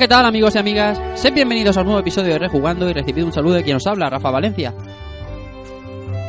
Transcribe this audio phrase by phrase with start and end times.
[0.00, 0.98] ¿Qué tal amigos y amigas?
[1.12, 3.86] Sed bienvenidos a un nuevo episodio de Rejugando y recibid un saludo de quien os
[3.86, 4.72] habla, Rafa Valencia.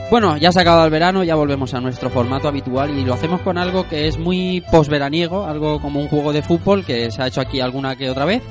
[0.09, 3.13] Bueno, ya se ha acabado el verano, ya volvemos a nuestro formato habitual y lo
[3.13, 7.23] hacemos con algo que es muy posveraniego, algo como un juego de fútbol que se
[7.23, 8.43] ha hecho aquí alguna que otra vez.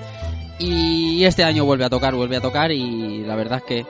[0.59, 3.87] Y este año vuelve a tocar, vuelve a tocar y la verdad es que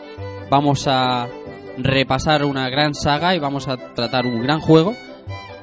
[0.51, 1.29] vamos a
[1.79, 4.97] repasar una gran saga y vamos a tratar un gran juego.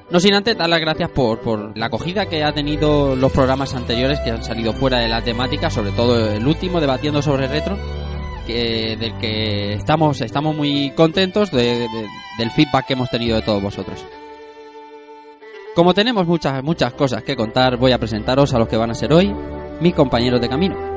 [0.09, 3.73] No sin antes dar las gracias por, por la acogida que ha tenido los programas
[3.75, 7.77] anteriores que han salido fuera de la temática, sobre todo el último, debatiendo sobre retro,
[8.45, 13.41] que, del que estamos, estamos muy contentos de- de- del feedback que hemos tenido de
[13.41, 14.05] todos vosotros.
[15.75, 18.95] Como tenemos muchas, muchas cosas que contar, voy a presentaros a los que van a
[18.95, 19.35] ser hoy
[19.81, 20.96] mis compañeros de camino.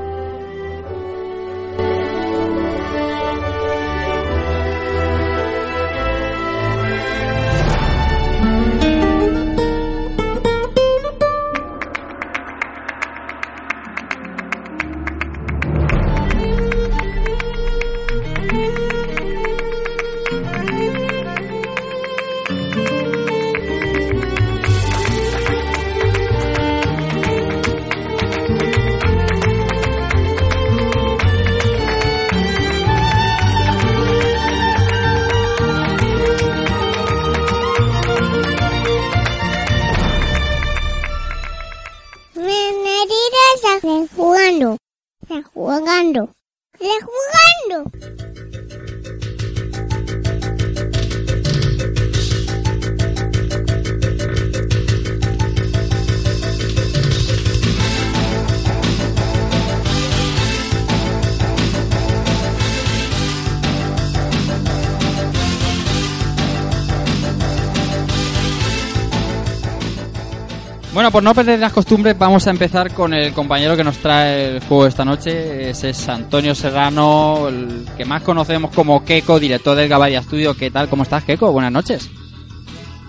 [71.11, 74.55] Bueno, por no perder las costumbres, vamos a empezar con el compañero que nos trae
[74.55, 75.69] el juego esta noche.
[75.71, 80.55] Ese es Antonio Serrano, el que más conocemos como Keiko, director del Gabaria Studio.
[80.55, 80.87] ¿Qué tal?
[80.87, 81.51] ¿Cómo estás, Keiko?
[81.51, 82.09] Buenas noches.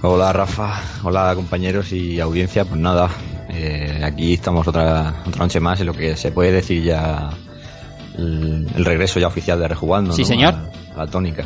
[0.02, 3.08] Hola Rafa, hola compañeros y audiencia, pues nada,
[3.50, 7.30] eh, aquí estamos otra, otra noche más en lo que se puede decir ya
[8.18, 10.12] el, el regreso ya oficial de Rejugando.
[10.12, 10.28] Sí, ¿no?
[10.28, 10.54] señor.
[10.54, 11.44] A, a la tónica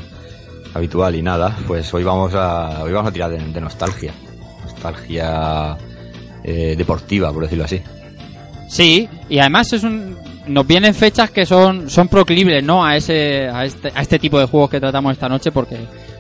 [0.73, 4.15] habitual y nada, pues hoy vamos a, hoy vamos a tirar de, de nostalgia,
[4.65, 5.77] nostalgia
[6.47, 7.81] eh, deportiva, por decirlo así.
[8.69, 12.85] Sí, y además es un, nos vienen fechas que son, son proclibles, ¿no?
[12.85, 15.77] A ese, a este, a este tipo de juegos que tratamos esta noche porque,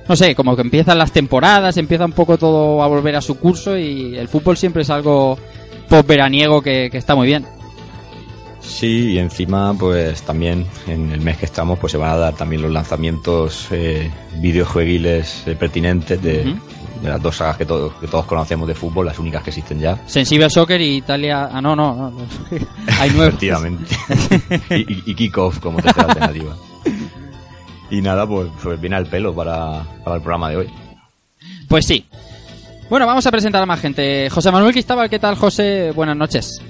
[0.09, 3.38] no sé, como que empiezan las temporadas, empieza un poco todo a volver a su
[3.38, 5.38] curso y el fútbol siempre es algo
[5.88, 7.47] post-veraniego que, que está muy bien.
[8.66, 12.34] Sí, y encima, pues también en el mes que estamos, pues se van a dar
[12.34, 16.44] también los lanzamientos eh, videojueguiles eh, pertinentes de,
[17.03, 19.78] de las dos sagas que, todos que todos conocemos de fútbol, las únicas que existen
[19.78, 19.99] ya.
[20.06, 21.49] Sensible Soccer y Italia...
[21.50, 22.27] Ah, no, no, no.
[23.00, 23.28] Hay nueve.
[23.28, 23.97] Efectivamente.
[24.71, 26.56] y, y, y Kickoff como tercera alternativa.
[27.91, 30.69] Y nada, pues, pues viene al pelo para, para el programa de hoy.
[31.69, 32.04] Pues sí.
[32.91, 34.28] Bueno, vamos a presentar a más gente.
[34.28, 35.92] José Manuel Cristóbal, ¿qué tal, José?
[35.92, 36.60] Buenas noches.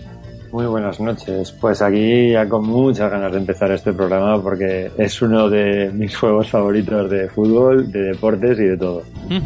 [0.56, 1.52] Muy buenas noches.
[1.60, 6.16] Pues aquí ya con muchas ganas de empezar este programa porque es uno de mis
[6.16, 9.02] juegos favoritos de fútbol, de deportes y de todo.
[9.28, 9.42] Eh,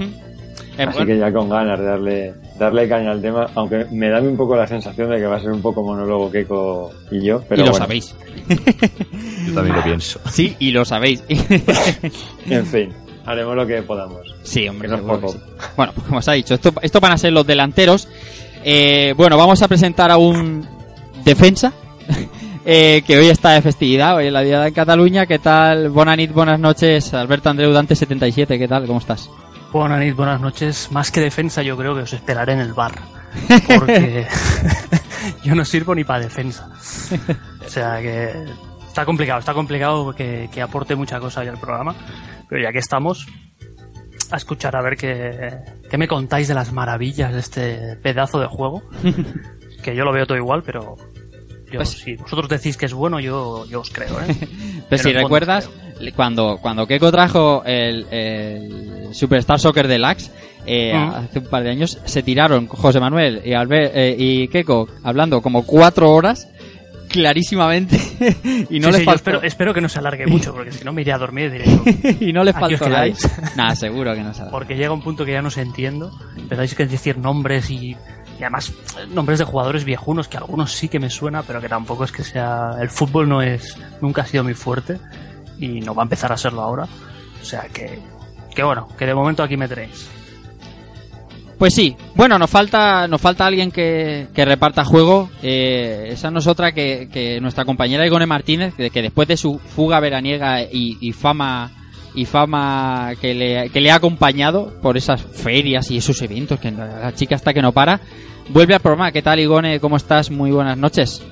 [0.78, 4.20] Así bueno, que ya con ganas de darle, darle caña al tema, aunque me da
[4.20, 7.42] un poco la sensación de que va a ser un poco monólogo Keiko y yo,
[7.48, 8.14] pero y lo bueno, sabéis.
[9.48, 10.20] Yo también lo pienso.
[10.30, 11.24] Sí, y lo sabéis.
[12.46, 12.92] en fin,
[13.26, 14.32] haremos lo que podamos.
[14.44, 14.86] sí, hombre.
[14.88, 15.32] Que no es seguro que poco.
[15.32, 15.66] sí.
[15.76, 18.06] Bueno, pues como os ha dicho, esto, esto van a ser los delanteros.
[18.62, 20.80] Eh, bueno, vamos a presentar a un
[21.25, 21.72] defensa
[22.64, 25.26] eh, que hoy está de festividad, hoy es la Diada en Cataluña.
[25.26, 25.90] ¿Qué tal?
[25.90, 28.87] Buenas nit, buenas noches, Alberto Andreu Dante 77, ¿qué tal?
[28.87, 29.31] ¿Cómo estás?
[29.72, 30.93] Buenas noches, buenas noches.
[30.93, 32.93] Más que defensa, yo creo que os esperaré en el bar.
[33.78, 34.26] Porque
[35.44, 36.69] yo no sirvo ni para defensa.
[37.64, 38.32] O sea que
[38.87, 41.94] está complicado, está complicado que, que aporte mucha cosa hoy al programa.
[42.49, 43.28] Pero ya que estamos,
[44.32, 45.58] a escuchar a ver qué,
[45.88, 48.82] qué me contáis de las maravillas de este pedazo de juego.
[49.82, 50.97] Que yo lo veo todo igual, pero
[51.71, 54.35] yo, Pues- si vosotros decís que es bueno, yo, yo os creo, ¿eh?
[54.88, 55.71] Pero si recuerdas,
[56.17, 60.31] cuando, cuando Keiko trajo el, el, Superstar Soccer Deluxe,
[60.67, 61.11] eh, Mm.
[61.15, 65.41] hace un par de años, se tiraron José Manuel y, Albert, eh, y Keiko hablando
[65.41, 66.49] como cuatro horas,
[67.09, 67.97] clarísimamente,
[68.71, 70.85] y no Sí, les sí, faltó, espero, espero que no se alargue mucho, porque si
[70.85, 73.75] no me iría a dormir y diré, y no les faltó nada.
[73.77, 76.11] seguro que no se porque llega un punto que ya no se entiendo.
[76.37, 77.97] Empezáis a decir nombres y,
[78.40, 78.72] y además
[79.10, 82.25] nombres de jugadores viejunos que algunos sí que me suena, pero que tampoco es que
[82.25, 82.70] sea.
[82.81, 83.76] El fútbol no es.
[84.00, 84.98] Nunca ha sido muy fuerte
[85.58, 86.88] y no va a empezar a serlo ahora.
[87.40, 87.98] O sea que.
[88.54, 90.08] Que bueno, que de momento aquí me tenéis.
[91.58, 95.28] Pues sí, bueno, nos falta, nos falta alguien que, que reparta juego.
[95.43, 99.58] Eh, esa no es otra que, que nuestra compañera Igone Martínez, que, después de su
[99.58, 101.70] fuga veraniega y fama
[102.14, 106.70] y fama que le, que le ha acompañado por esas ferias y esos eventos, que
[106.70, 108.00] la chica está que no para,
[108.48, 109.12] vuelve al programa.
[109.12, 109.80] ¿Qué tal, Igone?
[109.80, 110.30] ¿Cómo estás?
[110.30, 111.22] Muy buenas noches.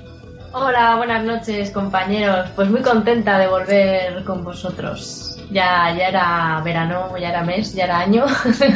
[0.51, 2.49] Hola, buenas noches compañeros.
[2.55, 5.37] Pues muy contenta de volver con vosotros.
[5.51, 8.25] Ya, ya era verano, ya era mes, ya era año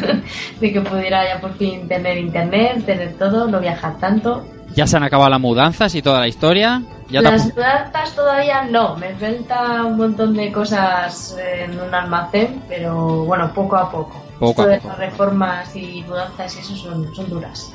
[0.60, 4.46] de que pudiera ya por fin tener internet, tener todo, no viajar tanto.
[4.76, 6.82] Ya se han acabado las mudanzas y toda la historia.
[7.10, 13.24] Ya Las mudanzas todavía no, me falta un montón de cosas en un almacén, pero
[13.26, 14.24] bueno, poco a poco.
[14.40, 14.88] Poco a poco.
[14.88, 17.72] las reformas y mudanzas y eso son, son duras.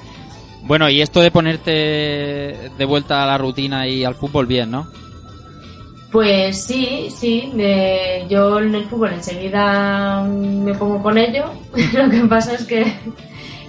[0.62, 4.88] Bueno, y esto de ponerte de vuelta a la rutina y al fútbol, bien, ¿no?
[6.10, 11.44] Pues sí, sí, de- yo en el fútbol enseguida me pongo con ello,
[11.92, 12.92] lo que pasa es que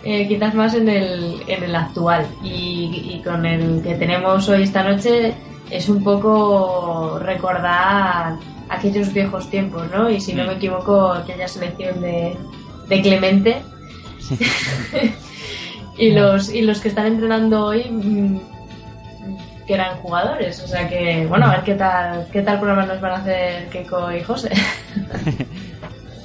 [0.03, 4.63] eh, quizás más en el, en el actual y, y con el que tenemos hoy
[4.63, 5.33] esta noche
[5.69, 8.37] es un poco recordar
[8.69, 10.09] aquellos viejos tiempos, ¿no?
[10.09, 12.37] Y si no me equivoco, aquella selección de,
[12.87, 13.61] de Clemente
[15.97, 18.39] y, los, y los que están entrenando hoy mm,
[19.67, 20.63] que eran jugadores.
[20.63, 23.69] O sea que, bueno, a ver qué tal, qué tal programa nos van a hacer
[23.69, 24.51] Keiko y José.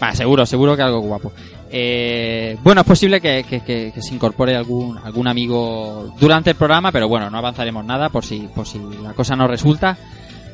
[0.00, 1.32] Ah, seguro, seguro que algo guapo.
[1.70, 7.30] Eh, bueno, es posible que, se incorpore algún, algún amigo durante el programa, pero bueno,
[7.30, 9.96] no avanzaremos nada por si, por si la cosa no resulta.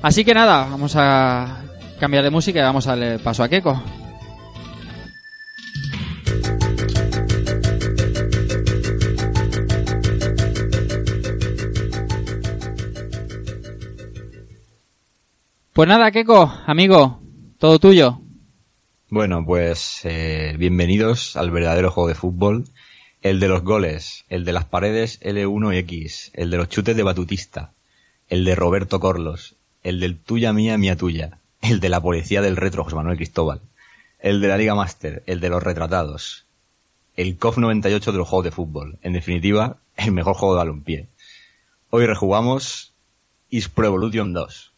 [0.02, 1.62] Así que nada, vamos a
[1.98, 3.82] cambiar de música y vamos a paso a Keiko.
[15.72, 17.20] Pues nada, Keiko, amigo,
[17.58, 18.20] todo tuyo.
[19.12, 22.66] Bueno, pues eh, bienvenidos al verdadero juego de fútbol.
[23.22, 26.96] El de los goles, el de las paredes L1 y X, el de los chutes
[26.96, 27.72] de Batutista,
[28.28, 32.56] el de Roberto Corlos, el del tuya mía, mía tuya, el de la policía del
[32.56, 33.60] retro José Manuel Cristóbal,
[34.20, 36.46] el de la Liga Master, el de los retratados,
[37.16, 38.96] el COF 98 de los juegos de fútbol.
[39.02, 41.08] En definitiva, el mejor juego de balompié.
[41.90, 42.92] Hoy rejugamos
[43.48, 44.69] Is Pro Evolution 2.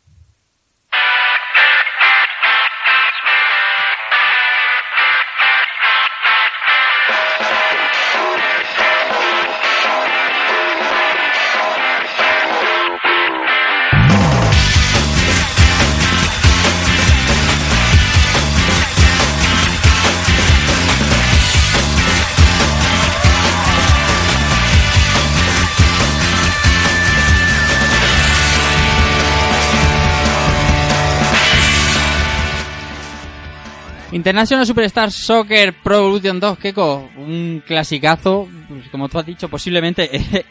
[34.23, 40.09] International Superstar Soccer Pro Evolution 2, Keiko, un clasicazo, pues, como tú has dicho, posiblemente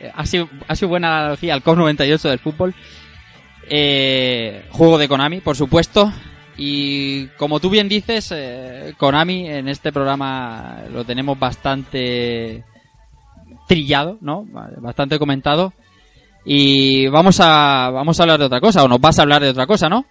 [0.14, 2.76] ha, sido, ha sido buena analogía al COP 98 del fútbol.
[3.70, 6.12] Eh, juego de Konami, por supuesto.
[6.58, 12.66] Y como tú bien dices, eh, Konami en este programa lo tenemos bastante
[13.70, 14.46] trillado, ¿no?
[14.82, 15.72] Bastante comentado.
[16.44, 19.52] Y vamos a, vamos a hablar de otra cosa, o nos vas a hablar de
[19.52, 20.06] otra cosa, ¿no?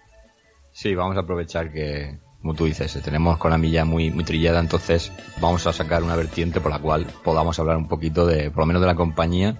[0.71, 4.59] Sí, vamos a aprovechar que, como tú dices, tenemos con la milla muy, muy trillada,
[4.59, 8.61] entonces vamos a sacar una vertiente por la cual podamos hablar un poquito de, por
[8.61, 9.59] lo menos de la compañía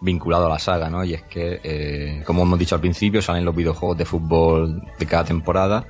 [0.00, 1.04] vinculado a la saga, ¿no?
[1.04, 5.06] Y es que, eh, como hemos dicho al principio, salen los videojuegos de fútbol de
[5.06, 5.86] cada temporada,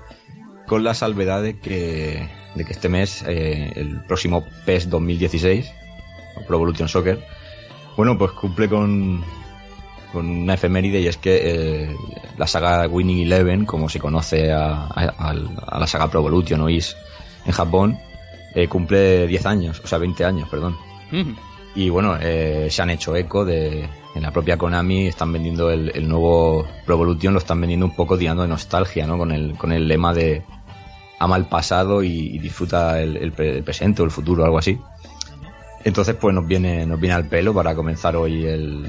[0.66, 5.70] con la salvedad de que, de que este mes, eh, el próximo PES 2016,
[6.36, 7.24] o Pro Evolution Soccer,
[7.96, 9.22] bueno, pues cumple con,
[10.12, 11.96] con una efeméride y es que eh,
[12.38, 15.34] la saga Winning Eleven, como se conoce a, a-
[15.68, 16.96] a la saga Pro Evolution o IS
[17.46, 17.98] en Japón,
[18.54, 20.76] eh, cumple 10 años, o sea, 20 años, perdón.
[21.10, 21.32] Mm.
[21.74, 23.88] Y bueno, eh, se han hecho eco de.
[24.14, 27.96] En la propia Konami están vendiendo el, el nuevo Pro Evolution, lo están vendiendo un
[27.96, 29.16] poco tirando de nostalgia, ¿no?
[29.16, 30.42] Con el, con el lema de
[31.18, 34.78] ama el pasado y, y disfruta el, el el presente o el futuro, algo así.
[35.84, 38.86] Entonces, pues nos viene, nos viene al pelo para comenzar hoy el-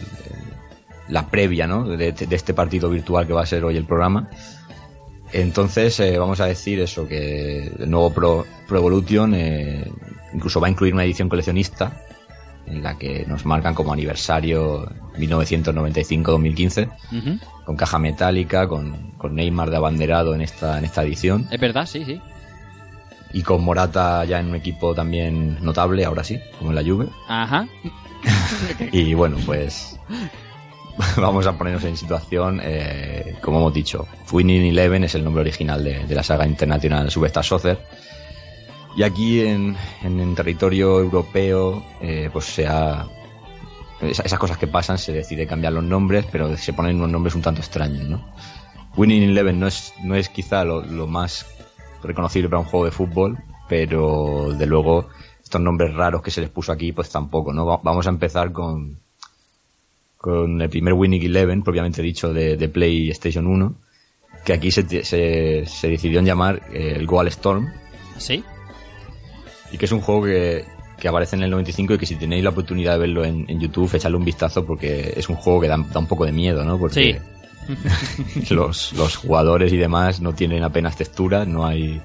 [1.13, 1.83] la previa, ¿no?
[1.87, 4.29] De, de este partido virtual que va a ser hoy el programa.
[5.31, 9.85] Entonces, eh, vamos a decir eso, que el nuevo Pro, Pro Evolution eh,
[10.33, 12.01] incluso va a incluir una edición coleccionista
[12.65, 17.39] en la que nos marcan como aniversario 1995-2015 Ujú.
[17.65, 21.85] con caja metálica, con, con Neymar de abanderado en esta, en esta edición Es verdad,
[21.85, 22.21] sí, sí.
[23.33, 27.07] y con Morata ya en un equipo también notable, ahora sí, como en la Juve.
[27.27, 27.67] Ajá.
[28.93, 29.99] Y bueno, pues
[31.17, 35.83] vamos a ponernos en situación, eh, como hemos dicho, Winning Eleven es el nombre original
[35.83, 37.79] de, de la saga internacional Superstar Soccer.
[38.95, 43.07] Y aquí en, en, en territorio europeo, eh, pues se ha...
[44.01, 47.33] esa- Esas cosas que pasan, se decide cambiar los nombres, pero se ponen unos nombres
[47.35, 48.23] un tanto extraños, ¿no?
[48.95, 51.47] Winning Eleven no es, no es quizá lo, lo más
[52.03, 55.07] reconocible para un juego de fútbol, pero de luego
[55.43, 57.65] estos nombres raros que se les puso aquí, pues tampoco, ¿no?
[57.65, 58.99] Va- Vamos a empezar con,
[60.23, 63.75] con el primer Winning Eleven, propiamente dicho, de, de PlayStation 1,
[64.45, 67.67] que aquí se, se, se decidió en llamar eh, el Goal Storm,
[68.17, 68.41] Sí.
[69.73, 70.63] y que es un juego que,
[70.97, 73.59] que aparece en el 95 y que si tenéis la oportunidad de verlo en, en
[73.59, 76.63] YouTube, echarle un vistazo porque es un juego que da, da un poco de miedo,
[76.63, 76.79] ¿no?
[76.79, 77.19] Porque
[78.49, 82.01] los, los jugadores y demás no tienen apenas textura, no hay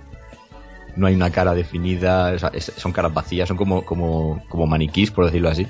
[0.96, 4.66] no hay una cara definida, o sea, es- son caras vacías, son como, como, como
[4.66, 5.64] maniquís, por decirlo así.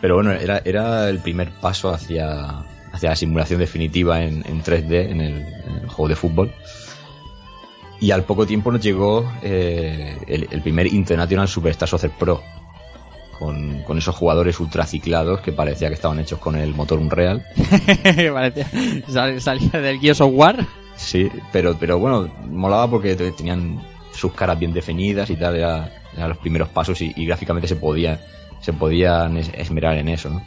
[0.00, 5.10] Pero bueno, era, era el primer paso hacia, hacia la simulación definitiva en, en 3D
[5.10, 6.52] en el, en el juego de fútbol.
[7.98, 12.42] Y al poco tiempo nos llegó eh, el, el primer International Superstar Soccer Pro,
[13.38, 17.44] con, con esos jugadores ultraciclados que parecía que estaban hechos con el motor Unreal.
[18.32, 18.68] Parecía-
[19.08, 20.66] sal- salía del Gears of War.
[20.96, 25.90] Sí, pero, pero bueno, molaba porque te- tenían sus caras bien definidas y tal, era,
[26.14, 28.20] eran los primeros pasos y, y gráficamente se podía
[28.66, 30.42] se podían es- esmerar en eso, ¿no?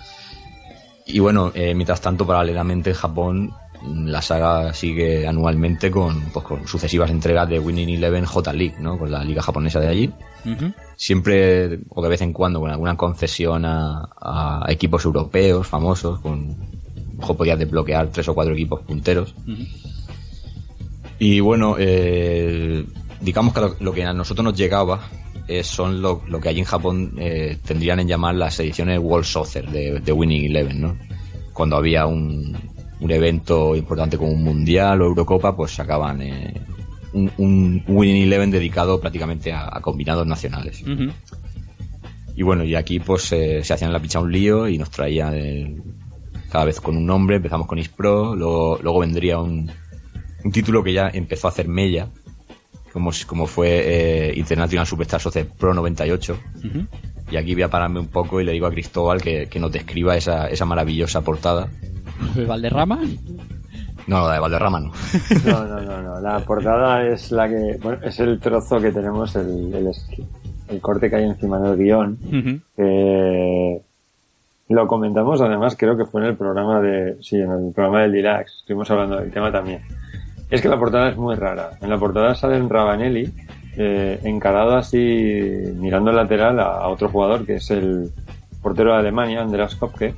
[1.05, 6.67] Y bueno, eh, mientras tanto, paralelamente en Japón, la saga sigue anualmente con, pues, con
[6.67, 8.99] sucesivas entregas de Winning Eleven J League, ¿no?
[8.99, 10.11] Con la liga japonesa de allí.
[10.97, 16.57] Siempre, o de vez en cuando, con alguna concesión a, a equipos europeos famosos, con
[17.21, 19.33] ojo podías desbloquear tres o cuatro equipos punteros.
[21.17, 22.85] Y bueno, eh,
[23.21, 24.99] digamos que lo, lo que a nosotros nos llegaba
[25.49, 29.25] eh, son lo, lo que allí en Japón eh, tendrían en llamar las ediciones World
[29.25, 30.97] Soccer de, de Winning Eleven, ¿no?
[31.53, 32.57] Cuando había un,
[32.99, 36.53] un evento importante como un Mundial o Eurocopa, pues sacaban eh,
[37.13, 40.83] un, un Winning Eleven dedicado prácticamente a, a combinados nacionales.
[42.35, 45.33] Y bueno, y aquí pues eh, se hacían la picha un lío y nos traían
[45.33, 45.81] el-
[46.49, 49.69] cada vez con un nombre, empezamos con Ispro, luego, luego vendría un,
[50.43, 52.07] un título que ya empezó a hacer mella,
[52.91, 56.39] como, como fue eh, International Superstar Soccer Pro 98.
[56.57, 56.85] Ujú.
[57.31, 59.71] Y aquí voy a pararme un poco y le digo a Cristóbal que, que nos
[59.71, 61.67] describa esa, esa maravillosa portada.
[62.47, 63.01] Valderrama.
[64.07, 64.91] No, la de Valderrama no.
[65.45, 66.19] No, no, no, no.
[66.21, 67.77] La portada es la que.
[67.81, 69.91] Bueno, es el trozo que tenemos, el, el,
[70.69, 72.17] el corte que hay encima del guion.
[72.75, 73.81] Que
[74.69, 77.17] lo comentamos además, creo que fue en el programa de.
[77.21, 78.59] Sí, en el programa del Dilax.
[78.61, 79.81] Estuvimos hablando del tema también.
[80.49, 81.71] Es que la portada es muy rara.
[81.81, 83.31] En la portada sale en Rabanelli,
[83.77, 84.97] eh, encarado así,
[85.75, 88.11] mirando el lateral a, otro jugador que es el
[88.61, 90.15] portero de Alemania, Andreas Kopke.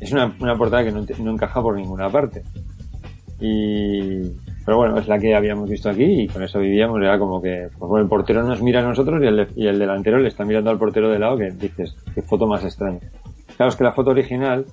[0.00, 2.42] Es una, una portada que no, encaja por ninguna parte.
[3.40, 4.22] Y,
[4.64, 7.00] pero bueno, es la que habíamos visto aquí y con eso vivíamos.
[7.00, 9.80] Era como que, pues bueno, el portero nos mira a nosotros y el, y el
[9.80, 13.00] delantero le está mirando al portero de lado que dices, qué foto más extraña.
[13.56, 14.64] Claro, es que la foto original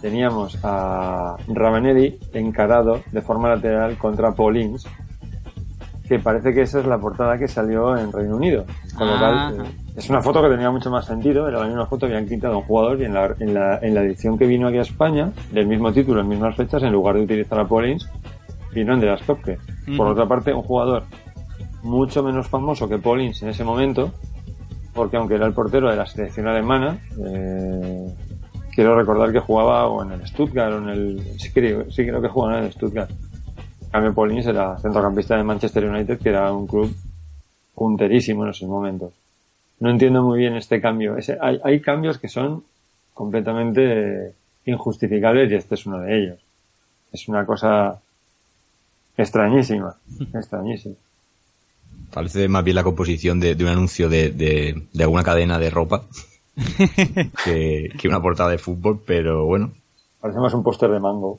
[0.00, 4.86] teníamos a Ravanelli encarado de forma lateral contra Paulins,
[6.08, 8.64] que parece que esa es la portada que salió en Reino Unido.
[8.96, 9.52] Con lo Ah.
[9.54, 12.26] cual, eh, es una foto que tenía mucho más sentido, era la misma foto, habían
[12.26, 14.78] quitado a un jugador y en la, en la, en la edición que vino aquí
[14.78, 18.08] a España, del mismo título, en mismas fechas, en lugar de utilizar a Paulins,
[18.72, 19.58] vino Andreas Kopke.
[19.86, 20.12] Por Ujú.
[20.12, 21.02] otra parte, un jugador
[21.82, 24.10] mucho menos famoso que Paulins en ese momento,
[24.94, 28.14] porque aunque era el portero de la selección alemana, eh,
[28.78, 31.20] quiero recordar que jugaba o en el Stuttgart o en el...
[31.36, 33.10] Sí creo, sí creo que jugaba en el Stuttgart.
[33.90, 36.94] Cambio, Paulins era centrocampista de Manchester United, que era un club
[37.74, 39.12] punterísimo en esos momentos.
[39.80, 41.16] No entiendo muy bien este cambio.
[41.16, 42.62] Ese- hay, hay cambios que son
[43.14, 44.32] completamente
[44.64, 46.38] injustificables y este es uno de ellos.
[47.12, 48.00] Es una cosa
[49.16, 49.96] extrañísima,
[50.34, 50.94] extrañísima.
[52.14, 55.68] Parece más bien la composición de, de un anuncio de, de, de alguna cadena de
[55.70, 56.04] ropa
[57.44, 59.72] que, que una portada de fútbol, pero bueno,
[60.20, 61.38] Parece más un póster de mango.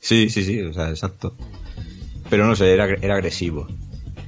[0.00, 1.34] Sí, sí, sí, o sea, exacto.
[2.28, 3.68] Pero no sé, era, era agresivo.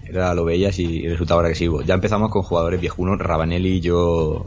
[0.05, 1.83] Era lo veías y resultaba agresivo.
[1.83, 3.19] Ya empezamos con jugadores viejunos.
[3.19, 4.47] Rabanelli, yo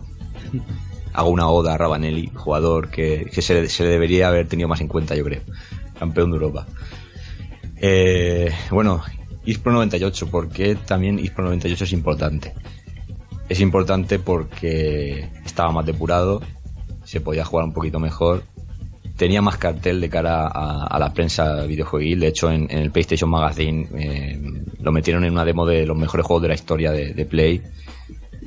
[1.12, 4.70] hago una oda a Rabanelli, jugador que, que se, le- se le debería haber tenido
[4.70, 5.42] más en cuenta, yo creo.
[6.00, 6.66] Campeón de Europa.
[7.78, 9.02] Eh, bueno,
[9.46, 12.54] ISPRO 98, porque también ISPRO 98 es importante.
[13.50, 16.42] Es importante porque estaba más depurado,
[17.04, 18.44] se podía jugar un poquito mejor,
[19.16, 22.20] tenía más cartel de cara a, la prensa videojueguil.
[22.20, 24.40] De hecho, en, el PlayStation Magazine eh,
[24.82, 27.62] lo metieron en una demo de los mejores juegos de la historia de, de Play.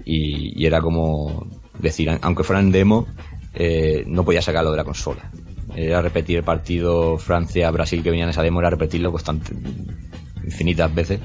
[0.05, 1.47] Y, y era como
[1.79, 3.07] decir, aunque fuera en demo,
[3.55, 5.31] eh, no podía sacarlo de la consola.
[5.75, 9.53] Era repetir el partido Francia-Brasil que venía en esa demo, era repetirlo constante,
[10.45, 11.21] infinitas veces.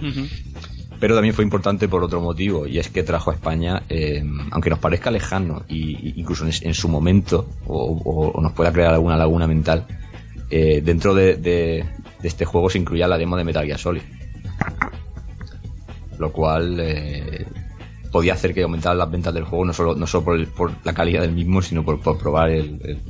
[1.03, 4.69] Pero también fue importante por otro motivo, y es que trajo a España, eh, aunque
[4.69, 9.85] nos parezca lejano, y, incluso en, su momento, o, nos pueda crear alguna laguna mental,
[10.49, 11.85] eh, dentro de,
[12.23, 14.01] este juego se incluía la demo de Metal Gear Solid.
[16.19, 17.47] Lo cual eh,
[18.09, 20.71] podía hacer que aumentaran las ventas del juego, no solo, no solo por, el, por
[20.85, 23.01] la calidad del mismo, sino por, probar el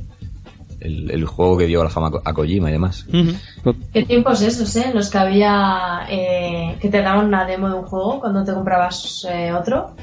[0.84, 3.06] el, el, juego que dio la fama a Kojima y demás.
[3.08, 3.76] Uh -huh.
[3.92, 4.90] ¿Qué tiempos esos, eh?
[4.94, 9.26] Los que había eh, que te daban una demo de un juego cuando te comprabas
[9.30, 9.94] eh, otro.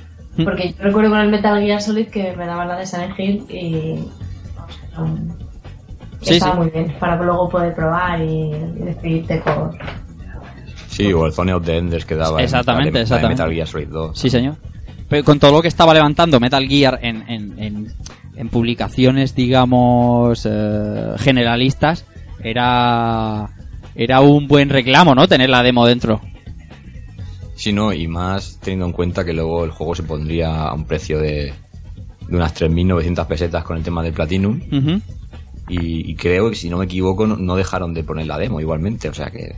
[0.43, 3.45] Porque yo recuerdo con el Metal Gear Solid que me daban la de Silent Hill
[3.49, 3.99] y.
[4.97, 5.29] Um,
[6.21, 6.57] sí, estaba sí.
[6.59, 9.77] muy bien para luego poder probar y, y despedirte con.
[10.87, 13.43] Sí, o el Zone of the Enders que daba exactamente, en, exactamente.
[13.43, 14.19] Metal Gear Solid 2.
[14.19, 14.55] Sí, señor.
[15.11, 17.93] Pero con todo lo que estaba levantando Metal Gear en, en, en
[18.41, 22.07] en publicaciones, digamos, eh, generalistas,
[22.43, 23.51] era,
[23.93, 25.27] era un buen reclamo, ¿no?
[25.27, 26.21] Tener la demo dentro.
[27.53, 30.85] Sí, no, y más teniendo en cuenta que luego el juego se pondría a un
[30.85, 31.53] precio de,
[32.27, 34.59] de unas 3.900 pesetas con el tema del Platinum.
[34.71, 35.01] Uh -huh.
[35.69, 38.59] y, y, creo que, si no me equivoco, no, no, dejaron de poner la demo
[38.59, 39.55] igualmente, o sea que...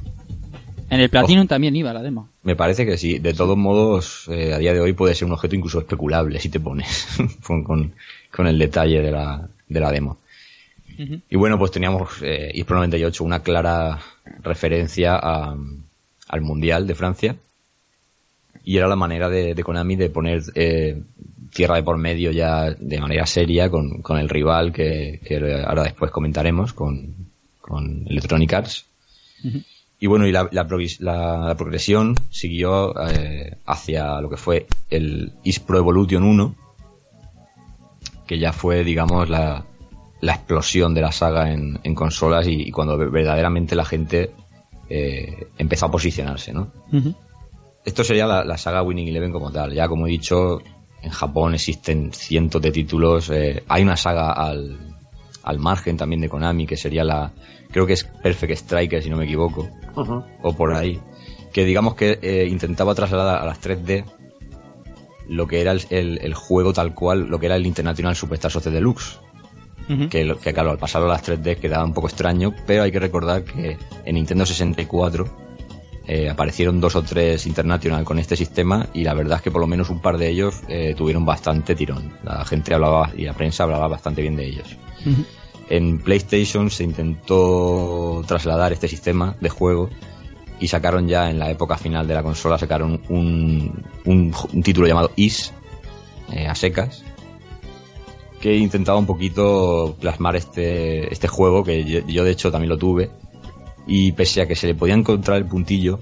[0.89, 2.27] En el Platinum oh, también iba la demo.
[2.43, 3.17] Me parece que sí.
[3.17, 6.49] De todos modos, eh, a día de hoy puede ser un objeto incluso especulable si
[6.49, 7.07] te pones
[7.47, 7.93] con, con,
[8.33, 10.17] con el detalle de la, de la demo.
[10.97, 11.21] Uh -huh.
[11.29, 13.99] Y bueno, pues teníamos eh, ISPRO 98, una clara
[14.41, 15.55] referencia a,
[16.27, 17.35] al Mundial de Francia.
[18.63, 21.01] Y era la manera de, de Konami de poner eh,
[21.53, 25.83] tierra de por medio ya de manera seria con, con el rival que, que, ahora
[25.83, 27.13] después comentaremos, con,
[27.61, 28.85] con Electronic Arts.
[29.43, 29.63] Uh -huh.
[29.99, 30.67] Y bueno, y la, la,
[30.99, 36.55] la, la progresión siguió eh, hacia lo que fue el ISPRO Evolution 1,
[38.33, 39.63] que ya fue, digamos, la,
[40.21, 44.31] la explosión de la saga en, en consolas y, y, cuando verdaderamente la gente
[44.89, 46.71] eh, empezó a posicionarse, ¿no?
[46.91, 47.15] Uh -huh.
[47.85, 49.71] Esto sería la, la, saga Winning Eleven como tal.
[49.73, 50.63] Ya como he dicho,
[51.03, 53.29] en Japón existen cientos de títulos.
[53.29, 54.79] Eh, hay una saga al,
[55.43, 57.33] al margen también de Konami que sería la,
[57.69, 60.25] creo que es Perfect Striker si no me equivoco, uh -huh.
[60.41, 60.99] o por ahí,
[61.53, 64.05] que digamos que eh, intentaba trasladar a las 3D
[65.27, 68.51] lo que era el, el, el, juego tal cual, lo que era el International Superstar
[68.51, 69.19] Soccer Deluxe.
[69.89, 70.09] Uh -huh.
[70.09, 72.99] que, que, claro, al pasarlo a las 3D quedaba un poco extraño, pero hay que
[72.99, 75.25] recordar que en Nintendo 64
[76.05, 79.61] eh, aparecieron dos o tres International con este sistema y la verdad es que por
[79.61, 82.13] lo menos un par de ellos eh, tuvieron bastante tirón.
[82.23, 84.77] La gente hablaba y la prensa hablaba bastante bien de ellos.
[85.05, 85.25] Uh -huh.
[85.69, 89.89] En PlayStation se intentó trasladar este sistema de juego
[90.59, 95.11] y sacaron ya en la época final de la consola sacaron un, un, título llamado
[95.15, 95.53] Is
[96.31, 97.03] eh, a secas
[98.39, 103.09] que intentaba un poquito plasmar este, este juego que yo, de hecho también lo tuve
[103.87, 105.99] y pese a que se le podía encontrar el puntillo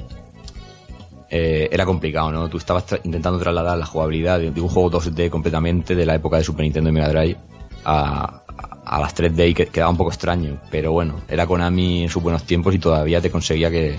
[1.30, 2.50] eh, era complicado, ¿no?
[2.50, 6.36] Tú estabas intentando trasladar la jugabilidad de, de, un juego 2D completamente de la época
[6.36, 7.38] de Super Nintendo y Mega Drive
[7.86, 8.42] a,
[8.86, 12.22] a las 3D y que quedaba un poco extraño, pero bueno, era Konami en sus
[12.22, 13.98] buenos tiempos y todavía te conseguía que,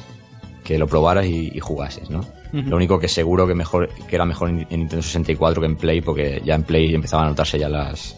[0.65, 2.21] que lo probaras y, y jugases, ¿no?
[2.21, 2.65] Uh -huh.
[2.65, 5.77] Lo único que seguro que mejor que era mejor en, en, Nintendo 64 que en
[5.77, 8.17] Play, porque ya en Play empezaban a notarse ya las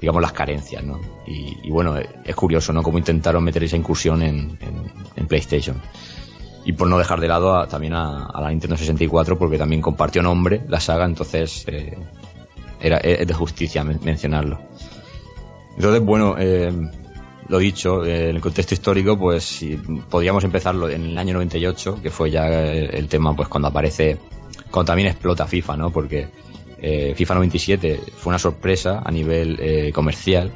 [0.00, 1.00] digamos las carencias, ¿no?
[1.26, 2.82] Y, y bueno, es curioso, ¿no?
[2.82, 4.58] Cómo intentaron meter esa incursión en,
[5.14, 5.80] en PlayStation.
[6.64, 9.80] Y por no dejar de lado a, también a, a, la Nintendo 64, porque también
[9.80, 11.96] compartió nombre la saga, entonces eh,
[12.80, 14.60] era, es de justicia men mencionarlo.
[15.76, 16.72] Entonces, bueno, eh,
[17.52, 22.00] lo dicho, eh, en el contexto histórico, pues si podríamos empezarlo en el año 98,
[22.02, 24.16] que fue ya el tema, pues cuando aparece,
[24.70, 25.90] cuando también explota FIFA, ¿no?
[25.90, 26.28] Porque
[26.78, 30.50] eh, FIFA 97 fue una sorpresa a nivel eh, comercial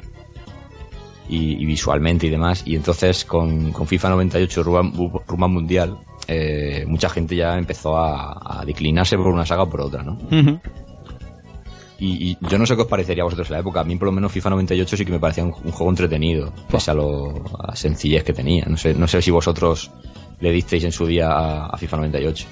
[1.29, 7.09] y, visualmente y demás, y entonces con, con FIFA 98 rumbo, rumbo mundial, eh, mucha
[7.09, 10.17] gente ya empezó a, declinarse por una saga o por otra, ¿no?
[11.99, 13.81] Y, y, yo no sé qué os parecería a vosotros en la época.
[13.81, 16.53] A mí, por lo menos, FIFA 98 sí que me parecía un, un juego entretenido,
[16.69, 18.65] pese a lo a sencillez que tenía.
[18.67, 19.91] No sé, no sé si vosotros
[20.39, 22.47] le disteis en su día a, a FIFA 98.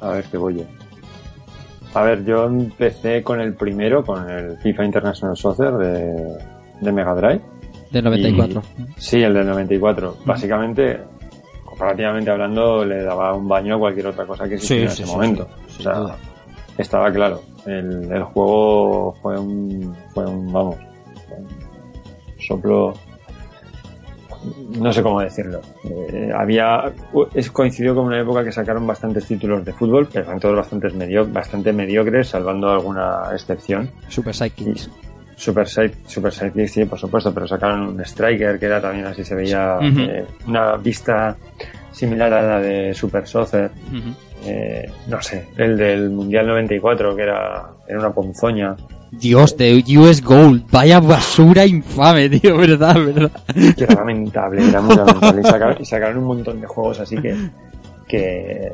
[0.00, 0.64] A ver, qué voy yo.
[1.94, 6.38] A ver, yo empecé con el primero, con el FIFA International Soccer de,
[6.80, 7.40] de Mega Drive.
[7.90, 8.62] Del 94.
[8.78, 10.16] Y, sí, el del 94.
[10.20, 10.26] Mm.
[10.26, 11.00] Básicamente,
[11.64, 15.12] comparativamente hablando, le daba un baño a cualquier otra cosa que existiera sí, en ese
[15.12, 15.48] sí, momento.
[15.68, 16.16] Sí, o sea,
[16.78, 17.42] estaba claro.
[17.66, 20.76] El, el juego fue un, fue un, vamos,
[21.36, 21.48] un
[22.40, 22.92] soplo,
[24.78, 25.60] no sé cómo decirlo.
[25.84, 26.92] Eh, había,
[27.34, 30.94] es coincidió con una época que sacaron bastantes títulos de fútbol, pero eran todos bastantes
[30.94, 33.90] medio, bastante mediocres, salvando alguna excepción.
[34.08, 34.90] Super Sidekicks.
[35.34, 39.24] Super Side, Super Sidekick, sí, por supuesto, pero sacaron un Striker que era también así,
[39.24, 41.36] se veía eh, una vista
[41.90, 43.70] similar a la de Super Soccer.
[44.44, 48.76] Eh, no sé, el del Mundial 94, que era, era una ponzoña.
[49.12, 50.64] Dios, de US Gold.
[50.70, 53.30] Vaya basura infame, tío, verdad, verdad.
[53.76, 55.40] que era lamentable, era muy lamentable.
[55.42, 57.36] Y sacaron, y sacaron un montón de juegos así que,
[58.08, 58.72] que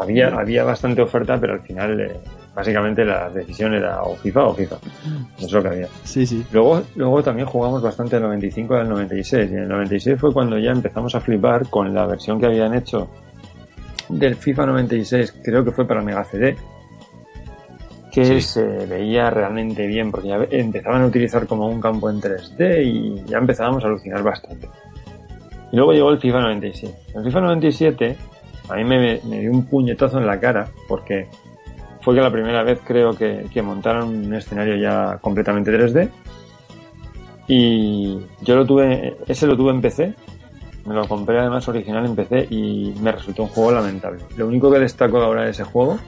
[0.00, 2.16] había, había bastante oferta, pero al final eh,
[2.54, 4.76] básicamente la decisión era o FIFA o FIFA.
[5.36, 5.88] Eso es lo que había.
[6.04, 6.44] Sí, sí.
[6.52, 9.50] Luego, luego también jugamos bastante el 95 y el 96.
[9.50, 12.74] Y en el 96 fue cuando ya empezamos a flipar con la versión que habían
[12.74, 13.08] hecho
[14.12, 16.56] del FIFA 96, creo que fue para Mega CD,
[18.12, 18.40] que Sí.
[18.40, 23.24] se veía realmente bien, porque ya empezaban a utilizar como un campo en 3D y
[23.24, 24.68] ya empezábamos a alucinar bastante.
[25.72, 26.94] Y luego llegó el FIFA 97.
[27.14, 28.16] El FIFA 97
[28.68, 31.28] a mí me, me dio un puñetazo en la cara, porque
[32.00, 36.08] fue que la primera vez creo que, que montaron un escenario ya completamente 3D.
[37.48, 40.14] Y yo lo tuve, ese lo tuve en PC.
[40.90, 44.24] Me lo compré además original en PC y me resultó un juego lamentable.
[44.36, 46.00] Lo único que destaco ahora de ese juego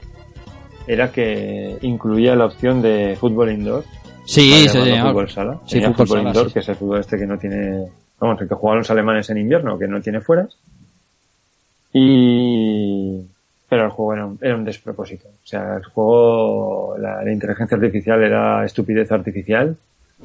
[0.85, 3.85] era que incluía la opción de fútbol indoor.
[4.25, 5.07] Sí, llamarlo señor.
[5.07, 5.59] Fútbol sala.
[5.63, 6.53] Sí, Tenía fútbol fútbol sala, indoor, sí.
[6.53, 9.37] que es el fútbol este que no tiene, vamos, el que juegan los alemanes en
[9.37, 10.53] invierno, que no tiene fueras.
[11.93, 13.21] Y,
[13.69, 15.29] pero el juego era un, era un despropósito.
[15.29, 19.77] O sea, el juego, la, la inteligencia artificial era estupidez artificial.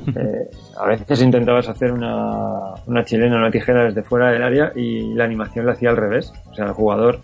[0.06, 5.12] Eh, a veces intentabas hacer una, una chilena, una tijera desde fuera del área y
[5.14, 6.32] la animación la hacía al revés.
[6.50, 7.20] O sea, el jugador,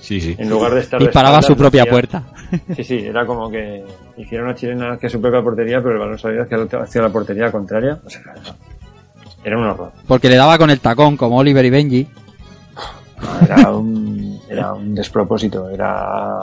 [0.00, 0.34] Sí, sí.
[0.38, 2.22] en lugar de estar de Disparaba a su propia hacía- puerta.
[2.76, 3.84] Sí, sí, era como que
[4.16, 7.08] hiciera una chilena hacia su propia portería, pero el balón salía hacia, la- hacia la
[7.10, 7.98] portería contraria.
[8.04, 8.22] O sea,
[9.44, 9.92] era un horror.
[10.06, 12.08] Porque le daba con el tacón, como Oliver y Benji.
[13.48, 15.68] Era un, era un despropósito.
[15.70, 16.38] Era.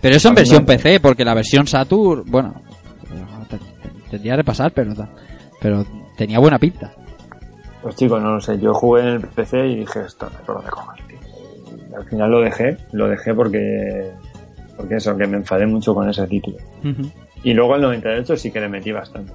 [0.00, 2.54] Pero eso en versión PC, porque la versión Saturn, bueno,
[4.10, 4.92] tendría que repasar, pero,
[5.60, 5.84] pero
[6.16, 6.92] tenía buena pinta.
[7.82, 8.58] Pues chicos, no lo sé.
[8.58, 11.18] Yo jugué en el PC y dije, esto no por dónde coger, tío.
[11.90, 12.76] Y al final lo dejé.
[12.92, 14.10] Lo dejé porque.
[14.76, 16.56] Porque eso, que me enfadé mucho con ese título.
[17.42, 19.32] Y luego el 98 sí que le metí bastante.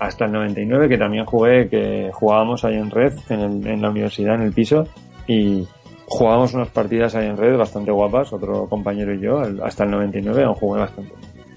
[0.00, 3.90] Hasta el 99 que también jugué, que jugábamos ahí en red, en, el- en la
[3.90, 4.86] universidad, en el piso,
[5.26, 5.66] y
[6.06, 9.90] jugábamos unas partidas ahí en red bastante guapas, otro compañero y yo, el- hasta el
[9.92, 11.12] 99 aún jugué bastante.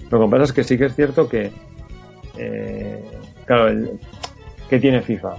[0.10, 1.52] Lo que pasa es que sí que es cierto que,
[2.40, 3.04] eh,
[3.46, 4.00] claro, el,
[4.70, 5.36] ¿qué tiene FIFA?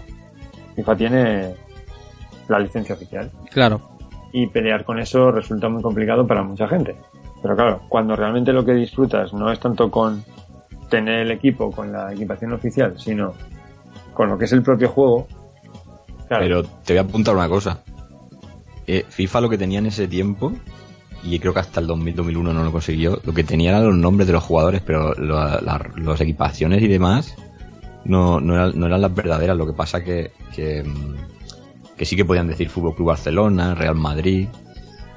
[0.76, 1.54] FIFA tiene
[2.48, 3.80] la licencia oficial Claro.
[4.32, 6.94] y pelear con eso resulta muy complicado para mucha gente.
[7.42, 10.22] Pero claro, cuando realmente lo que disfrutas no es tanto con
[10.90, 13.32] tener el equipo, con la equipación oficial, sino
[14.12, 15.26] con lo que es el propio juego.
[16.28, 17.82] Claro, Pero te voy a apuntar una cosa.
[18.86, 20.52] Eh, FIFA lo que tenía en ese tiempo,
[21.22, 24.26] y creo que hasta el 2000-2001 no lo consiguió, lo que tenía eran los nombres
[24.26, 27.34] de los jugadores, pero las equipaciones y demás
[28.04, 29.56] no, no, eran, no eran las verdaderas.
[29.56, 33.94] Lo que pasa que, que, mm, que sí que podían decir Fútbol Club Barcelona, Real
[33.94, 34.48] Madrid.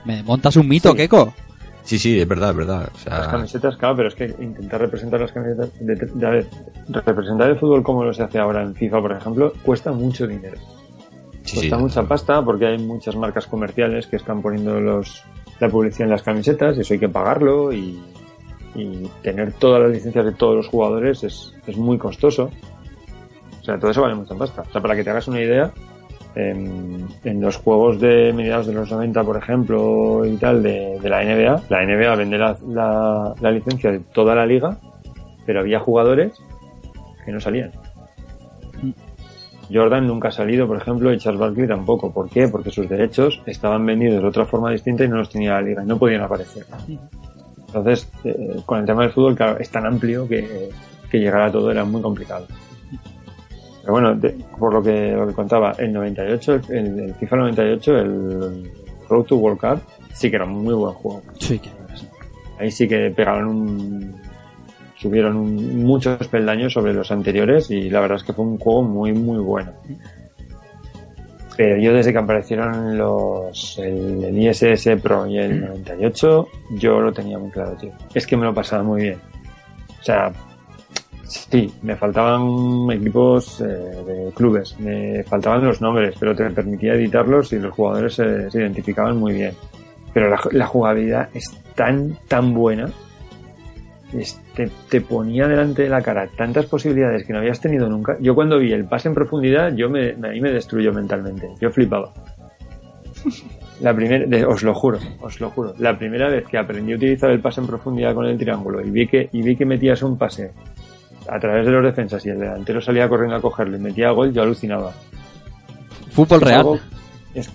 [0.05, 0.97] ¿Me montas un mito, Sí.
[0.97, 1.33] Keiko?
[1.83, 2.89] Sí, sí, es verdad, es verdad.
[2.93, 6.29] O las sea, camisetas, claro, pero es que intentar representar las camisetas, de, de- a
[6.29, 6.47] ver,
[6.89, 10.57] representar el fútbol como lo se hace ahora en FIFA, por ejemplo, cuesta mucho dinero.
[11.43, 11.81] sí, Cuesta sí.
[11.81, 15.23] mucha pasta porque hay muchas marcas comerciales que están poniendo los,
[15.63, 17.99] la publicidad en las camisetas y eso hay que pagarlo y,
[18.75, 22.49] y tener todas las licencias de todos los jugadores es, es muy costoso.
[23.61, 24.63] O sea, todo eso vale mucha pasta.
[24.63, 25.71] O sea, para que te hagas una idea,
[26.35, 31.23] en, los juegos de mediados de los 90, por ejemplo, y tal, de, de la
[31.23, 34.77] NBA, la NBA vende la, la, la licencia de toda la liga,
[35.45, 36.33] pero había jugadores
[37.25, 37.71] que no salían.
[39.73, 42.11] Jordan nunca ha salido, por ejemplo, y Charles Barkley tampoco.
[42.13, 42.47] ¿Por qué?
[42.47, 45.83] Porque sus derechos estaban vendidos de otra forma distinta y no los tenía la liga
[45.83, 46.65] y no podían aparecer.
[47.67, 50.69] Entonces, eh, con el tema del fútbol, claro, es tan amplio que,
[51.09, 52.45] que llegar a todo era muy complicado.
[53.81, 57.97] Pero bueno, de- por lo que, lo que contaba, el 98, el, el FIFA 98,
[57.97, 58.71] el
[59.09, 59.81] Road to World Cup,
[60.13, 61.21] sí que era un muy buen juego.
[61.39, 61.59] Sí,
[62.59, 64.15] Ahí sí que pegaron un,
[65.03, 68.81] subieron un- muchos peldaños sobre los anteriores y la verdad es que fue un juego
[68.83, 69.71] muy, muy bueno.
[71.55, 76.47] Pero yo desde que aparecieron los, el, el ISS Pro y el 98,
[76.79, 77.91] yo lo tenía muy claro, tío.
[78.15, 79.19] Es que me lo pasaba muy bien.
[79.99, 80.31] O sea,
[81.25, 87.53] sí, me faltaban equipos eh, de clubes, me faltaban los nombres, pero te permitía editarlos
[87.53, 89.53] y los jugadores se, se identificaban muy bien.
[90.11, 92.89] Pero la, la jugabilidad es tan, tan buena
[94.17, 94.39] es-
[94.89, 98.15] te, ponía delante de la cara tantas posibilidades que no habías tenido nunca.
[98.19, 101.49] Yo cuando vi el pase en profundidad, yo me, a mí me destruyó mentalmente.
[101.59, 102.11] Yo flipaba.
[103.81, 105.73] La primera, de- os lo juro, os lo juro.
[105.79, 108.89] La primera vez que aprendí a utilizar el pase en profundidad con el triángulo y
[108.91, 110.51] vi que, y vi que metías un pase
[111.27, 114.33] a través de los defensas y el delantero salía corriendo a cogerlo y metía gol,
[114.33, 114.91] yo alucinaba.
[116.11, 116.59] Fútbol real.
[116.59, 116.79] algo-
[117.33, 117.51] es-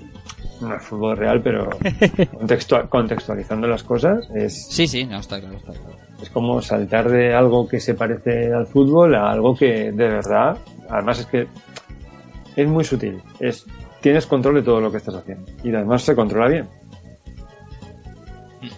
[0.61, 1.69] no es fútbol real, pero
[2.33, 5.97] contextua- contextualizando las cosas, es, Sí, sí, no, está claro, está claro.
[6.21, 10.59] Es como saltar de algo que se parece al fútbol a algo que de verdad,
[10.91, 11.47] además es que
[12.57, 13.23] es muy sutil.
[13.39, 13.67] Es,
[14.01, 16.69] tienes control de todo lo que estás haciendo y además se controla bien.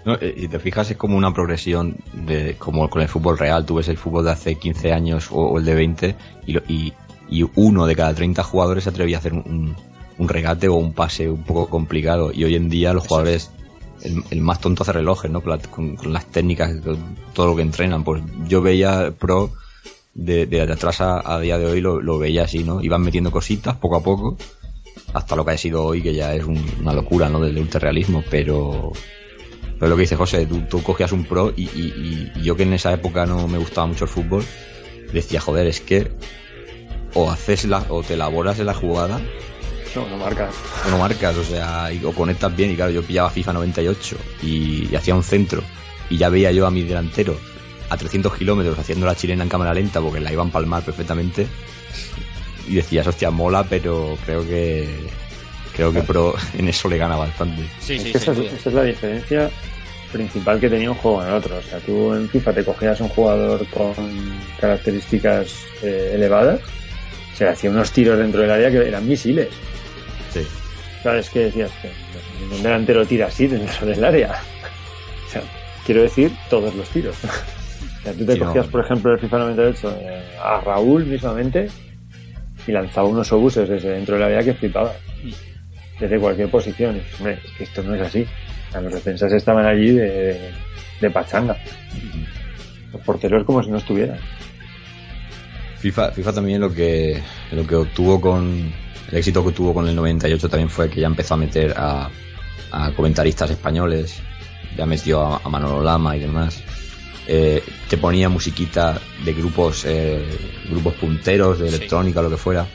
[0.05, 3.64] No, eh, y te fijas, es como una progresión de como con el fútbol real.
[3.64, 6.14] Tú ves el fútbol de hace 15 años o, o el de 20
[6.46, 6.92] y, lo- y,
[7.31, 9.74] y uno de cada 30 jugadores se atrevía a hacer un,
[10.18, 12.31] un regate o un pase un poco complicado.
[12.33, 13.50] Y hoy en día los jugadores,
[14.02, 15.40] el, más tonto hace relojes, ¿no?
[15.42, 16.72] Con, la- con- las técnicas,
[17.34, 18.04] todo lo que entrenan.
[18.04, 19.52] Pues yo veía pro
[20.14, 22.82] de, atrás a, día de hoy, lo, veía así, ¿no?
[22.82, 24.36] Iban metiendo cositas poco a poco
[25.14, 27.40] hasta lo que ha sido hoy, que ya es un- una locura, ¿no?
[27.40, 28.92] Del ultrarrealismo, pero
[29.78, 33.24] pero lo que dice José, tú, cogías un pro y yo que en esa época
[33.24, 34.44] no me gustaba mucho el fútbol,
[35.10, 36.10] decía, joder, es que
[37.14, 39.20] o haces la, o te elaboras en la jugada
[39.94, 40.55] No, no marcas.
[40.87, 44.16] o no marcas, o sea, y- o conectas bien y claro, yo pillaba FIFA 98
[44.42, 45.62] y, y hacía un centro
[46.09, 47.37] y ya veía yo a mi delantero
[47.88, 51.46] a 300 kilómetros haciendo la chilena en cámara lenta porque la iban a palmar perfectamente
[52.68, 54.88] y decías, hostia, mola, pero creo que
[55.74, 57.62] creo que pro en eso le gana bastante.
[57.81, 59.50] Sí, Es sí, que es, esta es la diferencia
[60.12, 61.57] principal que tenía un juego en el otro.
[61.59, 63.94] O sea, tú en FIFA te cogías un jugador con
[64.61, 65.48] características
[65.83, 66.61] eh, elevadas,
[67.37, 69.48] se le hacía unos tiros dentro del área que eran misiles.
[71.00, 71.04] Sí.
[71.04, 71.70] ¿Sabes qué decías?
[71.82, 71.90] Que
[72.42, 74.40] ningún delantero tira así dentro del área.
[75.26, 75.42] O sea,
[75.86, 77.16] quiero decir, todos los tiros.
[78.00, 78.46] O sea, tú te Sí, no.
[78.46, 81.68] cogías, por ejemplo, el FIFA 98 eh, a Raúl mismamente
[82.66, 84.94] y lanzaba unos obuses desde dentro del área que flipaba.
[85.98, 86.96] Desde cualquier posición.
[86.96, 88.22] Y, hombre, es que esto no es así.
[88.68, 90.50] O sea, los defensas estaban allí de,
[90.98, 91.58] de pachanga.
[92.90, 94.18] Los porteros como si no estuvieran.
[95.80, 97.20] FIFA, FIFA también lo que,
[97.52, 98.72] lo que obtuvo con
[99.11, 102.09] el éxito que tuvo con el 98 también fue que ya empezó a meter a,
[102.70, 104.20] a comentaristas españoles,
[104.77, 106.62] ya metió a, a Manolo Lama y demás.
[107.27, 110.25] Eh, te ponía musiquita de grupos eh,
[110.68, 111.77] grupos punteros de Sí.
[111.77, 112.66] electrónica lo que fuera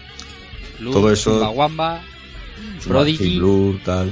[0.79, 2.01] Blur, todo eso- Chumbawamba,
[2.87, 3.37] Prodigy.
[3.37, 4.11] Blur, tal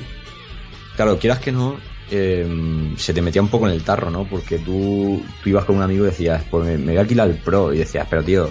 [0.98, 1.78] claro quieras que no
[2.12, 2.46] eh,
[2.98, 5.82] se te metía un poco en el tarro no porque tú, tú ibas con un
[5.84, 8.50] amigo y decías pues me, me voy a alquilar el pro y decías pero tío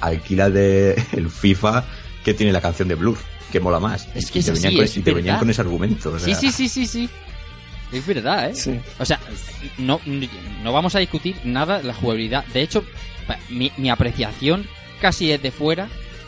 [0.00, 1.84] alquílate el FIFA
[2.24, 3.18] que tiene la canción de Blur
[3.52, 5.50] que mola más Es que y te es venían con, es y te venían con
[5.50, 7.08] ese argumento o Sí, sea, sí, sí, sí, sí.
[7.92, 8.54] Es verdad, ¿eh?
[8.56, 8.80] Sí.
[8.98, 9.20] O sea,
[9.78, 10.00] no,
[10.64, 12.44] no vamos a discutir nada de la jugabilidad.
[12.46, 12.84] De hecho,
[13.50, 14.66] mi, mi apreciación
[15.00, 15.86] casi desde fuera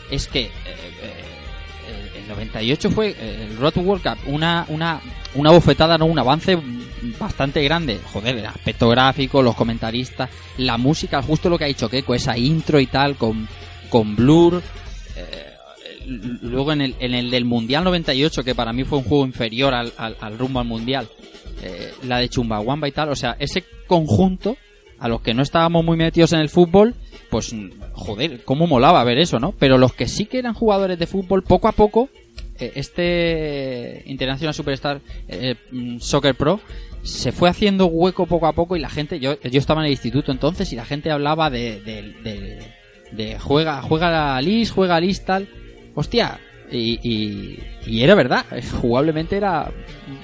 [0.09, 5.01] es que eh, eh, el 98 fue eh, el Road to World Cup una, una,
[5.33, 6.57] una bofetada, no un avance
[7.19, 7.99] bastante grande.
[8.13, 12.37] Joder, el aspecto gráfico, los comentaristas, la música, justo lo que ha dicho Keiko, esa
[12.37, 13.47] intro y tal con,
[13.89, 14.61] con Blur.
[16.07, 19.73] Luego en el, en el del Mundial 98, que para mí fue un juego inferior
[19.73, 21.07] al, rumbo al Mundial,
[21.61, 24.57] eh, la de Chumbawamba y tal, o sea, ese conjunto,
[24.99, 26.95] a los que no estábamos muy metidos en el fútbol,
[27.29, 27.53] pues
[27.93, 29.51] joder, cómo molaba ver eso, ¿no?
[29.51, 32.09] Pero los que sí que eran jugadores de fútbol, poco a poco,
[32.59, 36.59] eh, este International Superstar eh, mm, Soccer Pro
[37.03, 39.91] se fue haciendo hueco poco a poco y la gente, yo, yo estaba en el
[39.91, 42.59] instituto entonces y la gente hablaba de, de, de,
[43.11, 45.47] de juega, juega la Lis, juega Lis tal,
[45.99, 46.39] hostia,
[46.71, 48.45] y, y, y era verdad,
[48.81, 49.71] jugablemente era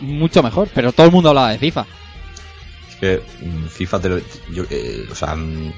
[0.02, 1.86] mucho mejor, pero todo el mundo hablaba de FIFA.
[2.90, 4.18] Es que mm, FIFA te lo,
[4.54, 5.74] yo, eh, o sea, mm,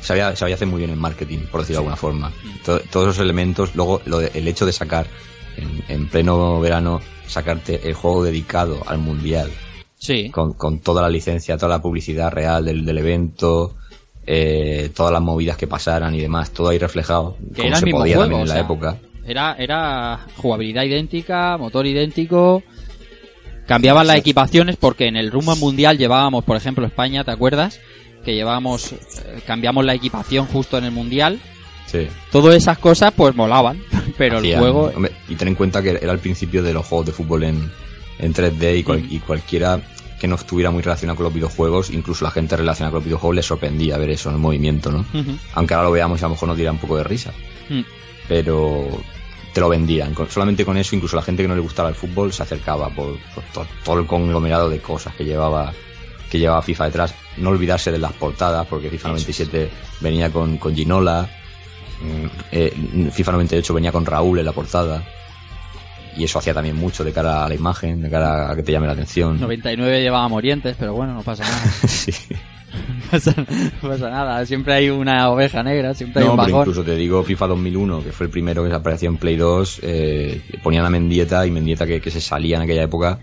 [0.00, 2.32] sabía, sabía hacer muy bien el marketing, por decirlo de alguna forma.
[2.64, 5.06] To- todos esos elementos, luego lo de- el hecho de sacar
[5.56, 9.50] en, en pleno verano, sacarte el juego dedicado al mundial,
[9.98, 10.30] Sí.
[10.30, 13.74] con, con toda la licencia, toda la publicidad real del, del evento,
[14.26, 18.18] eh, todas las movidas que pasaran y demás, todo ahí reflejado, Que como se podía
[18.18, 18.96] también en la sea, época.
[19.26, 22.62] Era, era jugabilidad idéntica, motor idéntico.
[23.66, 27.80] Cambiaban las equipaciones porque en el rumbo al mundial llevábamos, por ejemplo, España, ¿te acuerdas?
[28.24, 28.98] Que llevábamos, eh,
[29.46, 31.40] cambiamos la equipación justo en el mundial.
[31.86, 32.06] Sí.
[32.30, 33.80] Todas esas cosas pues molaban,
[34.18, 37.06] pero el juego hombre, y ten en cuenta que era el principio de los juegos
[37.06, 37.70] de fútbol en,
[38.20, 39.80] en 3D y, cual- y cualquiera
[40.20, 43.36] que no estuviera muy relacionado con los videojuegos, incluso la gente relacionada con los videojuegos,
[43.36, 45.04] le sorprendía ver eso en movimiento, ¿no?
[45.54, 47.32] Aunque ahora lo veamos y a lo mejor nos diera un poco de risa.
[47.68, 47.80] Mm.
[48.28, 48.88] Pero
[49.56, 50.12] te lo vendían.
[50.12, 52.90] Con- solamente con eso, incluso la gente que no le gustaba el fútbol se acercaba
[52.90, 55.72] por, por to- todo el conglomerado de cosas que llevaba
[56.30, 57.14] que llevaba FIFA detrás.
[57.38, 61.26] no olvidarse de las portadas, porque FIFA 97 venía con, con Ginola,
[62.02, 65.02] mm, eh, FIFA 98 venía con Raúl en la portada.
[66.18, 68.72] Y eso hacía también mucho de cara a la imagen, de cara a que te
[68.72, 69.40] llame la atención.
[69.40, 71.62] 99 llevaba Morientes, pero bueno, no pasa nada.
[71.88, 72.12] Sí.
[72.76, 73.34] No pasa,
[73.82, 74.44] pasa nada.
[74.46, 76.60] Siempre hay una oveja negra, siempre hay No, un pero vagón.
[76.68, 80.42] incluso te digo FIFA 2001, que fue el primero que apareció en Play 2, eh,
[80.62, 83.18] ponían a Mendieta y Mendieta que, que se salía en aquella época,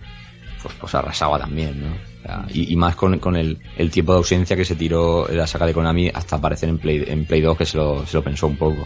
[0.61, 1.87] pues, pues arrasaba también, ¿no?
[1.93, 5.27] O sea, y, y más con, con el, el tiempo de ausencia que se tiró
[5.29, 8.15] la saga de Konami hasta aparecer en Play, en Play 2, que se lo, se
[8.17, 8.85] lo pensó un poco.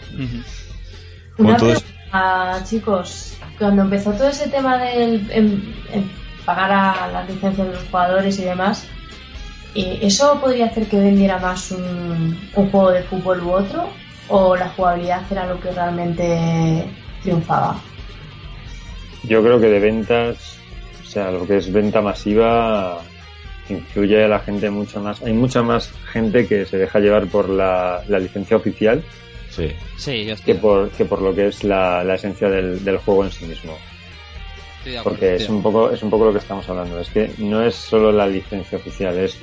[1.38, 6.08] Una pregunta, chicos, cuando empezó todo ese tema del em- em-
[6.44, 8.88] pagar a las licencias de los jugadores y demás,
[9.74, 13.88] eh, ¿eso podría hacer que vendiera más un, un juego de fútbol u otro?
[14.28, 16.84] ¿O la jugabilidad era lo que realmente
[17.22, 17.80] triunfaba?
[19.24, 20.58] Yo creo que de ventas,
[21.02, 23.00] o sea, lo que es venta masiva,
[23.68, 25.22] influye a la gente mucho más.
[25.22, 29.02] Hay mucha más gente que se deja llevar por la, la licencia oficial
[29.50, 29.74] Sí.
[30.44, 33.44] Que por, que por lo que es la, la esencia del, del juego en sí
[33.44, 33.76] mismo.
[34.80, 37.00] Acuerdo, Porque es un poco, es un poco lo que estamos hablando.
[37.00, 39.38] Es que no es solo la licencia oficial, es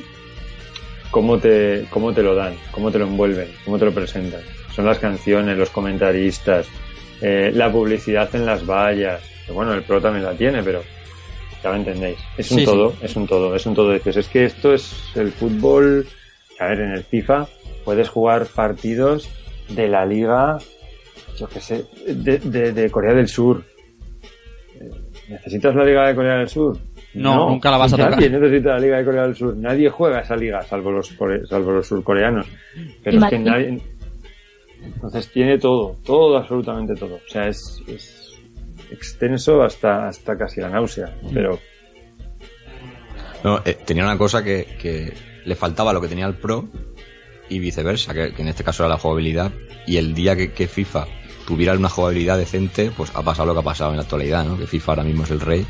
[1.12, 4.41] cómo te, cómo te lo dan, cómo te lo envuelven, cómo te lo presentan.
[4.74, 6.67] Son las canciones, los comentaristas,
[7.21, 9.21] eh, la publicidad en las vallas.
[9.45, 10.84] Que bueno, el pro también la tiene, pero
[11.63, 12.17] ya me entendéis.
[12.38, 13.93] Es un Sí, todo, es un todo, es un todo.
[13.93, 16.08] Dices, es que esto es el fútbol.
[16.60, 17.48] A ver, en el FIFA
[17.84, 19.30] puedes jugar partidos
[19.69, 20.58] de la liga,
[21.38, 23.63] yo qué sé, de, de, de Corea del Sur.
[25.29, 26.77] ¿Necesitas la liga de Corea del Sur?
[27.15, 28.41] No, nunca la vas a Nadie tocar.
[28.41, 29.55] necesita la liga de Corea del Sur.
[29.57, 32.45] Nadie juega esa liga, salvo los, core- salvo los surcoreanos.
[33.03, 33.81] Pero es que nadie...
[34.83, 37.15] Entonces tiene todo, todo, absolutamente todo.
[37.15, 38.33] O sea, es, es
[38.91, 41.15] extenso hasta, hasta casi la náusea.
[41.33, 41.57] Pero
[43.43, 45.13] No, eh, tenía una cosa que, que
[45.45, 46.67] le faltaba lo que tenía el Pro
[47.49, 49.51] y viceversa, que, que en este caso era la jugabilidad.
[49.88, 51.07] Y el día que, que FIFA
[51.45, 54.58] tuviera una jugabilidad decente, pues ha pasado lo que ha pasado en la actualidad, ¿no?
[54.58, 55.65] Que FIFA ahora mismo es el rey.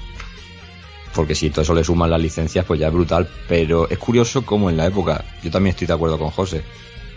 [1.13, 3.29] Porque si todo eso le suman las licencias, pues ya es brutal.
[3.47, 6.63] Pero es curioso cómo en la época, yo también estoy de acuerdo con José,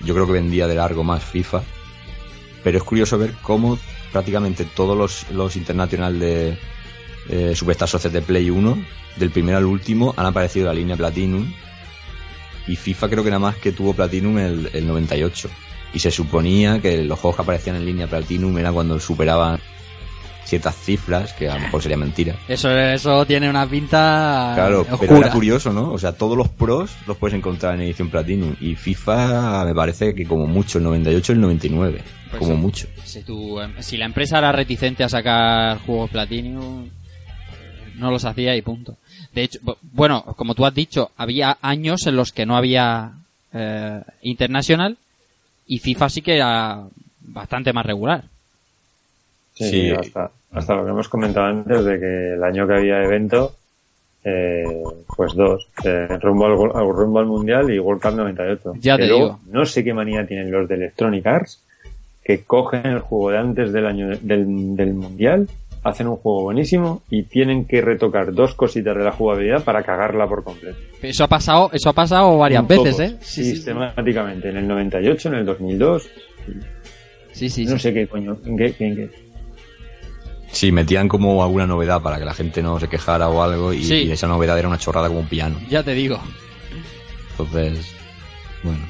[0.04, 1.62] yo creo que vendía de largo más FIFA.
[2.62, 3.78] Pero es curioso ver cómo
[4.12, 6.58] prácticamente todos los, los internacional de
[7.28, 8.84] eh, Soccer de Play 1,
[9.16, 11.52] del primero al último, han aparecido en la línea Platinum.
[12.66, 15.48] Y FIFA creo que nada más que tuvo Platinum el, el 98.
[15.94, 19.58] Y se suponía que los juegos que aparecían en línea Platinum era cuando superaban
[20.44, 22.34] ciertas cifras, que a lo mejor sería mentira.
[22.48, 24.98] Eso, eso tiene una pinta Claro, oscura.
[25.00, 25.92] pero era curioso, ¿no?
[25.92, 28.54] O sea, todos los pros los puedes encontrar en edición Platinum.
[28.60, 32.02] Y FIFA me parece que como mucho el 98 el 99.
[32.30, 32.58] Pues como sí.
[32.60, 32.88] mucho.
[33.04, 36.88] Si, tu- si la empresa era reticente a sacar juegos Platinum,
[37.96, 38.96] no los hacía y punto.
[39.34, 43.12] De hecho, bu- bueno, como tú has dicho, había años en los que no había
[43.52, 44.96] eh, International
[45.68, 46.82] y FIFA sí que era
[47.20, 48.24] bastante más regular.
[49.54, 49.90] sí, Sí.
[49.90, 53.54] hasta, hasta lo que hemos comentado antes de que el año que había evento,
[54.24, 54.64] eh,
[55.16, 58.72] pues dos, eh, rumbo, al, rumbo al Mundial y World Cup 98.
[58.80, 59.40] Ya Que te luego, digo.
[59.50, 61.62] No sé qué manía tienen los de Electronic Arts,
[62.24, 65.48] que cogen el juego de antes del año de- del, del Mundial,
[65.82, 70.26] hacen un juego buenísimo y tienen que retocar dos cositas de la jugabilidad para cagarla
[70.28, 70.78] por completo.
[71.02, 73.16] Eso ha pasado, eso ha pasado varias veces, ¿eh?
[73.20, 73.50] Sí, sí, sí.
[73.56, 76.08] sistemáticamente, en el 98, en el 2002,
[77.32, 77.78] Sí, sí, no sí.
[77.78, 79.10] sé qué coño, en qué, en qué-
[80.50, 83.72] Sí, metían como alguna novedad para que la gente no se quejara o algo.
[83.74, 83.94] Y, Sí.
[84.04, 85.58] y esa novedad era una chorrada como un piano.
[85.68, 86.18] Ya te digo.
[87.32, 87.94] Entonces,
[88.64, 88.80] bueno.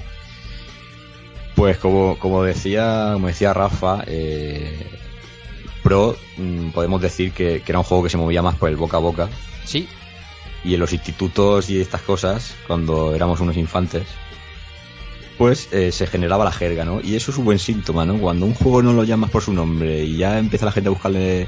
[1.56, 4.86] Pues como, como decía, como decía Rafa, eh,
[5.82, 8.76] Pro mm, podemos decir que, que era un juego que se movía más por el
[8.76, 9.28] boca a boca.
[9.64, 9.88] Sí,
[10.64, 14.04] Y en los institutos y estas cosas, cuando éramos unos infantes,
[15.36, 17.00] pues eh, se generaba la jerga, ¿no?
[17.00, 18.18] Y eso es un buen síntoma, ¿no?
[18.18, 20.92] Cuando un juego no lo llamas por su nombre y ya empieza la gente a
[20.92, 21.46] buscarle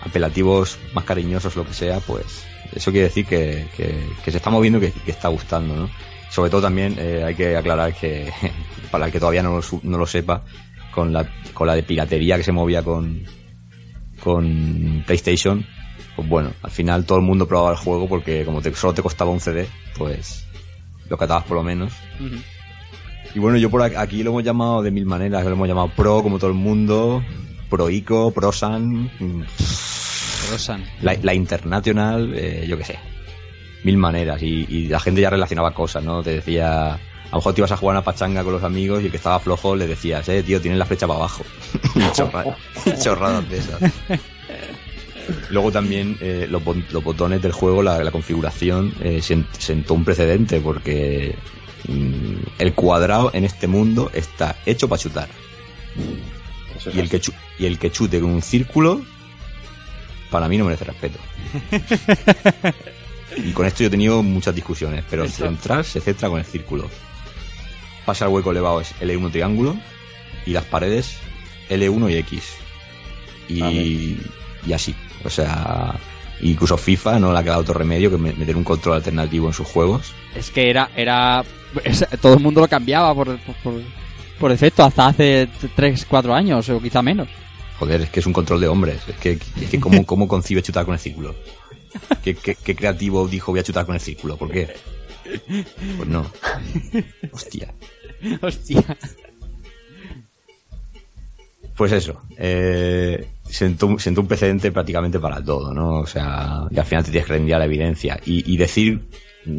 [0.00, 4.50] apelativos más cariñosos, lo que sea, pues eso quiere decir que, que- que se está
[4.50, 5.90] moviendo y que, que está gustando, ¿no?
[6.30, 8.32] Sobre todo también eh, hay que aclarar que,
[8.92, 10.42] para el que todavía no lo, no lo sepa,
[10.94, 13.24] con la, con la de piratería que se movía con,
[14.22, 15.66] con PlayStation,
[16.14, 19.02] pues bueno, al final todo el mundo probaba el juego porque como te, solo te
[19.02, 19.66] costaba un CD,
[19.96, 20.46] pues
[21.08, 21.92] lo catabas por lo menos.
[23.34, 26.22] Y bueno, yo por aquí, lo hemos llamado de mil maneras, lo hemos llamado Pro
[26.22, 27.22] como todo el mundo,
[27.68, 29.44] Proico, Prosan, mm,
[30.50, 30.84] Rosan.
[31.00, 32.98] la, la International, eh, yo qué sé,
[33.84, 34.42] mil maneras.
[34.42, 36.22] Y, y la gente ya relacionaba cosas, ¿no?
[36.22, 36.98] Te decía,
[37.32, 39.16] a lo mejor te ibas a jugar una pachanga con los amigos y el que
[39.16, 41.42] estaba flojo le decías, eh, tío, tienes la flecha para abajo.
[42.14, 42.56] Chorra-
[43.02, 43.80] chorradas de esas.
[45.50, 46.62] Luego también eh, los,
[46.92, 51.34] los botones del juego, la, la configuración, eh, sent- sentó un precedente porque
[51.88, 55.28] mm, el cuadrado en este mundo está hecho para chutar.
[56.76, 59.00] Es Y el, que chu- y el que chute con un círculo,
[60.30, 61.18] para mí no merece respeto.
[63.36, 66.90] y con esto yo he tenido muchas discusiones, pero central se centra con el círculo.
[68.06, 69.76] Pasa el hueco elevado es L1 triángulo
[70.46, 71.16] y las paredes
[71.70, 72.42] L1 y X.
[73.48, 74.16] Y,
[74.66, 74.94] y así.
[75.24, 75.94] O sea,
[76.40, 79.52] incluso FIFA no le ha quedado otro remedio que me- meter un control alternativo en
[79.52, 80.12] sus juegos.
[80.34, 81.44] Es que era, era,
[82.20, 83.74] todo el mundo lo cambiaba por, por,
[84.38, 87.28] por- defecto hasta hace 3, 4 años o quizá menos.
[87.78, 89.00] Joder, es que es un control de hombres.
[89.08, 91.34] Es que, es que ¿cómo, cómo concibe chutar con el círculo?
[92.24, 94.36] ¿Qué, qué, qué creativo dijo voy a chutar con el círculo?
[94.36, 94.74] ¿Por qué?
[95.96, 96.26] Pues no.
[97.32, 97.72] Hostia.
[98.40, 98.82] Hostia.
[101.76, 102.22] Pues eso.
[102.36, 106.00] Eh, sentó, un- sentó un precedente prácticamente para todo, ¿no?
[106.00, 108.20] O sea, y al final te tienes que rendir a la evidencia.
[108.24, 109.00] Y, y decir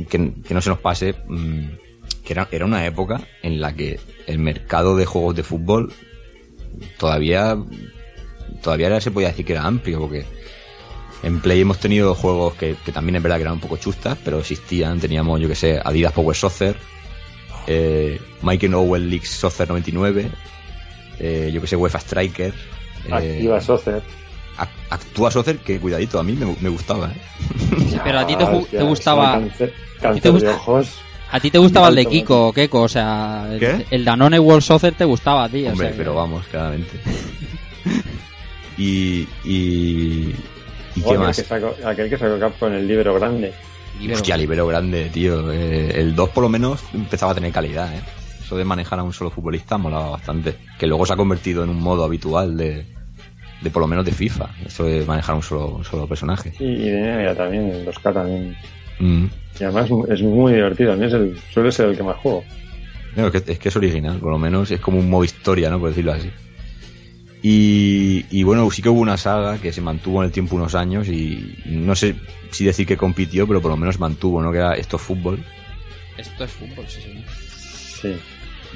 [0.10, 1.66] que, que no se nos pase mm,
[2.24, 5.92] que era, era una época en la que el mercado de juegos de fútbol
[6.98, 7.58] todavía
[8.62, 10.26] todavía se podía decir que era amplio porque
[11.24, 14.18] en Play hemos tenido juegos que, que también es verdad que eran un poco chustas
[14.24, 16.76] pero existían teníamos yo que sé Adidas Power Soccer
[17.68, 20.30] eh, Michael Owen League Soccer 99
[21.20, 22.54] eh, yo que sé UEFA Striker
[23.08, 24.02] eh, Activa Soccer.
[24.58, 27.98] Ac- Actúa Soccer que cuidadito a mí me, me gustaba ¿eh?
[28.04, 30.88] Pero a ti te, ju- hostia, te gustaba, Cáncer, te cáncer gusta- de ojos.
[31.32, 33.86] a ti te gustaba el de Kiko o Keko, o sea, el, ¿Qué?
[33.92, 37.00] el Danone World Soccer te gustaba a ti, o Hombre, sea, pero vamos, claramente.
[38.78, 40.36] y, y,
[40.96, 41.36] ¿y qué Aquel más?
[41.36, 43.54] Que sacó, aquel que sacó Cap con el libro grande.
[44.00, 44.18] Libero.
[44.18, 45.52] Hostia, libero grande, tío.
[45.52, 48.02] Eh, el 2 por lo menos empezaba a tener calidad, ¿eh?
[48.44, 50.56] Eso de manejar a un solo futbolista molaba bastante.
[50.78, 52.86] Que luego se ha convertido en un modo habitual de,
[53.62, 54.50] de por lo menos de FIFA.
[54.66, 56.54] Eso de manejar a un solo, un solo personaje.
[56.60, 58.58] Y, y de NBA también, el 2K también.
[59.00, 59.26] Mm.
[59.60, 60.94] Y además es muy divertido.
[60.94, 62.44] A mí es el, suele ser el que más juego.
[63.16, 65.70] No, es, que, es que es original, por lo menos es como un modo historia,
[65.70, 65.80] ¿no?
[65.80, 66.32] Por decirlo así.
[67.46, 70.76] Y, y bueno, sí que hubo una saga que se mantuvo en el tiempo unos
[70.76, 72.16] años y no sé
[72.52, 74.50] si decir que compitió, pero por lo menos mantuvo, ¿no?
[74.52, 75.44] Que era esto fútbol.
[76.18, 77.24] Esto es fútbol, sí, sí.
[78.02, 78.16] Sí.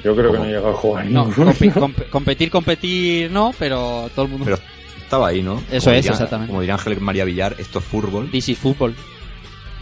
[0.04, 1.06] Yo creo que no he llegado a jugar.
[1.06, 4.44] No, compi- comp- competir, competir no, pero todo el mundo...
[4.44, 4.58] Pero
[5.02, 5.62] estaba ahí, ¿no?
[5.72, 6.48] Eso Como es, diría- exactamente.
[6.50, 8.30] Como diría Ángel María Villar, esto es fútbol.
[8.30, 8.94] This is fútbol.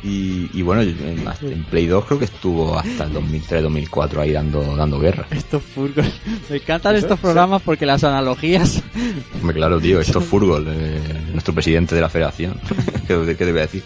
[0.02, 4.76] Y, y bueno, en, en Play 2 creo que estuvo hasta el 2003-2004 ahí dando,
[4.76, 5.26] dando guerra.
[5.30, 6.04] Esto es fútbol.
[6.50, 8.82] Me encantan estos programas porque las analogías...
[9.40, 10.66] Hombre, claro, tío, esto es fútbol.
[10.68, 11.00] eh,
[11.32, 12.60] nuestro presidente de la federación.
[13.08, 13.82] ¿Qué, qué debe decir?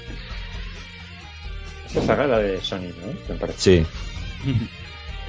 [1.90, 3.34] Esa saga era de Sony, ¿no?
[3.34, 3.52] Me.
[3.56, 3.84] Sí.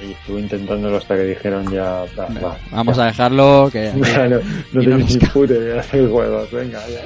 [0.06, 2.04] Y estuve intentándolo hasta que dijeron ya.
[2.18, 3.04] va, va, Vamos ya.
[3.04, 3.92] a dejarlo que...
[3.94, 4.40] No, no
[4.72, 7.04] no tenéis nos ni puta idea de hacer juegos, venga, ya.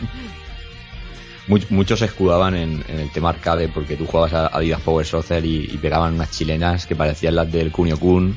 [1.49, 5.07] Much- muchos se escudaban en, en el tema arcade porque tú jugabas a Adidas Power
[5.07, 8.37] Soccer y, pegaban unas chilenas que parecían las del Kunio Kun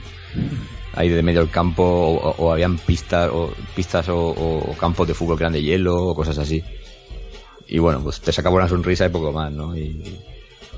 [0.93, 5.37] ahí de medio del campo o, o- habían pistas o pistas o, campos de fútbol
[5.37, 6.63] que eran de hielo o cosas así
[7.67, 9.75] y bueno pues te sacaba una sonrisa y poco más ¿no?
[9.77, 10.19] Y,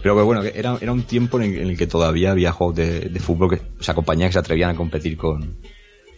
[0.02, 3.20] pero que bueno era, era un tiempo en el, que todavía había juegos de, de
[3.20, 5.58] fútbol que o sea compañías que se atrevían a competir con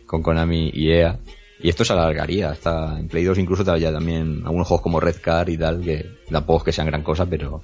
[0.06, 1.18] con Konami y EA
[1.60, 5.18] y esto se alargaría hasta en Play 2 incluso había también algunos juegos como Red
[5.22, 7.62] Card y tal, que tampoco es que sean gran cosa, pero,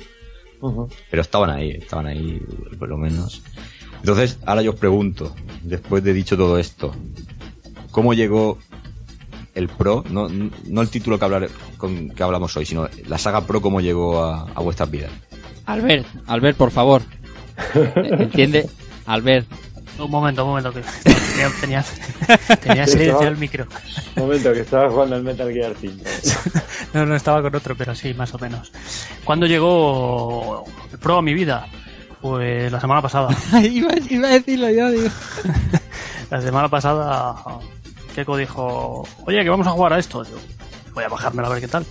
[1.09, 2.39] pero estaban ahí, estaban ahí
[2.77, 3.41] por lo menos.
[3.99, 6.93] Entonces, ahora yo os pregunto, después de dicho todo esto,
[7.91, 8.57] ¿cómo llegó
[9.55, 10.03] el Pro?
[10.09, 13.81] No, no el título que, hablar, con, que hablamos hoy, sino la saga Pro, ¿cómo
[13.81, 15.11] llegó a, a vuestras vidas?
[15.65, 17.01] Albert, Albert, por favor.
[17.95, 18.69] ¿Entiende?
[19.05, 19.47] Albert.
[19.99, 20.81] Un momento, un momento, que
[21.61, 21.83] tenía,
[22.61, 23.67] tenía, silenciado el micro.
[24.15, 26.03] Un momento, que estaba jugando al Metal Gear 5.
[26.91, 28.71] No, no estaba con otro, pero sí, más o menos.
[29.23, 31.67] ¿Cuándo llegó el Pro a mi vida?
[32.19, 33.29] Pues la semana pasada.
[33.61, 35.09] iba, iba a decirlo yo, digo.
[36.31, 37.35] La semana pasada
[38.15, 40.23] Keiko dijo, oye, que vamos a jugar a esto.
[40.23, 40.37] Yo,
[40.93, 41.85] voy a bajármelo a ver qué tal.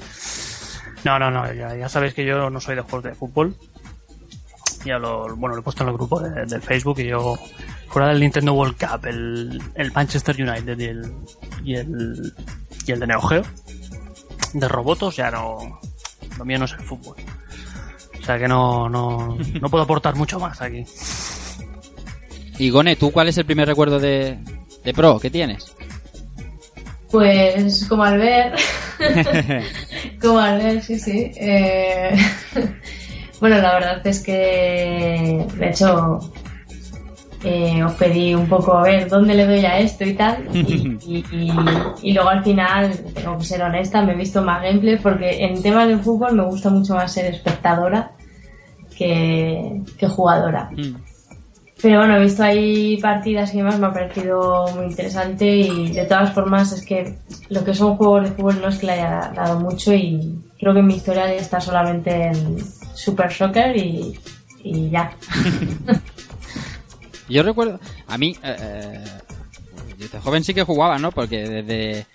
[1.04, 3.54] No, no, no, ya, ya sabéis que yo no soy de juegos de fútbol.
[4.84, 7.36] Ya lo, bueno, lo he puesto en el grupo de, del Facebook y yo,
[7.88, 11.12] fuera del Nintendo World Cup, el, el Manchester United y el,
[11.64, 12.32] y el,
[12.86, 13.42] y el de Neo Geo,
[14.52, 15.80] de robotos, ya no,
[16.38, 17.16] lo mío no es el fútbol.
[18.20, 20.84] O sea que no, no, no puedo aportar mucho más aquí.
[22.58, 24.38] Y Gone, ¿tú cuál es el primer recuerdo de,
[24.84, 25.74] de Pro que tienes?
[27.10, 28.52] Pues como al ver,
[30.20, 31.32] como al ver, sí, sí.
[31.36, 32.16] Eh,
[33.40, 36.18] bueno, la verdad es que, de hecho,
[37.44, 40.48] eh, os pedí un poco a ver dónde le doy a esto y tal.
[40.52, 40.60] Y,
[41.06, 41.52] y- y-
[42.02, 45.62] y luego al final, tengo que ser honesta, me he visto más gameplay porque en
[45.62, 48.10] temas de fútbol me gusta mucho más ser espectadora
[48.96, 50.70] que, que jugadora.
[50.72, 50.96] Mm.
[51.80, 56.04] Pero bueno, he visto ahí partidas y demás, me ha parecido muy interesante y de
[56.06, 57.14] todas formas es que
[57.50, 60.74] lo que son juegos de fútbol no es que le haya dado mucho y creo
[60.74, 62.56] que mi historia está solamente en
[62.98, 64.18] Super Soccer y,
[64.64, 65.16] y ya.
[67.28, 69.04] Yo recuerdo, a mí, eh, eh,
[69.98, 71.12] desde joven sí que jugaba, ¿no?
[71.12, 72.06] Porque desde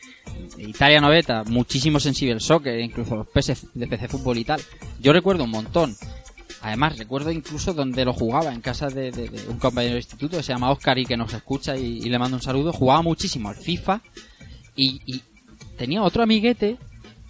[0.57, 4.59] Italia Noveta, muchísimo sensible soccer, incluso los PS de PC Fútbol y tal.
[4.99, 5.95] Yo recuerdo un montón.
[6.61, 10.53] Además, recuerdo incluso donde lo jugaba, en casa de, un compañero de instituto que se
[10.53, 12.73] llama Oscar y que nos escucha y, y le mando un saludo.
[12.73, 14.01] Jugaba muchísimo al FIFA
[14.75, 15.21] y, y
[15.77, 16.77] tenía otro amiguete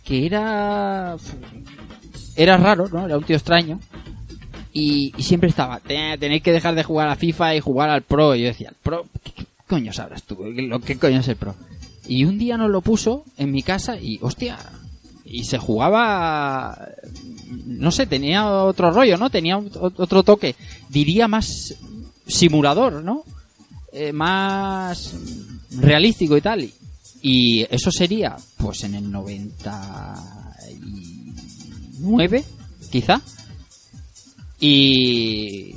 [0.04, 1.18] que era.
[2.36, 3.06] Era raro, ¿no?
[3.06, 3.80] Era un tío extraño.
[4.72, 8.02] Y, y siempre estaba, "Te- tenéis que dejar de jugar a FIFA y jugar al
[8.02, 8.34] Pro.
[8.36, 9.06] Y yo decía, ¿el Pro?
[9.24, 10.38] ¿Qué, coño sabrás tú?
[10.38, 11.56] ¿Qué, lo- qué coño es el Pro?
[12.08, 14.58] Y un día nos lo puso en mi casa y, hostia,
[15.26, 16.78] y se jugaba,
[17.68, 19.30] no sé, tenía otro rollo, ¿no?
[19.30, 20.56] Tenía ot- otro toque,
[20.90, 21.76] diría más
[22.28, 23.24] simulador, ¿no?
[23.92, 25.14] Eh, más
[25.78, 26.70] realístico y tal.
[27.22, 29.10] Y eso sería, pues en el
[32.04, 32.44] 99,
[32.92, 33.22] quizá.
[34.60, 35.76] Y,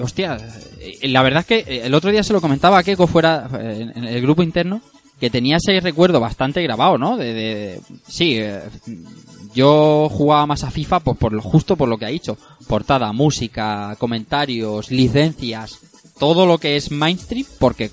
[0.00, 0.36] hostia,
[0.78, 3.48] eh, la verdad es que eh, el otro día se lo comentaba a Keiko fuera
[3.60, 4.82] eh, en el grupo interno
[5.18, 7.18] que tenía ese recuerdo bastante grabado, ¿no?
[7.18, 8.40] De, sí,
[9.54, 13.12] yo jugaba más a FIFA pues por lo justo por lo que ha dicho, portada,
[13.12, 15.78] música, comentarios, licencias,
[16.18, 17.90] todo lo que es mainstream, porque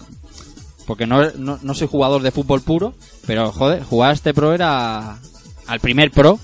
[0.85, 2.93] porque no, no, no soy jugador de fútbol puro,
[3.25, 5.19] pero joder, jugar a este pro era
[5.67, 6.39] al primer pro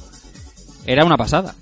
[0.85, 1.55] era una pasada.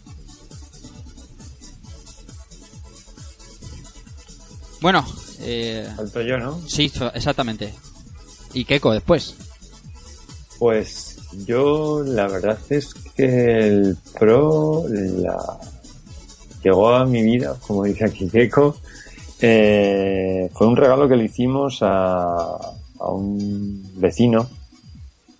[4.82, 5.05] Bueno,
[5.41, 6.59] eh, Falto yo, ¿no?
[6.67, 7.74] sí, exactamente.
[8.53, 9.36] Y Keiko después.
[10.57, 15.38] Pues yo la verdad es que el Pro la...
[16.63, 18.76] llegó a mi vida, como dice aquí Keiko,
[19.39, 22.57] eh, fue un regalo que le hicimos a,
[22.99, 24.49] a un vecino,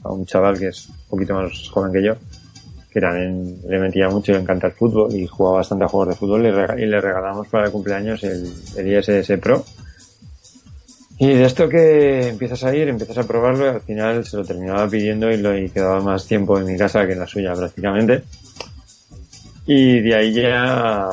[0.03, 2.15] a un chaval que es un poquito más joven que yo,
[2.91, 6.09] que también le metía mucho y le encanta el fútbol y jugaba bastante a juegos
[6.09, 9.63] de fútbol y, le regalamos para el cumpleaños el, el ISS Pro.
[11.17, 14.43] Y de esto que empiezas a ir, empiezas a probarlo y al final se lo
[14.43, 17.53] terminaba pidiendo y, lo, y quedaba más tiempo en mi casa que en la suya
[17.53, 18.23] prácticamente.
[19.67, 21.07] Y de ahí ya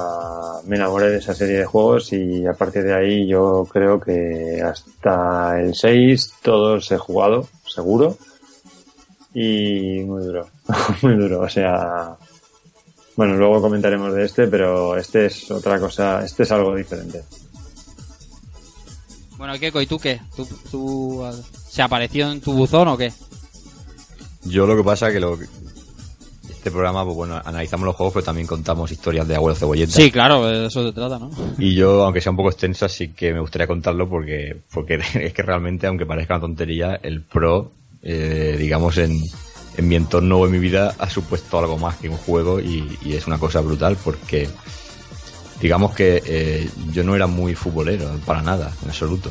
[0.64, 4.62] me enamoré de esa serie de juegos y a partir de ahí yo creo que
[4.62, 8.16] hasta el 6 todos he jugado, seguro.
[9.40, 10.48] Y muy duro,
[11.02, 11.42] muy duro.
[11.42, 12.16] O sea,
[13.14, 17.22] bueno, luego comentaremos de este, pero este es otra cosa, este es algo diferente.
[19.36, 20.20] Bueno, Keiko, ¿y tú qué?
[20.34, 21.24] ¿Tú, tú,
[21.68, 23.12] se apareció en tu buzón o qué?
[24.44, 25.38] Yo lo que pasa que lo
[26.48, 29.92] este programa, pues bueno, analizamos los juegos, pero también contamos historias de abuelo cebolleta.
[29.92, 31.30] Sí, claro, de eso se trata, ¿no?
[31.58, 35.32] Y yo, aunque sea un poco extensa, sí que me gustaría contarlo porque, porque es
[35.32, 37.70] que realmente, aunque parezca una tontería, el pro,
[38.02, 39.22] eh, digamos, en,
[39.76, 42.98] en mi entorno o en mi vida ha supuesto algo más que un juego y,
[43.06, 44.48] es una cosa brutal porque,
[45.60, 49.30] digamos que eh, yo no era muy futbolero, para nada, en absoluto.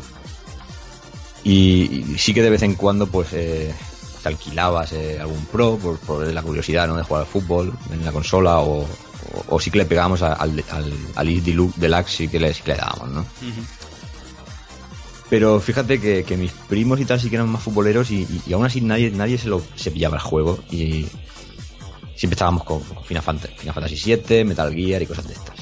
[1.44, 3.74] Y, sí que de vez en cuando, pues, eh,
[4.22, 6.96] te alquilabas eh, algún pro por, por la curiosidad, ¿no?
[6.98, 8.86] De jugar al fútbol en la consola o,
[9.48, 12.76] o, sí que le pegábamos al, al, al Elite Deluxe- Deluxe sí que le, le
[12.76, 13.26] dábamos, ¿no?
[15.30, 18.66] Pero fíjate que, que mis primos y tal sí que eran más futboleros y, aún
[18.66, 21.06] así nadie, nadie se lo se pillaba el juego y
[22.16, 25.56] siempre estábamos con, Final, Fantasy, Final Fantasy VII, Metal Gear y cosas de estas.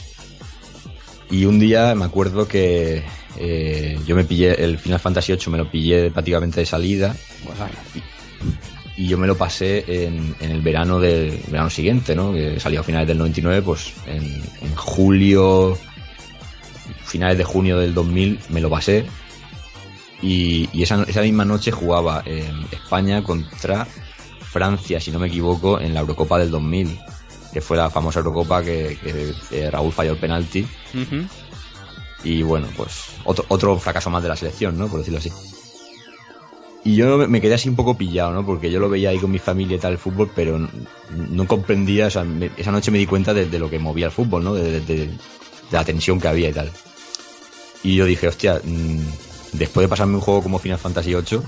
[1.32, 3.04] Y un día me acuerdo que
[3.38, 7.16] eh, yo me pillé el Final Fantasy VIII, me lo pillé prácticamente de salida
[8.96, 12.32] y yo me lo pasé en, en el verano del verano siguiente, ¿no?
[12.32, 15.76] Que salió a finales del 99, pues en, en julio,
[17.04, 19.06] finales de junio del 2000 me lo pasé
[20.22, 23.86] y, y esa, esa misma noche jugaba en España contra
[24.52, 26.98] Francia, si no me equivoco, en la Eurocopa del 2000,
[27.54, 28.98] que fue la famosa Eurocopa que,
[29.50, 30.66] que, Raúl falló el penalti
[32.24, 34.88] y bueno, pues otro, otro fracaso más de la selección, ¿no?
[34.88, 35.32] Por decirlo así.
[36.84, 38.46] Y yo me- quedé así un poco pillado, ¿no?
[38.46, 40.70] Porque yo lo veía ahí con mi familia y tal el fútbol, pero
[41.10, 44.06] no comprendía, o sea, me- esa noche me di cuenta de, de lo que movía
[44.06, 44.54] el fútbol, ¿no?
[44.54, 45.18] De, de- de- de
[45.72, 46.72] la tensión que había y tal.
[47.84, 48.62] Y yo dije, hostia,
[49.58, 51.40] después de pasarme un juego como Final Fantasy VIII,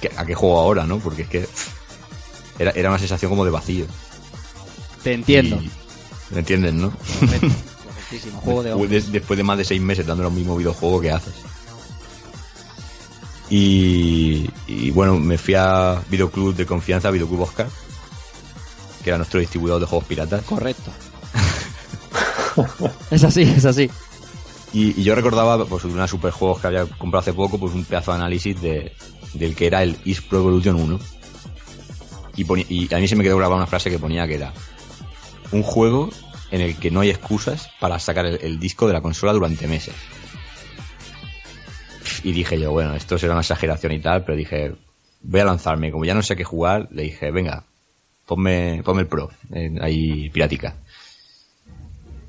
[0.00, 0.98] ¿qué- ¿a qué juego ahora, no?
[0.98, 1.48] Porque es que
[2.58, 3.86] era, era una sensación como de vacío.
[5.02, 5.56] Te entiendo.
[5.56, 5.70] Y-
[6.30, 6.92] ¿Me entiendes, no?
[8.42, 11.10] Juego de después, de, después de más de seis meses dándole un mismo videojuego que
[11.10, 11.34] haces.
[13.50, 17.68] Y, y bueno, me fui a Videoclub de confianza, Videoclub Oscar,
[19.02, 20.42] que era nuestro distribuidor de juegos piratas.
[20.44, 20.90] Correcto.
[23.10, 23.90] es así, es así.
[24.72, 28.12] Y, yo recordaba, pues, una super juegos que había comprado hace poco, pues un pedazo
[28.12, 28.92] de análisis de,
[29.34, 30.98] del que era el East Pro Evolution 1.
[32.36, 34.52] Y, y a mí se me quedó grabada una frase que ponía que era
[35.50, 36.10] un juego
[36.50, 39.94] en el que no hay excusas para sacar el, disco de la consola durante meses.
[42.22, 44.74] Y dije yo, bueno, esto será una exageración y tal, pero dije,
[45.22, 45.92] voy a lanzarme.
[45.92, 47.64] Como ya no sé qué jugar, le dije, venga,
[48.26, 50.76] ponme, ponme el Pro, eh, ahí piratica.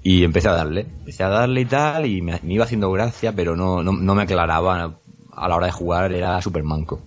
[0.01, 3.33] Y empecé a darle, empecé a darle y tal, y me, me iba haciendo gracia,
[3.33, 4.95] pero no, no, no me aclaraba
[5.31, 7.01] a la hora de jugar, era super manco.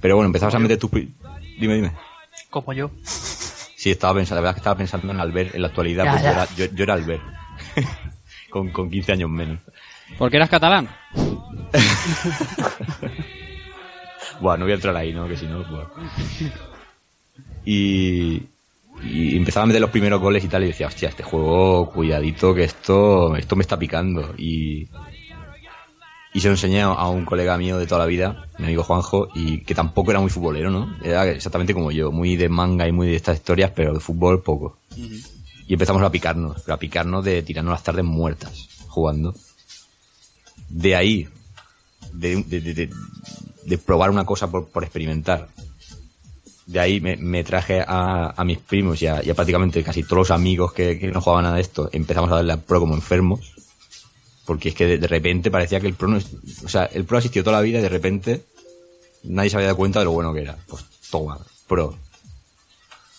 [0.00, 0.90] Pero bueno, empezabas a meter tus...
[0.90, 1.92] Dime, dime.
[2.50, 2.90] Como yo.
[3.02, 6.10] Sí, estaba pensando, la verdad es que estaba pensando en Albert en la actualidad, Ya,
[6.10, 6.32] porque ya.
[6.32, 7.22] Yo, era, yo, yo era Albert.
[8.50, 9.60] con, con 15 años menos.
[10.18, 10.88] ¿Porque eras catalán?
[14.40, 15.28] Bueno, no voy a entrar ahí, ¿no?
[15.28, 15.90] Que si no, bueno.
[17.64, 18.42] Y,
[19.02, 22.54] y empezaba a meter los primeros goles y tal, y decía, hostia, este juego, cuidadito,
[22.54, 24.34] que esto, esto me está picando.
[24.36, 24.88] Y,
[26.34, 29.28] y se lo enseñé a un colega mío de toda la vida, mi amigo Juanjo,
[29.34, 30.94] y que tampoco era muy futbolero, ¿no?
[31.02, 34.42] Era exactamente como yo, muy de manga y muy de estas historias, pero de fútbol
[34.42, 34.78] poco.
[35.66, 39.34] Y empezamos a picarnos, pero a picarnos de tirarnos las tardes muertas, jugando.
[40.68, 41.28] De ahí,
[42.12, 42.90] de, de- de- de-
[43.64, 45.48] de probar una cosa por, por experimentar.
[46.68, 50.02] De ahí me, me traje a, a mis primos y a, y a prácticamente casi
[50.02, 51.88] todos los amigos que, no jugaban de esto.
[51.92, 53.54] Empezamos a darle a pro como enfermos.
[54.44, 57.20] Porque es que de, repente parecía que el pro no O sea, el pro ha
[57.20, 58.44] existido toda la vida y de repente
[59.24, 60.58] nadie se había dado cuenta de lo bueno que era.
[60.66, 61.94] Pues toma, pro.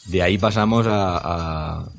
[0.06, 1.90] De ahí pasamos a, a,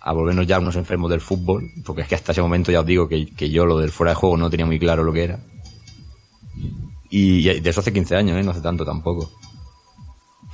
[0.00, 1.68] a volvernos ya unos enfermos del fútbol.
[1.84, 4.16] Porque es que hasta ese momento ya os digo que, yo lo del fuera de
[4.16, 5.40] juego no tenía muy claro lo que era.
[7.10, 8.44] Y ya- de eso hace 15 años, ¿eh?
[8.44, 9.32] no hace tanto tampoco.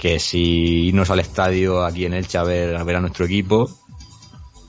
[0.03, 3.71] Que si irnos al estadio aquí en Elche a ver a, ver a nuestro equipo,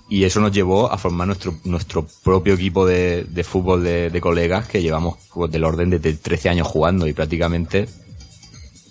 [0.07, 4.67] y eso nos llevó a formar nuestro, nuestro propio equipo de, de fútbol de, colegas
[4.67, 7.87] que llevamos pues, del orden de, de 13 años jugando y prácticamente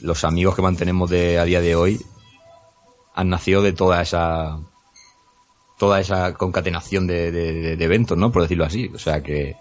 [0.01, 2.01] los amigos que mantenemos de, a día de hoy
[3.15, 4.59] han nacido de toda esa
[5.79, 8.33] toda esa concatenación de- de- de eventos, ¿no?
[8.33, 8.91] Por decirlo así.
[8.95, 9.55] O sea que,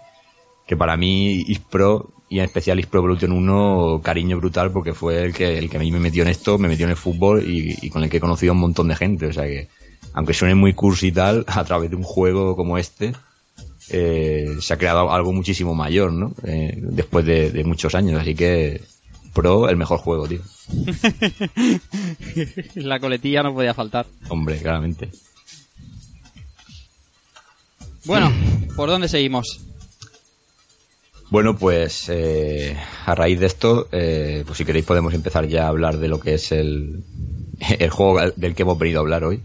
[0.66, 5.34] que para mí Ispro y en especial Ispro Evolution 1 cariño brutal porque fue el
[5.34, 7.76] que el que a mí me metió en esto, me metió en el fútbol y,
[7.82, 9.68] y con el que he conocido a un montón de gente, o sea que
[10.14, 13.12] aunque suene muy cursi y tal, a través de un juego como este
[13.90, 16.32] eh, se ha creado algo muchísimo mayor, ¿no?
[16.42, 18.80] Eh, después de, de muchos años, así que
[19.34, 20.40] Pro el mejor juego, tío.
[22.76, 24.06] La coletilla no podía faltar.
[24.30, 25.10] Hombre, claramente.
[28.06, 28.32] Bueno,
[28.74, 29.60] ¿por dónde seguimos?
[31.32, 32.76] Bueno, pues eh,
[33.06, 36.20] a raíz de esto, eh, pues si queréis podemos empezar ya a hablar de lo
[36.20, 37.02] que es el,
[37.78, 39.42] el juego del que hemos venido a hablar hoy.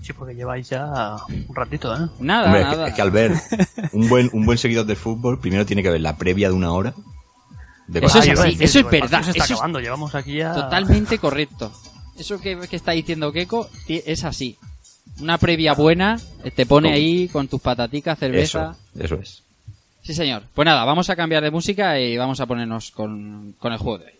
[0.00, 2.08] Sí, porque lleváis ya un ratito, ¿eh?
[2.20, 3.32] Nada, Hombre, es que- es que al ver
[3.92, 6.70] un buen, un buen seguidor del fútbol, primero tiene que ver la previa de una
[6.72, 6.94] hora.
[7.88, 10.54] De Eso es así, eso es verdad, Se está eso es acabando, llevamos aquí ya...
[10.54, 11.72] Totalmente correcto.
[12.16, 14.56] Eso que, que está diciendo Keiko es así.
[15.20, 18.76] Una previa buena eh, te pone ahí con tus pataticas, cerveza.
[18.94, 19.42] Eso, eso es.
[20.02, 20.42] Sí, señor.
[20.54, 23.98] Pues nada, vamos a cambiar de música y vamos a ponernos con, con el juego
[23.98, 24.12] de hoy.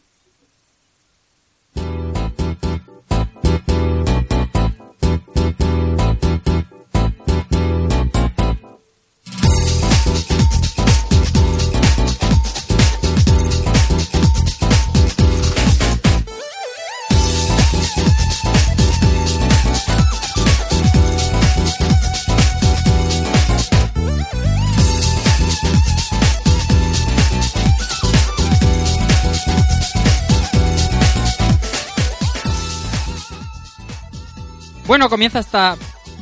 [34.93, 35.75] Bueno, comienza esta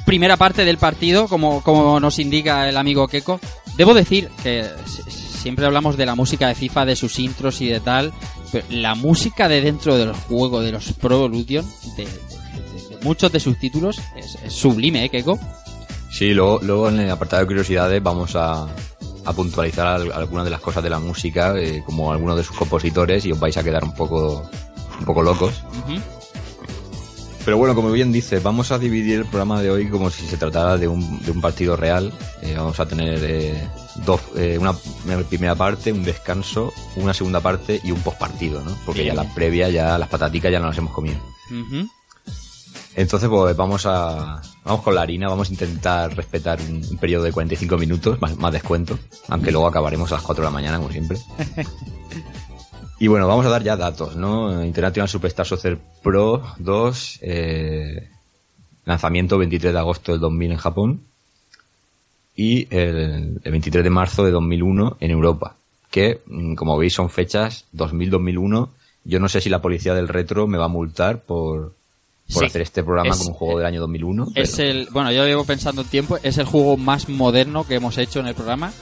[0.06, 3.40] primera parte del partido, como, como nos indica el amigo Keiko.
[3.76, 7.66] Debo decir que si- siempre hablamos de la música de FIFA, de sus intros y
[7.66, 8.12] de tal,
[8.52, 11.66] pero la música de dentro del juego, de los Pro Evolution,
[11.96, 15.36] de, de- de- muchos de sus títulos, es, es sublime, ¿eh, Keiko?
[16.08, 18.68] Sí, luego, luego en el apartado de curiosidades vamos a,
[19.24, 22.56] a puntualizar al- algunas de las cosas de la música, eh, como algunos de sus
[22.56, 24.48] compositores, y os vais a quedar un poco,
[25.00, 25.54] un poco locos.
[25.88, 26.00] Ujú.
[27.50, 30.36] Pero bueno, como bien dice, vamos a dividir el programa de hoy como si se
[30.36, 32.12] tratara de un, de un partido real.
[32.42, 33.68] Eh, vamos a tener eh,
[34.06, 34.72] dos, eh, una,
[35.04, 38.70] una primera parte, un descanso, una segunda parte y un postpartido, ¿no?
[38.86, 41.18] Porque ya la previa, ya las pataticas ya no las hemos comido.
[42.94, 47.24] Entonces, pues vamos a vamos con la harina, vamos a intentar respetar un, un periodo
[47.24, 48.96] de 45 minutos, más, más descuento,
[49.26, 51.18] aunque luego acabaremos a las 4 de la mañana, como siempre.
[53.00, 54.64] y bueno, vamos a dar ya datos, ¿no?
[54.64, 58.08] International Superstar Soccer Pro 2, eh,
[58.84, 61.00] lanzamiento 23 de agosto del 2000 en Japón.
[62.36, 65.56] y el, el 23 de marzo de 2001 en Europa.
[65.90, 68.68] Que, mm, como veis, son fechas 2000-2001.
[69.04, 71.74] Yo no sé si la policía del retro me va a multar por,
[72.32, 72.46] por Sí.
[72.46, 74.28] hacer este programa Es- con un juego del año 2001.
[74.34, 77.74] Es pero- el, bueno, yo llevo pensando un tiempo, es el juego más moderno que
[77.74, 78.72] hemos hecho en el programa.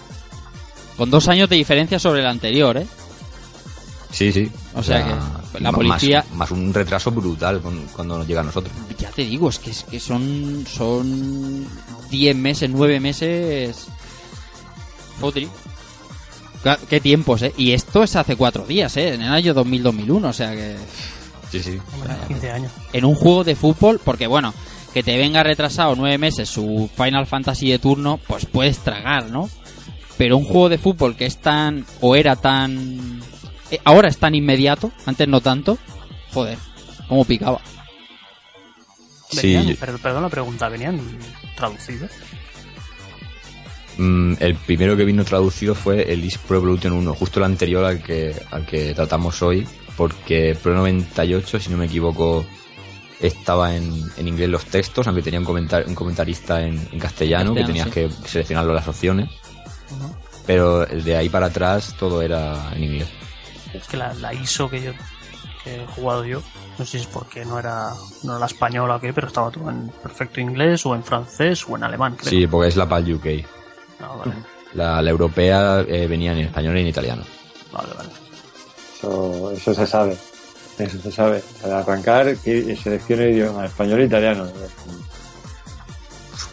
[0.97, 2.87] Con dos años de diferencia sobre el anterior, ¿eh?
[4.11, 4.51] Sí, sí.
[4.75, 5.05] O sea
[5.53, 8.73] que la policía- Más, más un retraso brutal con- cuando nos llega a nosotros.
[8.99, 11.67] Ya te digo, es que, es que son, son
[12.11, 13.87] 10 meses, 9 meses.
[15.21, 15.49] Fotri.
[16.89, 17.53] Qué tiempos, ¿eh?
[17.57, 19.15] Y esto es hace 4 días, ¿eh?
[19.15, 20.77] En el año 2000-2001, o sea que.
[21.53, 21.79] Sí, sí.
[21.95, 22.73] Hombre, 15 años.
[22.93, 24.53] En un juego de fútbol, porque bueno,
[24.93, 29.49] que te venga retrasado 9 meses su Final Fantasy de turno, pues puedes tragar, ¿no?
[30.19, 31.87] Pero un juego de fútbol que es tan.
[32.01, 33.21] o era tan.
[33.71, 35.79] Eh, ahora es tan inmediato, antes no tanto.
[36.33, 36.59] Joder,
[37.09, 37.61] cómo picaba.
[39.35, 39.75] Venían, Sí.
[39.75, 41.01] per- perdón la pregunta, ¿venían
[41.57, 42.11] traducidos?
[43.99, 47.85] Mm, el primero que vino traducido fue el East Pro Evolution 1, justo el anterior
[47.85, 49.67] al que, al que tratamos hoy,
[49.97, 52.47] porque Pro 98, si no me equivoco,
[53.21, 57.55] estaba en, en inglés los textos, aunque tenía un, comentar, un comentarista en, en castellano,
[57.55, 59.29] que tenías que seleccionarlo las opciones.
[60.47, 63.09] Pero de ahí para atrás todo era en inglés.
[63.81, 64.93] Es que la, la ISO que yo
[65.65, 66.41] que he jugado yo,
[66.79, 67.91] no sé si es porque no era,
[68.23, 71.65] no era la española o qué, pero estaba todo en perfecto inglés o en francés
[71.69, 72.31] o en alemán, creo.
[72.31, 73.27] Sí, porque es la PAL UK.
[74.01, 74.33] Ah, vale,
[74.75, 77.23] La, la europea eh, venía en español y en italiano.
[77.73, 78.09] vale, vale.
[78.97, 80.17] Eso, eso se sabe.
[80.79, 81.43] Eso se sabe.
[81.65, 84.47] Al arrancar, que seleccione idioma español e italiano.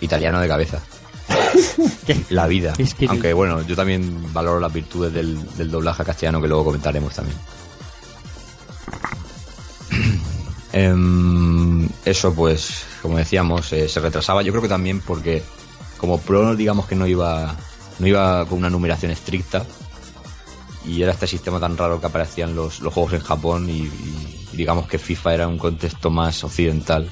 [0.01, 0.80] Italiano de cabeza.
[2.30, 2.73] La vida.
[2.78, 6.65] Es que- Aunque bueno, yo también valoro las virtudes del, del doblaje castellano que luego
[6.65, 7.38] comentaremos también.
[10.73, 14.41] Em, eso pues, como decíamos, eh, se retrasaba.
[14.41, 15.41] Yo creo que también porque
[15.97, 17.55] como Pro digamos que no iba,
[17.99, 19.65] no iba con una numeración estricta
[20.86, 24.49] y era este sistema tan raro que aparecían los, los juegos en Japón y, y
[24.51, 27.09] digamos que FIFA era un contexto más occidental.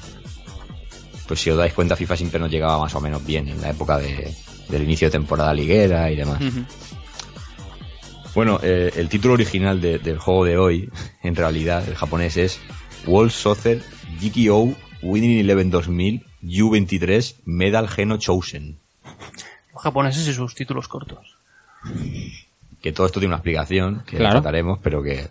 [1.26, 3.70] Pues si os dais cuenta, FIFA siempre nos llegaba más o menos bien en la
[3.70, 4.34] época de,
[4.68, 6.38] del inicio de temporada liguera y demás.
[8.34, 10.90] Bueno, eh, el título original de- del juego de hoy,
[11.22, 12.60] en realidad, el japonés es
[13.06, 13.82] World Soccer
[14.20, 18.76] GKO Winning Eleven 2000 U23 Medal Geno Chosen.
[19.72, 21.36] Los japoneses y sus títulos cortos.
[22.82, 24.40] Que todo esto tiene una explicación que Claro.
[24.40, 25.28] trataremos, pero que,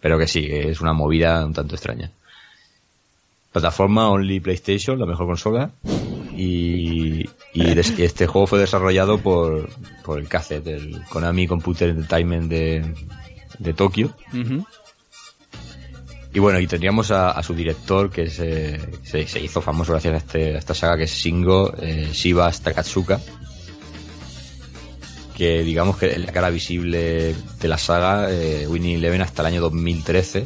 [0.00, 2.10] pero que sí, que es una movida un tanto extraña.
[3.56, 5.70] Plataforma Only PlayStation, la mejor consola.
[6.36, 9.70] Y, y este juego fue desarrollado por,
[10.04, 12.84] por el CACET, el Konami Computer Entertainment de,
[13.58, 14.14] de Tokio.
[16.34, 20.12] Y bueno, y tendríamos a, a su director, que se, se, se hizo famoso gracias
[20.12, 23.18] a, este, a esta saga, que es Shingo eh, Shiba Takatsuka.
[25.34, 29.46] Que digamos que es la cara visible de la saga eh, Winning Eleven hasta el
[29.46, 30.44] año 2013.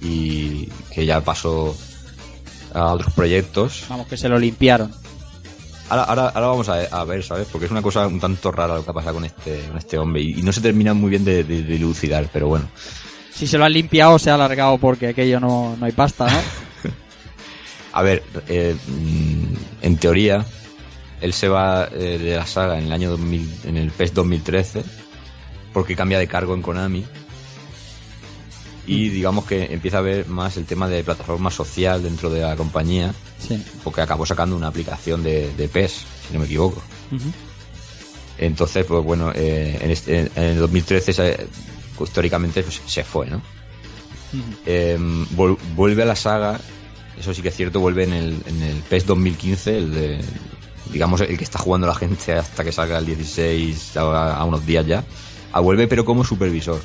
[0.00, 1.76] Y que ya pasó
[2.74, 3.84] a otros proyectos.
[3.88, 4.92] Vamos, que se lo limpiaron.
[5.88, 7.46] Ahora, ahora, ahora vamos a, a ver, ¿sabes?
[7.50, 9.98] Porque es una cosa un tanto rara lo que ha pasado con este, con este
[9.98, 10.22] hombre.
[10.22, 12.66] Y, y no se termina muy bien de, de- de dilucidar, pero bueno.
[13.34, 16.38] Si se lo han limpiado, se ha alargado porque aquello no, no hay pasta, ¿no?
[17.92, 20.46] A ver, eh, mm, en teoría,
[21.20, 24.82] él se va eh, de la saga en el año 2000, en el PES 2013,
[25.74, 27.04] porque cambia de cargo en Konami.
[28.86, 32.56] Y digamos que empieza a ver más el tema de plataforma social dentro de la
[32.56, 33.62] compañía, Sí.
[33.84, 36.82] porque acabó sacando una aplicación de, de PES, si no me equivoco.
[38.38, 41.46] Entonces, pues bueno, eh, en, este- en el 2013 se-
[42.02, 43.40] históricamente pues, se fue, ¿no?
[44.66, 44.98] Eh,
[45.36, 46.58] vol- vuelve a la saga,
[47.20, 50.24] eso sí que es cierto, vuelve en el, en el PES 2015, el de,
[50.90, 54.64] digamos, el que está jugando la gente hasta que salga el 16, a, a unos
[54.66, 55.04] días ya.
[55.52, 56.80] A vuelve, pero como supervisor.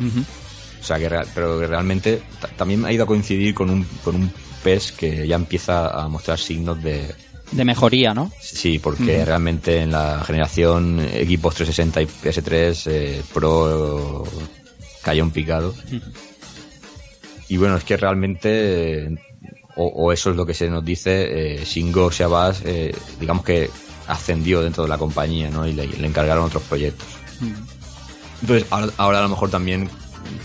[0.00, 0.45] O
[0.86, 4.14] sea, que real- pero que realmente ta- también ha ido a coincidir con un, con
[4.16, 4.30] un
[4.62, 7.14] PES que ya empieza a mostrar signos de,
[7.52, 8.30] De mejoría, ¿no?
[8.40, 14.24] Sí, porque realmente en la generación equipos 360 y PS3 eh, Pro
[15.02, 15.72] cayó un picado.
[17.48, 19.16] Y bueno, es que realmente, eh,
[19.76, 23.70] o, o eso es lo que se nos dice, eh, Shingo Shabazz, eh, digamos que
[24.08, 25.66] ascendió dentro de la compañía, ¿no?
[25.66, 27.06] Y le, le encargaron otros proyectos.
[28.40, 29.88] Entonces, ahora, ahora a lo mejor también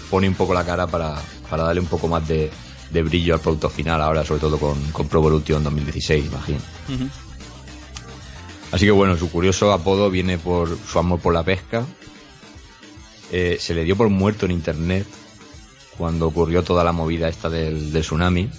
[0.09, 1.15] pone un poco la cara para,
[1.49, 2.49] para darle un poco más de,
[2.91, 6.59] de brillo al producto final, ahora sobre todo con, con Pro Evolution 2016, imagino.
[8.71, 11.85] Así que bueno, su curioso apodo viene por su amor por la pesca.
[13.31, 15.07] Eh, se le dio por muerto en internet
[15.97, 18.49] cuando ocurrió toda la movida esta del, del tsunami.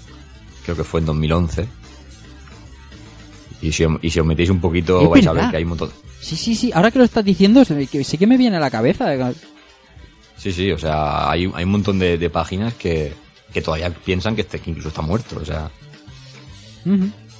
[0.64, 1.66] Creo que fue en 2011.
[3.62, 5.70] Y si, y si os metéis un poquito Es vais a ver que hay un
[5.70, 5.90] montón...
[6.20, 6.70] Sí, sí, sí.
[6.74, 9.06] Ahora que lo estás diciendo, sí que me viene a la cabeza.
[10.42, 13.12] Sí, sí, o sea, hay, hay un montón de, de páginas que,
[13.52, 15.70] que todavía piensan que, este, que incluso está muerto, o sea...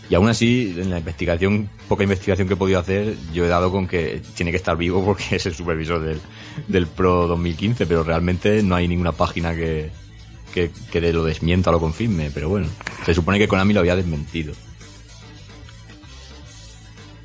[0.09, 3.73] Y aún así, en la investigación, poca investigación que he podido hacer, yo he dado
[3.73, 6.21] con que tiene que estar vivo porque es el supervisor del,
[6.69, 9.91] del Pro 2015, pero realmente no hay ninguna página que,
[10.55, 12.69] que, que de lo desmienta o lo confirme, pero bueno,
[13.05, 14.55] se supone que Konami lo había desmentido.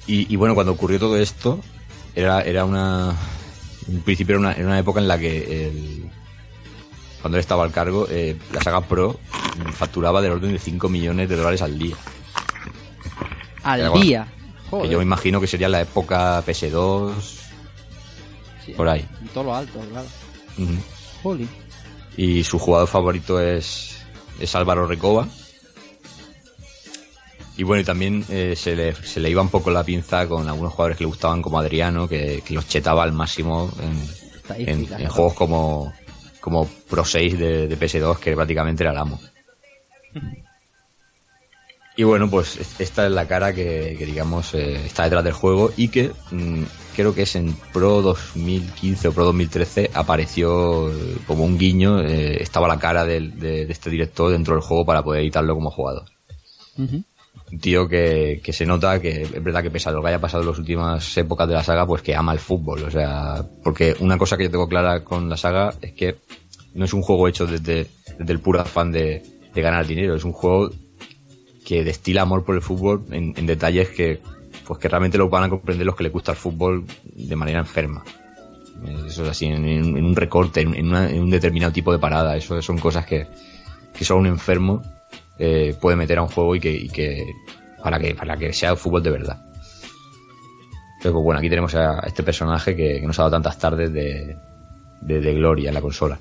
[0.07, 1.59] Y, y bueno, cuando ocurrió todo esto,
[2.15, 3.15] era, era una...
[3.87, 6.09] En principio era una, era una época en la que el,
[7.21, 9.19] cuando él estaba al cargo, eh, la saga Pro
[9.73, 11.95] facturaba del orden de 5 millones de dólares al día.
[13.63, 14.27] Al día.
[14.63, 14.91] Que Joder.
[14.91, 17.13] yo me imagino que sería la época PS2,
[18.65, 19.05] Sí, por ahí.
[19.21, 20.07] En todo lo alto, claro.
[21.23, 21.47] Jolly.
[22.17, 23.97] Y su jugador favorito es,
[24.39, 25.27] es Álvaro Recoba.
[27.57, 30.47] Y bueno, y también eh, se, le, se le iba un poco la pinza con
[30.47, 33.97] algunos jugadores que le gustaban, como Adriano, que, que los chetaba al máximo en,
[35.09, 35.93] juegos como,
[36.39, 39.19] como Pro 6 de, de PS2, que prácticamente era el amo.
[41.95, 45.33] Y bueno, pues es- esta es la cara que, que, digamos eh, está detrás del
[45.33, 46.63] juego y que mm,
[46.95, 52.37] creo que es en Pro 2015 o Pro 2013 apareció eh, como un guiño, eh,
[52.41, 55.71] estaba la cara del- de, de este director dentro del juego para poder editarlo como
[55.71, 56.03] jugador.
[56.77, 57.03] Ujú.
[57.51, 60.19] Un tío que, que se nota que es verdad que pese a lo que haya
[60.19, 62.83] pasado en las últimas épocas de la saga, pues que ama el fútbol.
[62.83, 66.17] O sea, porque una cosa que yo tengo clara con la saga es que
[66.73, 67.87] no es un juego hecho desde,
[68.19, 69.23] desde el puro afán de,
[69.53, 70.69] de ganar dinero, es un juego
[71.65, 74.19] que destila amor por el fútbol en, detalles que
[74.65, 77.59] pues que realmente lo van a comprender los que les gusta el fútbol de manera
[77.59, 78.03] enferma.
[79.07, 81.99] Eso es así, en, en- un recorte, en, en una- en un determinado tipo de
[81.99, 82.35] parada.
[82.35, 83.25] Eso son cosas que,
[83.97, 84.81] que solo un enfermo
[85.39, 87.33] eh, puede meter a un juego y que, y que
[87.83, 89.43] para que para que sea fútbol de verdad.
[91.01, 94.35] Pero pues bueno, aquí tenemos a este personaje que, nos ha dado tantas tardes de,
[95.01, 96.17] de, gloria en la consola.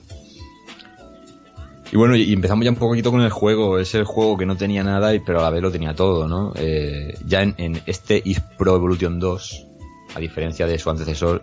[1.92, 3.78] Y bueno, y empezamos ya un poquito con el juego.
[3.78, 6.52] Es el juego que no tenía nada, pero a la vez lo tenía todo, ¿no?
[6.56, 9.66] Eh, ya en, en este Is Pro Evolution 2,
[10.14, 11.42] a diferencia de su antecesor,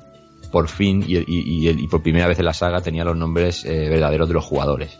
[0.51, 3.65] por fin y, y- y- y por primera vez en la saga tenía los nombres
[3.65, 4.99] eh, verdaderos de los jugadores.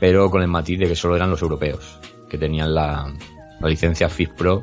[0.00, 3.12] Pero con el matiz de que solo eran los europeos, que tenían la,
[3.60, 4.62] la licencia FIF Pro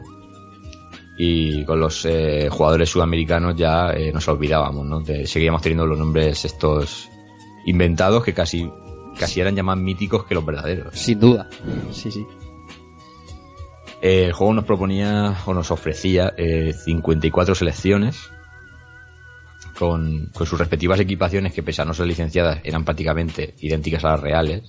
[1.18, 5.00] y con los eh, jugadores sudamericanos ya eh, nos olvidábamos, ¿no?
[5.02, 7.08] De- seguíamos teniendo los nombres estos
[7.66, 8.70] inventados que casi
[9.18, 10.94] casi eran ya más míticos que los verdaderos.
[10.98, 11.48] Sin duda.
[11.92, 12.26] Sí, sí.
[14.02, 18.30] Eh, el juego nos proponía o nos ofrecía eh, 54 selecciones
[19.80, 24.12] con, con sus respectivas equipaciones que pese a no ser licenciadas eran prácticamente idénticas a
[24.12, 24.64] las reales.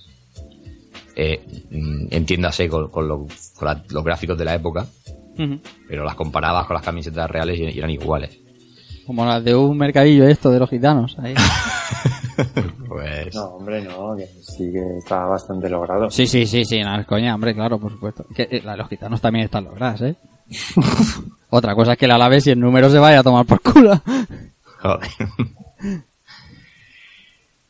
[1.19, 1.43] Eh,
[2.11, 4.87] entiéndase con, con lo- con la- los gráficos de la época,
[5.89, 8.39] pero las comparabas con las camisetas reales y, y eran iguales.
[9.07, 11.17] Como las de un mercadillo esto de los gitanos.
[11.19, 11.35] ahí.
[12.87, 16.11] Pues No, hombre, no, que sí que está bastante logrado.
[16.11, 18.27] Sí, sí, sí, sí, nada, es coña, hombre, claro, por supuesto.
[18.35, 20.17] Que eh, la de los gitanos también están logradas, ¿eh?
[21.51, 23.99] Otra cosa es que la alaves y el número se vaya a tomar por culo.
[24.83, 25.09] Joder.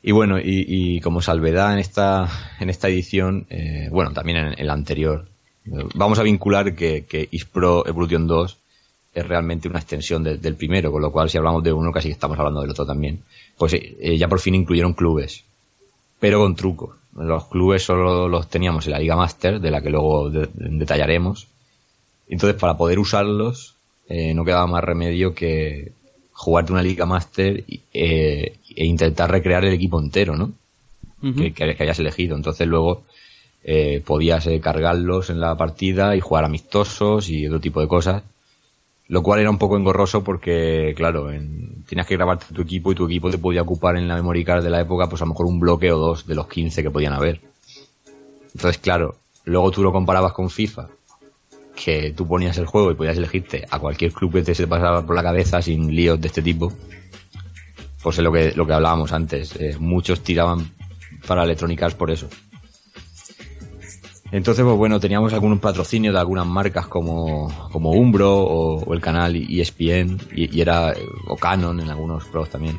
[0.06, 2.28] Y bueno, y, y como salvedad en esta,
[2.60, 5.26] en esta edición, eh, bueno, también en, en la anterior,
[5.96, 8.56] vamos a vincular que, que Ispro Evolution 2
[9.14, 12.10] es realmente una extensión de- del primero, con lo cual si hablamos de uno casi
[12.12, 13.18] estamos hablando del otro también.
[13.58, 15.42] Pues eh, eh, ya por fin incluyeron clubes,
[16.20, 16.94] pero con trucos.
[17.16, 21.48] Los clubes solo los teníamos en la Liga Master, de la que luego de- detallaremos.
[22.28, 23.74] Entonces, para poder usarlos,
[24.08, 25.90] eh, no quedaba más remedio que
[26.38, 27.64] jugarte una Liga Master
[27.94, 30.52] eh, e intentar recrear el equipo entero, ¿no?
[31.54, 32.36] Que hayas elegido.
[32.36, 33.04] Entonces luego
[33.64, 38.22] eh, podías eh, cargarlos en la partida y jugar amistosos y otro tipo de cosas.
[39.08, 42.96] Lo cual era un poco engorroso porque, claro, en- tenías que grabarte tu equipo y
[42.96, 45.30] tu equipo te podía ocupar en la memory card de la época, pues a lo
[45.30, 47.40] mejor un bloque o dos de los 15 que podían haber.
[48.54, 50.88] Entonces, claro, luego tú lo comparabas con FIFA,
[51.76, 55.04] que tú ponías el juego y podías elegirte a cualquier club que te se pasara
[55.04, 56.72] por la cabeza sin líos de este tipo.
[58.02, 59.54] Pues es lo que, lo que hablábamos antes.
[59.56, 60.70] eh, muchos tiraban
[61.26, 62.28] para Electronic Arts por eso.
[64.32, 69.00] Entonces, pues bueno, teníamos algunos patrocinios de algunas marcas como, como Umbro o, o el
[69.00, 70.94] canal ESPN y, y era,
[71.28, 72.78] o Canon en algunos pros también.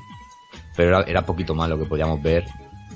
[0.76, 2.46] Pero era, era poquito más lo que podíamos ver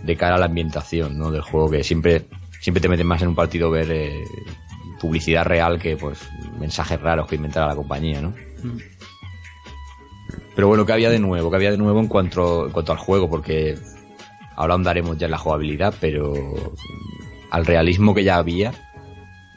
[0.03, 1.31] de cara a la ambientación, ¿no?
[1.31, 2.25] Del juego que siempre,
[2.59, 4.23] siempre te meten más en un partido ver eh,
[5.01, 6.19] publicidad real que pues
[6.59, 8.33] mensajes raros que inventara la compañía, ¿no?
[10.55, 11.49] Pero bueno, ¿qué había de nuevo?
[11.49, 13.29] ¿Qué había de nuevo en cuanto, en cuanto al juego?
[13.29, 13.77] Porque
[14.55, 18.73] ahora andaremos ya en la jugabilidad, pero mm, al realismo que ya había,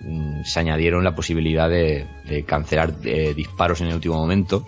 [0.01, 2.07] mm, se añadieron la posibilidad de,
[2.47, 4.67] cancelar eh, disparos en el último momento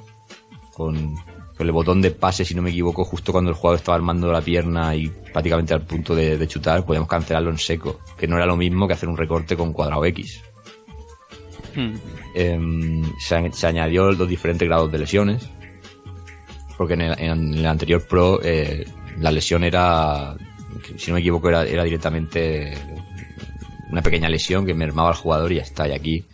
[0.75, 1.15] con,
[1.57, 4.31] con el botón de pase, si no me equivoco, justo cuando el jugador estaba armando
[4.31, 8.37] la pierna y prácticamente al punto de, de chutar, podíamos cancelarlo en seco, que no
[8.37, 10.43] era lo mismo que hacer un recorte con cuadrado X.
[12.35, 15.49] Em, se, añ- se añadió los diferentes grados de lesiones,
[16.77, 18.87] porque en el, en el anterior Pro eh,
[19.19, 20.37] la lesión era,
[20.97, 22.75] si no me equivoco, era, era directamente
[23.91, 25.89] una pequeña lesión que mermaba al jugador y ya está.
[25.89, 26.25] Y aquí,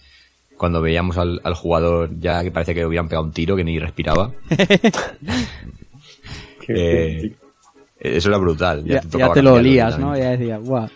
[0.57, 3.65] cuando veíamos al, al jugador ya que parece que le hubieran pegado un tiro, que
[3.65, 4.33] ni respiraba,
[6.69, 7.33] eh,
[8.01, 8.85] eso era brutal.
[8.85, 10.17] Ya, te ya tocaba te lo olías, ¿no?
[10.17, 10.89] Ya decías, guau.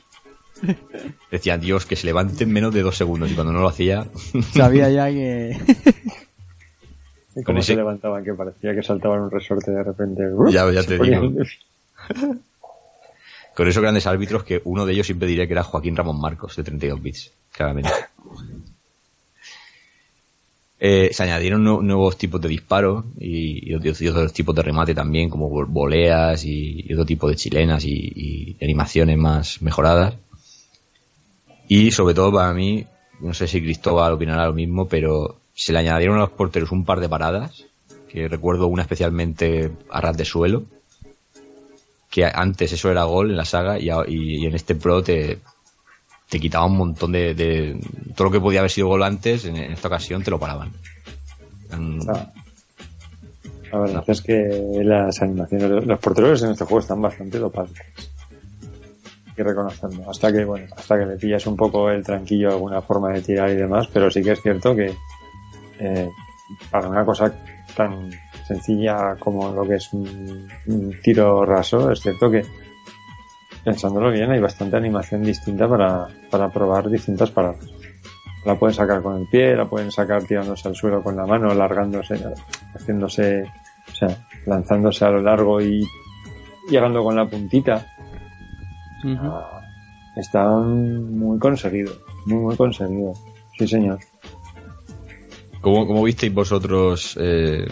[1.31, 3.31] Decía, Dios, que se levante en menos de dos segundos.
[3.31, 4.07] Y cuando no lo hacía,
[4.55, 5.57] Sabía ya que...
[7.33, 10.23] Y Con cómo ese- se levantaban, que parecía que saltaban un resorte de repente.
[10.51, 11.37] Ya- te ponían-
[13.55, 16.57] con esos grandes árbitros que uno de ellos siempre diría que era Joaquín Ramón Marcos,
[16.57, 17.91] de 32 bits, claramente.
[20.79, 24.61] Eh, se añadieron nu- nuevos tipos de disparos y, y otros, y otros tipos de
[24.63, 29.63] remate también, como vol- voleas y, y otro tipo de chilenas y, y animaciones más
[29.63, 30.15] mejoradas.
[31.69, 32.87] Y sobre todo para mí,
[33.21, 36.85] no sé si Cristóbal opinará lo mismo, pero se le añadieron a los porteros un
[36.85, 37.65] par de paradas,
[38.09, 40.65] que recuerdo una especialmente a ras de suelo,
[42.11, 45.39] que antes eso era gol en la saga y, en este Pro te,
[46.29, 47.81] te quitaba un montón de, de-
[48.15, 50.73] Todo lo que podía haber sido gol antes, en, esta ocasión te lo paraban.
[52.09, 52.33] Ah.
[53.73, 57.73] La verdad es que las animaciones, los porteros en este juego están bastante dopados.
[59.37, 60.11] Hay que reconocerlo.
[60.11, 63.51] Hasta que, bueno, hasta que le pillas un poco el tranquillo, alguna forma de tirar
[63.51, 64.95] y demás, pero sí que es cierto que
[65.79, 66.09] eh,
[66.71, 67.33] para una cosa
[67.77, 68.11] tan
[68.47, 70.49] sencilla como lo que es un,
[71.03, 72.45] tiro raso, es cierto que
[73.63, 77.69] pensándolo bien hay bastante animación distinta para, para probar distintas paradas.
[78.47, 81.51] La pueden sacar con el pie, la pueden sacar tirándose al suelo con la mano,
[81.51, 82.15] alargándose,
[82.75, 83.43] haciéndose,
[83.91, 85.85] o sea, lanzándose a lo largo y
[86.71, 87.85] llegando con la puntita.
[89.05, 89.27] Ujú.
[89.27, 89.61] Ah,
[90.17, 91.93] Está muy conseguido,
[92.25, 93.13] muy, muy conseguido.
[93.59, 93.99] Sí, señor.
[95.61, 97.67] ¿Cómo, cómo visteis vosotros, eh,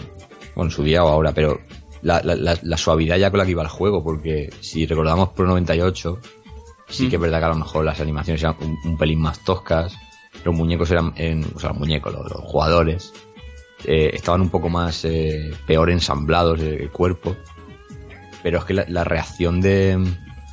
[0.55, 1.59] bueno, en su día o ahora, pero
[2.01, 4.03] la, la, la, la suavidad ya con la que iba el juego?
[4.03, 6.19] Porque si recordamos Pro 98,
[6.87, 9.43] sí que es verdad que a lo mejor las animaciones eran un, un pelín más
[9.43, 9.95] toscas,
[10.43, 13.11] los muñecos eran, en, o sea, los muñecos, los, los jugadores,
[13.85, 17.35] eh, estaban un poco más eh, peor ensamblados el cuerpo,
[18.43, 19.97] pero es que la, la reacción de,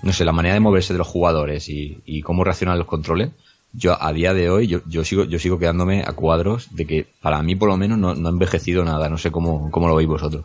[0.03, 3.31] no sé, la manera de moverse de los jugadores y, y cómo reaccionan los controles,
[3.73, 7.07] yo a día de hoy yo, yo sigo yo sigo quedándome a cuadros de que
[7.23, 9.95] para mí por lo menos no, no ha envejecido nada no sé cómo, cómo lo
[9.95, 10.45] veis vosotros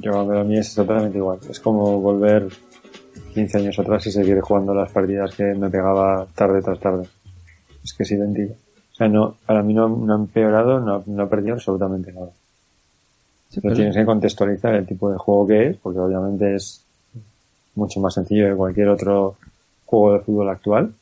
[0.00, 1.38] Yo, pero a mí es exactamente igual.
[1.50, 2.48] Es como volver
[3.34, 7.06] 15 años atrás y seguir jugando las partidas que me pegaba tarde tras tarde.
[7.84, 8.54] Es que es idéntico.
[8.92, 12.30] O sea, no, para mí no, no ha empeorado, no, no ha perdido absolutamente nada.
[13.50, 16.83] Sí, Pero pero- tienes que contextualizar el tipo de juego que es, porque obviamente es
[17.74, 19.36] mucho más sencillo que cualquier otro
[19.86, 20.92] juego de fútbol actual.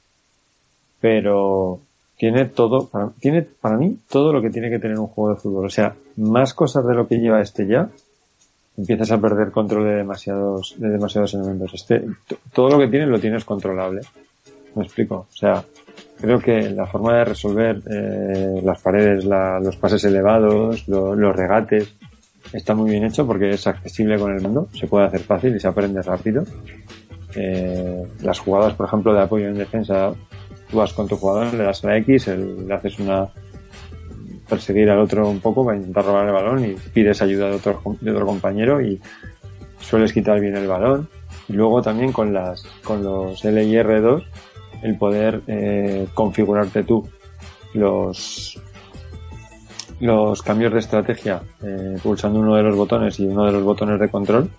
[1.00, 1.80] Pero
[2.16, 5.40] tiene todo, para, tiene para mí todo lo que tiene que tener un juego de
[5.40, 5.66] fútbol.
[5.66, 7.88] O sea, más cosas de lo que lleva este ya,
[8.76, 11.74] empiezas a perder control de demasiados, de demasiados elementos.
[11.74, 12.04] Este,
[12.52, 14.02] todo lo que tiene lo tienes controlable.
[14.74, 15.26] Me explico.
[15.30, 15.64] O sea,
[16.20, 21.34] creo que la forma de resolver eh, las paredes, la- los pases elevados, lo- los
[21.34, 21.92] regates,
[22.52, 25.60] está muy bien hecho porque es accesible con el mando, se puede hacer fácil y
[25.60, 26.44] se aprende rápido.
[27.34, 30.12] Eh, las jugadas, por ejemplo, de apoyo en defensa,
[30.70, 33.28] tú vas con tu jugador, le das a la X, el- le haces una
[34.48, 37.80] perseguir al otro un poco para intentar robar el balón y pides ayuda de otro,
[38.00, 39.00] de otro compañero y
[39.80, 41.08] sueles quitar bien el balón.
[41.48, 44.22] Y luego también con las con los L y R2
[44.82, 47.08] el poder eh, configurarte tú
[47.74, 48.60] los
[50.02, 53.98] los cambios de estrategia eh, pulsando uno de los botones y uno de los botones
[54.00, 54.50] de control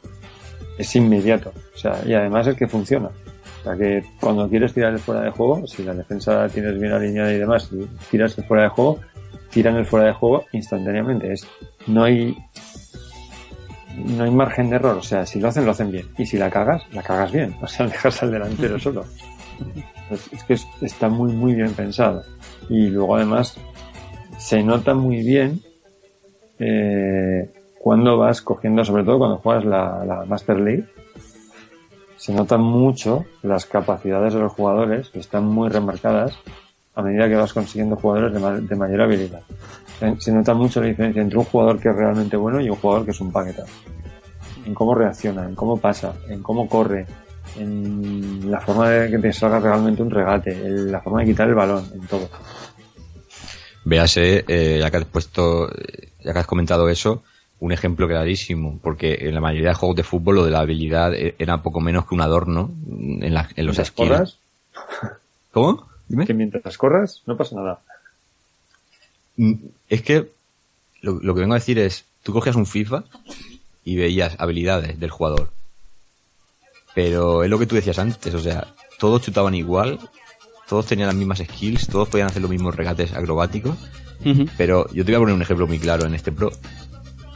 [0.77, 1.51] es inmediato.
[1.75, 3.07] O sea, y además es que funciona.
[3.07, 6.79] O sea, que cuando quieres tirar el fuera de juego, si la defensa la tienes
[6.79, 8.99] bien alineada y demás, y tiras el fuera de juego,
[9.51, 11.31] tiran el fuera de juego instantáneamente.
[11.33, 11.45] Es,
[11.87, 12.35] no hay,
[13.97, 14.97] no hay margen de error.
[14.97, 16.07] O sea, si lo hacen, lo hacen bien.
[16.17, 17.55] Y si la cagas, la cagas bien.
[17.61, 19.05] O sea, dejas al delantero solo.
[20.09, 22.23] Es, que es- está muy, muy bien pensado.
[22.69, 23.57] Y luego además,
[24.43, 25.61] se nota muy bien,
[26.59, 30.85] eh, cuando vas cogiendo, sobre todo cuando juegas la, Master League,
[32.17, 36.37] se notan mucho las capacidades de los jugadores, que están muy remarcadas
[36.95, 39.41] a medida que vas consiguiendo jugadores de, ma- de mayor habilidad.
[39.99, 42.75] Se, se nota mucho la diferencia entre un jugador que es realmente bueno y un
[42.75, 43.63] jugador que es un paqueta.
[44.65, 47.05] En cómo reacciona, en cómo pasa, en cómo corre,
[47.57, 51.47] en la forma de que te salga realmente un regate, en la forma de quitar
[51.49, 52.29] el balón, en todo.
[53.85, 55.69] Véase, eh, ya que has puesto,
[56.23, 57.23] ya que has comentado eso,
[57.59, 61.13] un ejemplo clarísimo, porque en la mayoría de juegos de fútbol lo de la habilidad
[61.13, 64.37] e- era poco menos que un adorno en, la- en los corras,
[65.51, 65.87] ¿Cómo?
[66.07, 66.25] Dime.
[66.25, 67.79] que mientras corras no pasa nada.
[69.37, 69.53] Mm,
[69.89, 70.29] Es que
[71.01, 73.03] lo, lo que vengo a decir es, tú cogías un FIFA
[73.85, 75.51] y veías habilidades del jugador.
[76.95, 78.67] Pero es lo que tú decías antes, o sea,
[78.99, 79.99] todos chutaban igual,
[80.73, 83.77] todos tenían las mismas skills, todos podían hacer los mismos regates acrobáticos,
[84.57, 86.51] pero yo te voy a poner un ejemplo muy claro en este Pro.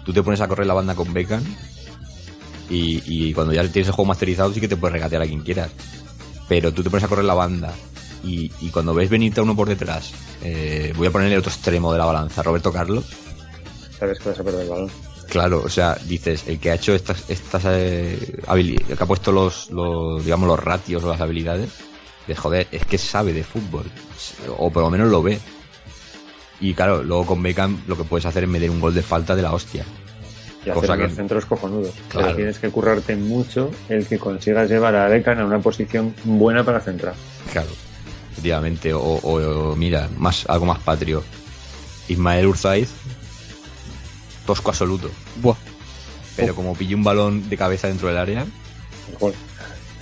[0.05, 1.43] Tú te pones a correr la banda con Beckham
[2.69, 5.41] y, y cuando ya tienes el juego masterizado sí que te puedes regatear a quien
[5.41, 5.69] quieras.
[6.49, 7.73] Pero tú te pones a correr la banda
[8.23, 10.13] y, y cuando ves venirte a uno por detrás,
[10.43, 13.05] eh, voy a ponerle el otro extremo de la balanza, Roberto Carlos,
[13.99, 14.89] Sabes que vas a perder el balón.
[15.27, 19.07] Claro, o sea, dices, el que ha hecho estas, estas eh, habili- el que ha
[19.07, 21.69] puesto los, los, digamos, los ratios o las habilidades,
[22.27, 23.85] de joder, es que sabe de fútbol,
[24.57, 25.39] o por lo menos lo ve.
[26.59, 29.35] Y claro, luego con Beckham lo que puedes hacer es meter un gol de falta
[29.35, 29.85] de la hostia.
[30.65, 31.93] Y Cosa hacer que- los centros cojonudos.
[32.09, 32.25] Claro.
[32.27, 36.63] Pero tienes que currarte mucho el que consigas llevar a Beckham a una posición buena
[36.65, 37.13] para centrar.
[37.53, 37.69] Claro,
[38.31, 41.23] efectivamente, o, o- o, mira, más, algo más patrio.
[42.09, 42.89] Ismael Urzaiz,
[44.45, 45.09] tosco absoluto,
[45.41, 45.55] Buah.
[46.35, 48.45] pero como pilló un balón de cabeza dentro del área,
[49.19, 49.33] gol.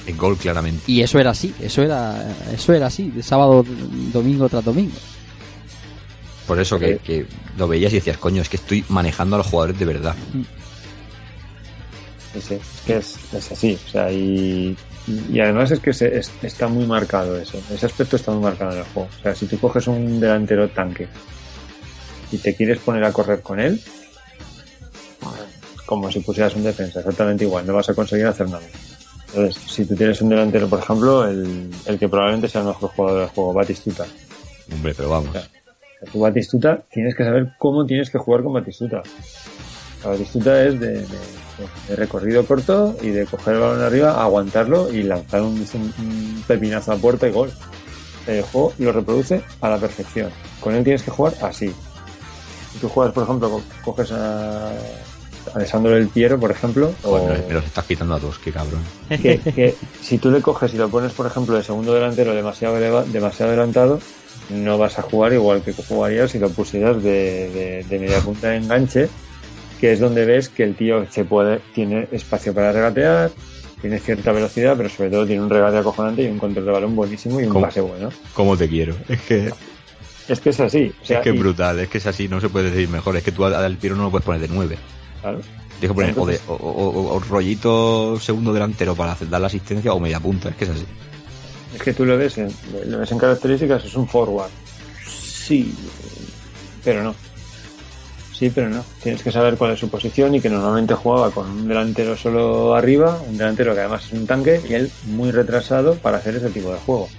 [0.07, 0.83] El gol claramente.
[0.91, 3.65] Y eso era así, eso era, eso era así, de sábado,
[4.13, 4.95] domingo tras domingo.
[6.47, 7.25] Por eso que, que
[7.57, 10.15] lo veías y decías, coño, es que estoy manejando a los jugadores de verdad.
[12.33, 13.79] Sí, sí, es que es, es así.
[13.87, 14.77] O sea, y,
[15.31, 17.59] y además es que se- es- está muy marcado eso.
[17.73, 19.09] Ese aspecto está muy marcado en el juego.
[19.19, 21.07] O sea, si tú coges un delantero tanque
[22.31, 23.81] y te quieres poner a correr con él,
[25.85, 28.65] como si pusieras un defensa, exactamente igual, no vas a conseguir hacer nada.
[29.27, 32.89] Entonces, si tú tienes un delantero, por ejemplo, el, el que probablemente sea el mejor
[32.91, 34.05] jugador del juego, Batistuta.
[34.73, 35.33] Hombre, pero vamos.
[35.33, 35.47] Ya.
[36.11, 39.01] Tu Batistuta, tienes que saber cómo tienes que jugar con Batistuta.
[40.03, 41.07] La Batistuta es de, de-
[41.87, 46.91] de recorrido corto y de coger el balón arriba, aguantarlo y lanzar un, un pepinazo
[46.91, 47.49] a puerta y gol.
[48.27, 50.31] El juego lo reproduce a la perfección.
[50.59, 51.71] Con él tienes que jugar así.
[52.73, 54.69] Si tú juegas, por ejemplo, co- coges a
[55.53, 58.81] Alessandro del Piero, por ejemplo, o Joder, me los estás quitando a todos, qué cabrón.
[59.09, 62.77] que, que si tú le coges y lo pones, por ejemplo, de segundo delantero demasiado,
[62.77, 63.99] eleva- demasiado adelantado,
[64.49, 68.49] no vas a jugar igual que jugarías si lo pusieras de, de- de media punta
[68.49, 69.07] de enganche,
[69.79, 73.31] que es donde ves que el tío se puede, tiene espacio para regatear,
[73.81, 76.95] tiene cierta velocidad, pero sobre todo tiene un regate acojonante y un control de balón
[76.95, 78.09] buenísimo y un pase bueno.
[78.33, 78.95] ¿Cómo te quiero?
[79.09, 79.51] Es que,
[80.27, 80.91] Es que es así.
[81.03, 82.89] O sea, es que es y- brutal, es que es así, no se puede decir
[82.89, 83.15] mejor.
[83.17, 84.77] Es que tú a Del Piero no lo puedes poner de 9.
[85.31, 85.41] Claro.
[85.79, 89.29] Tienes que poner o, de- Entonces- o, o- o- o rollito segundo delantero para hacer-
[89.29, 90.85] dar la asistencia o media punta, es que es así.
[91.75, 92.49] Es que tú lo ves en,
[92.87, 94.49] lo ves en características, es un forward.
[95.05, 95.73] Sí,
[96.83, 97.13] pero no.
[98.31, 98.83] Sí, pero no.
[99.03, 102.75] Tienes que saber cuál es su posición y que normalmente jugaba con un delantero solo
[102.75, 106.49] arriba, un delantero que además es un tanque y él muy retrasado para hacer ese
[106.49, 107.09] tipo de juego.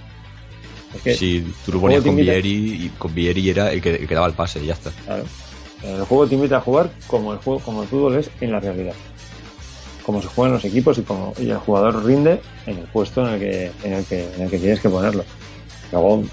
[0.95, 4.07] Es que, Si tú lo ponías con Vieri y con Vieri era el que, el
[4.07, 4.91] que daba el pase y ya está.
[5.05, 5.23] claro,
[5.83, 8.59] el juego te invita a jugar como el juego, como el fútbol es en la
[8.59, 8.93] realidad.
[10.03, 13.33] Como se juegan los equipos y como y el jugador rinde en el puesto en
[13.33, 15.23] el que, en el que, en el que tienes que ponerlo.
[15.91, 16.23] Luego,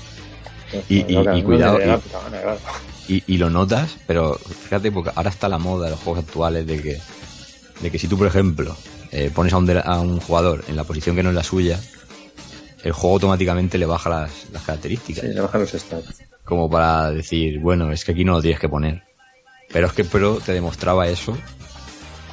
[0.88, 1.78] Y- lo y- y cuidado,
[3.08, 3.22] y-.
[3.26, 6.80] Y, lo notas, pero fíjate, porque ahora está la moda de los juegos actuales de
[6.80, 6.98] que,
[7.80, 8.74] de que si tú, por ejemplo,
[9.12, 11.42] eh, pones a un, de- a un jugador en la posición que no es la
[11.44, 11.78] suya,
[12.82, 15.22] el juego automáticamente le baja las, las características.
[15.24, 16.22] Sí, le bajan los stats.
[16.44, 19.02] Como para decir, bueno, es que aquí no lo tienes que poner.
[19.74, 21.36] Pero es que Pro te demostraba eso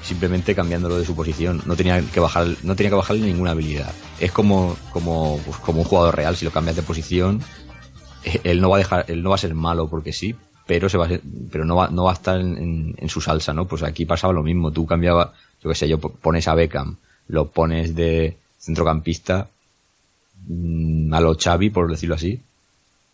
[0.03, 1.61] simplemente cambiándolo de su posición.
[1.65, 3.91] No tenía que bajar, no tenía que bajarle ninguna habilidad.
[4.19, 7.41] Es como, como, pues, como un jugador real, si lo cambias de posición,
[8.23, 10.35] eh, él no va a dejar, él no va a ser malo porque sí,
[10.67, 13.21] pero se va a ser- pero no va, no va a estar en, en- su
[13.21, 13.65] salsa, ¿no?
[13.65, 15.29] Pues aquí pasaba lo mismo, tú cambiabas,
[15.63, 16.97] yo que sé, yo po- pones a Beckham,
[17.27, 19.49] lo pones de centrocampista
[20.47, 22.41] mm, a lo Xavi, por decirlo así,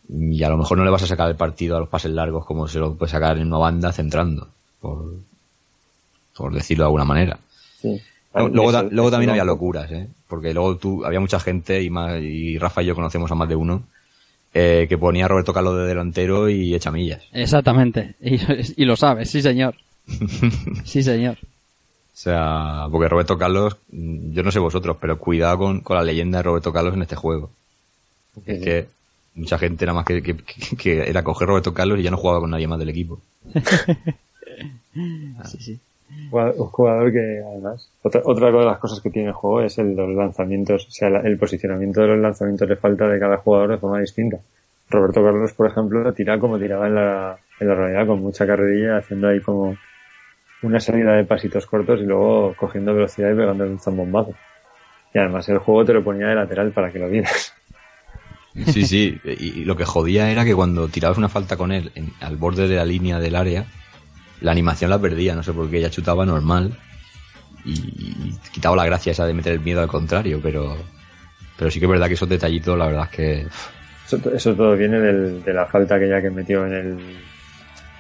[0.10, 2.46] y a lo mejor no le vas a sacar el partido a los pases largos
[2.46, 4.48] como se lo puede sacar en una banda centrando,
[4.80, 5.16] por,
[6.36, 7.40] por decirlo de alguna manera.
[7.82, 8.02] Sí.
[8.34, 10.08] Luego, Eso- luego eso también había locuras, ¿eh?
[10.28, 13.50] Porque luego tú, había mucha gente y, más, y Rafa y yo conocemos a más
[13.50, 13.84] de uno
[14.54, 17.24] eh, que ponía a Roberto Carlos de delantero y echa millas.
[17.34, 18.16] Exactamente.
[18.22, 18.38] Y,
[18.82, 19.76] y lo sabes, sí señor.
[20.86, 21.38] Sí señor.
[21.42, 26.40] O sea, porque Roberto Carlos, yo no sé vosotros, pero cuidado con, con la leyenda
[26.40, 27.52] de Roberto Carlos en este juego.
[28.46, 28.88] Es que
[29.38, 30.36] mucha gente nada más que, que,
[30.78, 33.22] que- era coger Roberto Carlos y ya no jugaba con nadie más del equipo.
[35.46, 35.80] Sí, sí.
[36.32, 39.78] Jugador- Un jugador que, además, otra, otra de las cosas que tiene el juego es
[39.78, 43.20] el de los lanzamientos, o sea, la- el posicionamiento de los lanzamientos le falta de
[43.20, 44.38] cada jugador de forma distinta.
[44.90, 48.98] Roberto Carlos, por ejemplo, tira como tiraba en la, en la realidad, con mucha carrerilla,
[48.98, 49.78] haciendo ahí como
[50.64, 54.34] una salida de pasitos cortos y luego cogiendo velocidad y pegando un zambombazo.
[55.14, 57.54] Y además el juego te lo ponía de lateral para que lo vieras.
[58.66, 62.12] Sí, sí, y lo que jodía era que cuando tirabas una falta con él en-
[62.22, 63.66] al borde de la línea del área,
[64.42, 66.78] la animación la perdía, no sé por qué, ella chutaba normal
[67.66, 70.76] y, y quitaba la gracia esa de meter el miedo al contrario, pero
[71.58, 73.48] pero sí que es verdad que esos detallitos, la verdad es que
[74.06, 76.98] Eso, eso todo viene del- de la falta aquella que metió en el,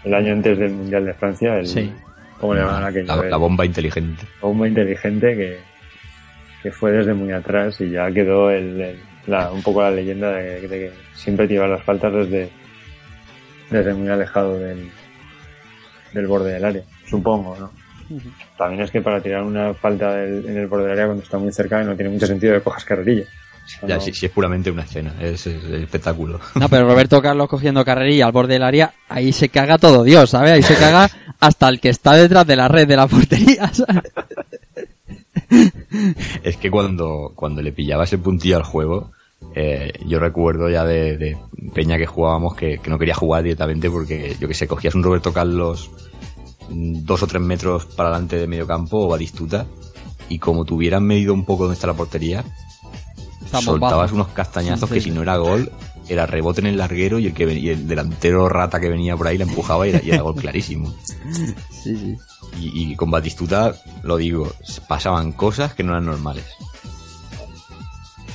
[0.06, 1.58] el año antes del Mundial de Francia.
[1.60, 1.92] El, Sí.
[2.40, 3.24] ¿Cómo le llaman aquello?
[3.30, 4.24] la, bomba inteligente.
[4.42, 5.58] bomba inteligente que,
[6.62, 10.32] que fue desde muy atrás y ya quedó el, el- la- un poco la leyenda
[10.32, 12.50] de, de que siempre tira las faltas desde,
[13.70, 14.90] desde muy alejado del,
[16.14, 17.72] del borde del área, supongo, ¿no?
[18.58, 21.38] También es que para tirar una falta del- en el borde del área cuando está
[21.38, 23.26] muy cerca no tiene mucho sentido que cojas carrerilla.
[23.86, 26.40] Ya, no- si, si es puramente una escena, es, es el espectáculo.
[26.56, 30.30] No, pero Roberto Carlos cogiendo carrerilla al borde del área, ahí se caga todo Dios,
[30.30, 30.54] ¿sabes?
[30.54, 31.10] Ahí se caga
[31.42, 34.04] hasta el que está detrás de la red de la portería, ¿sabes?
[36.44, 39.12] Es que cuando, cuando le pillaba ese puntillo al juego,
[39.56, 41.38] eh, yo recuerdo ya de, de
[41.74, 45.04] Peña que jugábamos que, que no quería jugar directamente porque, yo que sé, cogías un
[45.04, 45.90] Roberto Carlos
[46.70, 49.66] dos o tres metros para adelante de medio campo o Batistuta
[50.30, 52.44] y como tuvieran medido un poco dónde está la portería,
[53.62, 55.72] soltabas unos castañazos Sí, que si no era gol,
[56.10, 59.16] era rebote en el larguero y el que ven- y el delantero rata que venía
[59.16, 60.94] por ahí la empujaba y era, y era gol clarísimo.
[61.72, 62.18] Sí.
[62.60, 64.52] Y, y con Batistuta, lo digo,
[64.90, 66.44] pasaban cosas que no eran normales.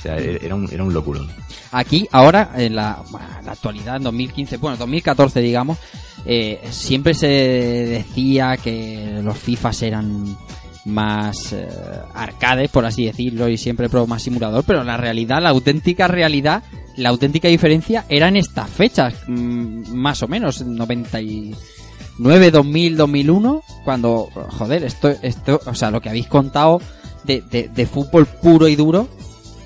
[0.05, 1.29] Era un, era un locurón.
[1.71, 3.01] Aquí, ahora, en la,
[3.39, 5.77] en la actualidad, en 2015, bueno, 2014, digamos,
[6.25, 10.37] eh, siempre se decía que los FIFAs eran
[10.85, 11.67] más eh,
[12.13, 16.63] arcades, por así decirlo, y siempre pro más simulador, pero la realidad, la auténtica realidad,
[16.97, 24.29] la auténtica diferencia era en estas fechas, mm, más o menos, 99, 2000, 2001, cuando,
[24.57, 26.81] joder, esto, esto, o sea, lo que habéis contado
[27.23, 29.07] de, de, de fútbol puro y duro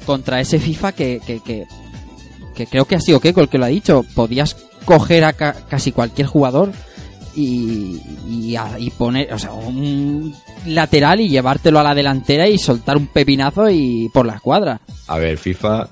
[0.07, 1.65] contra ese FIFA que, que, que,
[2.55, 4.55] que creo que ha sido Keiko el que lo ha dicho, podías
[4.85, 6.71] coger a ca- casi cualquier jugador
[7.35, 10.33] y, y, a- y poner, o sea, un
[10.65, 14.81] lateral y llevártelo a la delantera y soltar un pepinazo y por la escuadra.
[15.07, 15.87] A ver, FIFA,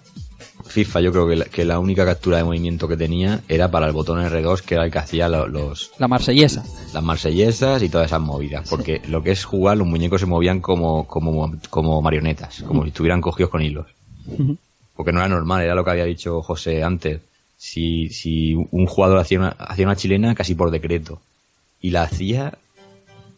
[0.65, 3.85] FIFA yo creo que la, que la única captura de movimiento que tenía era para
[3.85, 6.63] el botón R2, que era el que hacía lo- los, La marsellesa.
[6.93, 8.67] las marsellesas y todas esas movidas.
[8.69, 12.87] Porque lo que es jugar, los muñecos se movían como, como, como marionetas, como si
[12.89, 13.85] estuvieran cogidos con hilos.
[14.95, 17.21] Porque no era normal, era lo que había dicho José antes.
[17.57, 21.21] Si, si un jugador hacía una, hacía una chilena casi por decreto
[21.79, 22.57] y la hacía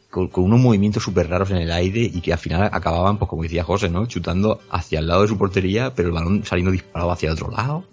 [0.10, 3.44] con, unos movimientos súper raros en el aire y que al final acababan, pues como
[3.44, 4.06] decía José, ¿no?
[4.06, 7.84] Chutando hacia el lado de su portería, pero el balón saliendo disparado hacia otro lado.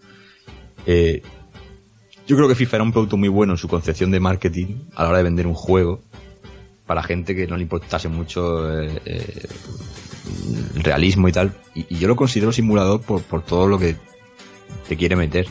[0.86, 1.22] Eh,
[2.26, 5.02] yo creo que FIFA era un producto muy bueno en su concepción de marketing a
[5.02, 6.00] la hora de vender un juego
[6.86, 9.48] para gente que no le importase mucho eh, eh,
[10.12, 10.13] el
[10.74, 11.52] realismo y tal.
[11.74, 13.96] Y, y yo lo considero simulador por, por todo lo que
[14.88, 15.46] te quiere meter.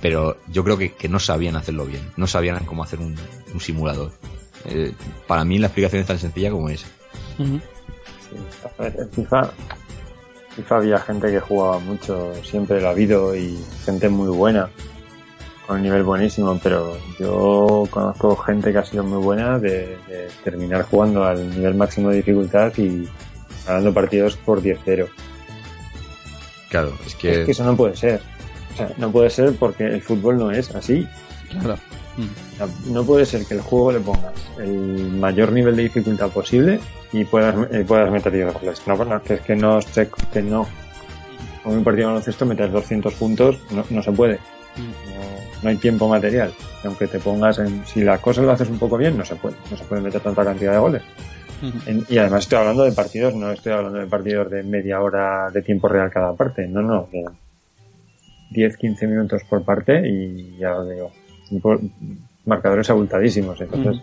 [0.00, 2.02] Pero yo creo que, que no sabían hacerlo bien.
[2.16, 3.14] No sabían cómo hacer un,
[3.52, 4.12] un simulador.
[4.64, 4.92] Eh,
[5.26, 6.86] para mí la explicación es tan sencilla como esa.
[8.78, 9.50] A ver, en FIFA,
[10.56, 14.70] FIFA había gente que jugaba mucho, siempre lo ha habido y gente muy buena,
[15.66, 20.28] con un nivel buenísimo, pero yo conozco gente que ha sido muy buena de, de
[20.44, 23.08] terminar jugando al nivel máximo de dificultad y
[23.66, 25.08] ganando partidos por 10-0.
[26.68, 28.20] Claro, es que, Es que eso no puede ser.
[28.72, 31.06] O sea, no puede ser porque el fútbol no es así.
[31.50, 31.78] Claro.
[32.86, 36.80] No puede ser que el juego le pongas el mayor nivel de dificultad posible
[37.12, 38.82] y puedas, eh, puedas meter 10 goles.
[38.86, 39.80] No, no, que es que no
[40.32, 40.66] que no.
[41.62, 44.38] Con un partido de baloncesto meter 200 puntos no, no se puede.
[44.76, 46.52] No, no hay tiempo material.
[46.82, 49.36] Y aunque te pongas en, si las cosas lo haces un poco bien, no se
[49.36, 49.56] puede.
[49.70, 51.02] No se puede meter tanta cantidad de goles.
[51.86, 55.50] En- y además estoy hablando de partidos, no estoy hablando de partidos de media hora
[55.50, 56.66] de tiempo real cada parte.
[56.66, 57.08] No, no.
[57.12, 57.24] de
[58.50, 61.10] 10, 15 minutos por parte y ya os digo,
[61.62, 61.80] por-
[62.44, 63.60] marcadores abultadísimos.
[63.60, 64.02] Entonces,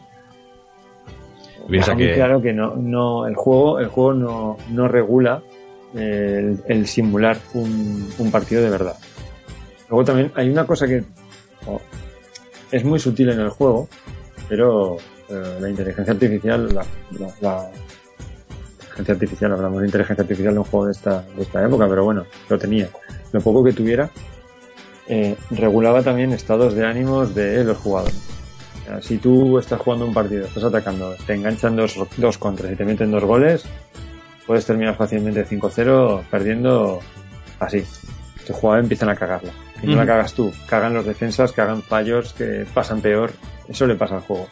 [1.98, 5.44] que claro que no, no, el juego, el juego no, no regula
[5.94, 8.96] el, el simular un, un partido de verdad.
[9.90, 11.04] Luego también hay una cosa que
[11.68, 11.82] oh,
[12.72, 13.88] es muy sutil en el juego,
[14.48, 14.98] pero
[15.30, 16.86] la inteligencia artificial, la,
[17.20, 17.70] la- la
[18.82, 22.04] inteligencia artificial, hablamos de inteligencia artificial de un juego de esta, de esta época, pero
[22.04, 22.90] bueno, lo tenía.
[23.32, 24.10] Lo poco que tuviera,
[25.08, 28.20] eh, regulaba también estados de ánimos de los jugadores.
[28.82, 32.72] O sea, si tú estás jugando un partido, estás atacando, te enganchan dos, dos contras
[32.72, 33.64] y te meten dos goles,
[34.48, 37.00] puedes terminar fácilmente 5-0 perdiendo
[37.60, 37.84] así.
[38.38, 39.52] este jugador empiezan a cagarla.
[39.82, 43.32] Y no la cagas tú, cagan los defensas, cagan fallos, que pasan peor.
[43.70, 44.48] Eso le pasa al juego.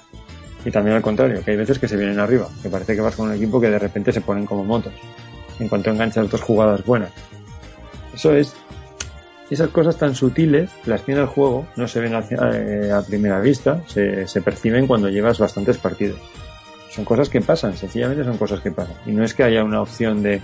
[0.67, 3.15] Y también al contrario, que hay veces que se vienen arriba, que parece que vas
[3.15, 4.91] con un equipo que de repente se ponen como motos.
[5.61, 7.09] En cuanto enganchas dos jugadas buenas.
[8.13, 8.53] Eso es.
[9.49, 12.21] Esas cosas tan sutiles las tiene el juego, no se ven a,
[12.53, 16.19] eh, a primera vista, se, perciben cuando llevas bastantes partidos.
[16.89, 18.95] Son cosas que pasan, sencillamente son cosas que pasan.
[19.05, 20.41] Y no es que haya una opción de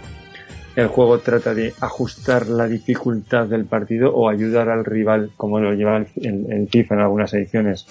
[0.78, 5.74] el juego trata de ajustar la dificultad del partido o ayudar al rival, como lo
[5.74, 7.86] lleva el, el- el FIFA en algunas ediciones.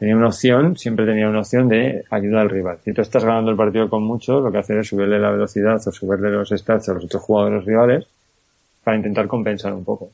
[0.00, 2.78] Tenía una opción, siempre tenía una opción de ayudar al rival.
[2.82, 5.78] Si tú estás ganando el partido con mucho, lo que hacer es subirle la velocidad
[5.86, 8.06] o subirle los stats a los otros jugadores rivales
[8.82, 10.10] para intentar compensar un poco.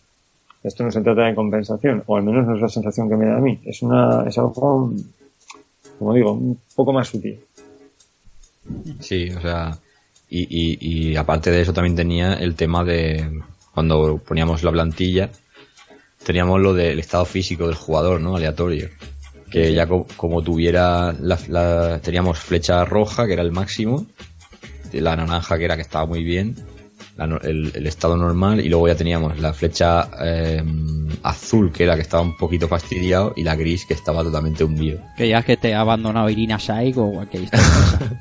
[0.64, 3.26] Esto no se trata de compensación, o al menos no es la sensación que me
[3.26, 3.60] da a mí.
[3.64, 4.92] Es una, es algo,
[6.00, 7.38] como digo, un poco más sutil.
[8.98, 9.78] Sí, o sea,
[10.28, 13.40] y, y, y aparte de eso también tenía el tema de
[13.72, 15.30] cuando poníamos la plantilla,
[16.24, 18.34] teníamos lo del estado físico del jugador, ¿no?
[18.34, 18.88] Aleatorio.
[19.50, 24.06] Que ya co- como tuviera la, la- teníamos flecha roja, que era el máximo,
[24.92, 26.56] la naranja, que era que estaba muy bien,
[27.16, 30.62] la no- el, el estado normal, y luego ya teníamos la flecha eh,
[31.22, 35.00] azul, que era que estaba un poquito fastidiado, y la gris, que estaba totalmente hundido.
[35.16, 37.64] Que ya es que te ha abandonado Irina Shayk o cualquier historia.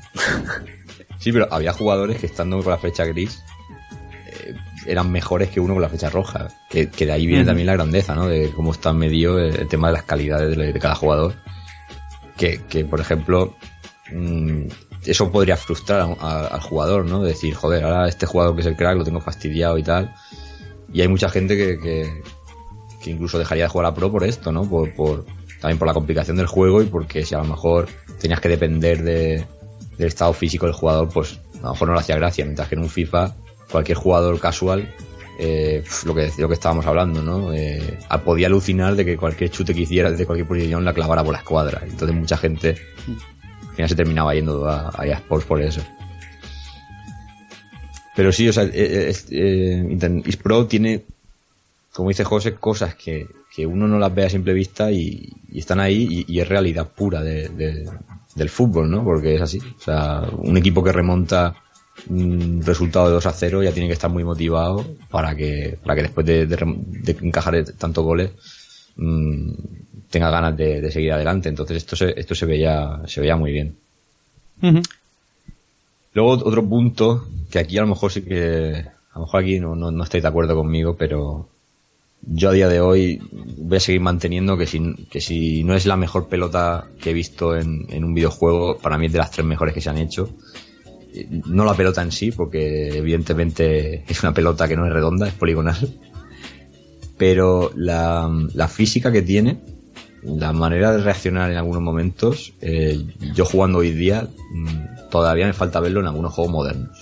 [1.18, 3.42] Sí, pero había jugadores que estando con la flecha gris
[4.88, 6.48] eran mejores que uno con la flecha roja.
[6.70, 8.26] Que, que de ahí viene también la grandeza, ¿no?
[8.28, 11.34] De cómo está medio el, tema de las calidades de, de cada jugador.
[12.36, 13.54] Que, que por ejemplo,
[14.12, 14.62] mm,
[15.06, 17.22] eso podría frustrar a- a- al jugador, ¿no?
[17.22, 20.14] De decir, joder, ahora este jugador que es el crack lo tengo fastidiado y tal.
[20.92, 22.22] Y hay mucha gente que, que,
[23.02, 24.68] que incluso dejaría de jugar a pro por esto, ¿no?
[24.68, 25.24] Por, por,
[25.60, 27.88] también por la complicación del juego y porque si a lo mejor
[28.20, 29.46] tenías que depender de,
[29.98, 32.44] del estado físico del jugador, pues a lo mejor no le hacía gracia.
[32.44, 33.34] Mientras que en un FIFA,
[33.70, 34.94] cualquier jugador casual,
[35.38, 37.52] eh, lo, que, lo que estábamos hablando, ¿no?
[37.52, 41.32] Eh, podía alucinar de que cualquier chute que hiciera desde cualquier posición la clavara por
[41.32, 41.82] la escuadra.
[41.84, 42.76] Entonces mucha gente
[43.68, 45.82] al final se terminaba yendo a, a Sports por eso.
[48.14, 51.02] Pero sí, o sea, eh, eh, eh, Pro tiene,
[51.92, 55.58] como dice José, cosas que, que uno no las ve a simple vista y, y
[55.58, 57.90] están ahí y, y es realidad pura de, de-
[58.34, 59.04] del fútbol, ¿no?
[59.04, 59.58] Porque es así.
[59.58, 61.54] O sea, un equipo que remonta
[62.08, 65.96] un resultado de 2 a 0 ya tiene que estar muy motivado para que, para
[65.96, 68.30] que después de, de rem- de encajar tantos goles
[68.96, 69.50] mm,
[70.10, 71.48] tenga ganas de, de seguir adelante.
[71.48, 73.76] Entonces esto se, esto se veía, se veía muy bien.
[76.14, 79.74] Luego otro punto, que aquí a lo mejor sí que, a lo mejor aquí no,
[79.76, 81.48] no, no estáis de acuerdo conmigo, pero
[82.22, 83.20] yo a día de hoy
[83.58, 87.14] voy a seguir manteniendo que si, que si no es la mejor pelota que he
[87.14, 89.98] visto en, en un videojuego, para mí es de las tres mejores que se han
[89.98, 90.30] hecho.
[91.46, 95.34] No la pelota en sí, porque evidentemente es una pelota que no es redonda, es
[95.34, 95.76] poligonal.
[97.16, 99.58] Pero la, la física que tiene,
[100.22, 105.52] la manera de reaccionar en algunos momentos, eh, yo jugando hoy día, mm, todavía me
[105.52, 106.98] falta verlo en algunos juegos modernos.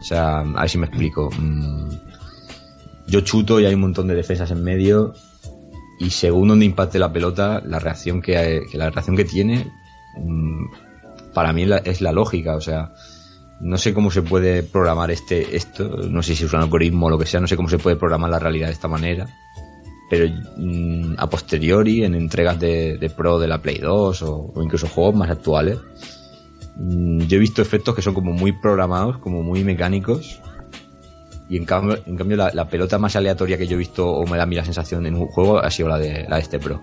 [0.00, 1.30] O sea, a ver si me explico.
[1.38, 1.88] Mm,
[3.08, 5.14] yo chuto y hay un montón de defensas en medio
[5.98, 9.70] y según donde impacte la pelota, la reacción que la reacción que tiene,
[10.16, 10.64] mm,
[11.34, 12.54] para mí es la, lógica.
[12.54, 12.92] O sea,
[13.60, 17.10] no sé cómo se puede programar este esto, no sé si es un algoritmo o
[17.10, 19.28] lo que sea, no sé cómo se puede programar la realidad de esta manera
[20.10, 20.26] pero
[20.56, 25.30] mm, a posteriori en entregas de, Pro de la Play 2 o, incluso juegos más
[25.30, 25.78] actuales
[26.76, 30.40] mm, yo he visto efectos que son como muy programados como muy mecánicos
[31.48, 34.36] y en cambio, en cambio la, pelota más aleatoria que yo he visto o me
[34.36, 36.58] da a mí la sensación en un juego ha sido la de, la de este
[36.58, 36.82] Pro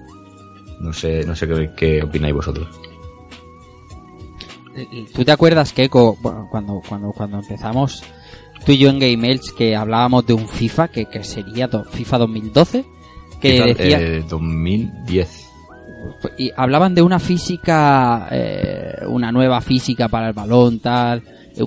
[0.79, 2.67] no sé no sé qué opináis vosotros
[5.13, 5.73] ¿Tú te acuerdas,
[6.21, 8.03] bueno, cuando, cuando, cuando empezamos
[8.65, 11.83] tú y yo en Game Elch que hablábamos de un FIFA que, que sería do-
[11.85, 12.85] FIFA 2012?
[13.41, 15.43] Que decía, eh, 2010
[16.37, 21.21] y hablaban de una física, eh, una nueva física para el balón, tal,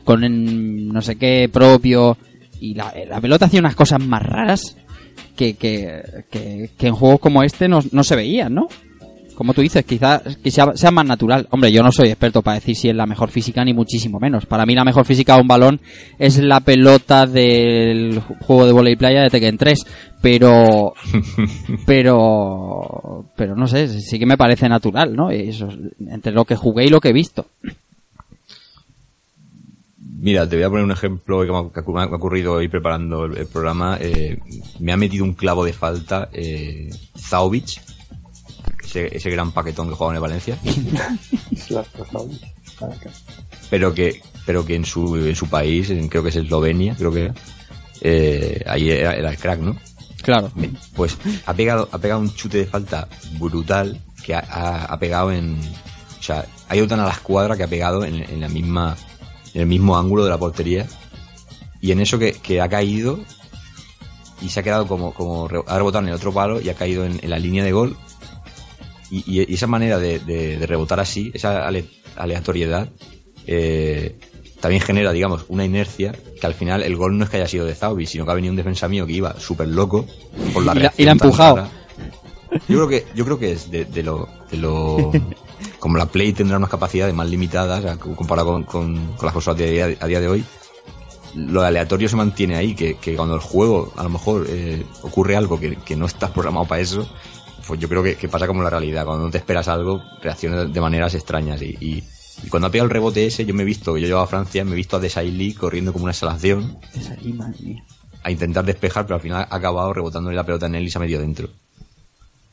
[0.05, 2.17] con en- no sé qué propio,
[2.61, 4.77] y la, eh, la pelota hacía unas cosas más raras
[5.37, 8.69] que, que, que, que en juegos como este no, no se veían, ¿no?
[9.41, 11.47] Como tú dices, quizás que sea, sea más natural.
[11.49, 14.45] Hombre, yo no soy experto para decir si es la mejor física, ni muchísimo menos.
[14.45, 15.81] Para mí la mejor física de un balón
[16.19, 19.87] es la pelota del juego de volei playa de Tekken 3.
[20.21, 20.93] Pero,
[21.87, 25.31] pero, pero no sé, sí que me parece natural, ¿no?
[25.31, 25.71] Eso,
[26.07, 27.47] entre lo que jugué y lo que he visto.
[30.19, 33.47] Mira, te voy a poner un ejemplo que me ha, ocurrido hoy preparando el, el
[33.47, 33.97] programa.
[33.99, 34.39] Eh,
[34.81, 37.81] me ha metido un clavo de falta eh, Zaovic,
[38.91, 40.59] ese, ese gran paquetón que jugaba en el Valencia,
[43.71, 47.13] pero que pero que en su en su país, en- creo que es Eslovenia, creo
[47.13, 47.35] que era,
[48.01, 49.77] eh, ahí era, era el crack, ¿no?
[50.23, 50.51] Claro.
[50.95, 53.09] Pues ha pegado, ha pegado un chute de falta
[53.39, 55.59] brutal que ha, ha- ha pegado en.
[56.19, 58.97] O sea, ha ido tan a la escuadra que ha pegado en, en la misma.
[59.55, 60.87] En el mismo ángulo de la portería.
[61.81, 63.21] Y en eso que, que ha caído.
[64.43, 65.15] Y se ha quedado como.
[65.15, 67.73] como ha rebotado en el otro palo y ha caído en, en la línea de
[67.73, 67.97] gol.
[69.11, 71.85] Y, esa manera de, de- de rebotar así, esa ale-
[72.17, 72.89] aleatoriedad,
[73.47, 74.19] eh,
[74.61, 77.65] también genera, digamos, una inercia que al final el gol no es que haya sido
[77.67, 80.07] de Zaubi, sino que ha venido un defensa mío que iba súper loco
[80.53, 81.57] por la Y la- y la ha empujado.
[81.57, 81.71] rara.
[82.69, 85.11] Yo creo que, yo creo que es de, de lo, de lo,
[85.79, 89.33] como la Play tendrá unas capacidades más limitadas, o sea, comparado con, con, con las
[89.35, 90.45] cosas de día- a día de hoy,
[91.37, 95.37] lo aleatorio se mantiene ahí, que, que cuando el juego a lo mejor eh, ocurre
[95.37, 97.09] algo que, que no estás programado para eso,
[97.71, 100.73] pues yo creo que, que pasa como la realidad, cuando no te esperas algo, reaccionas
[100.73, 102.03] de maneras extrañas y, y,
[102.43, 104.65] y cuando ha pegado el rebote ese, yo me he visto, yo llevaba a Francia,
[104.65, 107.85] me he visto a Desailly corriendo como una exhalación Es ahí, madre mía.
[108.25, 110.99] a intentar despejar, pero al final ha acabado rebotándole la pelota en él y se
[110.99, 111.49] ha metido dentro.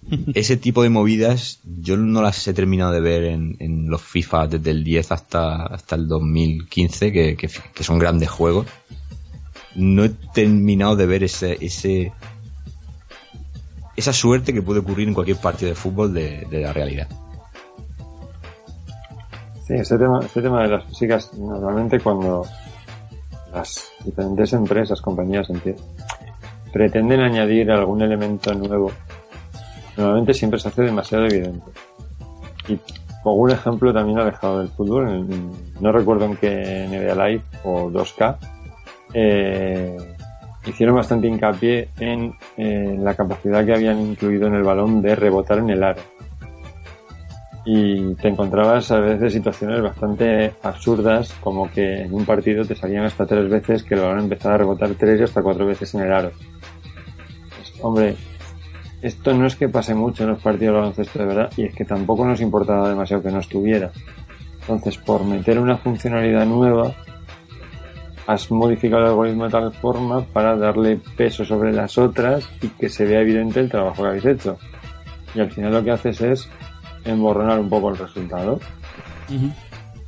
[0.35, 4.49] Ese tipo de movidas yo no las he terminado de ver en, en los FIFA
[4.49, 8.67] desde el 10 hasta, hasta el 2015, que, que, que son grandes juegos.
[9.73, 12.11] No he terminado de ver ese, ese
[13.97, 17.07] esa suerte que puede ocurrir en cualquier partido de fútbol de, la realidad.
[19.65, 22.45] Sí, ese tema, este tema de las físicas, normalmente cuando
[23.53, 25.75] las diferentes empresas, compañías empie-
[26.71, 28.91] pretenden añadir algún elemento nuevo,
[29.97, 31.65] normalmente siempre se hace demasiado evidente.
[32.69, 32.79] Y
[33.23, 35.51] pongo un ejemplo también alejado del fútbol, en-
[35.81, 38.37] no recuerdo en qué NBA Live o 2K,
[39.13, 39.97] eh,
[40.69, 45.59] hicieron bastante hincapié en eh, la capacidad que habían incluido en el balón de rebotar
[45.59, 46.01] en el aro
[47.69, 53.03] y te encontrabas a veces situaciones bastante absurdas, como que en un partido te salían
[53.03, 56.03] hasta tres veces que el balón empezaba a rebotar tres y hasta cuatro veces en
[56.03, 56.31] el aro.
[57.57, 58.15] Pues, hombre,
[59.01, 61.75] esto no es que pase mucho en los partidos de baloncesto de verdad, y es
[61.75, 63.91] que tampoco nos importaba demasiado que no estuviera.
[64.61, 66.95] Entonces, por meter una funcionalidad nueva,
[68.27, 72.89] has modificado el algoritmo de tal forma para darle peso sobre las otras y que
[72.89, 74.59] se vea evidente el trabajo que habéis hecho.
[75.33, 76.49] Y al final lo que haces es
[77.05, 78.59] emborronar un poco el resultado.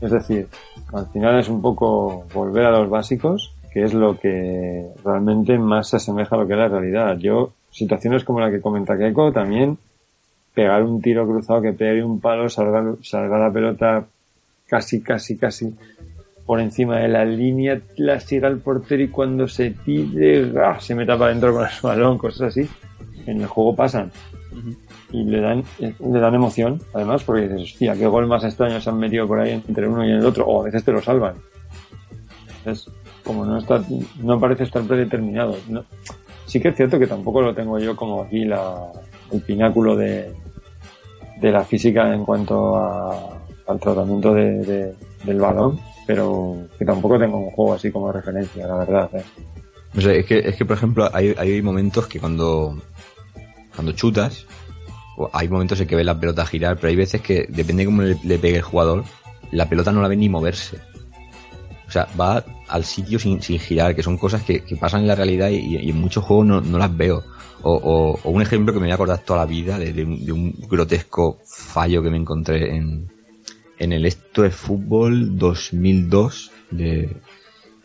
[0.01, 0.47] Es decir,
[0.91, 5.89] al final es un poco volver a los básicos, que es lo que realmente más
[5.89, 7.17] se asemeja a lo que es la realidad.
[7.17, 9.77] Yo, situaciones como la que comenta Keiko, también
[10.53, 14.05] pegar un tiro cruzado que pegue un palo, salga, salga la pelota
[14.67, 15.73] casi, casi, casi
[16.49, 20.79] por encima de la línea, la siga el portero y cuando se tire, ¡ah!
[20.79, 22.67] se meta para adentro con el balón, cosas así.
[23.27, 24.11] En el juego pasan
[25.11, 28.89] y le dan, le dan emoción, además, porque dices, hostia, qué gol más extraño se
[28.89, 31.35] han metido por ahí entre uno y el otro, o a veces te lo salvan.
[32.57, 32.91] Entonces,
[33.23, 33.83] como no está,
[34.23, 35.55] no parece estar predeterminado.
[35.67, 35.83] ¿no?
[36.47, 38.75] Sí que es cierto que tampoco lo tengo yo como aquí la,
[39.31, 40.33] el pináculo de,
[41.39, 44.95] de la física en cuanto a, al tratamiento de, de-
[45.25, 45.77] del balón,
[46.09, 49.11] pero que tampoco tengo un juego así como referencia, la verdad.
[49.13, 49.21] ¿eh?
[49.93, 52.81] No sé, es que, es que por ejemplo, hay, hay momentos que cuando,
[53.75, 54.47] cuando chutas,
[55.17, 57.85] o hay momentos en que ves la pelota girar, pero hay veces que, depende de
[57.85, 59.03] cómo le, pegue el jugador,
[59.51, 60.79] la pelota no la ve ni moverse.
[61.87, 65.15] O sea, va al sitio sin, sin girar, que son cosas que, pasan en la
[65.15, 67.23] realidad y, en muchos juegos no, no las veo.
[67.61, 70.25] O, o- o un ejemplo que me voy a acordar toda la vida de un,
[70.25, 73.11] de un grotesco fallo que me encontré en,
[73.79, 77.15] en el esto de fútbol 2002 de,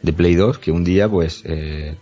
[0.02, 1.96] de Play 2, que un día pues eh,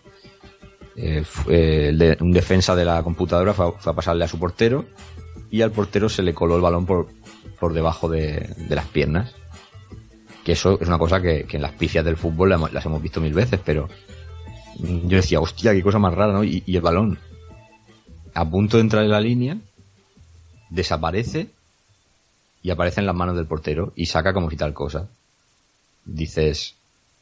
[0.97, 4.86] eh, eh, un defensa de la computadora fue a, pasarle a su portero
[5.51, 7.09] y al portero se le coló el balón por,
[7.60, 9.35] por debajo de, de las piernas.
[10.43, 13.20] Que eso es una cosa que, que en las picias del fútbol las hemos visto
[13.20, 13.89] mil veces, pero
[14.81, 16.43] yo decía, hostia, qué cosa más rara, ¿no?
[16.43, 17.19] Y el balón,
[18.35, 19.59] a punto de entrar en la línea,
[20.70, 21.51] desaparece
[22.63, 25.09] y aparece en las manos del portero y saca como si tal cosa.
[26.05, 26.75] Dices,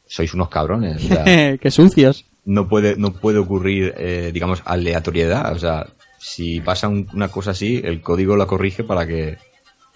[0.07, 1.03] sois unos cabrones.
[1.03, 1.23] o sea,
[1.61, 2.25] Qué sucios.
[2.45, 5.53] no puede, no puede ocurrir, eh, digamos, aleatoriedad.
[5.53, 5.87] O sea,
[6.19, 9.37] si pasa un- una cosa así, el código la corrige para que,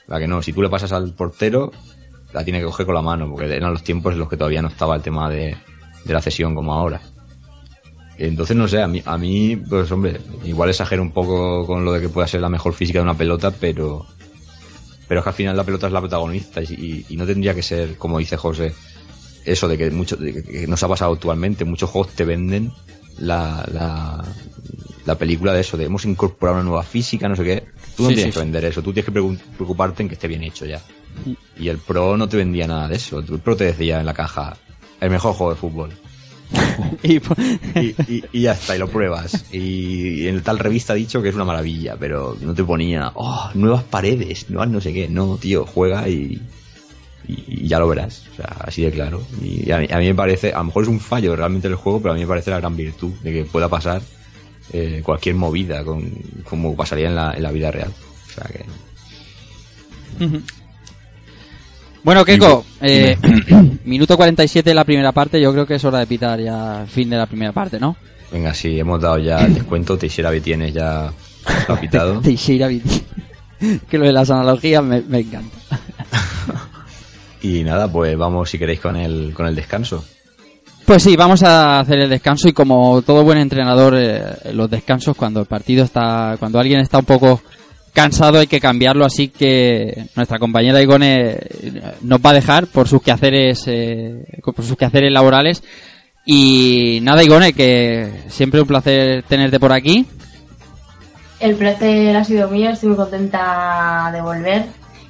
[0.07, 0.41] para que no.
[0.41, 1.71] Si tú le pasas al portero,
[2.33, 4.61] la tiene que coger con la mano, porque eran los tiempos en los que todavía
[4.61, 5.55] no estaba el tema de,
[6.03, 7.01] de la cesión como ahora.
[8.17, 11.91] Entonces, no sé, a mí, a mí, pues hombre, igual exagero un poco con lo
[11.91, 14.05] de que pueda ser la mejor física de una pelota, pero,
[15.07, 17.53] pero es que al final la pelota es la protagonista y, y- y no tendría
[17.53, 18.73] que ser, como dice José,
[19.45, 22.71] eso de que mucho, de que- nos ha pasado actualmente, muchos juegos te venden
[23.19, 24.23] la, la,
[25.05, 27.63] la película de eso, de hemos incorporado una nueva física, no sé qué.
[27.95, 28.45] Tú no Sí, tienes sí, que sí.
[28.45, 30.81] vender eso, tú tienes que preocu- preocuparte en que esté bien hecho ya.
[31.57, 33.19] Y el Pro no te vendía nada de eso.
[33.19, 34.57] El Pro te decía en la caja,
[34.99, 35.89] el mejor juego de fútbol.
[37.03, 37.15] y,
[37.79, 39.45] y, y- y ya está, y lo pruebas.
[39.53, 43.49] Y en tal revista ha dicho que es una maravilla, pero no te ponía, oh,
[43.53, 45.07] nuevas paredes, nuevas no sé qué.
[45.07, 46.41] No, tío, juega y,
[47.27, 48.23] y, y ya lo verás.
[48.33, 49.21] O sea, así de claro.
[49.41, 51.75] Y a mí, a mí me parece, a lo mejor es un fallo realmente del
[51.77, 54.01] juego, pero a mí me parece la gran virtud de que pueda pasar
[54.73, 56.09] eh, cualquier movida con,
[56.43, 57.91] como pasaría en la, en la vida real.
[58.29, 58.65] O sea que.
[62.05, 63.17] Bueno, Keiko, eh,
[63.85, 66.87] minuto 47 de la primera parte, yo creo que es hora de pitar ya el
[66.87, 67.95] fin de la primera parte, ¿no?
[68.31, 69.97] Venga, sí, hemos dado ya el descuento.
[69.97, 71.11] Teixeira tienes ya
[71.67, 72.19] ha pitado.
[72.21, 72.69] Teixeira
[73.89, 75.57] que lo de las analogías me, me encanta.
[77.41, 80.05] Y nada, pues vamos si queréis con el, con el descanso.
[80.85, 84.21] Pues sí, vamos a hacer el descanso y como todo buen entrenador, eh,
[84.53, 87.41] los descansos cuando el partido está, cuando alguien está un poco
[87.95, 92.87] cansado hay que cambiarlo, así que nuestra compañera Igone eh, nos va a dejar por
[92.87, 95.63] sus quehaceres, eh, por sus quehaceres laborales.
[96.25, 100.05] Y nada, Igone, que siempre un placer tenerte por aquí.
[101.39, 104.65] El placer ha sido mío, estoy muy contenta de volver.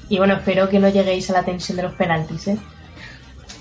[0.08, 2.58] Y bueno, espero que no lleguéis a la tensión de los penaltis, ¿eh?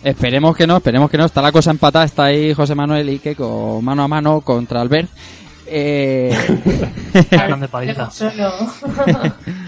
[0.04, 1.24] Esperemos que no, esperemos que no.
[1.24, 5.08] Está la cosa empatada, está ahí José Manuel y Keiko mano a mano contra Albert.
[5.76, 6.30] Eh,
[7.32, 8.08] grande paliza.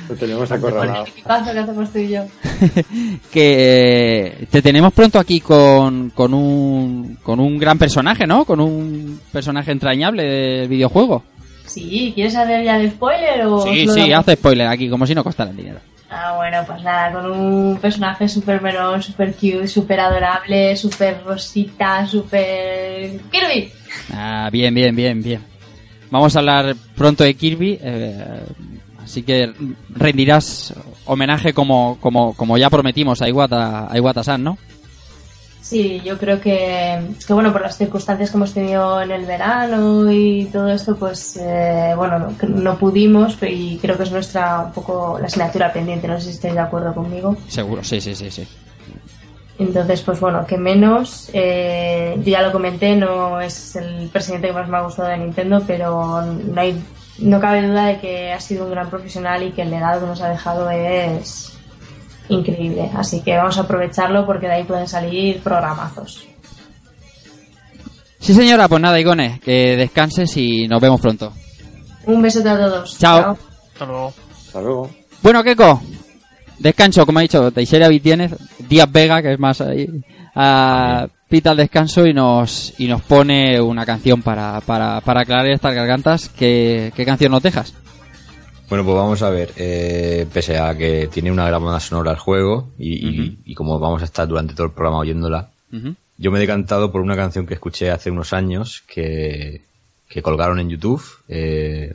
[0.09, 1.05] Lo tenemos acorralado.
[1.05, 2.23] ¿Qué pasa que hacemos tú y yo?
[3.33, 8.45] que eh, te tenemos pronto aquí con, con, un, con un gran personaje, ¿no?
[8.45, 11.24] Con un personaje entrañable del videojuego.
[11.65, 13.59] Sí, ¿quieres saber ya de spoiler o...?
[13.62, 15.81] Sí, sí, damos- hace spoiler aquí, como si no costara el dinero.
[16.09, 22.07] Ah, bueno, pues nada, con un personaje súper melón, súper cute, súper adorable, súper rosita,
[22.07, 23.19] súper...
[23.33, 23.73] Kirby.
[24.12, 25.56] Ah, bien, bien, bien, bien.
[26.11, 28.41] Vamos a hablar pronto de Kirby, eh,
[29.03, 29.53] así que
[29.91, 30.74] rendirás
[31.05, 34.59] homenaje como, como, como ya prometimos a Iwata, a Iwata-san, ¿no?
[35.66, 36.97] Sí, yo creo que,
[37.27, 41.37] que, bueno, por las circunstancias que hemos tenido en el verano y todo esto, pues,
[41.39, 46.20] eh, bueno, no, pudimos y creo que es nuestra, un poco, la asignatura pendiente, no
[46.20, 47.37] sé si estáis de acuerdo conmigo.
[47.49, 48.47] Seguro, sí, sí, sí, sí.
[49.59, 54.53] Entonces, pues bueno, que menos, eh, yo ya lo comenté, no es el presidente que
[54.53, 56.78] más me ha gustado de Nintendo, pero no hay,
[57.19, 60.07] no cabe duda de que ha sido un gran profesional y que el legado que
[60.07, 61.59] nos ha dejado es
[62.28, 62.91] increíble.
[62.95, 66.27] Así que vamos a aprovecharlo porque de ahí pueden salir programazos.
[68.19, 71.33] Sí, señora, pues nada, Igone, que descanses y nos vemos pronto.
[72.05, 72.99] Un besote a todos.
[72.99, 73.39] Chao.
[73.73, 74.12] Hasta luego.
[74.47, 74.91] Hasta luego.
[75.23, 75.81] Bueno, Keiko,
[76.59, 78.35] descanso, como ha dicho Teixeira Vitienes,
[78.69, 79.89] Díaz Vega, que es más ahí,
[80.35, 85.47] a pita el descanso y nos, y nos pone una canción para, para, para aclarar
[85.49, 86.28] estas gargantas.
[86.28, 87.74] ¿Qué, qué canción nos dejas?
[88.69, 89.53] Bueno, pues vamos a ver.
[89.57, 93.78] eh, pese a que tiene una gran banda sonora el juego y, y- y como
[93.78, 95.51] vamos a estar durante todo el programa oyéndola,
[96.19, 99.61] yo me he decantado por una canción que escuché hace unos años que,
[100.09, 101.03] que colgaron en YouTube.
[101.28, 101.95] eh,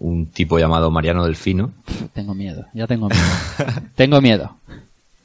[0.00, 1.72] un tipo llamado Mariano Delfino,
[2.12, 3.22] Tengo miedo, ya tengo miedo.
[3.94, 4.56] tengo miedo.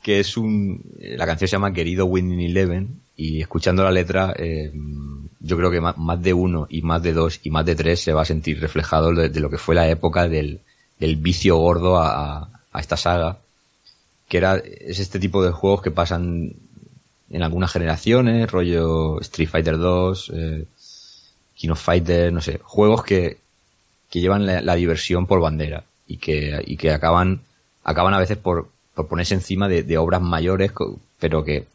[0.04, 0.82] que es un.
[1.00, 4.72] La canción se llama Querido Winning Eleven y escuchando la letra, eh,
[5.40, 8.02] yo creo que ma- más, de uno y más de dos y más de tres
[8.02, 10.60] se va a sentir reflejado de, de lo que fue la época del,
[11.00, 13.38] del vicio gordo a, a- esta saga,
[14.28, 16.52] que era es este tipo de juegos que pasan
[17.30, 20.66] en algunas generaciones, rollo Street Fighter 2, eh,
[21.56, 23.38] King of Fighter, no sé, juegos que,
[24.10, 27.42] que llevan la, diversión por bandera y que, y que acaban,
[27.84, 30.72] acaban a veces por, por ponerse encima de, obras mayores,
[31.20, 31.66] pero que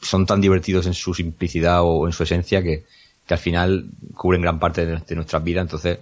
[0.00, 2.84] son tan divertidos en su simplicidad o en su esencia que,
[3.26, 5.62] que al final cubren gran parte de, de nuestras vidas.
[5.62, 5.98] Entonces,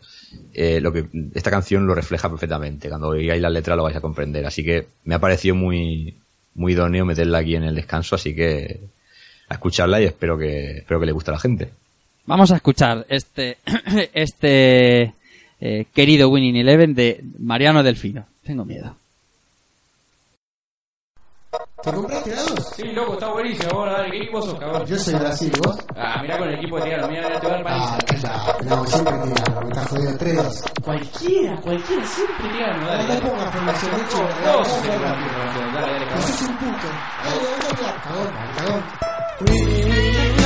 [0.55, 2.89] eh, lo que esta canción lo refleja perfectamente.
[2.89, 4.47] Cuando oigáis la letra lo vais a comprender.
[4.47, 6.17] Así que me ha parecido muy,
[6.55, 8.81] muy idóneo meterla aquí en el descanso, así que
[9.49, 11.71] a escucharla y espero que, espero que le guste a la gente.
[12.27, 13.59] Vamos a escuchar este,
[14.15, 15.15] este
[15.61, 18.25] eh, querido Winning Eleven de Mariano Delfino.
[18.43, 18.97] Tengo miedo.
[21.83, 22.73] ¿Te compraste la dos?
[22.77, 23.71] Sí, loco, está buenísimo.
[23.73, 24.85] Vamos a ver, ¿qué equipo sos, cabrón?
[24.87, 25.79] Yo soy Brasil, ¿vos?
[25.97, 28.29] Ah, mirá con el equipo de Tirano, mirá, mirá, te va a dar Ah, paliza.
[28.29, 28.57] calla.
[28.77, 30.63] No, siempre tirano, me estás jodiendo 3-2.
[30.85, 33.15] Cualquiera, cualquiera, siempre Tirano, No dale.
[33.15, 34.19] me pongas formación, de hecho.
[34.19, 36.29] Te van a tirar, dale, dale, Vos cabrón.
[36.29, 36.89] sos un puto.
[37.25, 40.40] Dale, dale, dale, cagón, cagón.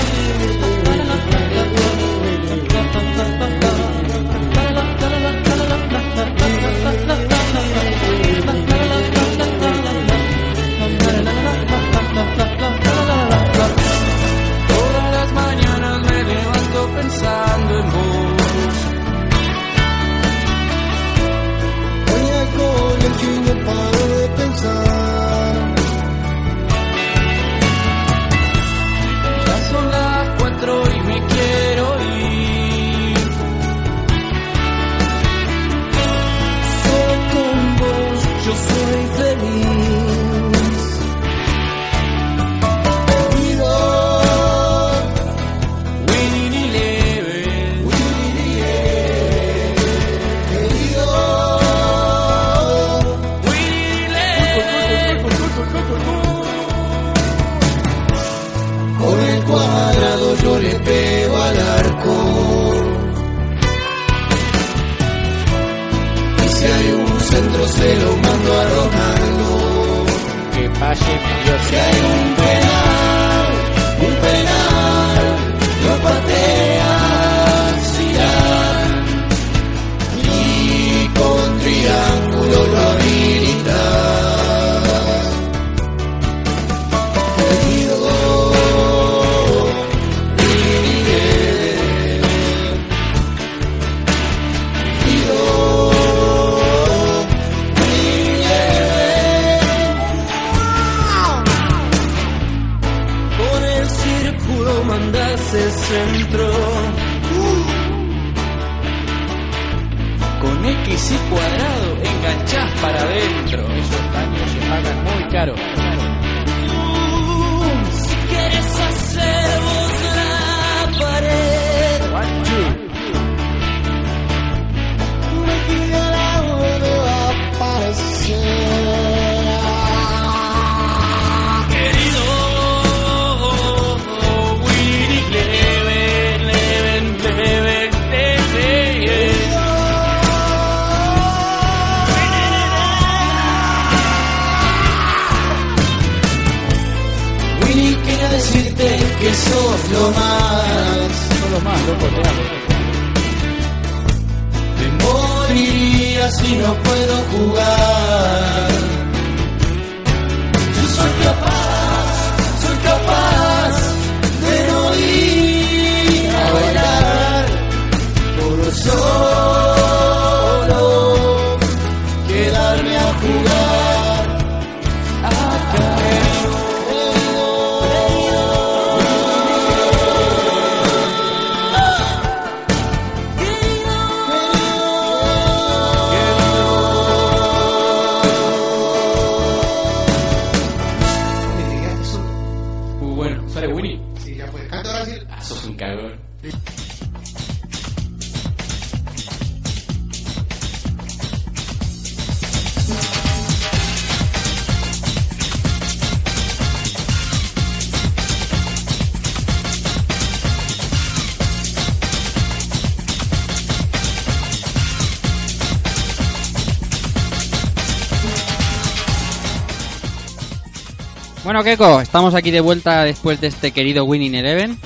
[221.54, 224.76] Bueno, Keko, estamos aquí de vuelta después de este querido Winning Eleven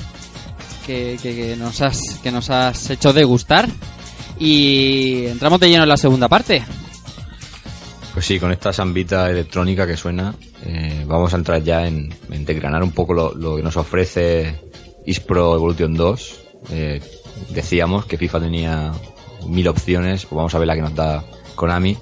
[0.85, 3.67] que, nos has, que nos has hecho degustar.
[4.37, 6.63] Y entramos de lleno en la segunda parte.
[8.13, 12.45] Pues sí, con esta sambita electrónica que suena, eh, vamos a entrar ya en, en
[12.45, 14.61] desgranar un poco lo, lo que nos ofrece
[15.07, 16.39] Ispro Evolution 2.
[16.69, 17.01] Eh,
[17.49, 18.91] decíamos que FIFA tenía
[19.47, 21.23] mil opciones, pues vamos a ver la que nos da
[21.55, 21.97] Konami.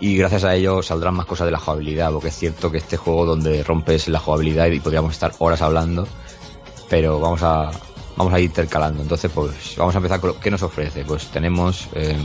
[0.00, 2.96] Y gracias a ello saldrán más cosas de la jugabilidad, porque es cierto que este
[2.96, 6.06] juego donde rompes la jugabilidad y podríamos estar horas hablando,
[6.88, 7.70] pero vamos a
[8.16, 9.02] vamos a ir intercalando.
[9.02, 11.04] Entonces, pues vamos a empezar con lo- qué nos ofrece.
[11.04, 12.16] Pues tenemos eh,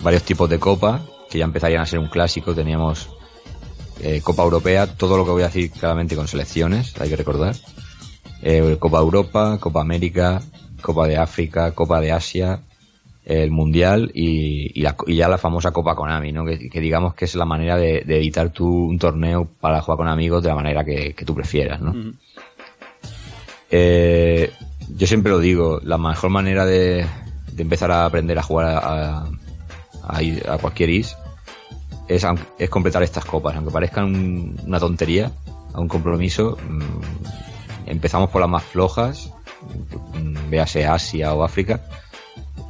[0.00, 1.00] varios tipos de copa
[1.30, 2.54] que ya empezarían a ser un clásico.
[2.54, 3.08] Teníamos
[4.00, 7.54] eh, Copa Europea, todo lo que voy a decir claramente con selecciones, hay que recordar.
[8.42, 10.42] Eh, Copa Europa, Copa América,
[10.82, 12.60] Copa de África, Copa de Asia,
[13.24, 16.44] el Mundial y, y la- y ya la famosa Copa Konami, ¿no?
[16.44, 19.96] Que, que digamos que es la manera de, de editar tu, un torneo para jugar
[19.98, 21.92] con amigos de la manera que, que tú prefieras, ¿no?
[23.70, 24.52] Eh,
[24.96, 27.06] yo siempre lo digo, la mejor manera de,
[27.52, 28.78] de empezar a aprender a jugar a,
[29.20, 29.28] a-
[30.06, 31.16] a ir a cualquier is
[32.08, 32.26] es,
[32.58, 35.32] es completar estas copas, aunque parezcan un- una tontería,
[35.72, 36.58] a un compromiso.
[36.68, 36.80] mm,
[37.86, 39.32] empezamos por las más flojas,
[40.14, 41.80] mm, véase Asia o África,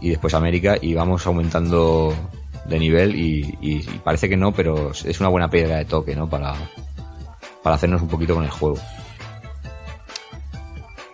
[0.07, 2.15] y después América, y vamos aumentando
[2.67, 6.15] de nivel, y, y- y parece que no, pero es una buena piedra de toque,
[6.15, 6.29] ¿no?
[6.29, 6.55] Para,
[7.63, 8.79] para hacernos un poquito con el juego.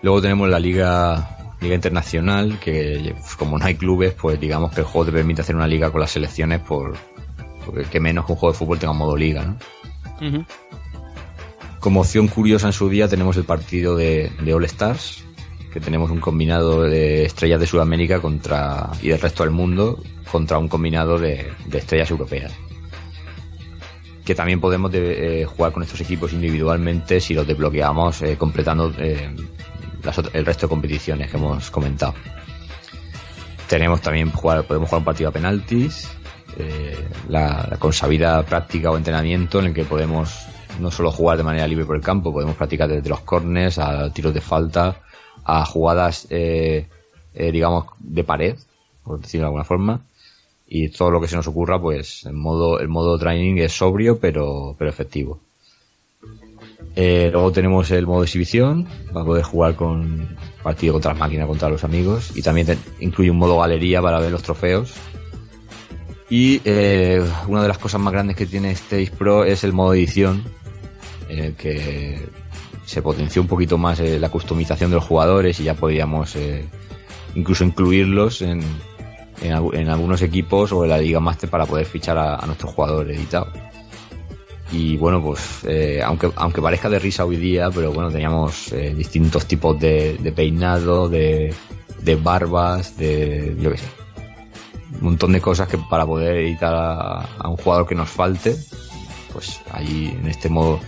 [0.03, 4.81] Luego tenemos la liga liga internacional que pues, como no hay clubes pues digamos que
[4.81, 6.95] el juego te permite hacer una liga con las selecciones por
[7.67, 9.57] porque que menos que un juego de fútbol tenga modo liga ¿no?
[11.81, 15.23] Como opción curiosa en su día tenemos el partido de, de All Stars
[15.73, 20.59] que tenemos un combinado de estrellas de Sudamérica contra y del resto del mundo contra
[20.59, 22.53] un combinado de, estrellas europeas
[24.25, 28.93] que también podemos de- eh, jugar con estos equipos individualmente si los desbloqueamos eh, completando
[28.99, 29.35] eh,
[30.03, 32.15] las el resto de competiciones que hemos comentado.
[33.69, 36.09] Tenemos también jugar, podemos jugar un partido a penaltis,
[36.59, 36.97] eh,
[37.29, 40.35] la, la consabida práctica o entrenamiento en el que podemos
[40.81, 44.13] no solo jugar de manera libre por el campo, podemos practicar desde los corners a
[44.13, 45.03] tiros de falta,
[45.45, 46.87] a jugadas, eh,
[47.35, 48.57] eh, digamos, de pared,
[49.05, 50.03] por decirlo de alguna forma.
[50.73, 54.21] y todo lo que se nos ocurra, pues el modo, el modo training es sobrio
[54.21, 55.41] pero, pero efectivo.
[56.97, 61.69] Eh, luego tenemos el modo exhibición, para poder jugar con partido contra las máquinas, contra
[61.69, 64.95] los amigos, y también incluye un modo galería para ver los trofeos.
[66.29, 69.95] Y eh, una de las cosas más grandes que tiene Stage Pro es el modo
[69.95, 70.45] edición,
[71.29, 72.29] en el que
[72.91, 76.65] se potenció un poquito más eh, la customización de los jugadores y ya podíamos eh,
[77.37, 78.61] incluso incluirlos en,
[79.43, 82.47] en, algu- en algunos equipos o en la Liga Master para poder fichar a, a
[82.47, 83.47] nuestro jugador editado.
[84.73, 88.93] Y bueno, pues eh, aunque, aunque parezca de risa hoy día, pero bueno, teníamos eh,
[88.97, 91.55] distintos tipos de, de peinado, de,
[92.03, 93.87] de barbas, de yo qué sé.
[95.01, 98.57] Un montón de cosas que para poder editar a, a un jugador que nos falte,
[99.33, 100.81] pues ahí en este modo,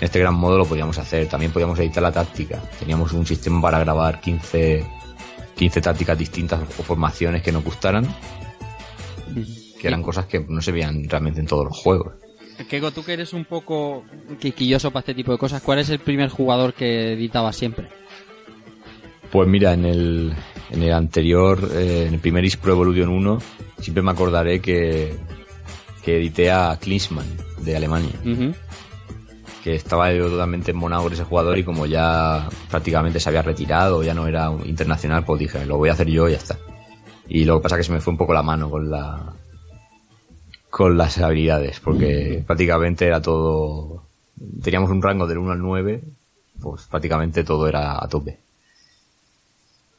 [0.00, 1.28] en este gran modo lo podíamos hacer.
[1.28, 2.58] También podíamos editar la táctica.
[2.78, 4.82] Teníamos un sistema para grabar 15,
[5.56, 8.06] 15 tácticas distintas o formaciones que nos gustaran,
[9.78, 12.14] que eran cosas que no se veían realmente en todos los juegos.
[12.66, 14.04] Keiko, tú que eres un poco
[14.38, 17.88] quisquilloso para este tipo de cosas, ¿cuál es el primer jugador que editaba siempre?
[19.30, 20.32] Pues mira, en el,
[20.70, 23.38] en el anterior, eh, en el primer Is Pro Evolution 1,
[23.80, 25.14] siempre me acordaré que,
[26.02, 27.26] que edité a Klinsmann
[27.62, 28.14] de Alemania.
[29.62, 34.02] Que estaba yo totalmente monado con ese jugador y como ya prácticamente se había retirado,
[34.02, 36.58] ya no era internacional, pues dije, lo voy a hacer yo y ya está.
[37.28, 39.34] Y lo que pasa es que se me fue un poco la mano con la
[40.70, 44.04] con las habilidades, porque prácticamente era todo...
[44.62, 46.00] Teníamos un rango del 1 al 9,
[46.62, 48.38] pues prácticamente todo era a tope.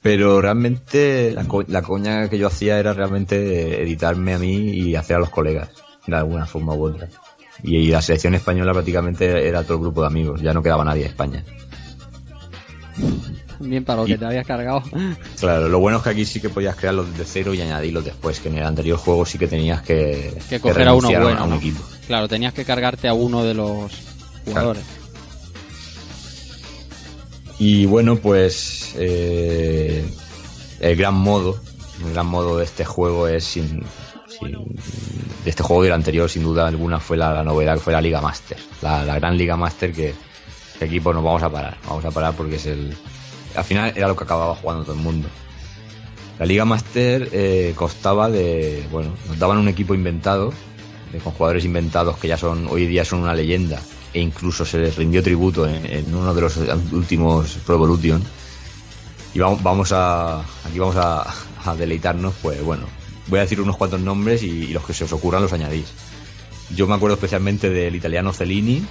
[0.01, 4.95] Pero realmente la, co- la coña que yo hacía era realmente editarme a mí y
[4.95, 5.69] hacer a los colegas,
[6.07, 7.07] de alguna forma u otra.
[7.63, 11.03] Y, la selección española prácticamente era todo el grupo de amigos, ya no quedaba nadie
[11.03, 11.43] de España.
[13.59, 14.81] Bien para lo Y- que te habías cargado.
[15.39, 18.39] Claro, lo bueno es que aquí sí que podías crearlos desde cero y añadirlos después,
[18.39, 21.43] que en el anterior juego sí que tenías que, Que coger a uno bueno, a
[21.43, 21.81] un equipo.
[22.07, 23.91] Claro, tenías que cargarte a uno de los
[24.45, 24.83] jugadores.
[27.59, 30.03] Y bueno, pues eh,
[30.79, 31.59] el gran modo,
[32.03, 33.83] el gran modo de este juego es sin,
[34.47, 37.93] de este juego y del anterior sin duda alguna fue la, la novedad que fue
[37.93, 40.13] la Liga Master, la, la gran Liga Master que,
[40.77, 42.95] que aquí pues nos vamos a parar, vamos a parar porque es el,
[43.55, 45.27] al final era lo que acababa jugando todo el mundo.
[46.39, 50.51] La Liga Master eh, constaba de, bueno, nos daban un equipo inventado,
[51.11, 53.79] de, con jugadores inventados que ya son, hoy día son una leyenda,
[54.11, 56.57] e incluso se les rindió tributo en, en uno de los
[56.91, 58.23] últimos Pro Evolution.
[59.35, 61.31] Y vamos, vamos a, aquí vamos a,
[61.63, 62.87] a deleitarnos, pues bueno,
[63.27, 65.87] voy a decir unos cuantos nombres y, y los que se os ocurran los añadís.
[66.75, 68.83] Yo me acuerdo especialmente del italiano Cellini,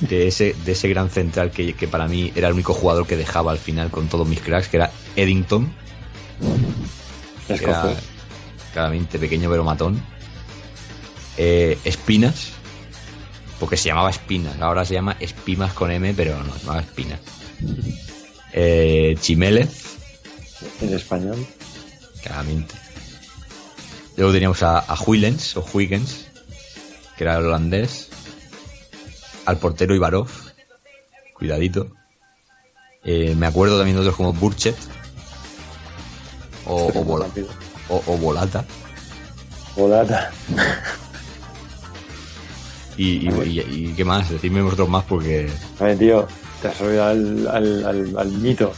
[0.00, 3.16] de ese, de ese gran central que, que para mí era el único jugador que
[3.16, 5.72] dejaba al final con todos mis cracks, que era Eddington.
[7.48, 7.94] que era
[8.72, 10.00] claramente pequeño pero matón.
[11.36, 12.50] Eh, Espinas,
[13.58, 17.20] porque se llamaba Espinas, ahora se llama Espimas con M, pero no, se llamaba Espinas.
[18.52, 19.96] Eh, Chimélez,
[20.80, 21.46] En español.
[22.22, 22.74] Claramente.
[24.16, 26.26] Luego teníamos a, a Huylens, o Huygens,
[27.16, 28.08] que era el holandés.
[29.46, 30.28] Al portero Ivarov,
[31.34, 31.88] cuidadito.
[33.02, 34.76] Eh, me acuerdo también de otros como Burchet,
[36.66, 37.48] o, Rápido.
[37.88, 38.64] o- o Volata.
[39.74, 40.30] Volata.
[42.96, 45.50] Y, y, y- y qué más, decidme vosotros más porque...
[45.80, 46.28] A ver, tío,
[46.60, 48.72] te has olvidado al, al, al, al mito.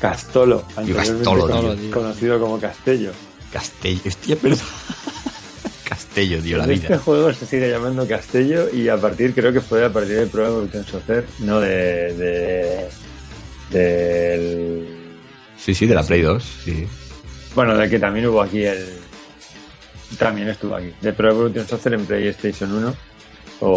[0.00, 3.12] Castolo, anteriormente Castolo, conocido como Castello.
[3.52, 4.58] Castello, hostia, perdón.
[5.88, 6.98] Castello, tío, la En este vida.
[6.98, 10.46] juego se sigue llamando Castello y a partir, creo que fue a partir del Pro
[10.46, 12.88] Evolution Soccer, no de, de
[13.70, 14.88] del
[15.56, 16.86] Sí, sí, de la Play 2, sí.
[17.54, 18.84] bueno, de que también hubo aquí el
[20.18, 22.94] también estuvo aquí, de Pro Evolution Soccer en PlayStation 1
[23.60, 23.68] o,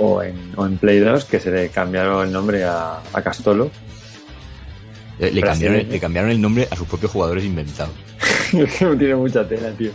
[0.00, 3.70] o, en, o en Play 2 que se le cambiaron el nombre a, a Castolo.
[5.20, 7.92] Eh, Le cambiaron, le cambiaron el nombre a sus propios jugadores inventados.
[8.50, 9.90] Tiene mucha tela, tío.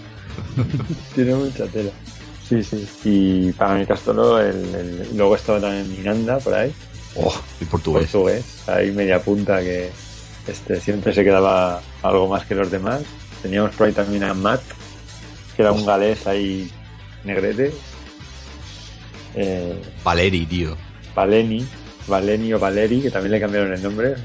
[1.15, 1.89] tiene mucha tela.
[2.47, 2.85] Sí, sí.
[3.05, 6.71] Y para mí Castolo, el, el- luego estaba también Miranda por ahí.
[7.15, 8.03] Oh, el portugués.
[8.11, 9.89] portugués, ahí media punta que
[10.47, 13.01] este siempre se quedaba algo más que los demás.
[13.41, 14.61] Teníamos por ahí también a Matt,
[15.55, 16.69] que era un galés ahí
[17.23, 17.71] negrete.
[19.35, 20.75] Eh, Valeri, tío.
[21.15, 21.65] Valeni,
[22.07, 24.15] Valeni o Valeri, que también le cambiaron el nombre.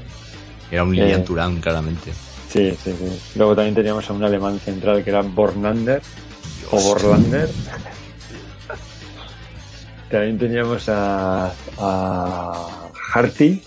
[0.71, 1.23] Era un Lilian.
[1.23, 2.11] Turán, claramente.
[2.49, 3.21] Sí, sí, sí.
[3.35, 6.01] Luego también teníamos a un alemán central que era Bornander
[6.71, 7.49] o Borlander.
[10.09, 12.67] También teníamos a, a
[13.13, 13.63] Harty,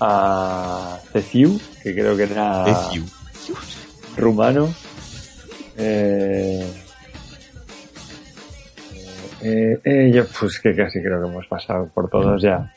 [0.00, 3.04] a Ceciu, que creo que era Eziu.
[4.16, 4.72] rumano.
[5.78, 6.70] Eh,
[9.40, 12.70] eh, eh, yo, pues que casi creo que hemos pasado por todos ya.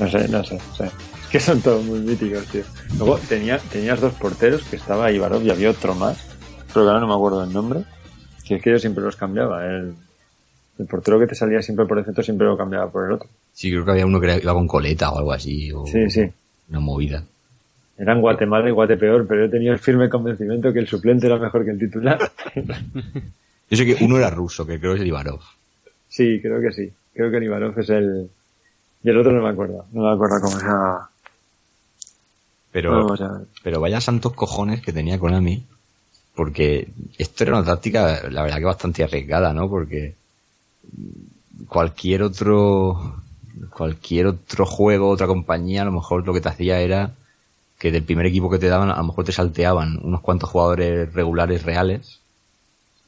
[0.00, 0.84] No sé, no sé, no sé.
[0.86, 2.62] Es que son todos muy míticos, tío.
[2.98, 6.18] Luego tenía, tenías dos porteros, que estaba Ivarov y había otro más,
[6.72, 7.80] pero que ahora no me acuerdo del nombre.
[8.46, 9.64] Que es que yo siempre los cambiaba.
[9.66, 9.94] El,
[10.78, 13.28] el portero que te salía siempre por defecto siempre lo cambiaba por el otro.
[13.52, 15.70] Sí, creo que había uno que iba con coleta o algo así.
[15.72, 16.30] O Sí, sí.
[16.70, 17.22] Una movida.
[17.98, 21.64] Eran Guatemala y Guatepeor, pero yo tenía el firme convencimiento que el suplente era mejor
[21.64, 22.18] que el titular.
[23.70, 25.40] Yo sé que uno era ruso, que creo que es el Ivarov.
[26.08, 26.92] sí, creo que sí.
[27.14, 28.30] Creo que el Ivanov es el...
[29.02, 29.84] Y el otro no me acuerdo.
[29.92, 31.10] No me acuerdo cómo se llama.
[32.70, 33.14] Pero,
[33.62, 35.64] pero vaya santos cojones que tenía Konami.
[36.34, 39.68] Porque esto era una táctica, la verdad que bastante arriesgada, ¿no?
[39.68, 40.14] Porque
[41.68, 43.22] cualquier otro,
[43.70, 47.12] cualquier otro juego, otra compañía, a lo mejor lo que te hacía era
[47.78, 51.12] que del primer equipo que te daban, a lo mejor te salteaban unos cuantos jugadores
[51.12, 52.20] regulares reales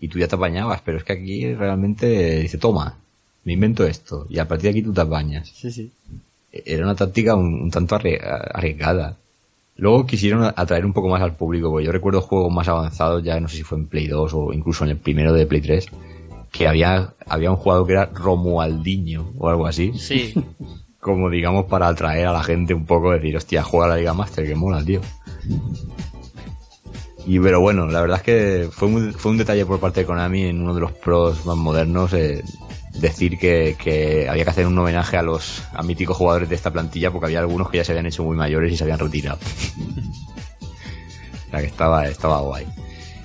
[0.00, 2.98] y tú ya te apañabas, pero es que aquí realmente dice, toma,
[3.44, 5.48] me invento esto y a partir de aquí tú te apañas.
[5.54, 5.90] Sí, sí.
[6.52, 9.16] Era una táctica un, un tanto arrie- arriesgada.
[9.76, 13.40] Luego quisieron atraer un poco más al público, porque yo recuerdo juegos más avanzados, ya
[13.40, 15.86] no sé si fue en Play 2 o incluso en el primero de Play 3,
[16.52, 20.32] que había, había un jugador que era Romualdinho o algo así, Sí.
[21.00, 24.46] como digamos para atraer a la gente un poco, decir, hostia, juega la Liga Master,
[24.46, 25.00] que mola, tío.
[27.26, 30.06] Y pero bueno, la verdad es que fue un, fue un detalle por parte de
[30.06, 32.44] Konami en uno de los pros más modernos eh,
[32.94, 36.70] decir que, que había que hacer un homenaje a los a míticos jugadores de esta
[36.72, 39.38] plantilla porque había algunos que ya se habían hecho muy mayores y se habían retirado.
[41.46, 42.66] o sea que estaba, estaba guay.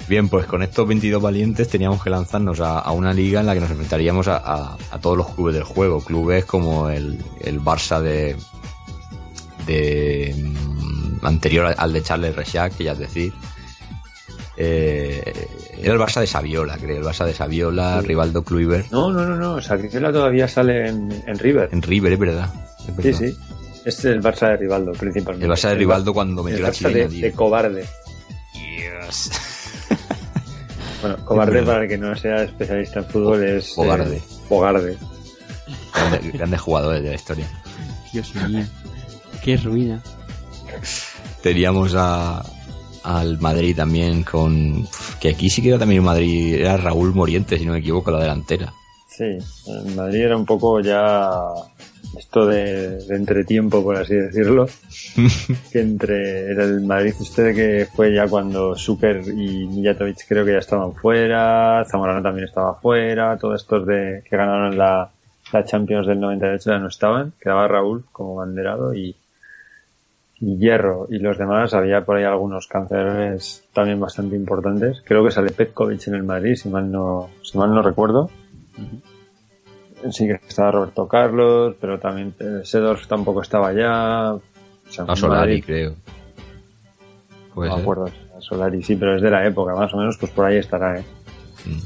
[0.07, 3.59] Bien, pues con estos 22 valientes teníamos que lanzarnos a, una liga en la que
[3.59, 6.01] nos enfrentaríamos a, a- a todos los clubes del juego.
[6.03, 8.35] Clubes como el, el Barça de,
[9.67, 13.33] de mm, anterior al de Charles Rechac, que ya es decir.
[14.61, 15.47] Eh,
[15.81, 16.97] era el Barça de Saviola, creo.
[16.97, 18.91] El Barça de Saviola, Rivaldo Kluivert.
[18.91, 19.61] No, no, no, no.
[19.61, 21.69] Sacrifiola todavía sale en, en River.
[21.71, 22.49] En River, es verdad.
[22.79, 23.19] es Sí, verdad.
[23.19, 23.37] sí.
[23.85, 25.45] Este es el Barça de Rivaldo, principalmente.
[25.45, 27.85] El Barça de Rivaldo cuando metió el la Barça chilena, de, cobarde.
[28.53, 29.31] Dios.
[31.01, 33.73] Bueno, cobarde para el que no sea especialista en fútbol es...
[33.73, 34.17] Bogarde.
[34.17, 34.97] eh, Bogarde.
[35.93, 37.47] Grande- grandes jugadores de la historia.
[38.11, 38.65] Dios mío.
[39.41, 40.03] Qué ruina.
[41.41, 42.43] Teníamos a,
[43.03, 44.87] al Madrid también con...
[45.19, 48.11] Que aquí sí que era también un Madrid, era Raúl Moriente, si no me equivoco,
[48.11, 48.73] la delantera.
[49.07, 51.41] Sí, en Madrid era un poco ya
[52.17, 54.67] esto de, de entretiempo, por así decirlo.
[55.71, 60.53] que entre era el Madrid este que fue ya cuando Zucker y Mijatovic creo que
[60.53, 65.09] ya estaban fuera, Zamorano también estaba fuera, todos estos de que ganaron la,
[65.51, 69.15] la Champions del 98 ya no estaban, quedaba Raúl como banderado y,
[70.41, 75.01] y Hierro y los demás, había por ahí algunos cancerones también bastante importantes.
[75.05, 78.29] Creo que sale Petkovic en el Madrid, si mal no, si mal no recuerdo.
[80.11, 84.33] Sí que estaba Roberto Carlos, pero también eh, Sedorf tampoco estaba ya.
[84.33, 84.41] O
[84.89, 85.95] sea, A Solari, Madrid- creo.
[87.55, 88.09] No me acuerdo,
[88.39, 91.03] Solari, sí, pero es de la época, más o menos, pues por ahí estará, ¿eh?
[91.65, 91.79] Mm.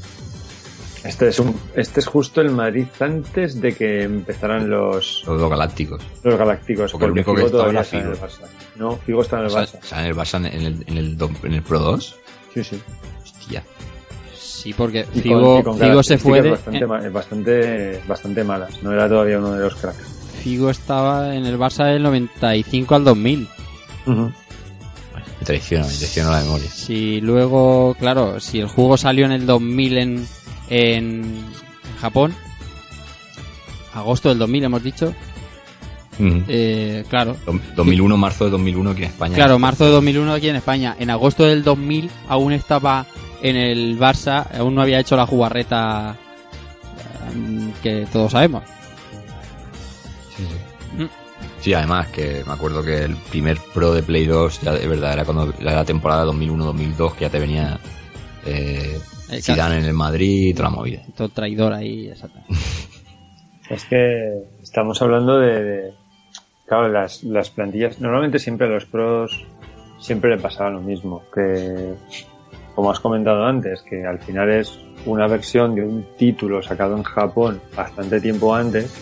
[1.04, 6.02] Este es un, este es justo el Madrid antes de que empezaran los, Los galácticos.
[6.22, 8.26] los galácticos, Porque el porque, único que Figo estaba todavía está en el Figo.
[8.26, 8.48] Barça.
[8.76, 9.82] No, Figo está en el Barça.
[9.82, 12.16] sea, en el Barça en el, en el, en el Pro 2.
[12.54, 12.80] Sí, sí.
[13.22, 13.62] Hostia.
[14.34, 18.82] Sí, porque Y Figo, con- Figo se fue de, bastante, bastante, bastante malas.
[18.82, 19.98] No era todavía uno de los cracks.
[20.42, 23.48] Figo estaba en el Barça del 95 al 2000.
[24.06, 26.68] Me traiciona, me traiciona la memoria.
[26.70, 30.26] Si luego, claro, si el juego salió en el 2000 en,
[30.68, 31.44] en
[32.00, 32.34] Japón,
[33.94, 35.14] agosto del 2000 hemos dicho,
[36.18, 39.34] eh, claro, Dom- 2001, marzo de 2001 aquí en España.
[39.34, 40.96] claro, marzo de 2001 aquí en España.
[40.98, 43.06] En agosto del 2000 aún estaba
[43.42, 46.16] en el Barça, aún no había hecho la jugarreta
[47.34, 48.62] eh, que todos sabemos.
[50.36, 51.02] Sí, sí.
[51.02, 51.08] Mm.
[51.60, 55.14] Sí, además que me acuerdo que el primer Pro de Play 2, ya de verdad,
[55.14, 57.78] era cuando era la temporada 2001-2002 que ya te venía
[58.46, 59.00] Eh,
[59.40, 61.02] Zidane en el Madrid y toda la movida.
[61.16, 62.38] Todo traidor ahí, exacto.
[63.70, 65.94] Es que estamos hablando de, de-
[66.66, 69.46] claro, las, las plantillas, normalmente siempre a los pros
[69.98, 71.94] siempre le pasaba lo mismo, que
[72.74, 77.04] como has comentado antes, que al final es una versión de un título sacado en
[77.04, 78.92] Japón bastante tiempo antes,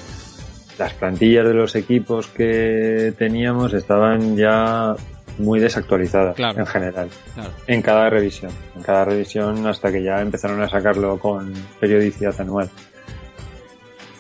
[0.79, 4.95] las plantillas de los equipos que teníamos estaban ya
[5.43, 6.59] muy desactualizadas Claro.
[6.61, 7.51] en general, Claro.
[7.67, 12.71] en cada revisión, en cada revisión hasta que ya empezaron a sacarlo con periodicidad anual.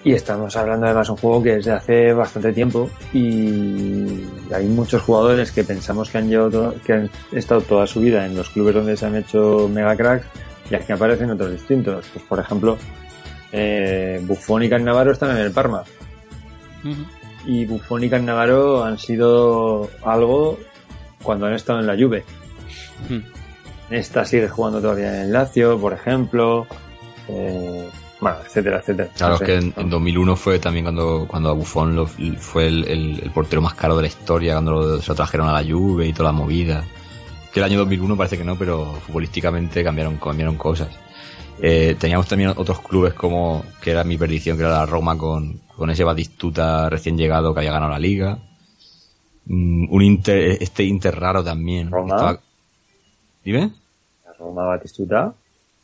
[0.04, 4.66] Y estamos hablando además de un juego que es de hace bastante tiempo y hay
[4.66, 8.50] muchos jugadores que pensamos que han, llevado que han estado toda su vida en los
[8.50, 10.26] clubes donde se han hecho mega cracks
[10.68, 12.04] y aquí aparecen otros distintos.
[12.12, 12.76] Pues por ejemplo,
[13.52, 15.84] eh, Buffon y Cannavaro están en el Parma
[17.46, 20.58] y Buffon y Cannavaro han sido algo
[21.22, 22.24] cuando han estado en la Juve.
[23.08, 23.20] Hmm.
[23.90, 26.66] Esta sigue jugando todavía en el Lazio, por ejemplo.
[27.28, 27.88] Eh,
[28.20, 29.08] bueno, etcétera, etcétera.
[29.16, 32.68] Claro, No es que en, en 2001 fue también cuando, cuando a Buffon lo- fue
[32.68, 35.52] el, el- el portero más caro de la historia, cuando lo, se lo trajeron a
[35.60, 36.84] la Juve y toda la movida.
[37.52, 40.88] Que el año 2001 parece que no, pero futbolísticamente cambiaron, cambiaron cosas.
[41.60, 45.60] Eh, teníamos también otros clubes como, que era mi perdición, que era la Roma con,
[45.76, 48.38] con ese Batistuta recién llegado que había ganado la liga.
[49.46, 51.90] Mm, un Inter, este Inter raro también.
[51.90, 52.14] Roma.
[52.14, 52.40] Estaba-
[53.44, 53.72] Dime.
[54.24, 55.34] La Roma Batistuta.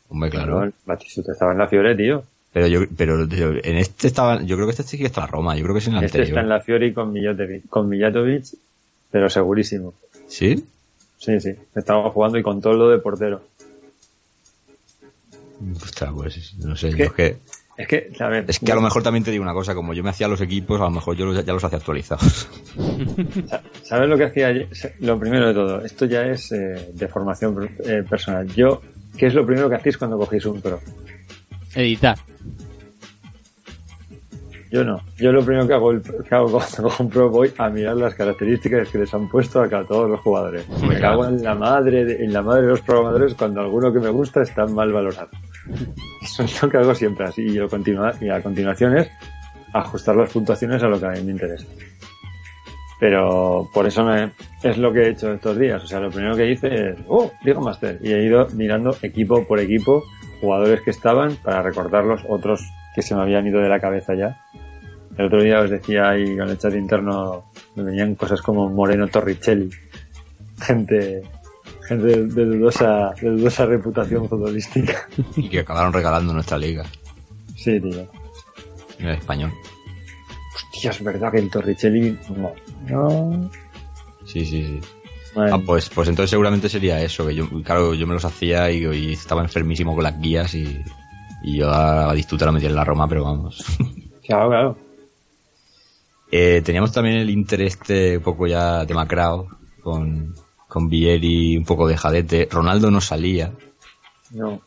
[0.09, 0.63] Hombre, claro.
[0.63, 2.23] el Batistuta estaba en la Fiore, tío.
[2.51, 5.55] Pero yo, pero en este estaba, yo creo que este sí que está la Roma,
[5.55, 6.39] yo creo que es en el Este anterior.
[6.39, 8.45] está en la Fiore con Mijatovic, con Mijatovic,
[9.11, 9.93] pero segurísimo.
[10.27, 10.65] ¿Sí?
[11.17, 11.51] Sí, sí.
[11.75, 13.41] Estaba jugando y con todo lo de portero.
[15.75, 16.97] Ostras, pues no sé, ¿Qué?
[16.97, 17.37] yo es que
[17.79, 19.93] Es que, a ver, es que a lo mejor también te digo una cosa, como
[19.93, 22.49] yo me hacía los equipos, a lo mejor yo los- ya los hacía actualizados.
[23.83, 24.67] ¿Sabes lo que hacía ayer?
[24.99, 28.45] Lo primero de todo, esto ya es eh, de formación eh, personal.
[28.53, 28.81] Yo,
[29.17, 30.79] ¿qué es lo primero que hacéis cuando cogéis un pro?
[31.73, 32.17] Editar.
[34.71, 35.01] Yo no.
[35.17, 37.97] Yo lo primero que hago, el- que hago cuando cojo un pro voy a mirar
[37.97, 40.67] las características que les han puesto acá a todos los jugadores.
[40.87, 43.99] Me cago en la madre, de, en la madre de los programadores cuando alguno que
[43.99, 45.29] me gusta está mal valorado.
[46.21, 49.09] Eso es lo que hago siempre así y, lo continua, y a continuación es
[49.73, 51.65] ajustar las puntuaciones a lo que a mí me interesa.
[52.99, 54.31] Pero por eso me,
[54.61, 55.81] es lo que he hecho estos días.
[55.81, 57.97] O sea, lo primero que hice es, oh, Diego Master.
[58.03, 60.03] Y he ido mirando equipo por equipo,
[60.41, 62.61] jugadores que estaban, para recordarlos, otros
[62.95, 64.39] que se me habían ido de la cabeza ya.
[65.17, 69.07] El otro día os decía ahí con el chat interno, me venían cosas como Moreno
[69.07, 69.69] Torricelli.
[70.61, 71.21] Gente,
[71.87, 75.07] gente de, de dudosa, de dudosa reputación futbolística.
[75.35, 76.85] y que acabaron regalando nuestra liga
[77.55, 78.07] Sí, tío.
[78.99, 79.51] en el español.
[80.55, 82.51] Hostia, es verdad que el Torricelli, no.
[82.87, 83.51] No.
[84.25, 84.79] Sí, sí, sí.
[85.35, 88.85] Ah, pues, pues entonces seguramente sería eso, que yo, claro, yo me los hacía y,
[88.85, 90.81] y estaba enfermísimo con las guías y,
[91.43, 93.63] y yo a Batistuta lo metía en la Roma, pero vamos.
[94.29, 94.77] Claro, claro.
[96.31, 99.47] Eh, teníamos también el Inter este un poco ya demacrado,
[99.81, 100.35] con,
[100.67, 102.47] con Vieri un poco de jadete.
[102.51, 103.51] Ronaldo no salía,
[104.31, 104.61] No.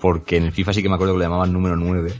[0.00, 2.12] porque en el FIFA sí que me acuerdo que le llamaban número 9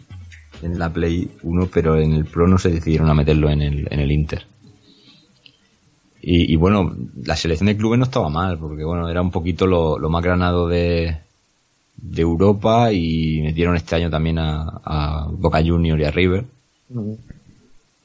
[0.62, 3.86] en la Play 1, pero en el Pro no se decidieron a meterlo en el,
[3.88, 4.44] en el Inter.
[6.20, 6.92] Y, y bueno,
[7.24, 10.24] la selección de clubes no estaba mal, porque bueno, era un poquito lo, lo más
[10.24, 11.18] granado de,
[12.02, 16.44] de Europa y metieron este año también a, a Boca Junior y a River,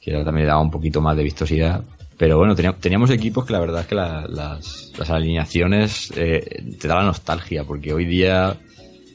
[0.00, 1.82] que era- también le daba un poquito más de vistosidad.
[2.18, 6.62] Pero bueno, teníamos, teníamos equipos que la verdad es que la- las, las alineaciones eh,
[6.80, 8.56] te daban nostalgia, porque hoy día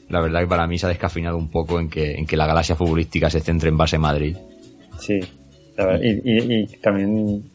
[0.08, 2.46] la verdad que para mí se ha descafeinado un poco en que, en que la
[2.46, 4.36] galaxia futbolística se centre en base Madrid.
[4.98, 5.20] Sí.
[5.76, 7.50] La verdad, Y, y- y también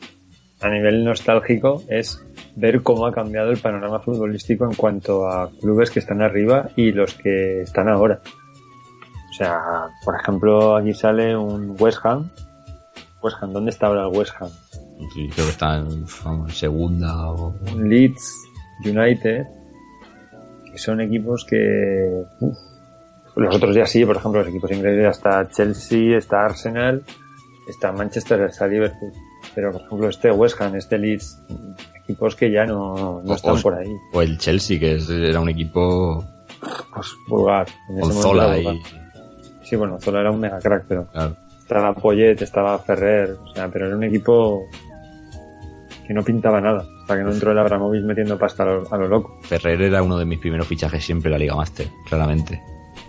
[0.59, 2.19] a nivel nostálgico es
[2.57, 6.91] ver cómo ha cambiado el panorama futbolístico en cuanto a clubes que están arriba y
[6.91, 8.19] los que están ahora.
[9.29, 9.59] O sea,
[10.03, 12.29] por ejemplo, aquí sale un West Ham.
[13.21, 14.49] West Ham, ¿dónde está ahora el West Ham?
[15.13, 17.53] Sí, creo que está en, vamos, en segunda o...
[17.71, 18.34] Un Leeds
[18.84, 19.45] United,
[20.71, 22.23] que son equipos que...
[22.39, 22.57] uf,
[23.35, 27.03] los otros ya sí, por ejemplo, los equipos ingleses está Chelsea, está Arsenal,
[27.69, 29.11] está Manchester, está Liverpool.
[29.53, 31.39] Pero, por ejemplo, este West Ham, este Leeds,
[32.07, 33.91] equipos que ya no, no están o- por ahí.
[34.13, 36.23] O el Chelsea, que es- era un equipo
[36.93, 37.67] Pues vulgar.
[37.89, 38.75] En ese con Zola vulgar.
[39.63, 41.35] Sí, bueno, Zola era un mega crack, pero Claro.
[41.59, 44.65] estaba Poyet, estaba Ferrer, o sea, pero era un equipo
[46.07, 46.85] que no pintaba nada.
[47.01, 49.38] Hasta que no entró el Abramovich metiendo pasta a lo, a lo loco.
[49.43, 52.61] Ferrer era uno de mis primeros fichajes siempre en la Liga Master, claramente.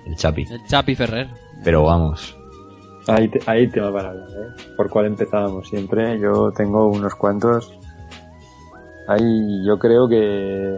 [0.06, 0.46] El Chapi.
[0.50, 1.28] El Chapi Ferrer.
[1.64, 2.34] Pero vamos,
[3.08, 4.62] Ahí, te, ahí tema para hablar, ¿eh?
[4.76, 6.20] ¿Por cuál empezábamos siempre?
[6.20, 7.72] Yo tengo unos cuantos.
[9.08, 10.74] Ahí yo creo que,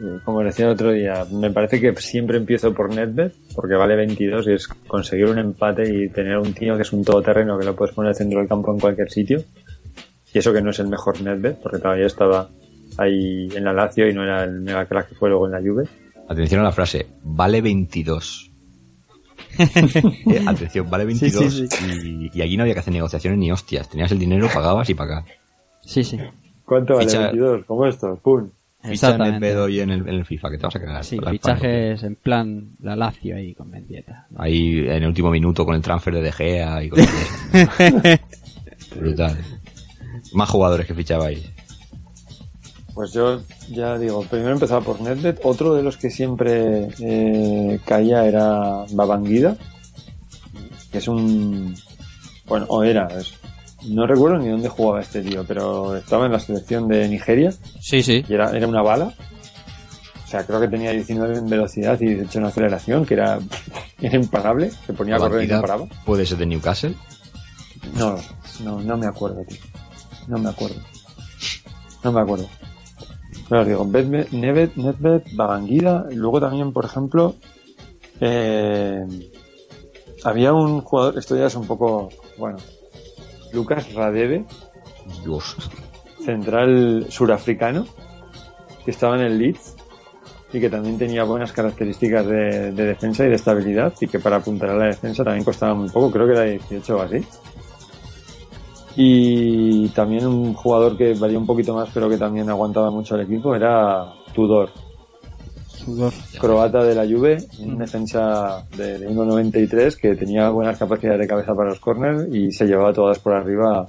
[0.00, 3.94] eh, como decía el otro día, me parece que siempre empiezo por Nedved, porque vale
[3.94, 7.64] 22 y es conseguir un empate y tener un tío que es un todoterreno que
[7.64, 9.42] lo puedes poner al centro del campo en cualquier sitio.
[10.34, 12.48] Y eso que no es el mejor Nedved, porque todavía estaba
[12.98, 15.60] ahí en la Lazio y no era el mega crack que fue luego en la
[15.60, 15.84] Juve.
[16.28, 18.48] atención a la frase, vale 22.
[19.58, 21.68] Eh, atención, vale 22 Sí,
[22.32, 23.88] Y, y aquí no había que hacer negociaciones ni hostias.
[23.88, 25.26] Tenías el dinero, pagabas y para acá.
[25.82, 26.18] Sí, sí.
[26.64, 27.64] ¿Cuánto vale Ficha- 22?
[27.66, 28.18] ¿Cómo esto?
[28.22, 28.48] ¡Pum!
[28.82, 31.04] Ficha en el pedo y en el, en el FIFA, que te vas a cagar.
[31.04, 34.26] Sí, Con fichajes en plan la Lazio ahí con Mendieta.
[34.36, 38.20] Ahí en el último minuto con el transfer de De Gea y esas.
[38.96, 39.38] Brutal.
[40.34, 41.48] Más jugadores que fichabais.
[42.94, 43.40] Pues yo
[43.70, 49.56] ya digo, primero empezaba por Nedved, otro de los que siempre eh, caía era Babangida,
[50.90, 51.74] que es un...
[52.46, 53.32] Bueno, o era, es-
[53.88, 58.02] no recuerdo ni dónde jugaba este tío, pero estaba en la selección de Nigeria Sí,
[58.02, 58.24] sí.
[58.28, 59.14] y era, era una bala.
[60.24, 63.38] O sea, creo que tenía 19 en velocidad y 18 en aceleración, que era,
[64.00, 65.86] era imparable, se ponía a correr y no paraba.
[66.06, 66.94] Puede ser de Newcastle.
[67.98, 68.16] No,
[68.64, 69.58] no, no me acuerdo, tío.
[70.28, 70.76] No me acuerdo.
[72.04, 72.48] No me acuerdo.
[73.48, 75.22] Pero os digo, Nedved, Nedved,
[76.10, 77.34] y luego también, por ejemplo,
[78.20, 79.04] eh,
[80.24, 82.56] había un jugador, esto ya es un poco, bueno,
[83.52, 84.44] Lucas Radebe,
[85.22, 85.70] Dios.
[86.24, 87.84] central surafricano,
[88.84, 89.76] que estaba en el Leeds
[90.52, 94.36] y que también tenía buenas características de, de defensa y de estabilidad y que para
[94.36, 97.24] apuntar a la defensa también costaba muy poco, creo que era 18 o así.
[98.94, 103.22] Y también un jugador que valía un poquito más pero que también aguantaba mucho al
[103.22, 104.70] equipo era Tudor,
[106.38, 111.54] croata de la Juve, un defensa de, de 1.93 que tenía buenas capacidades de cabeza
[111.54, 113.88] para los corners y se llevaba todas por arriba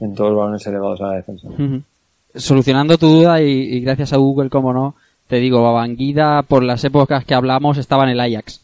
[0.00, 1.48] en todos los balones elevados a la defensa.
[2.34, 4.94] Solucionando tu duda y, y gracias a Google, como no,
[5.30, 8.60] te digo, Babanguida, por las épocas que hablamos, estaba en el Ajax.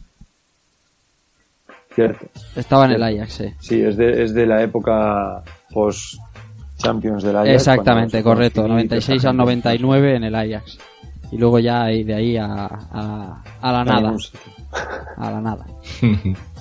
[1.95, 2.27] Cierto.
[2.55, 3.45] Estaba en el Ajax, sí.
[3.59, 5.41] Sí, es de, es de la época
[5.71, 6.15] post
[6.77, 7.49] Champions del Ajax.
[7.49, 8.63] Exactamente, correcto.
[8.63, 9.73] conoció y 96 toda al esa gente.
[9.73, 10.77] 99 en el Ajax.
[11.31, 14.15] Y luego ya de ahí a, a, a la nada.
[15.17, 15.65] A la nada.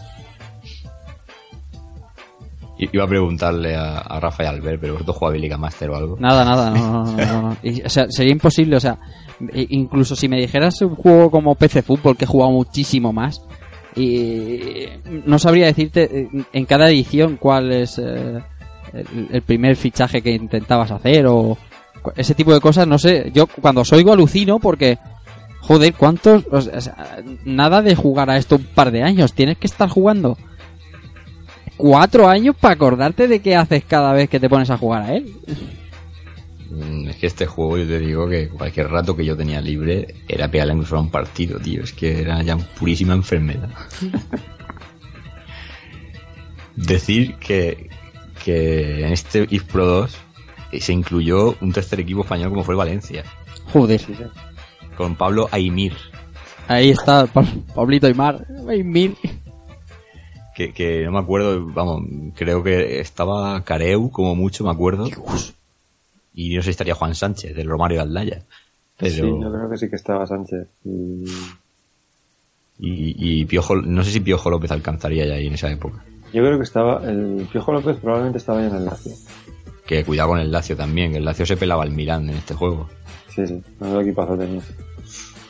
[2.79, 6.17] Iba a preguntarle a, a Rafa y Albert, pero vosotros jugáis Liga Master o algo.
[6.21, 7.57] Nada, nada, no, no, no, no, no.
[7.63, 8.99] Y, o sea, sería imposible, o sea,
[9.55, 13.41] incluso si me dijeras un juego como PC Fútbol, que he jugado muchísimo más,
[13.95, 14.87] y
[15.25, 18.43] no sabría decirte eh, en cada edición cuál es eh,
[18.93, 21.57] el, el primer fichaje que intentabas hacer o
[22.17, 23.31] ese tipo de cosas, no sé.
[23.35, 24.99] Yo cuando os alucino porque,
[25.61, 26.45] joder, ¿cuántos?
[27.45, 30.37] nada de jugar a esto un par de años, tienes que estar jugando
[31.77, 35.15] cuatro años para acordarte de qué haces cada vez que te pones a jugar a
[35.15, 35.33] él.
[36.71, 40.15] Mm, Es que este juego, yo te digo que cualquier rato que yo tenía libre
[40.29, 41.85] era pegarle incluso a un partido, tío.
[41.85, 43.71] Es que era ya purísima enfermedad.
[46.77, 47.89] Decir que,
[48.45, 50.17] que en este IF Pro 2
[50.73, 53.25] se incluyó un tercer equipo español como fue el Valencia,
[53.73, 54.01] Joder.
[54.01, 54.25] Sí, sí.
[54.97, 55.95] con Pablo Aimir,
[56.69, 57.45] Ahí está Pa-
[57.75, 58.45] Pablito Aymar.
[58.69, 59.15] Aymir.
[60.55, 62.03] que, que no me acuerdo, vamos,
[62.35, 65.09] creo que estaba Careu como mucho, me acuerdo.
[66.35, 68.43] Y no sé si estaría Juan Sánchez, del Romario de Aldaya.
[68.99, 69.11] Pero...
[69.15, 70.67] Sí, yo creo que sí que estaba Sánchez.
[70.85, 71.25] Y...
[72.79, 76.05] Y, y Piojo, no sé si Piojo López alcanzaría ya ahí en esa época.
[76.33, 79.13] Yo creo que estaba, el Piojo López probablemente estaba ya en el Lazio.
[79.87, 82.55] Que cuidado con el Lazio también, que el Lazio se pelaba al Milán en este
[82.55, 82.89] juego.
[83.35, 84.61] Sí, sí, menudo equipazo tenía.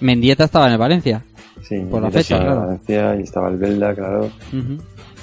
[0.01, 1.25] Mendieta estaba en el Valencia.
[1.63, 2.61] Sí, Por la fecha, estaba en claro.
[2.67, 4.31] Valencia y estaba el Belda, claro.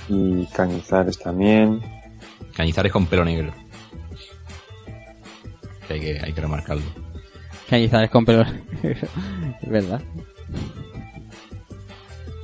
[0.10, 1.80] Y Cañizares también.
[2.56, 3.54] Cañizares con pelo negro.
[5.88, 6.84] Que hay que, hay que remarcarlo.
[7.70, 8.42] Cañizares con pelo.
[8.84, 10.02] es verdad.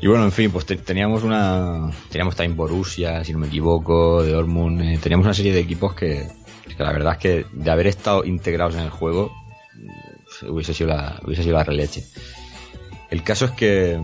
[0.01, 1.89] Y bueno, en fin, pues te- teníamos una.
[2.09, 4.81] Teníamos también Borussia, si no me equivoco, de Dortmund.
[4.81, 6.25] eh, teníamos una serie de equipos que,
[6.75, 9.31] que la verdad es que de haber estado integrados en el juego
[9.75, 12.03] eh, hubiese sido la, hubiese sido la releche.
[13.09, 14.01] El caso es que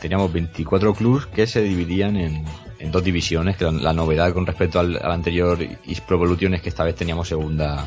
[0.00, 2.44] teníamos 24 clubs que se dividían en,
[2.78, 6.62] en dos divisiones, que la, novedad con respecto al, al anterior East Pro Evolution es
[6.62, 7.84] que esta vez teníamos segunda,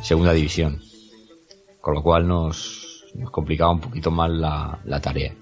[0.00, 0.80] segunda división.
[1.80, 5.34] Con lo cual nos, nos complicaba un poquito más la, la tarea.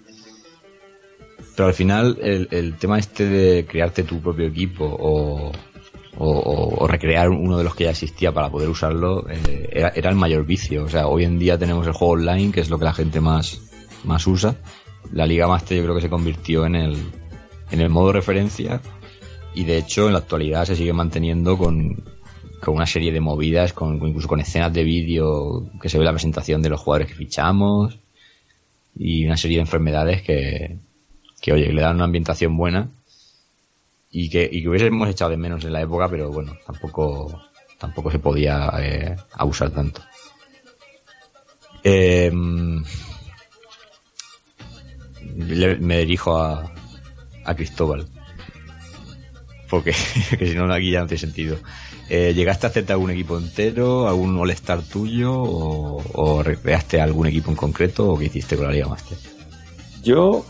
[1.55, 5.53] Pero al final el, el tema este de crearte tu propio equipo o,
[6.23, 10.45] o, recrear uno de los que ya existía para poder usarlo eh, era, el mayor
[10.45, 10.85] vicio.
[10.85, 13.21] O sea, hoy en día tenemos el juego online, que es lo que la gente
[13.21, 13.63] más,
[14.05, 14.57] más usa.
[15.13, 16.97] La Liga Master yo creo que se convirtió en el,
[17.71, 18.83] en el modo referencia
[19.55, 22.05] y de hecho en la actualidad se sigue manteniendo con,
[22.61, 26.13] con una serie de movidas, con, incluso con escenas de vídeo que se ve la
[26.13, 27.99] presentación de los jugadores que fichamos
[28.95, 30.77] y una serie de enfermedades que,
[31.41, 32.91] que oye, le dan una ambientación buena
[34.11, 37.41] y que, y que hubiésemos echado de menos en la época, pero bueno, tampoco,
[37.79, 40.03] tampoco se podía eh, abusar tanto.
[41.85, 42.31] Eh,
[45.23, 46.73] me dirijo a,
[47.45, 48.07] a Cristóbal.
[49.69, 49.95] Porque
[50.39, 51.59] que si no aquí ya no tiene sentido.
[52.09, 57.51] Eh, ¿Llegaste a hacerte algún equipo entero, algún All-Star tuyo o, o recreaste algún equipo
[57.51, 59.17] en concreto o qué hiciste con la Liga Master?
[60.03, 60.45] Yo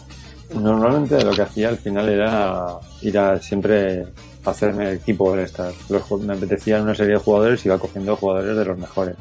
[0.55, 2.67] normalmente lo que hacía al final era
[3.03, 4.07] ir a siempre
[4.45, 5.73] hacerme equipo all Star.
[5.89, 9.17] Los me apetecían una serie de jugadores y iba cogiendo jugadores de los mejores.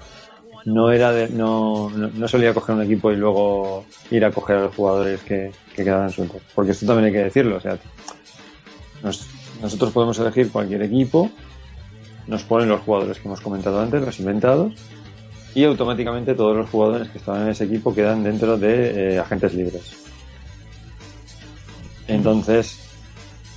[0.66, 4.58] No era de, no, no, no solía coger un equipo y luego ir a coger
[4.58, 6.42] a los jugadores que, que quedaban sueltos.
[6.54, 7.58] Porque esto también hay que decirlo.
[7.58, 7.78] O sea,
[9.04, 9.28] nos-
[9.62, 11.30] nosotros podemos elegir cualquier equipo,
[12.28, 14.74] nos ponen los jugadores que hemos comentado antes, los inventados,
[15.56, 19.54] y automáticamente todos los jugadores que estaban en ese equipo quedan dentro de eh, agentes
[19.54, 20.09] libres.
[22.10, 22.80] Entonces,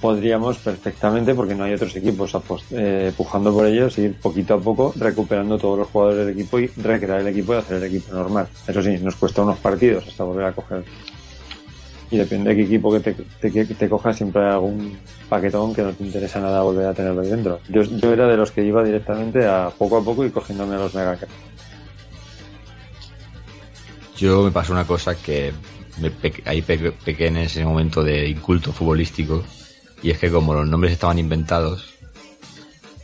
[0.02, 2.36] podríamos perfectamente, porque no hay otros equipos
[2.72, 6.66] eh, pujando por ellos, ir poquito a poco recuperando todos los jugadores del equipo y
[6.66, 8.48] recrear el equipo y hacer el equipo normal.
[8.66, 10.84] Eso sí, nos cuesta unos partidos hasta volver a coger.
[12.10, 13.14] Y depende de qué equipo que te,
[13.50, 14.98] te, te cojas, siempre hay algún
[15.30, 17.60] paquetón que no te interesa nada volver a tenerlo ahí dentro.
[17.70, 20.78] Yo, yo era de los que iba directamente a poco a poco y cogiéndome a
[20.78, 21.16] los mega.
[24.18, 25.52] Yo me pasó una cosa que
[26.44, 29.44] ahí pe- pequé en ese momento de inculto futbolístico
[30.02, 31.94] y es que como los nombres estaban inventados,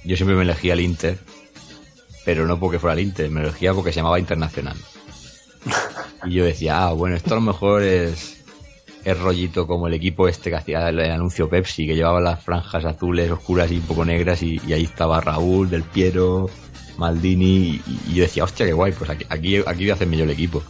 [0.04, 1.18] yo siempre me elegía el Inter,
[2.24, 4.76] pero no porque fuera el Inter, me elegía porque se llamaba Internacional.
[6.24, 8.38] Y yo decía, ah, bueno, esto a lo mejor es,
[9.04, 12.84] es rollito como el equipo este que hacía el anuncio Pepsi, que llevaba las franjas
[12.84, 16.50] azules, oscuras y un poco negras, y, y ahí estaba Raúl, Del Piero,
[16.96, 20.16] Maldini, y, y yo decía, hostia, qué guay, pues aquí, aquí, aquí voy a hacerme
[20.16, 20.60] yo el equipo.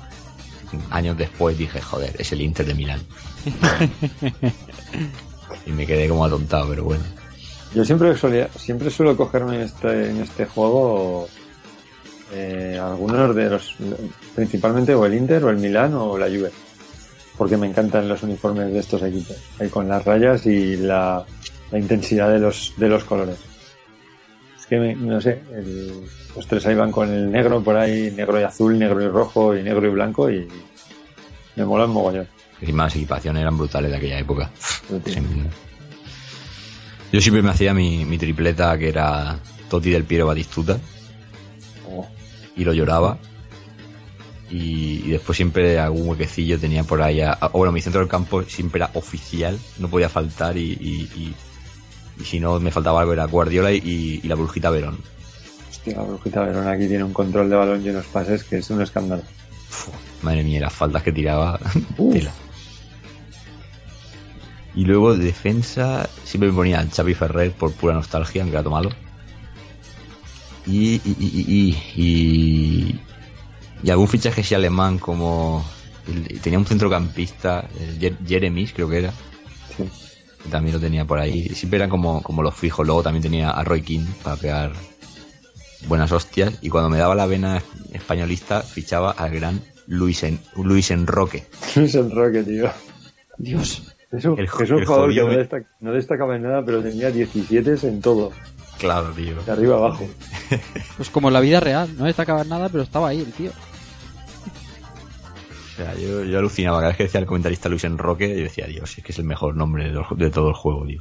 [0.90, 3.00] Años después dije, joder, es el Inter de Milán.
[5.66, 7.04] y me quedé como atontado, pero bueno.
[7.74, 11.28] Yo siempre solía, siempre suelo cogerme en este, en este juego
[12.32, 13.74] eh, algunos de los,
[14.34, 16.50] principalmente o el Inter o el Milán o la Juve,
[17.36, 21.24] porque me encantan los uniformes de estos equipos, ahí con las rayas y la,
[21.70, 23.47] la intensidad de los, de los colores.
[24.68, 26.02] Que me- no sé, el-
[26.36, 29.56] los tres ahí van con el negro por ahí, negro y azul, negro y rojo
[29.56, 30.46] y negro y blanco y
[31.56, 32.28] me molan mogollón.
[32.60, 34.50] Encima las equipaciones eran brutales de aquella época.
[37.12, 39.38] Yo siempre me hacía mi, mi tripleta que era
[39.70, 40.78] Totti del Piero Batistuta
[41.90, 42.06] Oh.
[42.56, 43.18] y lo lloraba.
[44.50, 47.20] Y, y después siempre algún huequecillo tenía por ahí.
[47.20, 51.10] a- a- bueno, mi centro del campo siempre era oficial, no podía faltar y, y-
[51.16, 51.34] y-
[52.18, 54.98] y si no me faltaba algo era Guardiola y, y la brujita Verón.
[55.68, 58.70] Hostia, la brujita Verona aquí tiene un control de balón y unos pases que es
[58.70, 59.22] un escándalo.
[60.22, 61.58] Madre mía, las faltas que tiraba.
[62.12, 62.32] tela.
[64.74, 68.74] Y luego defensa, siempre me ponía al Xavi Ferrer por pura nostalgia, aunque era todo
[68.74, 68.90] malo.
[70.66, 73.00] Y, y, y,
[73.82, 75.64] y, algún fichaje así alemán como...
[76.42, 77.68] tenía un centrocampista,
[78.26, 79.12] Jeremis creo que era.
[79.76, 80.07] Sí.
[80.42, 81.48] Que También lo tenía por ahí.
[81.50, 82.86] Siempre eran como, como los fijos.
[82.86, 84.72] Luego también tenía a Roy King para pegar
[85.86, 86.54] buenas hostias.
[86.62, 87.62] Y cuando me daba la vena
[87.92, 91.46] españolista, fichaba al gran Luis, en, Luis Enroque.
[91.76, 92.70] Luis Enroque, tío.
[93.38, 93.82] Dios.
[94.10, 96.82] Es un, El es un jugador que jodido no, destaca- no destacaba en nada, pero
[96.82, 98.32] tenía 17 en todo,
[98.78, 99.42] Claro, tío.
[99.42, 100.08] de arriba abajo.
[100.96, 103.50] Pues como en la vida real, no destacaba en nada, pero estaba ahí el tío.
[105.78, 106.78] O sea, yo, yo alucinaba.
[106.78, 109.24] Cada vez que decía el comentarista Luis Enroque, yo decía, Dios, es que es el
[109.24, 111.00] mejor nombre de, de todo el juego, tío.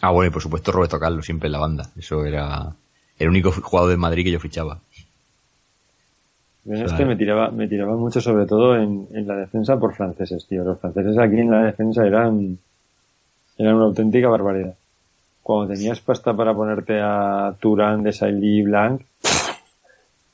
[0.00, 1.90] Ah, bueno, y por supuesto Roberto Carlos, siempre en la banda.
[1.98, 2.72] Eso era
[3.18, 4.78] el único jugador de Madrid que yo fichaba.
[6.64, 10.46] Yo este me tiraba, me tiraba mucho, sobre todo en, en la defensa por franceses,
[10.46, 10.64] tío.
[10.64, 12.56] Los franceses aquí en la defensa eran,
[13.58, 14.74] eran una auténtica barbaridad.
[15.42, 19.02] Cuando tenías pasta para ponerte a Turán, de Sailly, Blanc,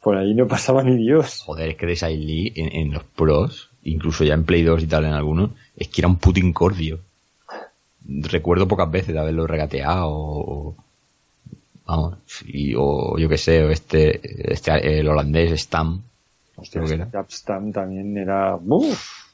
[0.09, 1.43] por ahí no pasaba ni Dios.
[1.45, 4.87] Joder, es que de Lee en, en los pros, incluso ya en Play 2 y
[4.87, 7.01] tal en algunos, es que era un puto incordio.
[8.07, 10.77] Recuerdo pocas veces de haberlo regateado o...
[11.85, 12.17] Vamos,
[12.47, 14.19] y- o yo que sé, o este,
[14.51, 16.01] este el holandés Stam.
[16.57, 17.11] Hostia, era.
[17.11, 19.27] Capstam también era, ¡buf!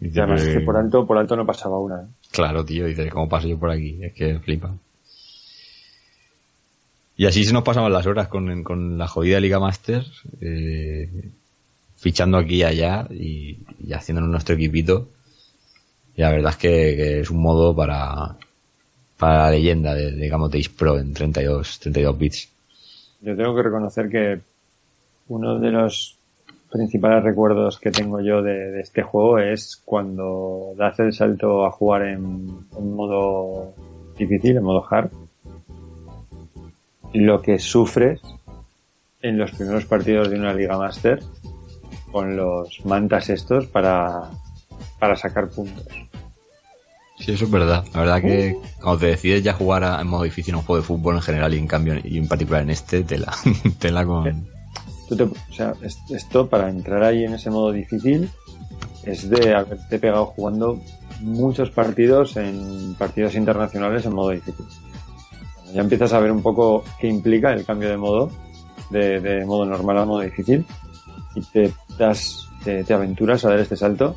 [0.00, 2.02] Y además que por alto, por alto no pasaba una.
[2.02, 2.06] ¿eh?
[2.30, 3.98] Claro, tío, dices, ¿cómo paso yo por aquí?
[4.00, 4.72] Es que flipa.
[7.16, 10.04] Y así se nos pasaban las horas con, con la jodida Liga Master,
[10.40, 11.30] eh,
[11.96, 15.08] fichando aquí y allá y, y haciéndonos nuestro equipito.
[16.16, 18.36] Y la verdad es que, es un modo para,
[19.18, 22.48] para la leyenda de, de Pro en 32, 32 bits.
[23.20, 24.40] Yo tengo que reconocer que
[25.28, 26.18] uno de los
[26.70, 31.70] principales recuerdos que tengo yo de, de este juego es cuando das el salto a
[31.70, 33.74] jugar en, en modo
[34.18, 35.10] difícil, en modo hard.
[37.14, 38.20] Lo que sufres
[39.20, 41.22] en los primeros partidos de una Liga Master
[42.10, 44.30] con los mantas estos para,
[44.98, 45.84] para sacar puntos.
[47.18, 47.84] Sí, eso es verdad.
[47.94, 50.86] La verdad que cuando te decides ya jugar a- en modo difícil un juego de
[50.86, 53.32] fútbol en general y en cambio y en particular en este, tela,
[53.78, 54.48] tela con...
[55.08, 58.28] Tú te- o sea, es- esto para entrar ahí en ese modo difícil
[59.04, 60.80] es de haberte pegado jugando
[61.20, 64.64] muchos partidos en partidos internacionales en modo difícil.
[65.72, 68.30] Ya empiezas a ver un poco qué implica el cambio de modo,
[68.90, 70.66] de, modo normal a modo difícil,
[71.34, 74.14] y te das, te, te aventuras a dar este salto,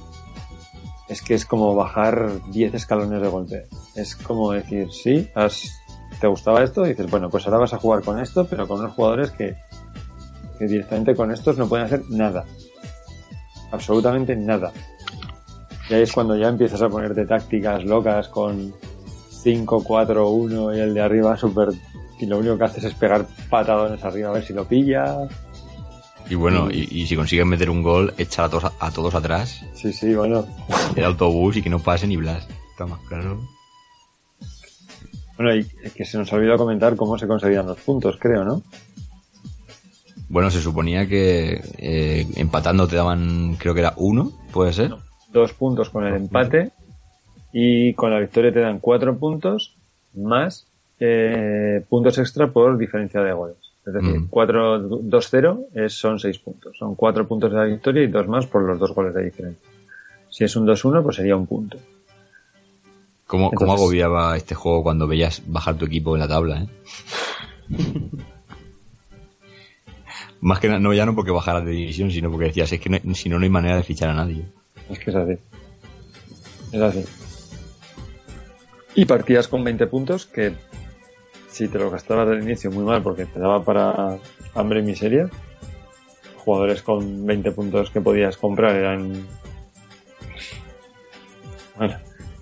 [1.08, 3.68] es que es como bajar 10 escalones de golpe.
[3.96, 5.72] Es como decir, sí, has,
[6.20, 8.80] te gustaba esto, y dices, bueno, pues ahora vas a jugar con esto, pero con
[8.80, 9.56] unos jugadores que
[10.58, 12.46] que directamente con estos no pueden hacer nada.
[13.72, 14.72] Absolutamente nada.
[15.90, 18.74] Y ahí es cuando ya empiezas a ponerte tácticas locas con
[19.46, 21.70] 5, 4, 1 y el de arriba super
[22.20, 25.18] y lo único que haces es pegar patadones arriba a ver si lo pilla.
[26.28, 29.62] Y bueno, y, y si consigues meter un gol, echar a todos, a todos atrás,
[29.76, 30.48] Sí, sí, bueno.
[30.96, 32.48] el autobús y que no pase ni Blas.
[32.72, 33.40] Está más claro.
[35.38, 38.64] Bueno, y que se nos olvidó comentar cómo se conseguían los puntos, creo, ¿no?
[40.28, 44.96] Bueno, se suponía que eh, empatando te daban, creo que era uno, puede ser.
[45.32, 46.72] Dos puntos con el empate
[47.58, 49.74] y con la victoria te dan cuatro puntos
[50.14, 50.68] más
[51.00, 53.56] eh, puntos extra por diferencia de goles.
[53.86, 54.28] Es decir, Mm.
[54.30, 56.76] 4-2-0 es- son seis puntos.
[56.78, 59.70] Son cuatro puntos de la victoria y dos más por los dos goles de diferencia.
[60.30, 61.78] Si es un 2-1, pues sería un punto.
[63.28, 66.68] ¿Cómo, cómo Entonces- agobiaba este juego cuando veías bajar tu equipo en la tabla, eh?
[70.42, 73.16] Más que no ya no porque bajaras de división, sino porque decías, es que no-
[73.16, 74.46] si no, no hay manera de fichar a nadie.
[74.90, 75.34] Es que es así.
[76.72, 77.04] Es así.
[78.96, 80.54] Y partidas con 20 puntos que
[81.50, 84.18] si te lo gastabas del inicio muy mal porque te daba para
[84.56, 85.30] hambre y miseria,
[86.38, 89.26] jugadores con 20 puntos que podías comprar eran
[91.78, 91.98] bueno,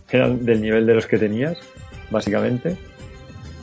[0.09, 1.57] eran del nivel de los que tenías,
[2.11, 2.77] básicamente.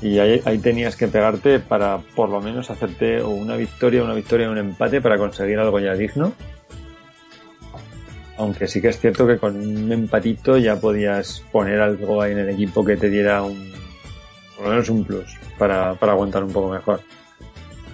[0.02, 4.50] Y ahí, ahí tenías que pegarte para por lo menos hacerte una victoria, una victoria
[4.50, 6.32] un empate para conseguir algo ya digno.
[8.40, 12.38] Aunque sí que es cierto que con un empatito ya podías poner algo ahí en
[12.38, 13.70] el equipo que te diera un,
[14.56, 17.00] por lo menos un plus para, para aguantar un poco mejor.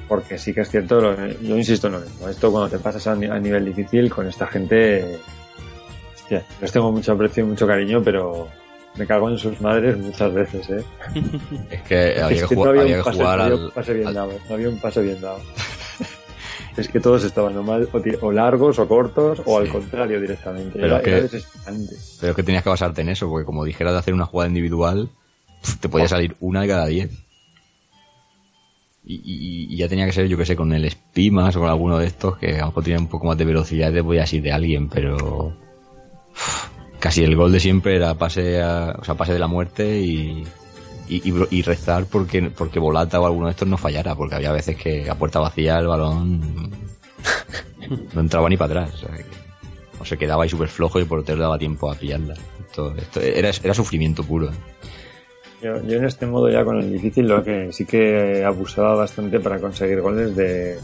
[0.06, 2.28] Porque sí que es cierto, lo- yo insisto en lo mismo.
[2.28, 5.18] Esto cuando te pasas a, ni- a nivel difícil con esta gente,
[6.14, 8.47] hostia, les tengo mucho aprecio y mucho cariño, pero
[8.94, 10.85] me cago en sus madres muchas veces, ¿eh?
[11.70, 13.56] Es que había Es que no jugar, había había un que pase- jugar no había
[13.56, 15.40] al, un pase bien al- dado, no había un pase bien dado.
[16.76, 17.88] Es que todos estaban o, mal,
[18.20, 20.72] o, largos o cortos o al contrario directamente.
[20.74, 21.28] Pero era, que- era.
[22.20, 25.08] Pero que tenías que basarte en eso, porque como dijeras de hacer una jugada individual,
[25.80, 27.10] te podía salir una de cada diez.
[29.04, 31.68] Y, y- y ya tenía que ser, yo que sé, con el Spimas o con
[31.68, 34.32] alguno de estos que a lo mejor tenía un poco más de velocidad, te podías
[34.32, 35.56] ir de alguien, pero
[36.98, 40.44] casi el gol de siempre era pase, a- o sea, pase de la muerte y,
[41.08, 44.52] y, y y rezar porque, porque Volata o alguno de estos no fallara, porque había
[44.52, 46.70] veces que a puerta vacía el balón
[48.14, 48.94] no entraba ni para atrás.
[48.94, 49.24] O, sea,
[49.98, 52.34] o se quedaba ahí súper flojo y el portero daba tiempo a pillarla.
[52.60, 54.50] Esto, era, sufrimiento puro.
[55.62, 59.40] Yo, yo en este modo ya con el difícil lo que sí que abusaba bastante
[59.40, 60.78] para conseguir goles de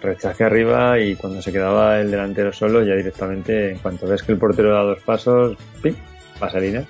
[0.00, 4.32] rechace arriba y cuando se quedaba el delantero solo ya directamente en cuanto ves que
[4.32, 5.94] el portero da dos pasos, ¡pim!
[6.40, 6.84] vaselina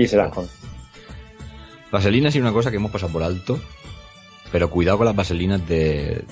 [0.00, 0.48] y se las con.
[1.92, 3.60] Vaselina es una cosa que hemos pasado por alto,
[4.52, 6.24] pero cuidado con las vaselinas de,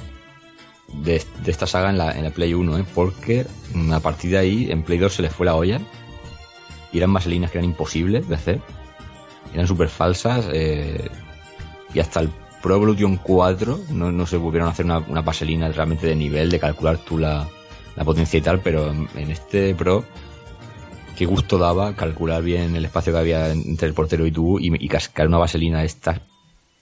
[0.92, 2.84] de, esta saga en la, en la Play 1, ¿eh?
[2.94, 5.80] porque mm, a partir de ahí en Play 2 se les fue la olla
[6.92, 8.60] y eran vaselinas que eran imposibles de hacer,
[9.52, 11.10] eran súper falsas eh,
[11.92, 12.30] y hasta el
[12.62, 16.50] Pro Evolution 4 no, no se volvieron a hacer una, una vaselina realmente de nivel,
[16.50, 17.46] de calcular tú la,
[17.96, 20.04] la potencia y tal, pero en este Pro
[21.18, 24.72] qué gusto daba calcular bien el espacio que había entre el portero y tú y,
[24.84, 26.20] y cascar una vaselina esta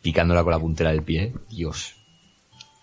[0.02, 1.32] picándola con la puntera del pie.
[1.50, 1.96] Dios.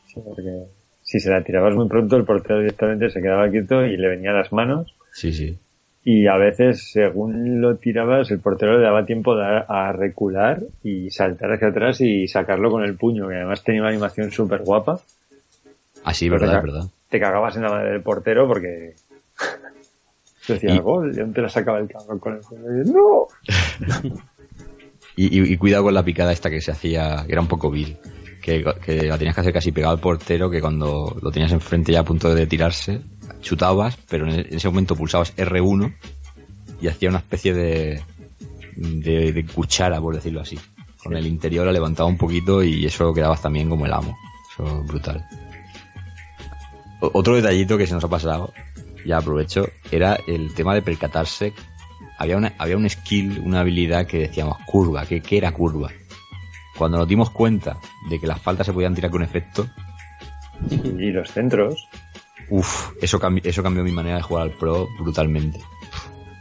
[0.07, 0.65] Sí, porque
[1.03, 4.35] si se la tirabas muy pronto el portero directamente se quedaba quieto y le venían
[4.35, 5.57] las manos Sí, sí.
[6.03, 11.09] y a veces según lo tirabas el portero le daba tiempo de- a recular y
[11.11, 14.99] saltar hacia atrás y sacarlo con el puño que además tenía una animación súper guapa
[16.03, 16.85] Así, Pero verdad, te, verdad.
[17.09, 18.93] te cagabas en la madre del portero porque
[20.47, 23.27] decía Y- gol y aún te la sacaba el cabrón con el y ¡No!
[25.15, 27.69] Y, y- y cuidado con la picada esta que se hacía, que era un poco
[27.69, 27.97] vil.
[28.41, 31.91] Que, que la tenías que hacer casi pegado al portero, que cuando lo tenías enfrente
[31.93, 32.99] ya a punto de tirarse,
[33.41, 35.93] chutabas, pero en, en ese momento pulsabas R1
[36.81, 38.01] y hacía una especie de,
[38.75, 40.59] de, de cuchara, por decirlo así.
[41.01, 44.17] Con el interior la levantaba un poquito y eso quedabas también como el amo.
[44.51, 45.23] Eso brutal.
[47.01, 48.51] O- Otro detallito que se nos ha pasado,
[49.05, 51.53] ya aprovecho, era el tema de percatarse
[52.19, 55.89] había, una, había un skill, una habilidad que decíamos curva, que, que era curva.
[56.77, 57.77] Cuando nos dimos cuenta
[58.09, 59.67] de que las faltas se podían tirar con efecto,
[60.69, 61.87] Y los centros.
[62.49, 65.59] uff, eso, cambi- eso cambió mi manera de jugar al pro brutalmente.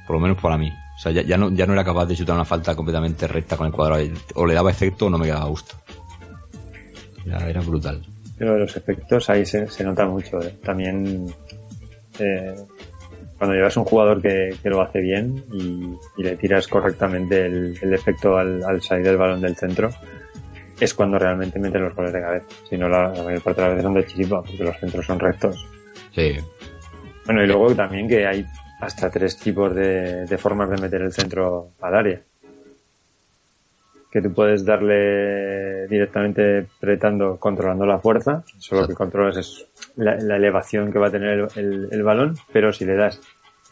[0.07, 0.71] Por lo menos para mí.
[0.71, 3.57] O sea, ya, ya no, ya no era capaz de chutar una falta completamente recta
[3.57, 4.05] con el cuadrado.
[4.35, 5.75] O le daba efecto o no me quedaba a gusto.
[7.27, 8.05] Era, era brutal.
[8.39, 10.41] Pero los efectos ahí se, se nota mucho.
[10.43, 10.55] ¿eh?
[10.65, 11.33] También
[12.19, 12.55] eh,
[13.39, 17.77] cuando llevas un jugador que, que lo hace bien y, y le tiras correctamente el,
[17.81, 19.91] el efecto al, al salir del balón del centro,
[20.79, 22.47] es cuando realmente meten los goles de cabeza.
[22.69, 25.07] Si no, la, la mayor parte de las veces son de chiripa, porque los centros
[25.07, 25.67] son rectos.
[26.15, 26.37] Sí.
[27.25, 28.45] Bueno, y luego también que hay
[28.81, 32.21] hasta tres tipos de, de formas de meter el centro al área.
[34.13, 38.45] Que tú puedes darle directamente apretando, controlando la fuerza.
[38.59, 39.67] Eso lo que controlas es
[39.97, 42.37] la, la elevación que va a tener el, el- el balón.
[42.53, 43.21] Pero si le das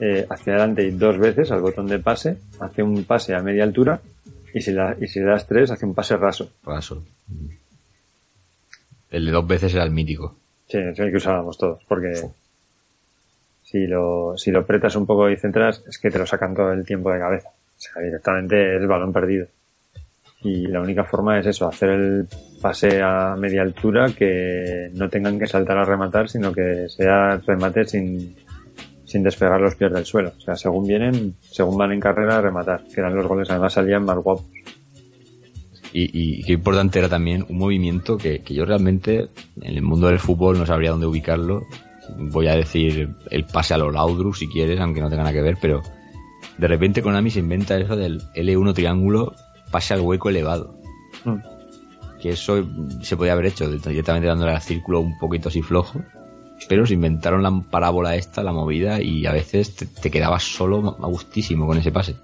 [0.01, 3.65] eh, hacia adelante y dos veces al botón de pase, hace un pase a media
[3.65, 4.01] altura.
[4.55, 6.51] Y si, la- y si le das tres, hace un pase raso.
[6.65, 7.05] Paso.
[9.11, 10.37] El de dos veces era el mítico.
[10.69, 12.15] Sí, es el que usábamos todos, porque
[13.63, 16.73] si lo, si lo apretas un poco y centras, es que te lo sacan todo
[16.73, 17.49] el tiempo de cabeza.
[17.51, 19.47] O sea, directamente es balón perdido.
[20.43, 22.27] Y la única forma es eso, hacer el
[22.63, 27.85] pase a media altura, que no tengan que saltar a rematar, sino que sea remate
[27.85, 28.37] sin,
[29.05, 30.33] sin despegar los pies del suelo.
[30.39, 33.75] O sea, según vienen, según van en carrera a rematar, que eran los goles, además
[33.75, 34.47] salían más guapos.
[35.93, 39.29] Y, y qué importante era también un movimiento que, que yo realmente
[39.61, 41.67] en el mundo del fútbol no sabría dónde ubicarlo.
[42.17, 45.43] Voy a decir el pase a los Laudrup si quieres, aunque no tenga nada que
[45.43, 45.83] ver, pero
[46.57, 49.35] de repente Konami se inventa eso del L1 triángulo
[49.71, 50.75] pase al hueco elevado.
[51.25, 51.37] Mm.
[52.21, 52.65] Que eso
[53.01, 56.01] se podía haber hecho directamente dándole al círculo un poquito así flojo.
[56.69, 60.97] Pero se inventaron la parábola esta, la movida, y a veces te, te quedabas solo
[61.03, 62.17] a gustísimo con ese pase.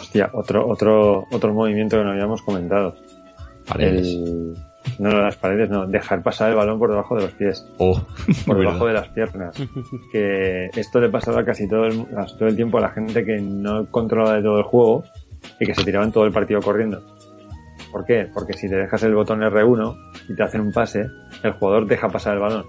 [0.00, 2.96] Hostia, otro, otro, otro movimiento que no habíamos comentado.
[3.68, 4.06] Paredes.
[4.08, 4.56] El,
[4.98, 5.86] no, las paredes, no.
[5.86, 7.66] Dejar pasar el balón por debajo de los pies.
[7.78, 8.00] Oh,
[8.46, 8.72] Por verdad.
[8.72, 9.56] debajo de las piernas.
[10.12, 12.06] que esto le pasaba casi todo el,
[12.38, 15.04] todo el tiempo a la gente que no controlaba de todo el juego
[15.60, 17.02] y que se tiraban todo el partido corriendo.
[17.92, 18.28] ¿Por qué?
[18.32, 19.96] Porque si te dejas el botón R1
[20.28, 21.06] y te hacen un pase,
[21.42, 22.64] el jugador deja pasar el balón.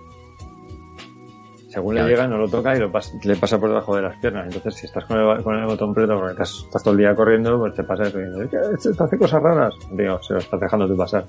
[1.70, 2.08] Según Claro.
[2.08, 4.46] le llega, no lo toca y lo pas- le pasa por debajo de las piernas.
[4.46, 7.14] Entonces, si estás con el, con el botón preto porque estás, estás todo el día
[7.16, 8.18] corriendo, pues te pasa eso.
[8.20, 8.58] y dices, "¿Qué?
[8.76, 9.74] Este te hace cosas raras.
[9.92, 11.26] Digo, se lo estás dejando tú pasar.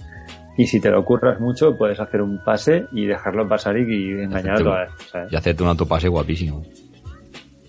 [0.56, 4.12] Y si te lo curras mucho, puedes hacer un pase y dejarlo pasar y, y
[4.22, 5.32] engañar a toda la ¿sabes?
[5.32, 6.62] y hacerte un autopase guapísimo.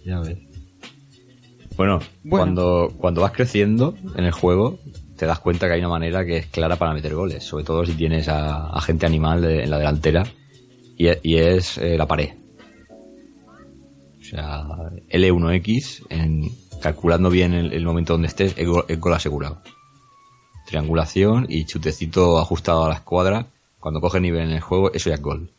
[0.06, 0.38] Ya ves.
[1.78, 2.44] Bueno, Bueno.
[2.44, 4.80] Cuando, cuando vas creciendo en el juego,
[5.16, 7.86] te das cuenta que hay una manera que es clara para meter goles, sobre todo
[7.86, 10.26] si tienes a, a gente animal de- en la delantera,
[10.98, 12.32] y, y es eh, la pared.
[14.20, 14.64] O sea,
[15.10, 16.50] L1X, en,
[16.82, 19.62] calculando bien el, el momento donde estés, es gol, asegurado.
[20.66, 23.46] Triangulación y chutecito ajustado a la escuadra,
[23.80, 25.50] cuando coge nivel en el juego, eso ya es gol.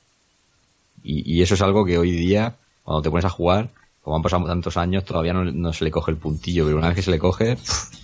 [1.03, 3.71] Y, y eso es algo que hoy día, cuando te pones a jugar,
[4.09, 6.89] como han pasado tantos años, todavía no, no se le coge el puntillo, pero una
[6.89, 7.95] vez que se le coge, pff,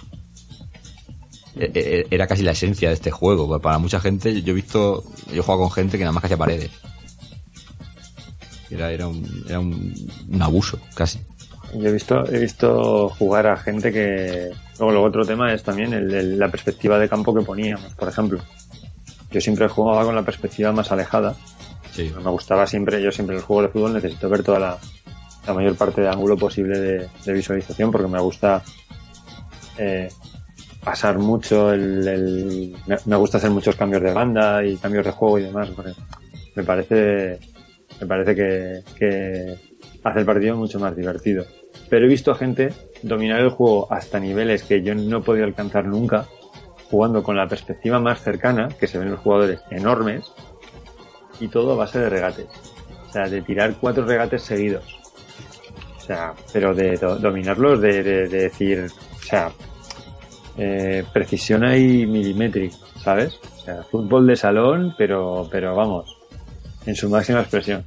[1.56, 3.58] e- e- era casi la esencia de este juego.
[3.60, 6.26] Para mucha gente, yo he visto, yo he jugado con gente que nada más que
[6.26, 6.70] hacía paredes.
[8.70, 9.94] Era, era, un, era un,
[10.28, 11.20] un abuso, casi.
[11.74, 14.50] Yo he visto, he visto jugar a gente que.
[14.78, 18.08] Luego, luego otro tema es también el, el- la perspectiva de campo que poníamos, por
[18.08, 18.40] ejemplo.
[19.30, 21.34] Yo siempre jugaba con la perspectiva más alejada.
[21.92, 22.12] Sí.
[22.16, 24.78] Me gustaba siempre, yo siempre en el juego de fútbol necesito ver toda la,
[25.46, 28.62] la mayor parte de ángulo posible de, visualización porque me gusta
[29.78, 30.08] eh,
[30.82, 32.76] pasar mucho el,
[33.06, 35.92] me gusta hacer muchos cambios de banda y cambios de juego y demás porque
[36.54, 37.38] me parece
[38.00, 39.56] me parece que, que
[40.02, 41.44] hace el partido mucho más divertido.
[41.88, 42.72] Pero he visto a gente
[43.02, 46.26] dominar el juego hasta niveles que yo no he podido alcanzar nunca
[46.90, 50.24] jugando con la perspectiva más cercana que se ven los jugadores enormes
[51.40, 52.48] y todo a base de regates.
[53.08, 55.03] O sea de tirar cuatro regates seguidos
[56.04, 59.50] o sea, pero de do- dominarlos, de, de- de decir, o sea,
[60.58, 63.38] eh, precisión ahí milimétrica, ¿sabes?
[63.42, 66.14] O sea, fútbol de salón, pero, pero vamos,
[66.86, 67.84] en su máxima expresión.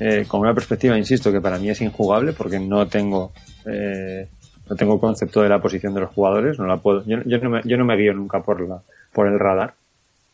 [0.00, 3.32] Eh, con una perspectiva, insisto, que para mí es injugable porque no tengo,
[3.66, 4.28] eh,
[4.70, 7.50] no tengo concepto de la posición de los jugadores, no la puedo, yo, yo no
[7.50, 8.80] me, yo no me guío nunca por la,
[9.12, 9.74] por el radar.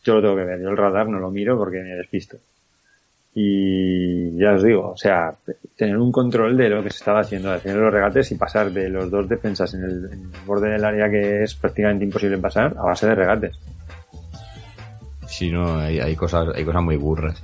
[0.03, 2.37] Yo lo tengo que ver, yo el radar no lo miro porque me despisto.
[3.37, 5.35] Y ya os digo, o sea,
[5.75, 8.71] tener un control de lo que se estaba haciendo, de hacer los regates y pasar
[8.71, 12.37] de los dos defensas en el, en el borde del área que es prácticamente imposible
[12.37, 13.59] pasar a base de regates.
[15.27, 17.41] Si no, hay, hay cosas, hay cosas muy burras.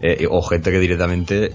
[0.00, 1.52] Eh, o gente que directamente,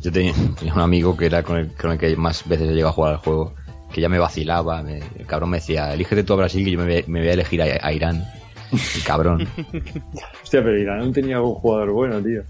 [0.00, 2.72] yo tenía, tenía un amigo que era con el, con el que más veces he
[2.72, 3.54] llegado a jugar al juego,
[3.90, 4.82] que ya me vacilaba.
[4.82, 7.32] me- el cabrón me decía, elígete tú a Brasil que yo me me voy a
[7.32, 8.22] elegir a, a Irán.
[8.70, 9.46] El cabrón.
[10.42, 12.42] Hostia, pero Irán no tenía algún jugador bueno, tío.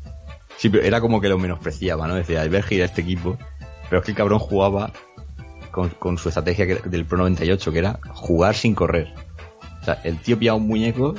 [0.63, 2.15] Sí, pero era como que lo menospreciaba, ¿no?
[2.15, 3.37] Decía, voy a este equipo.
[3.91, 4.93] Pero es que el cabrón jugaba
[5.73, 9.13] con, con su estrategia del Pro 98, que era jugar sin correr.
[9.81, 11.17] O sea, el tío pillaba un muñeco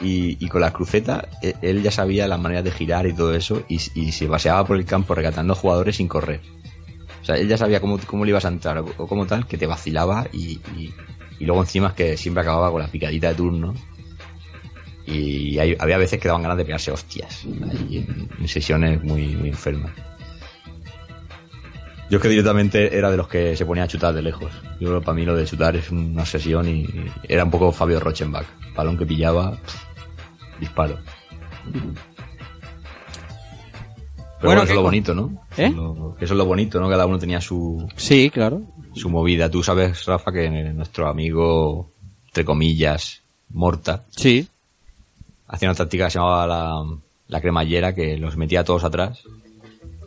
[0.00, 3.34] y, y con la cruceta e- él ya sabía las maneras de girar y todo
[3.34, 6.40] eso y, y se paseaba por el campo recatando jugadores sin correr.
[7.20, 9.46] O sea, él ya sabía cómo, cómo le ibas a entrar o, o como tal,
[9.46, 10.94] que te vacilaba y, y,
[11.40, 13.74] y luego encima es que siempre acababa con la picadita de turno.
[15.06, 19.48] Y hay- había veces que daban ganas de pegarse hostias en, en sesiones muy, muy
[19.50, 19.92] enfermas.
[22.10, 24.52] Yo es que directamente era de los que se ponía a chutar de lejos.
[24.80, 26.86] Yo para mí lo de chutar es una obsesión y
[27.28, 28.46] era un poco Fabio Rochenbach.
[28.76, 29.76] Balón que pillaba, pff,
[30.60, 30.98] disparo.
[34.38, 35.42] Pero Bueno, bueno, eso es ¿qué lo bonito, ¿no?
[35.56, 35.64] ¿Eh?
[35.64, 36.88] Eso es lo- Eso es lo bonito, ¿no?
[36.88, 38.62] Cada uno tenía su, Sí, claro.
[38.94, 39.50] su movida.
[39.50, 41.92] Tú sabes, Rafa, que nuestro amigo,
[42.26, 44.48] entre comillas, Morta, Sí.
[45.48, 46.84] Hacía una táctica que se llamaba la,
[47.28, 49.22] la cremallera, que los metía a todos atrás.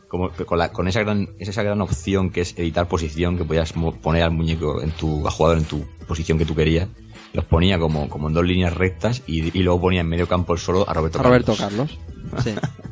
[0.08, 3.74] Como, con, la- con esa gran esa gran opción que es editar posición, que podías
[4.02, 6.88] poner al muñeco, en tu, al jugador en tu posición que tú querías.
[7.34, 10.54] Los ponía como, como en dos líneas rectas y, y luego ponía en medio campo
[10.54, 11.98] el solo a Roberto A Roberto Carlos.
[12.32, 12.44] Carlos.
[12.44, 12.56] Sí.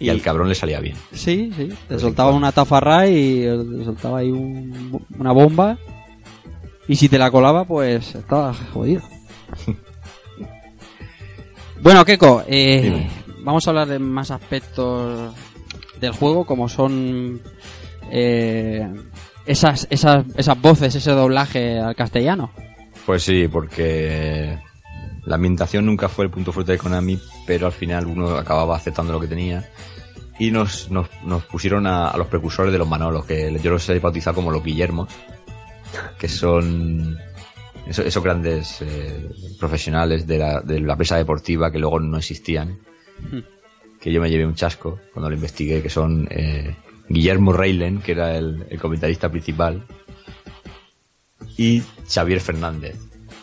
[0.00, 0.96] Y al cabrón le salía bien.
[1.12, 1.70] Sí, sí.
[1.88, 5.78] Te soltaba una tafarra y te soltaba ahí un- una bomba.
[6.88, 9.02] Y si te la colaba, pues estaba jodido.
[11.84, 13.06] bueno, Keko, eh,
[13.40, 15.34] vamos a hablar de más aspectos
[16.00, 17.42] del juego, como son
[18.10, 18.88] eh,
[19.44, 22.50] esas, esas, esas voces, ese doblaje al castellano.
[23.04, 24.58] Pues sí, porque
[25.26, 29.12] la ambientación nunca fue el punto fuerte de Konami, pero al final uno acababa aceptando
[29.12, 29.68] lo que tenía.
[30.38, 33.86] Y nos, nos, nos pusieron a, a los precursores de los Manolos, que yo los
[33.90, 35.10] he bautizado como los Guillermos,
[36.18, 37.18] que son
[37.86, 39.28] eso- esos, grandes eh,
[39.58, 42.78] profesionales de la, de la prensa deportiva que luego no existían.
[44.00, 46.76] Que yo me llevé un chasco cuando lo investigué, que son eh,
[47.08, 49.86] Guillermo Reilen, que era el, el comentarista principal,
[51.56, 52.96] y Xavier Fernández.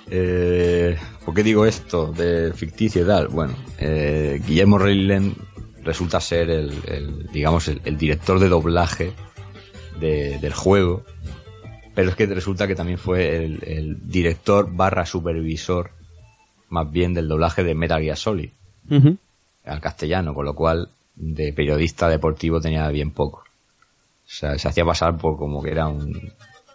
[0.10, 3.28] Eh, ¿Por qué digo esto de ficticio y tal?
[3.30, 5.36] Bueno, eh, Guillermo Reilen
[5.84, 9.14] resulta ser el, el, digamos, el, el director de doblaje
[10.00, 11.06] de- del juego,
[11.94, 15.92] pero es que resulta que también fue el, el director barra supervisor,
[16.70, 18.50] más bien del doblaje de Metal Gear Solid
[19.66, 23.40] al castellano, con lo cual de periodista deportivo tenía bien poco.
[23.40, 26.32] O sea, se hacía pasar por como que era un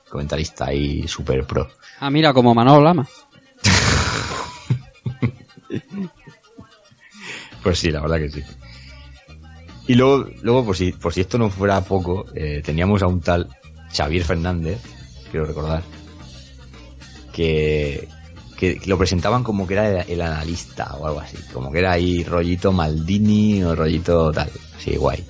[0.08, 1.68] comentarista ahí super pro.
[2.00, 3.08] Ah, mira, como Manolo Lama.
[7.62, 8.44] Pues sí, la verdad que sí.
[9.88, 13.20] Y luego, luego por, si, por si esto no fuera poco, eh, teníamos a un
[13.20, 13.48] tal
[13.92, 14.80] Xavier Fernández,
[15.30, 15.82] quiero recordar,
[17.32, 18.08] que,
[18.56, 21.92] que lo presentaban como que era el, el analista o algo así, como que era
[21.92, 25.24] ahí rollito Maldini o rollito tal, así guay.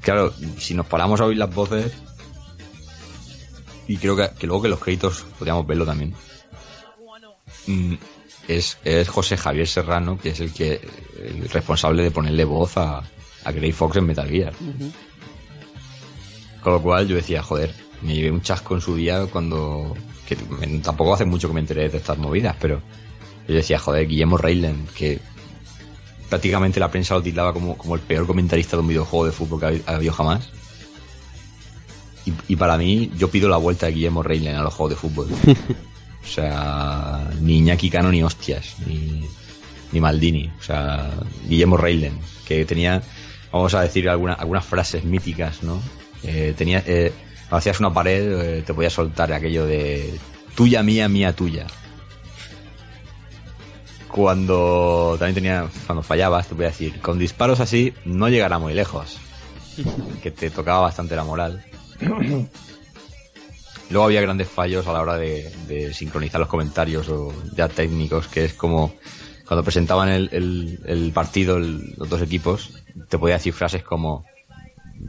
[0.00, 1.92] Claro, si nos paramos a oír las voces,
[3.86, 6.14] y creo que, que luego que los créditos podríamos verlo también.
[7.66, 7.94] Mm,
[8.48, 10.80] es, es José Javier Serrano, que es el que
[11.22, 13.02] el responsable de ponerle voz a,
[13.44, 14.52] a Grey Fox en Metal Gear.
[16.62, 19.94] Con lo cual yo decía, joder, me llevé un chasco en su día cuando...
[20.26, 22.80] que me- tampoco hace mucho que me enteré de estas movidas, pero
[23.48, 25.18] yo decía, joder, Guillermo Reilen, que
[26.28, 29.60] prácticamente la prensa lo tildaba como, como el peor comentarista de un videojuego de fútbol
[29.60, 30.50] que ha, habi- ha habido jamás.
[32.26, 34.96] Y, y para mí, yo pido la vuelta de Guillermo Reilen a los juegos de
[34.96, 35.28] fútbol.
[36.20, 39.24] O sea, ni Iñaki Cano ni hostias, ni,
[39.92, 40.52] ni Maldini.
[40.58, 41.10] O sea,
[41.48, 43.00] Guillermo Reilen, que tenía,
[43.50, 45.80] vamos a decir, alguna- algunas frases míticas, ¿no?
[46.24, 47.14] Eh, tenía, eh,
[47.50, 50.18] hacías una pared, eh, te podía soltar aquello de
[50.54, 51.66] tuya, mía, mía, tuya.
[54.08, 59.18] Cuando también tenía, cuando fallabas, te podía decir, con disparos así no llegará muy lejos.
[60.22, 61.64] Que te tocaba bastante la moral.
[63.90, 68.26] Luego había grandes fallos a la hora de, de sincronizar los comentarios o ya técnicos,
[68.28, 68.92] que es como
[69.46, 74.24] cuando presentaban el, el- el partido el- los dos equipos, te podía decir frases como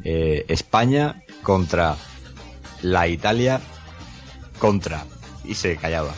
[0.03, 1.95] eh, España contra
[2.81, 3.59] la Italia
[4.59, 5.05] contra
[5.45, 6.13] y se callaba.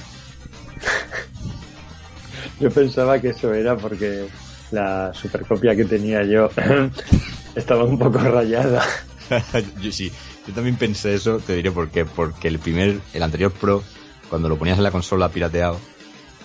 [2.60, 4.28] Yo pensaba que eso era porque
[4.72, 6.50] la supercopia que tenía yo
[7.56, 8.84] estaba un poco rayada.
[9.82, 10.12] yo sí,
[10.48, 13.84] yo también pensé eso, te diré por qué, porque el primer, el anterior Pro,
[14.30, 15.80] cuando lo ponías en la consola pirateado,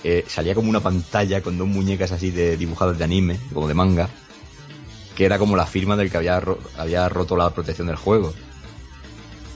[0.04, 3.74] eh, salía como una pantalla con dos muñecas así de dibujadas de anime, como de
[3.74, 4.08] manga,
[5.16, 8.32] que era como la firma del que había, ro- había roto la protección del juego.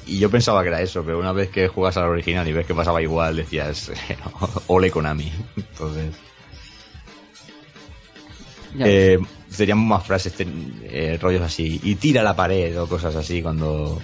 [0.07, 2.67] Y yo pensaba que era eso, pero una vez que juegas al original y ves
[2.67, 3.93] que pasaba igual, decías,
[4.67, 5.33] ole Konami.
[5.57, 6.15] Entonces,
[8.79, 9.19] eh,
[9.57, 14.01] teníamos más frases, eh, rollos así, y tira la pared o cosas así cuando,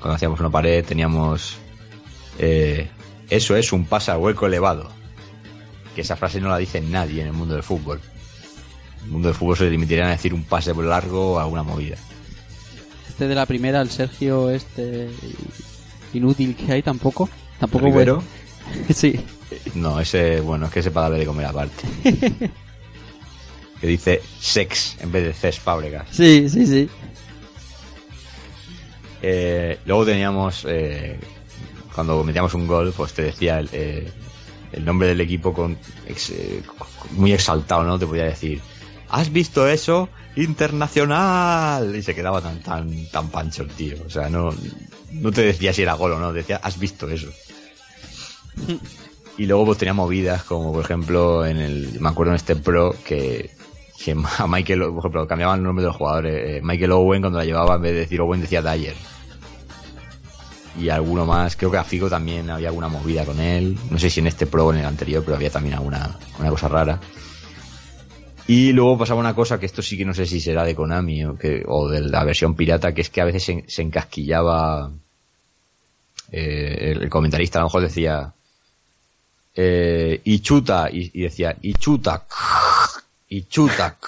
[0.00, 1.56] cuando hacíamos una pared, teníamos,
[2.38, 2.88] eh,
[3.30, 4.90] eso es un pasa hueco elevado.
[5.94, 8.00] Que esa frase no la dice nadie en el mundo del fútbol.
[8.98, 11.62] En el mundo del fútbol se limitarían a decir un pase por largo o alguna
[11.62, 11.96] movida.
[13.18, 15.10] Este de la primera, el Sergio, este
[16.14, 17.28] inútil que hay tampoco.
[17.58, 18.22] Tampoco Rivero.
[18.68, 18.84] bueno.
[18.94, 19.18] sí.
[19.74, 21.82] No, ese, bueno, es que ese para darle de comer aparte.
[23.80, 26.06] que dice sex en vez de Cés Fábregas.
[26.12, 26.88] Sí, sí, sí.
[29.20, 31.18] Eh, luego teníamos, eh,
[31.92, 34.12] cuando metíamos un gol, pues te decía el, eh,
[34.70, 35.76] el nombre del equipo con
[36.06, 36.62] ex- eh,
[37.16, 37.98] muy exaltado, ¿no?
[37.98, 38.60] Te podía decir,
[39.10, 40.08] ¿has visto eso?
[40.36, 41.94] Internacional.
[41.94, 43.96] Y se quedaba tan, tan, tan pancho el tío.
[44.06, 44.54] O sea, no,
[45.12, 47.28] no te decía si era gol o no, decía, ¿has visto eso?
[49.38, 52.94] Y luego pues tenía movidas como por ejemplo en el, me acuerdo en este pro
[53.04, 53.50] que,
[54.02, 56.56] que a Michael, por ejemplo, cambiaban el nombre de los jugadores.
[56.56, 58.96] Eh, Michael Owen cuando la llevaba en vez de decir Owen decía Dyer.
[60.80, 63.76] Y alguno más, creo que a Figo también había alguna movida con él.
[63.90, 66.50] No sé si en este pro o en el anterior, pero había también alguna una
[66.50, 67.00] cosa rara.
[68.48, 71.22] Y luego pasaba una cosa que esto sí que no sé si será de Konami
[71.26, 74.90] o, que, o de la versión pirata, que es que a veces se, encasquillaba
[76.32, 78.32] eh, el, comentarista, a lo mejor decía
[79.54, 82.24] eh, y chuta, y, y decía y chuta,
[83.28, 83.98] y chuta,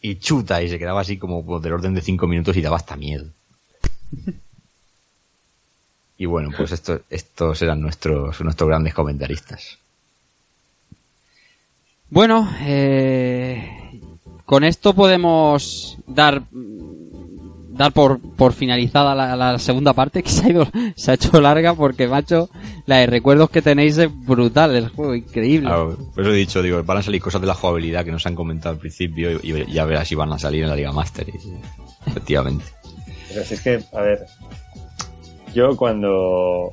[0.00, 2.96] y chuta, y se quedaba así como del orden de cinco minutos y daba hasta
[2.96, 3.26] miedo.
[6.20, 9.78] Y bueno, pues esto, estos eran nuestros, nuestros grandes comentaristas.
[12.10, 14.00] Bueno, eh,
[14.44, 16.42] con esto podemos dar
[17.70, 21.40] dar por, por finalizada la, la segunda parte que se ha ido se ha hecho
[21.40, 22.48] larga porque macho
[22.86, 26.60] la de recuerdos que tenéis es brutal el juego increíble Claro, por eso he dicho,
[26.60, 29.52] digo, van a salir cosas de la jugabilidad que nos han comentado al principio y,
[29.52, 31.28] y ya verás si van a salir en la Liga Master.
[31.28, 32.64] y- efectivamente.
[33.28, 34.26] Pero si es que, a ver,
[35.54, 36.70] yo cuando,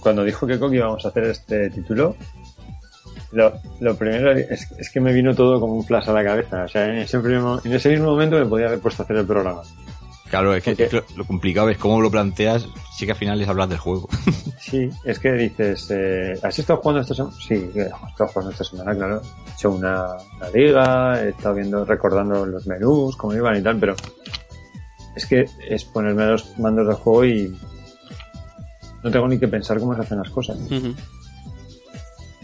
[0.00, 2.16] cuando dijo que Coqui íbamos a hacer este título,
[3.32, 6.64] lo, lo primero es, es que me vino todo como un flash a la cabeza.
[6.64, 9.16] O sea, en ese, primer en ese mismo momento me podía haber puesto a hacer
[9.16, 9.62] el programa.
[10.30, 13.40] Claro, es que es lo, lo complicado es cómo lo planteas, sí que al final
[13.40, 14.08] es hablar del juego.
[14.60, 17.34] Sí, es que dices, eh, ¿has estado jugando esta semana?
[17.40, 19.22] Sí, he estado jugando esta semana, claro.
[19.46, 20.04] He hecho una,
[20.36, 23.94] una liga, he estado viendo, recordando los menús, cómo iban y tal, pero
[25.16, 27.56] es que es ponerme a los mandos del juego y
[29.02, 30.58] no tengo ni que pensar cómo se hacen las cosas.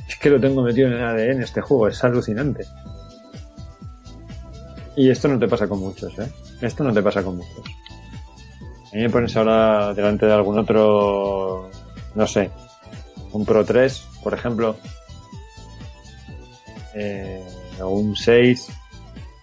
[0.08, 2.66] Es que lo tengo metido en el ADN este juego, es alucinante.
[4.97, 6.28] Y esto no te pasa con muchos, ¿eh?
[6.60, 7.65] Esto no te pasa con muchos.
[8.92, 11.68] A mí me pones ahora delante de algún otro,
[12.15, 12.50] no sé,
[13.33, 14.76] un Pro 3, por ejemplo,
[16.94, 17.44] eh,
[17.81, 18.68] o un 6,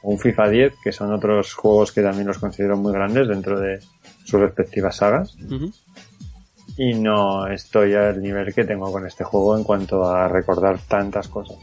[0.04, 3.60] o un FIFA 10, que son otros juegos que también los considero muy grandes dentro
[3.60, 3.82] de
[4.24, 5.36] sus respectivas sagas.
[6.84, 11.28] Y no estoy al nivel que tengo con este juego en cuanto a recordar tantas
[11.28, 11.60] cosas.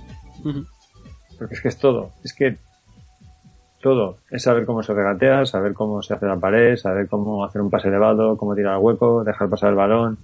[1.37, 2.57] Porque es que es todo, es que
[3.83, 7.61] todo, es saber cómo se regatea, saber cómo se hace la pared, saber cómo hacer
[7.63, 10.19] un pase elevado, cómo tirar al hueco, dejar pasar el balón,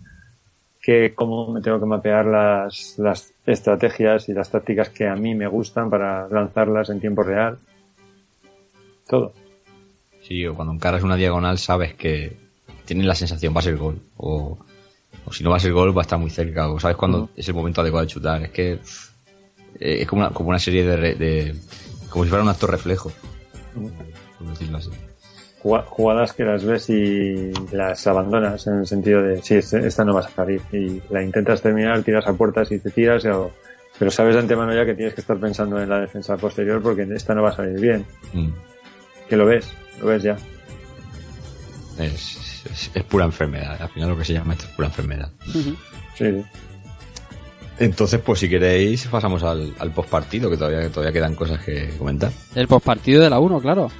[0.80, 5.34] que cómo me tengo que mapear las, las estrategias y las tácticas que a mí
[5.34, 7.58] me gustan para lanzarlas en tiempo real.
[9.08, 9.32] Todo.
[10.22, 12.36] Sí, o cuando encaras una diagonal sabes que
[12.84, 14.00] tienes la sensación va a ser gol.
[14.16, 14.56] O,
[15.26, 16.68] o si no va a ser gol va a estar muy cerca.
[16.70, 17.30] O sabes cuando Ujú.
[17.36, 18.42] es el momento adecuado de chutar.
[18.42, 18.78] Es que eh,
[20.02, 21.54] es como una, como una serie de, re- de-
[22.10, 23.10] como si fuera un acto reflejo.
[24.38, 24.90] Por decirlo así.
[25.62, 30.04] Juga- Jugadas que las ves y las abandonas en el sentido de, sí, este- esta
[30.04, 30.60] no vas a salir.
[30.72, 33.50] Y la intentas terminar, tiras a puertas y te tiras, o-
[33.98, 37.06] pero sabes de antemano ya que tienes que estar pensando en la defensa posterior porque
[37.14, 38.04] esta no va a salir bien.
[38.32, 38.48] Mm.
[39.28, 39.66] Que lo ves,
[40.00, 40.36] lo ves ya.
[41.98, 42.38] Es,
[42.72, 43.80] es- es pura enfermedad.
[43.80, 45.30] Al final lo que se llama esto es pura enfermedad.
[46.16, 46.44] Sí.
[47.78, 52.30] Entonces, pues si queréis, pasamos al, al postpartido, que todavía, todavía quedan cosas que comentar.
[52.54, 53.90] el postpartido de la 1 claro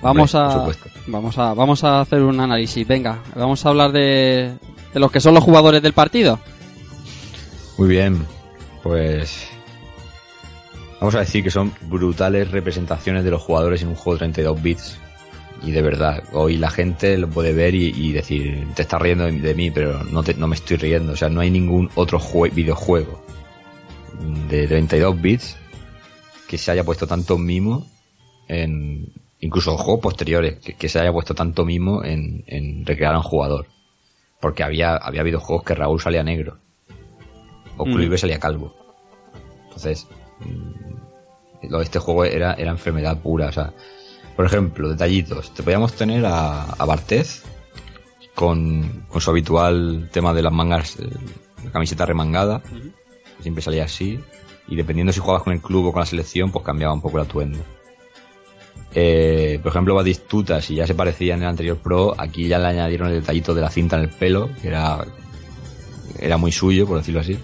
[0.00, 0.72] vamos Hombre, a
[1.08, 4.52] vamos a vamos a hacer un análisis venga vamos a hablar de
[4.92, 6.38] de los que son los jugadores del partido
[7.78, 8.24] Muy bien,
[8.82, 9.48] pues
[11.00, 14.62] vamos a decir que son brutales representaciones de los jugadores en un juego de 32
[14.62, 14.98] bits.
[15.62, 19.24] Y de verdad, hoy la gente lo puede ver y, y decir, te estás riendo
[19.24, 21.12] de, de mí, pero no, te- no me estoy riendo.
[21.12, 23.22] O sea, no hay ningún otro jue- videojuego
[24.48, 25.56] de 32 bits
[26.48, 27.86] que se haya puesto tanto mimo
[28.48, 29.12] en...
[29.40, 33.22] Incluso juegos posteriores, que, que se haya puesto tanto mimo en, en recrear a un
[33.22, 33.66] jugador.
[33.66, 36.58] Por Porque había, había habido juegos que Raúl salía negro.
[37.76, 37.92] O Mm.
[37.92, 38.74] Kluivert salía calvo.
[39.64, 40.06] Entonces,
[40.40, 43.48] mm, lo de este juego era, era enfermedad pura.
[43.48, 43.74] O sea,
[44.36, 45.52] por ejemplo, detallitos.
[45.54, 47.42] Te podíamos tener a, a Barthez
[48.34, 51.08] con, con su habitual tema de las mangas, eh,
[51.64, 52.60] la camiseta remangada.
[53.36, 54.20] que Siempre salía así.
[54.68, 57.18] Y dependiendo si jugabas con el club o con la selección, pues cambiaba un poco
[57.18, 57.58] el atuendo.
[58.94, 62.66] Eh, por ejemplo, Batistuta, si ya se parecía en el anterior Pro, aquí ya le
[62.66, 65.04] añadieron el detallito de la cinta en el pelo, que era,
[66.18, 67.38] era muy suyo, por decirlo así.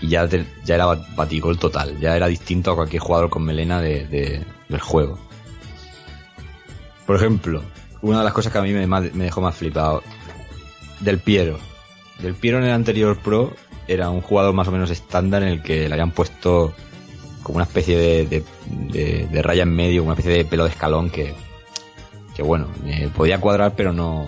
[0.00, 3.44] Y ya, te- ya era bat- batigol total, ya era distinto a cualquier jugador con
[3.44, 5.18] melena de- de- del juego.
[7.08, 7.62] Por ejemplo,
[8.02, 8.86] una de las cosas que a mí me,
[9.24, 10.02] dejó más flipado,
[11.00, 11.58] Del Piero.
[12.18, 13.54] Del Piero en el anterior Pro
[13.86, 16.74] era un jugador más o menos estándar en el que le habían puesto
[17.42, 18.44] como una especie de,
[18.92, 21.32] de, raya en medio, una especie de pelo de escalón que,
[22.36, 24.26] que bueno, eh, podía cuadrar, pero no,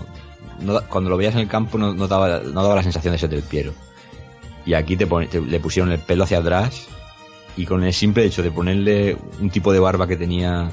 [0.89, 3.75] cuando lo veías en el campo no, daba, la sensación de ser del Piero.
[4.65, 6.87] Y aquí te, te- le pusieron el pelo hacia atrás
[7.59, 10.71] y con el simple hecho de ponerle un tipo de barba que tenía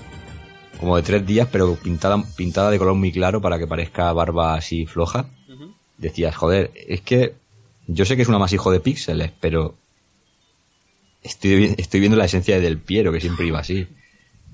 [0.80, 4.56] como de tres días, pero pintada, pintada de color muy claro para que parezca barba
[4.56, 5.30] así floja,
[5.98, 7.36] decías, joder, es que
[7.88, 9.76] yo sé que es un amasijo de píxeles, pero
[11.24, 13.88] estoy, estoy viendo la esencia de Del Piero, que siempre iba así.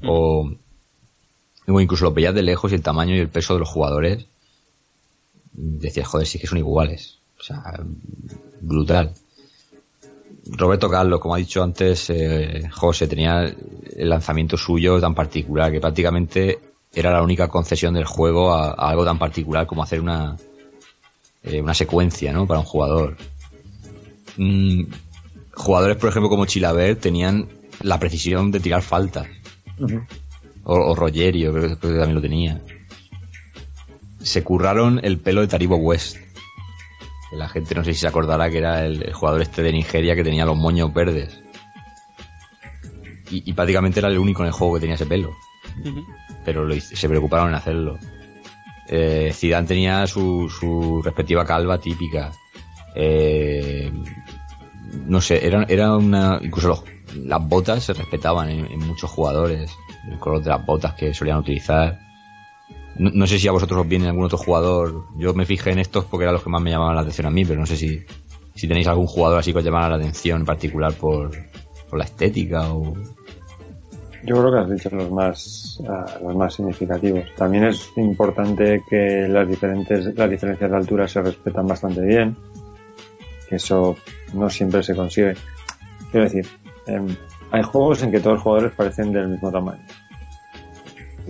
[0.05, 0.51] O,
[1.67, 4.27] o incluso lo veías de lejos y el tamaño y el peso de los jugadores.
[5.53, 7.19] Decías, joder, sí que son iguales.
[7.39, 7.79] O sea,
[8.61, 9.13] brutal.
[10.45, 15.79] Roberto Carlos, como ha dicho antes eh, José, tenía el lanzamiento suyo tan particular que
[15.79, 16.59] prácticamente
[16.93, 20.37] era la única concesión del juego a, a algo tan particular como hacer una,
[21.43, 22.45] eh, una secuencia, ¿no?
[22.45, 23.17] Para un jugador.
[24.37, 24.83] Mm,
[25.53, 27.47] jugadores, por ejemplo, como Chilaver tenían
[27.81, 29.27] la precisión de tirar faltas.
[30.63, 32.61] O, o Rogerio, creo que también lo tenía.
[34.21, 36.17] Se curraron el pelo de Taribo West.
[37.33, 39.71] Que La gente no sé si se acordará que era el, el jugador este de
[39.71, 41.41] Nigeria que tenía los moños verdes.
[43.31, 45.31] Y, y prácticamente era el único en el juego que tenía ese pelo.
[46.45, 47.97] Pero lo se preocuparon en hacerlo.
[48.87, 52.31] Eh, Zidane tenía su, su respectiva calva típica.
[52.95, 53.91] Eh,
[55.07, 56.39] no sé, era, era una.
[56.43, 56.83] Incluso los-
[57.15, 59.71] las botas se respetaban en, en muchos jugadores.
[60.11, 61.97] El color de las botas que solían utilizar.
[62.95, 65.05] No, sé si a vosotros os viene algún otro jugador.
[65.17, 67.31] Yo me fijé en estos porque eran los que más me llamaban la atención a
[67.31, 68.01] mí, pero no sé si,
[68.53, 71.31] si tenéis algún jugador así que os llamara la atención en particular por,
[71.89, 72.93] por la estética o.
[74.25, 77.23] Yo creo que has dicho los más, ah, los más significativos.
[77.35, 82.37] También es importante que las diferentes, las diferencias de altura se respetan bastante bien.
[83.49, 83.97] Que eso
[84.33, 85.33] no siempre se consigue.
[86.09, 86.47] Quiero decir,
[86.87, 87.07] em,
[87.51, 89.83] hay juegos en que todos los jugadores parecen del mismo tamaño.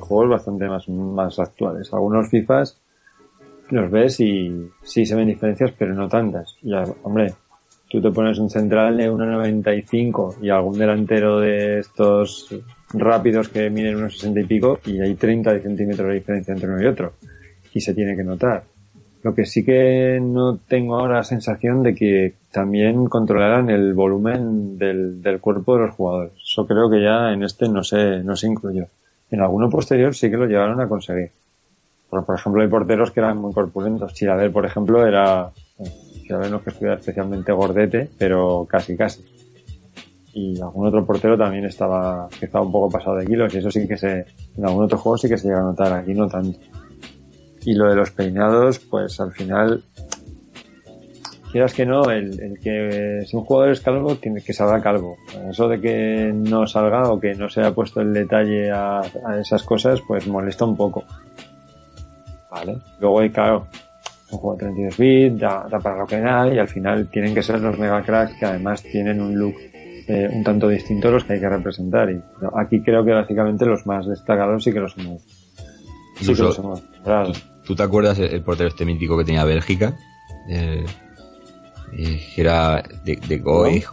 [0.03, 1.93] Juegos bastante más, más actuales.
[1.93, 2.79] Algunos FIFAs
[3.69, 6.57] los ves y sí se ven diferencias, pero no tantas.
[6.61, 7.33] Ya, hombre,
[7.89, 12.53] tú te pones un central de 1,95 y algún delantero de estos
[12.93, 16.81] rápidos que miden unos 60 y pico y hay 30 centímetros de diferencia entre uno
[16.81, 17.13] y otro.
[17.73, 18.63] Y se tiene que notar.
[19.23, 24.77] Lo que sí que no tengo ahora la sensación de que también controlaran el volumen
[24.77, 26.33] del, del cuerpo de los jugadores.
[26.43, 28.87] Eso creo que ya en este no se, no se incluyó.
[29.33, 31.31] En alguno posterior sí que lo llegaron a conseguir.
[32.07, 34.13] Por, ejemplo, hay porteros que eran muy corpulentos.
[34.13, 35.49] Chilaver, por ejemplo, era,
[36.21, 39.25] Chilaver no es que estuviera especialmente gordete, pero casi casi.
[40.33, 43.71] Y algún otro portero también estaba, que estaba un poco pasado de kilos, y eso
[43.71, 44.23] sí que se,
[44.55, 46.59] en algún otro juego sí que se llega a notar, aquí no tanto.
[47.65, 49.83] Y lo de los peinados, pues al final,
[51.53, 55.17] quieras que no, el, el que si un jugador es calvo, tiene que salga calvo.
[55.49, 59.39] Eso de que no salga o que no se haya puesto el detalle a, a
[59.39, 61.03] esas cosas, pues molesta un poco.
[62.49, 62.79] Vale.
[62.99, 63.67] Luego hay, claro,
[64.31, 67.35] un juego de 32 bits, da, da para lo que da, y al final tienen
[67.35, 69.55] que ser los mega cracks que además tienen un look
[70.07, 72.09] eh, un tanto distinto a los que hay que representar.
[72.09, 75.21] Y no, aquí creo que básicamente los más destacados sí que los hemos,
[76.19, 77.31] sí que los hemos nombrado.
[77.63, 79.95] ¿Tú te acuerdas el, el portero este mítico que tenía Bélgica?
[80.49, 80.83] Eh,
[81.97, 83.85] eh, que era de, de Goig,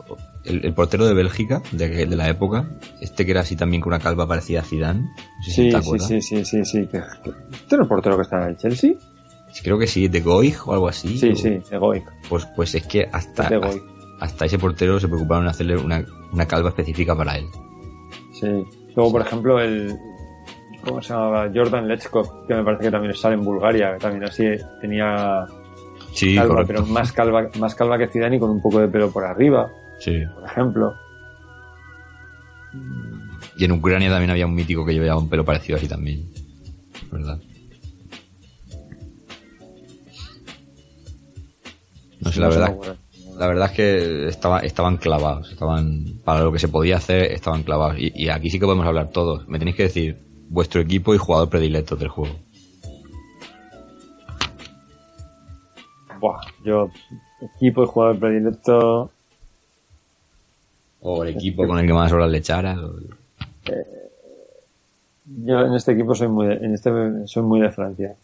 [0.45, 2.69] el, el portero de Bélgica, de, de la época,
[3.01, 5.01] este que era así también con una calva parecida a Zidane.
[5.03, 6.79] No sé si Sí, sí, sí, sí, sí, sí.
[6.79, 8.93] ¿Este era el portero que estaba en el Chelsea?
[9.63, 11.19] Creo que sí, de Goig o algo así.
[11.19, 12.05] Sí, o- sí, egoic.
[12.29, 13.61] Pues, pues es que hasta, De
[14.21, 17.47] hasta ese portero se preocuparon en hacerle una, una calva específica para él.
[18.33, 18.47] Sí.
[18.95, 19.97] Luego, por ejemplo, el.
[20.85, 21.51] ¿Cómo se llamaba?
[21.55, 24.45] Jordan Lechkov, que me parece que también sale en Bulgaria, que también así
[24.81, 25.45] tenía
[26.13, 26.73] Sí, calva, correcto.
[26.83, 29.71] pero más calva, más calva que Zidane y con un poco de pelo por arriba,
[29.99, 30.23] Sí.
[30.35, 30.95] por ejemplo.
[33.57, 36.29] Y en Ucrania también había un mítico que llevaba un pelo parecido así también.
[37.11, 37.39] ¿Verdad?
[42.21, 42.97] No sé, la No verdad.
[43.39, 47.63] La verdad es que estaba, estaban clavados, estaban para lo que se podía hacer, estaban
[47.63, 47.97] clavados.
[47.99, 49.49] Y, y aquí sí que podemos hablar todos.
[49.49, 50.19] Me tenéis que decir
[50.51, 52.35] vuestro equipo y jugador predilecto del juego.
[56.21, 56.91] Buah, yo,
[57.41, 59.11] equipo y jugador predilecto,
[61.03, 62.79] O el equipo con el que más horas le echaras.
[62.79, 62.93] o-
[65.45, 66.91] yo en este equipo soy muy de, en este
[67.27, 68.15] soy muy de Francia.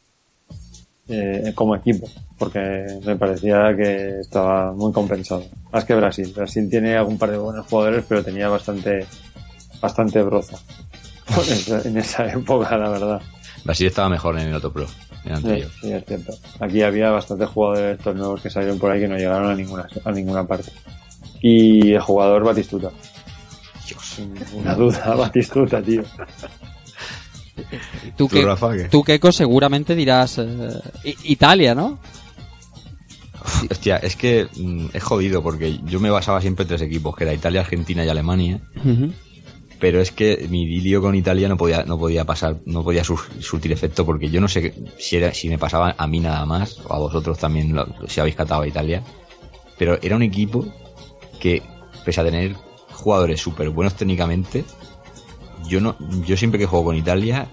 [1.08, 5.44] Eh, como equipo, porque me parecía que estaba muy compensado.
[5.72, 6.32] Más que Brasil.
[6.34, 9.06] Brasil tiene algún par de buenos jugadores, pero tenía bastante,
[9.80, 10.58] bastante broza.
[11.34, 13.22] Por esa- en esa época, la verdad.
[13.64, 14.86] Brasil estaba mejor en el otro pro,
[15.26, 16.32] Sí, es cierto.
[16.60, 19.88] Aquí había bastantes jugadores estos nuevos que salieron por ahí que no llegaron a ninguna,
[20.04, 20.70] a ninguna parte.
[21.40, 22.90] Y el jugador Batistuta.
[23.86, 24.02] Dios.
[24.02, 26.02] Sin ninguna duda, Batistuta, tío.
[27.54, 27.62] Tú,
[28.16, 28.84] ¿Tú, que, Rafa, qué?
[28.84, 31.98] tú Keiko, seguramente dirás eh, Italia, ¿no?
[33.70, 37.24] Hostia, es que mm, es jodido porque yo me basaba siempre en tres equipos, que
[37.24, 38.60] era Italia, Argentina y Alemania.
[39.78, 43.20] Pero es que mi idilio con Italia no podía, no podía pasar, no podía sur-
[43.40, 46.78] surtir efecto porque yo no sé si era, si me pasaba a mí nada más,
[46.88, 47.76] o a vosotros también,
[48.08, 49.02] si habéis catado a Italia.
[49.78, 50.64] Pero era un equipo
[51.38, 51.62] que,
[52.06, 52.54] pese a tener
[52.90, 54.64] jugadores súper buenos técnicamente,
[55.68, 57.48] yo no, yo siempre que juego con Italia,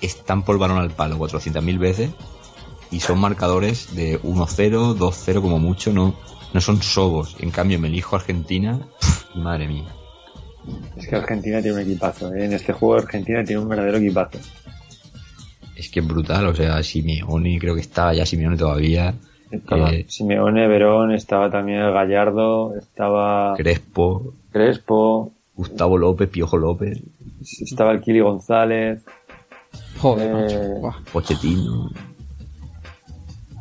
[0.00, 2.10] están por balón al palo 400.000 veces
[2.90, 6.14] y son marcadores de 1-0, 2-0 como mucho, no,
[6.54, 7.36] no son sobos.
[7.40, 8.88] En cambio, me elijo Argentina,
[9.34, 9.94] madre mía.
[10.96, 12.44] Es que Argentina tiene un equipazo, ¿eh?
[12.44, 14.38] En este juego Argentina tiene un verdadero equipazo.
[15.76, 19.14] Es que es brutal, o sea, Simeone, creo que estaba ya Simeone todavía.
[19.50, 27.00] Estaba Eh, Simeone, Verón, estaba también el Gallardo, estaba Crespo, Crespo, Gustavo López, Piojo López,
[27.60, 29.04] estaba el Kili González,
[29.98, 30.80] Joder, Eh.
[31.12, 31.90] Pochettino.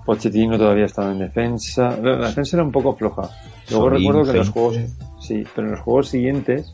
[0.06, 1.98] Pochettino todavía estaba en defensa.
[2.02, 3.30] La defensa era un poco floja.
[3.70, 4.78] Luego Solín, recuerdo que en los juegos,
[5.20, 6.74] sí, pero en los juegos siguientes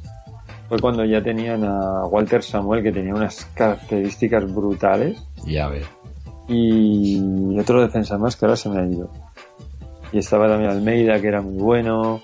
[0.71, 5.85] fue cuando ya tenían a Walter Samuel que tenía unas características brutales Ya ves.
[6.47, 9.09] y otro defensa más que ahora se me ha ido.
[10.13, 12.21] Y estaba también Almeida que era muy bueno.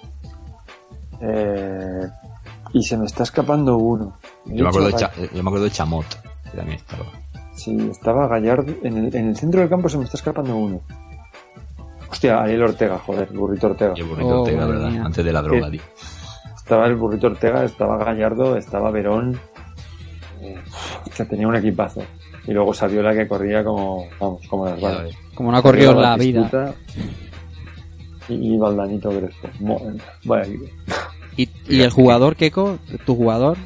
[1.21, 2.07] Eh,
[2.71, 4.17] y se me está escapando uno.
[4.45, 6.05] Yo me acuerdo de, He dicho Cha- yo me acuerdo de Chamot,
[6.51, 7.03] que también estaba.
[7.53, 8.73] Sí, estaba Gallardo.
[8.81, 10.79] En el, en el centro del campo se me está escapando uno.
[12.09, 13.93] Hostia, Ariel Ortega, joder, el burrito Ortega.
[13.97, 14.89] Y el burrito Oh, Ortega, madre ¿verdad?
[14.89, 15.03] mía.
[15.03, 15.81] Antes de la droga, tío.
[16.67, 19.39] Estaba el burrito Ortega, estaba Gallardo, estaba Verón.
[20.41, 20.57] Eh,
[21.15, 22.03] que tenía un equipazo.
[22.45, 25.15] Y luego Saviola que corría como, vamos, como las balas.
[25.33, 26.75] Como no ha corrido la vida.
[28.27, 29.81] Y, y Valdanito Crespo.
[30.25, 30.53] Vaya.
[31.37, 32.77] ¿Y, y el jugador, Keiko?
[33.05, 33.57] ¿Tu jugador?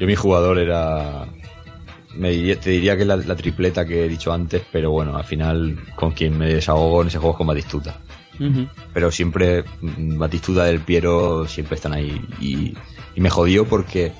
[0.00, 1.26] Yo mi jugador era...
[2.16, 5.24] Me diría- te diría que la, la tripleta que he dicho antes, pero bueno, al
[5.24, 7.96] final con quien me desahogo en ese juego es con Batistuta.
[8.92, 12.20] Pero siempre mm, Batistuta del Piero siempre están ahí.
[12.40, 12.74] Y,
[13.20, 14.12] me jodió porque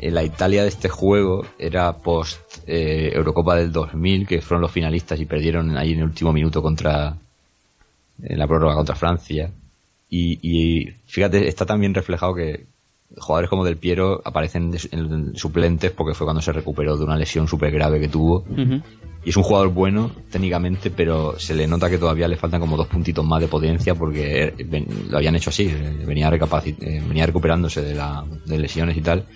[0.00, 5.20] la Italia de este juego era post eh, Eurocopa del 2000 que fueron los finalistas
[5.20, 7.14] y perdieron ahí en el último minuto contra
[8.22, 9.50] en la prórroga contra Francia.
[10.08, 12.64] Y fíjate está también reflejado que
[13.16, 17.48] jugadores como del Piero aparecen en suplentes porque fue cuando se recuperó de una lesión
[17.48, 18.44] súper grave que tuvo
[19.24, 22.76] y es un jugador bueno técnicamente, pero se le nota que todavía le faltan como
[22.76, 27.26] dos puntitos más de potencia porque eh, lo habían hecho así, eh, venía, eh, venía
[27.26, 29.26] recuperándose de, la, de lesiones y tal.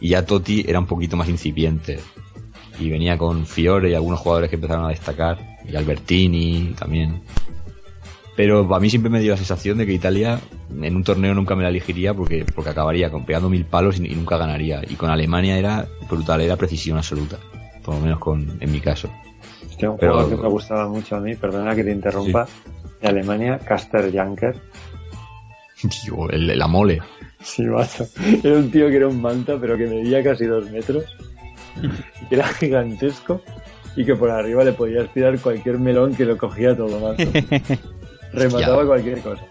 [0.00, 2.00] Y ya Totti era un poquito más incipiente.
[2.80, 5.38] Y venía con Fiore y algunos jugadores que empezaron a destacar,
[5.68, 7.22] y Albertini también.
[8.36, 10.40] Pero a mí siempre me dio la sensación de que Italia
[10.80, 14.06] en un torneo nunca me la elegiría porque, porque acabaría con, pegando mil palos y,
[14.10, 14.80] y nunca ganaría.
[14.88, 17.36] Y con Alemania era brutal, era precisión absoluta.
[17.84, 19.08] Por lo menos con, en mi caso.
[19.82, 22.46] Un Pero- jugador que me gustaba mucho a mí, perdona que te interrumpa,
[23.02, 24.56] de Alemania, Caster Janker.
[26.04, 27.00] Tío, el, la mole.
[27.42, 28.06] Sí, macho.
[28.42, 31.04] Era un tío que era un manta, pero que medía casi dos metros.
[32.28, 33.42] que era gigantesco.
[33.96, 37.28] Y que por arriba le podías tirar cualquier melón que lo cogía todo, macho.
[38.32, 39.44] Remataba cualquier cosa.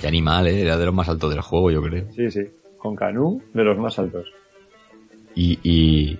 [0.00, 0.62] Qué animal, ¿eh?
[0.62, 2.06] Era de los más altos del juego, yo creo.
[2.12, 2.42] Sí, sí.
[2.78, 4.26] Con Canú, de los más altos.
[5.34, 6.18] Y, y,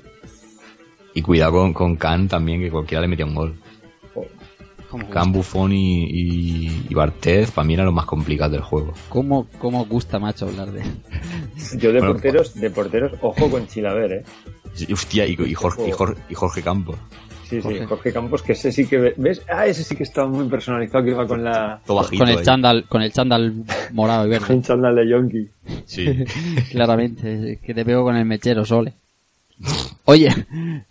[1.14, 3.54] y cuidado con, con Khan también, que cualquiera le metía un gol.
[4.90, 8.94] ¿Cómo, Khan, Buffon y, y, y Barthez, para mí eran los más complicados del juego.
[9.10, 10.82] cómo, cómo gusta, macho, hablar de...
[11.76, 14.24] Yo de Bueno, porteros, de porteros, ojo con Chilaver, eh.
[14.90, 16.96] Hostia, y, y Jorge, y, Jorge, y Jorge Campos.
[17.48, 17.86] Sí, sí, Jorge.
[17.86, 21.02] Jorge Campos, que ese sí que ve- ves, ah, ese sí que estaba muy personalizado,
[21.04, 22.24] que iba con la Todo bajito.
[22.24, 23.52] Con el chándal, con el chándal
[23.92, 24.46] morado y verde.
[24.48, 25.48] con chándal de Yonki.
[25.86, 26.06] Sí.
[26.70, 28.92] Claramente, que te pego con el mechero, Sole.
[30.04, 30.28] Oye,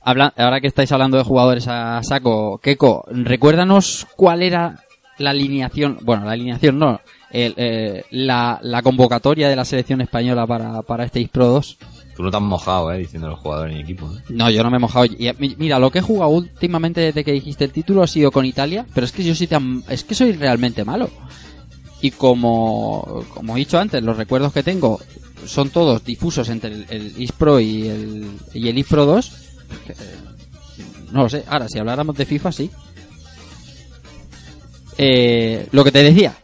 [0.01, 4.75] habla- ahora que estáis hablando de jugadores a saco, Keiko, recuérdanos cuál era
[5.19, 6.99] la alineación, bueno, la alineación no,
[7.31, 11.77] el, eh, la, la convocatoria de la selección española para, para este Pro 2.
[12.17, 14.11] Tú no te has mojado, eh, diciendo los jugadores en equipo.
[14.11, 14.23] ¿eh?
[14.29, 15.05] No, yo no me he mojado.
[15.05, 18.31] Y, mi- mira, lo que he jugado últimamente desde que dijiste el título ha sido
[18.31, 21.09] con Italia, pero es que yo sí tan, es que soy realmente malo.
[22.01, 24.99] Y como, como he dicho antes, los recuerdos que tengo
[25.45, 29.31] son todos difusos entre el, el Ispro y el, y el Ispro 2.
[29.85, 29.95] que, eh,
[31.11, 31.43] no lo sé.
[31.47, 32.69] Ahora, si habláramos de FIFA, sí.
[34.97, 36.35] Eh, lo que te decía.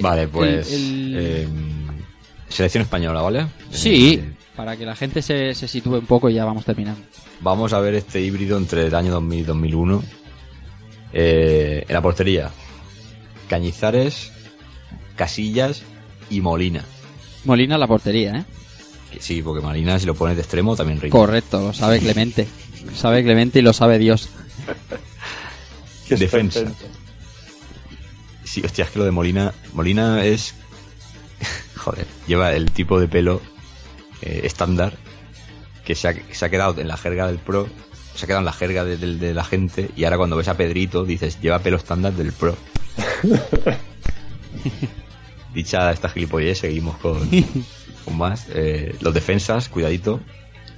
[0.00, 0.70] Vale, pues.
[0.72, 1.48] el- eh,
[2.52, 3.46] selección española, ¿vale?
[3.70, 7.00] Sí, Eh, para que la gente se, se sitúe un poco y ya vamos terminando.
[7.40, 10.02] vamos a ver este híbrido entre el año 2000 y 2001.
[11.14, 12.50] Eh, en la portería,
[13.48, 14.30] Cañizares,
[15.16, 15.82] Casillas
[16.30, 16.84] y Molina.
[17.44, 18.44] Molina la portería, ¿eh?
[19.12, 21.10] Que sí, porque Molina, si lo pones de extremo, también rinde.
[21.10, 22.46] Correcto, lo sabe Clemente.
[22.86, 24.28] Lo sabe Clemente y lo sabe Dios.
[26.08, 26.60] Defensa.
[28.44, 29.52] Sí, hostia, es que lo de Molina.
[29.72, 30.54] Molina es.
[31.82, 33.40] Joder, lleva el tipo de pelo
[34.22, 34.94] eh, estándar
[35.84, 37.66] que se ha, se ha quedado en la jerga del pro,
[38.14, 40.46] se ha quedado en la jerga de, de- de la gente y ahora cuando ves
[40.48, 42.56] a Pedrito dices, lleva pelo estándar del pro.
[45.54, 47.28] Dicha esta gilipollez, seguimos con,
[48.04, 48.46] con más.
[48.54, 50.20] Eh, los defensas, cuidadito.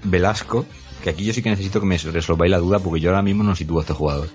[0.03, 0.67] Velasco,
[1.03, 3.43] que aquí yo sí que necesito que me resolváis la duda porque yo ahora mismo
[3.45, 4.29] no sitúo a este jugador.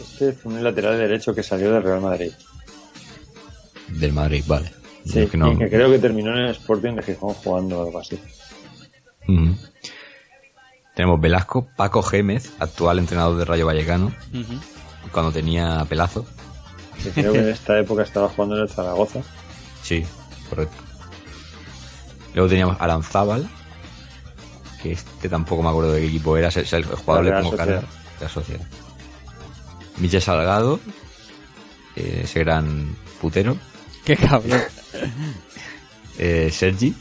[0.00, 2.30] Este fue un lateral derecho que salió del Real Madrid.
[3.88, 4.70] Del Madrid, vale.
[5.06, 7.80] Sí, Es que no- y que creo que terminó en el Sporting de Gijón jugando
[7.82, 8.18] algo así.
[10.94, 14.12] Tenemos Velasco, Paco Gémez, actual entrenador de Rayo Vallecano,
[15.12, 16.26] cuando tenía pelazo.
[17.14, 19.20] Creo que en esta época estaba jugando en el Zaragoza.
[19.82, 20.04] Sí,
[20.48, 20.76] correcto.
[22.34, 23.48] Luego teníamos Aranzábal,
[24.82, 27.80] que este tampoco me acuerdo de qué equipo era, es el jugador Real pongo cara
[27.80, 28.66] de la sociedad.
[29.98, 30.80] Michel Salgado,
[31.94, 33.56] eh, ese gran putero.
[34.06, 34.60] Qué cabrón.
[36.18, 36.94] Eh, Sergi,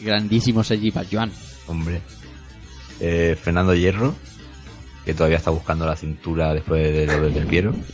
[0.00, 1.30] Grandísimo Sergi Pajuan.
[1.66, 2.00] hombre.
[3.00, 4.14] Eh, Fernando Hierro,
[5.04, 7.74] que todavía está buscando la cintura después de lo del Piero.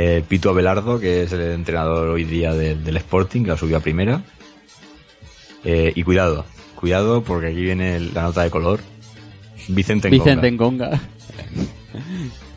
[0.00, 3.78] Eh, Pito Abelardo, que es el entrenador hoy día del- del Sporting, que lo subió
[3.78, 4.22] a primera.
[5.64, 6.44] Eh, y cuidado,
[6.76, 8.78] cuidado porque aquí viene la nota de color.
[9.66, 10.24] Vicente Ngonga.
[10.24, 11.00] Vicente Ngonga.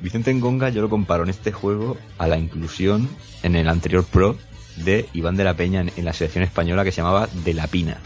[0.00, 3.08] Vicente Ngonga yo lo comparo en este juego a la inclusión
[3.42, 4.36] en el anterior Pro
[4.76, 7.66] de Iván de la Peña en, en la selección española que se llamaba De la
[7.66, 7.98] Pina.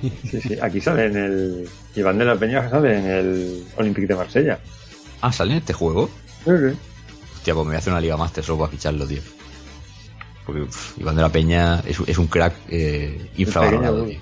[0.00, 0.56] Sí, sí.
[0.60, 1.68] Aquí sale en el.
[1.94, 4.58] Iván de la Peña sale en el Olympique de Marsella.
[5.20, 6.08] Ah, ¿sale en este juego?
[6.44, 6.76] Sí, sí.
[7.36, 9.20] Hostia, pues me voy a hacer una Liga Master solo para ficharlo, tío.
[10.46, 10.64] Porque
[10.98, 14.20] Iván de la Peña es, es un crack eh, infravalorado, tío.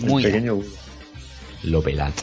[0.00, 0.60] Muy pequeño.
[1.62, 2.14] Lo pelat.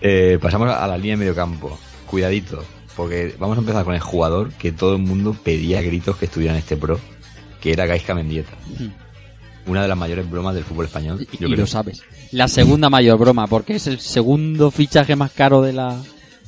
[0.00, 1.78] Eh, pasamos a la línea de medio campo.
[2.12, 2.62] Cuidadito,
[2.94, 6.52] porque vamos a empezar con el jugador que todo el mundo pedía gritos que estuviera
[6.52, 7.00] en este pro,
[7.60, 8.52] que era Gaisca Mendieta.
[9.66, 11.26] Una de las mayores bromas del fútbol español.
[11.32, 11.60] Y, yo y creo.
[11.62, 12.02] lo sabes.
[12.32, 15.98] La segunda mayor broma, porque es el segundo fichaje más caro de la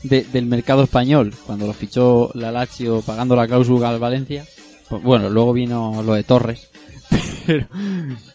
[0.02, 1.32] de- del mercado español.
[1.46, 4.44] Cuando lo fichó la Lazio pagando la cláusula al Valencia.
[4.90, 6.68] Pues bueno, luego vino lo de Torres.
[7.46, 7.66] Pero,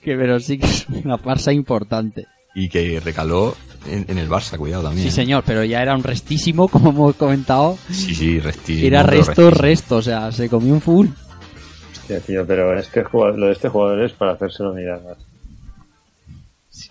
[0.01, 2.25] que, pero sí que es una farsa importante.
[2.55, 3.55] Y que recaló
[3.87, 5.05] en, en el Barça, cuidado también.
[5.07, 7.77] Sí, señor, pero ya era un restísimo, como hemos comentado.
[7.89, 9.49] Sí, sí, resti- Era resto, restísimo.
[9.51, 11.07] resto, o sea, se comió un full.
[11.91, 15.17] Hostia, tío, pero este jugador, lo de este jugador es para hacérselo mirar más.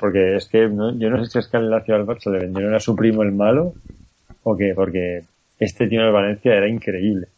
[0.00, 2.38] Porque es que no- yo no sé si es que al Lazio al Barça le
[2.40, 3.74] vendieron a su primo el malo
[4.42, 5.24] o qué, porque
[5.58, 7.28] este tío el Valencia era increíble.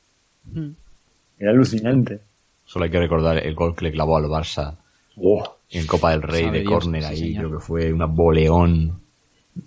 [1.39, 2.21] Era alucinante.
[2.65, 4.77] Solo hay que recordar el gol que le clavó al Barça
[5.17, 7.17] Oh, en Copa del Rey Sabe de Dios, córner sí, ahí.
[7.19, 7.47] señor.
[7.47, 9.00] Creo que fue una boleón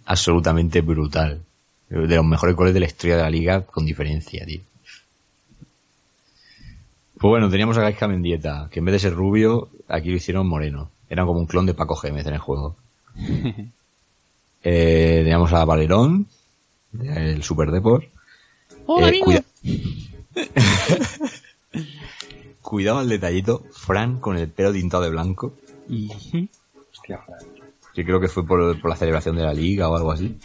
[0.06, 1.42] absolutamente brutal.
[1.90, 4.62] De los mejores goles de la historia de la liga, con diferencia, tío.
[7.20, 10.48] Pues bueno, teníamos a Gaisca Mendieta, que en vez de ser rubio, aquí lo hicieron
[10.48, 10.90] moreno.
[11.10, 12.76] Era como un clon de Paco Gémez en el juego.
[14.66, 16.26] Eh, teníamos a Valerón,
[16.94, 18.06] del Super Deport.
[19.02, 19.44] Eh, cuida-
[22.62, 25.54] Cuidado al detallito, Fran con el pelo tintado de blanco.
[26.94, 27.40] hostia, Fran.
[27.96, 30.38] Yo creo que fue por, por la celebración de la liga o algo así.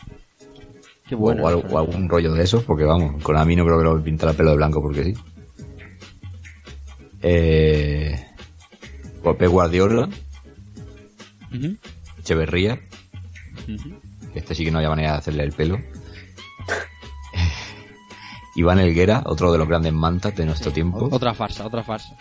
[1.08, 1.42] Qué bueno.
[1.44, 4.02] o, o algún rollo de esos, porque vamos, con a mí no creo que lo
[4.04, 5.14] pintara el pelo de blanco porque sí.
[7.22, 8.26] Eh,
[9.22, 10.08] pues Pep Guardiola,
[11.52, 11.76] Ujú,
[12.20, 12.78] Echeverría,
[13.66, 14.00] ujú.
[14.32, 15.78] que este sí que no había manera de hacerle el pelo.
[18.54, 22.16] Iván Elguera, otro de los grandes mantas de nuestro tiempo, Otra farsa, otra farsa.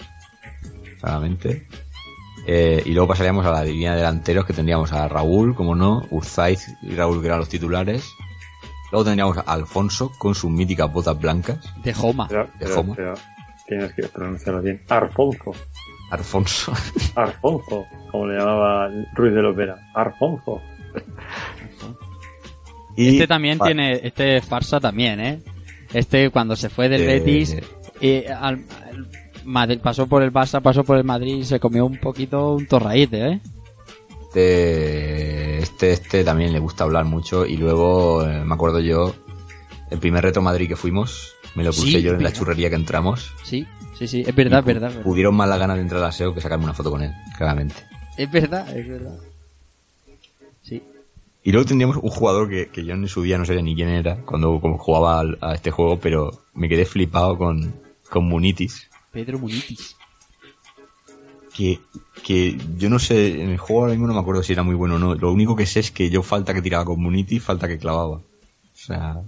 [1.01, 1.67] claramente.
[2.49, 6.03] Eh, y luego pasaríamos a la línea de delanteros que tendríamos a Raúl, como no,
[6.11, 8.09] Urzaiz y Raúl que eran los titulares.
[8.89, 11.59] Luego tendríamos a Alfonso con sus míticas botas blancas.
[11.83, 12.27] De Joma.
[12.29, 13.13] Pero, De pero, pero
[13.67, 14.81] tienes que pronunciarlo bien.
[14.87, 15.51] Arfonso.
[16.09, 16.73] Alfonso.
[17.15, 19.75] Arfonso, como le llamaba Ruiz de Lopera.
[19.93, 20.61] Arfonso.
[22.95, 25.39] Y Este también tiene, este es farsa también, ¿eh?
[25.93, 27.57] Este cuando se fue del Eh, Betis,
[28.01, 29.07] y al, al
[29.47, 32.67] Madrid, pasó por el Barça, pasó por el Madrid y se comió un poquito un
[32.67, 33.39] torraíte, ¿eh?
[34.27, 37.45] Este, este, este también le gusta hablar mucho.
[37.45, 39.15] Y luego, eh, me acuerdo yo,
[39.89, 42.75] el primer reto Madrid que fuimos, me lo puse Sí, yo en la churrería que
[42.75, 43.33] entramos.
[43.43, 43.65] Sí,
[43.97, 45.01] sí, sí, es verdad, es verdad.
[45.01, 47.75] Pudieron más la gana de entrar al SEO que sacarme una foto con él, claramente.
[48.17, 49.17] Es verdad, es verdad.
[50.61, 50.83] Sí.
[51.43, 53.89] Y luego tendríamos un jugador que, que yo en su día no sabía ni quién
[53.89, 57.73] era cuando como jugaba al- a este juego, pero me quedé flipado con,
[58.09, 58.86] con Munitis.
[59.17, 59.95] Pedro Munitis.
[61.55, 61.79] Que,
[62.23, 64.75] que yo no sé, en el juego ahora mismo no me acuerdo si era muy
[64.75, 65.15] bueno o no.
[65.15, 68.17] Lo único que sé es que yo falta que tiraba con Munitis, falta que clavaba.
[68.17, 68.23] O
[68.75, 69.23] sea.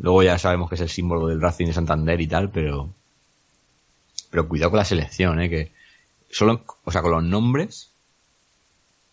[0.00, 2.88] Luego ya sabemos que es el símbolo del Racing de Santander y tal, pero.
[4.30, 5.72] Pero cuidado con la selección, eh, que.
[6.30, 7.90] Solo, o sea, con los nombres.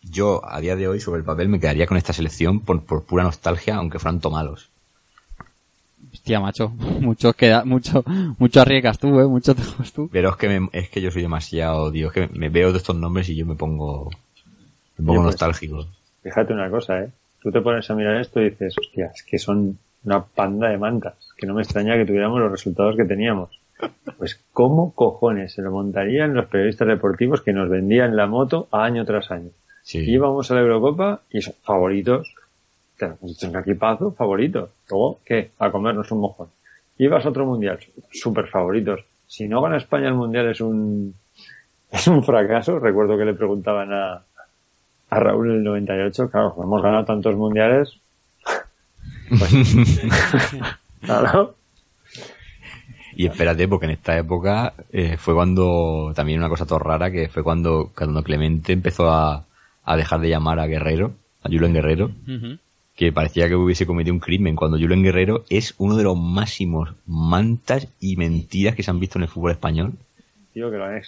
[0.00, 3.02] Yo, a día de hoy, sobre el papel, me quedaría con esta selección por, por
[3.02, 4.70] pura nostalgia, aunque fueran tomalos.
[6.16, 6.68] Hostia, macho.
[7.00, 8.02] Mucho queda, mucho,
[8.38, 9.26] mucho arriesgas tú, eh.
[9.26, 9.62] Mucho te
[9.94, 10.08] tú.
[10.10, 12.78] Pero es que, me- es que yo soy demasiado, tío, es que me veo de
[12.78, 14.10] estos nombres y yo me pongo.
[14.96, 15.86] Me pongo pues, nostálgico.
[16.22, 17.10] Fíjate una cosa, ¿eh?
[17.42, 20.78] Tú te pones a mirar esto y dices, hostia, es que son una panda de
[20.78, 21.14] mantas.
[21.36, 23.50] Que no me extraña que tuviéramos los resultados que teníamos.
[24.16, 29.04] Pues, ¿cómo cojones se lo montarían los periodistas deportivos que nos vendían la moto año
[29.04, 29.50] tras año?
[29.82, 29.98] Sí.
[30.10, 32.34] Íbamos a la Eurocopa y son favoritos.
[33.00, 34.70] Un equipazo, favoritos.
[34.90, 35.50] Luego, ¿qué?
[35.58, 36.48] A comernos un mojón.
[36.98, 37.78] Ibas a otro mundial,
[38.10, 39.00] súper favoritos.
[39.26, 41.14] Si no gana España el mundial es un,
[41.90, 42.78] es un fracaso.
[42.78, 44.22] Recuerdo que le preguntaban a,
[45.10, 47.98] a Raúl en el 98, claro, hemos ganado tantos mundiales.
[49.28, 50.00] Pues,
[51.02, 51.54] claro.
[53.14, 57.28] Y espérate, porque en esta época eh, fue cuando, también una cosa todo rara, que
[57.28, 59.46] fue cuando, cuando Clemente empezó a,
[59.84, 62.10] a dejar de llamar a Guerrero, a Julen Guerrero,
[62.96, 66.94] que parecía que hubiese cometido un crimen, cuando Julen Guerrero es uno de los máximos
[67.06, 69.92] mantas y mentiras que se han visto en el fútbol español.
[70.54, 71.02] Tío, que lo han,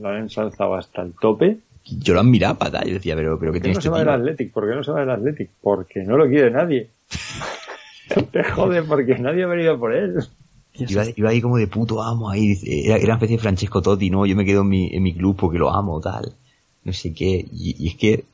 [0.00, 1.58] lo han ensalzado hasta el tope.
[1.86, 3.90] Yo lo admiraba, pata, y decía, pero, pero ¿qué ¿Por qué tiene no este se
[3.90, 4.08] va del?
[4.10, 4.52] Athletic?
[4.52, 5.50] ¿Por qué no se va del Athletic?
[5.62, 6.90] Porque no lo quiere nadie.
[8.32, 10.18] Te jode porque nadie ha venido por él.
[10.74, 14.08] Iba, iba ahí como de puto amo ahí, era, era una especie de Francesco Totti,
[14.08, 16.32] no, yo me quedo en mi, en mi club porque lo amo, tal,
[16.84, 18.24] no sé qué, y, y es que,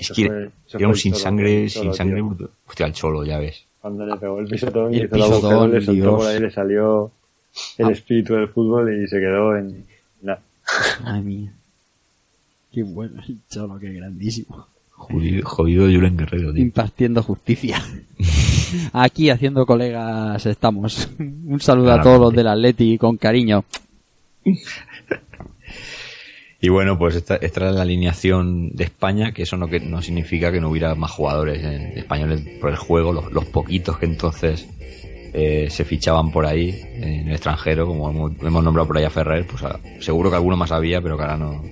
[0.00, 2.50] es que fue- era un sin Cholo, sangre, Cholo, sin sangre, tío.
[2.66, 3.64] hostia, el cholo, ya ves.
[3.80, 6.16] Cuando le pegó el pisotón y El hizo pisotón, le soltó Dios.
[6.16, 7.10] por ahí, le salió
[7.78, 7.90] el Ah.
[7.92, 9.84] espíritu del fútbol y se quedó en...
[10.22, 10.40] nada.
[11.04, 11.52] Ay, mía.
[12.72, 14.66] Qué bueno el cholo, qué grandísimo.
[14.90, 16.62] Jodido, jodido Julen Guerrero, tío.
[16.62, 17.80] Impartiendo justicia.
[18.92, 21.08] Aquí haciendo colegas estamos.
[21.18, 23.64] Un saludo a todos los del Atleti con cariño.
[26.60, 30.02] Y bueno, pues esta, esta era la alineación de España, que eso no, que, no
[30.02, 34.06] significa que no hubiera más jugadores eh, españoles por el juego, los, los poquitos que
[34.06, 34.66] entonces
[35.34, 39.10] eh, se fichaban por ahí en el extranjero, como hemos, hemos nombrado por ahí a
[39.10, 41.62] Ferrer, pues a- seguro que alguno más había, pero que ahora no.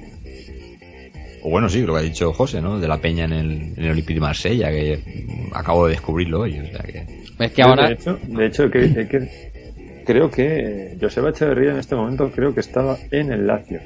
[1.42, 2.78] O bueno, sí, lo que ha dicho José, ¿no?
[2.78, 6.40] De la Peña en el, en el Olympique de Marsella, que mm, acabo de descubrirlo
[6.42, 7.24] hoy, o sea que.
[7.40, 7.88] Es que ahora...
[7.88, 12.60] De hecho, de hecho que, que- creo que Joseba Echeverría en este momento creo que
[12.60, 13.80] estaba en el Lazio.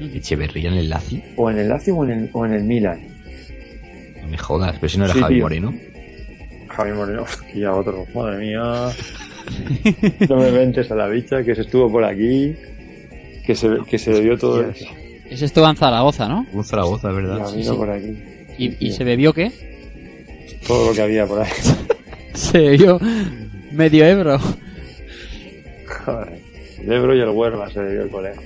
[0.00, 3.00] Echeverría en el Lazio, O en el Lazio o en el, o en el Milan.
[4.22, 5.42] no me jodas, pero si no era Sí, Javi tío.
[5.44, 5.74] Moreno.
[6.68, 8.62] Javi Moreno, hostia, otro, madre mía.
[10.28, 12.54] No me ventes a la bicha, que se estuvo por aquí,
[13.46, 14.74] que se, que se bebió todo el
[15.30, 16.44] Ese estuvo en Zaragoza, ¿no?
[16.52, 17.38] Un Zaragoza, ¿verdad?
[17.38, 17.78] ya Sí, vino sí.
[17.78, 18.18] por aquí.
[18.58, 19.52] ¿Y, y se bebió qué?
[20.66, 21.50] Todo lo que había por ahí.
[22.34, 22.98] Se bebió
[23.72, 24.38] medio ebro.
[26.04, 26.38] Joder.
[26.82, 28.42] El Ebro y el Huerva se bebió el colegio.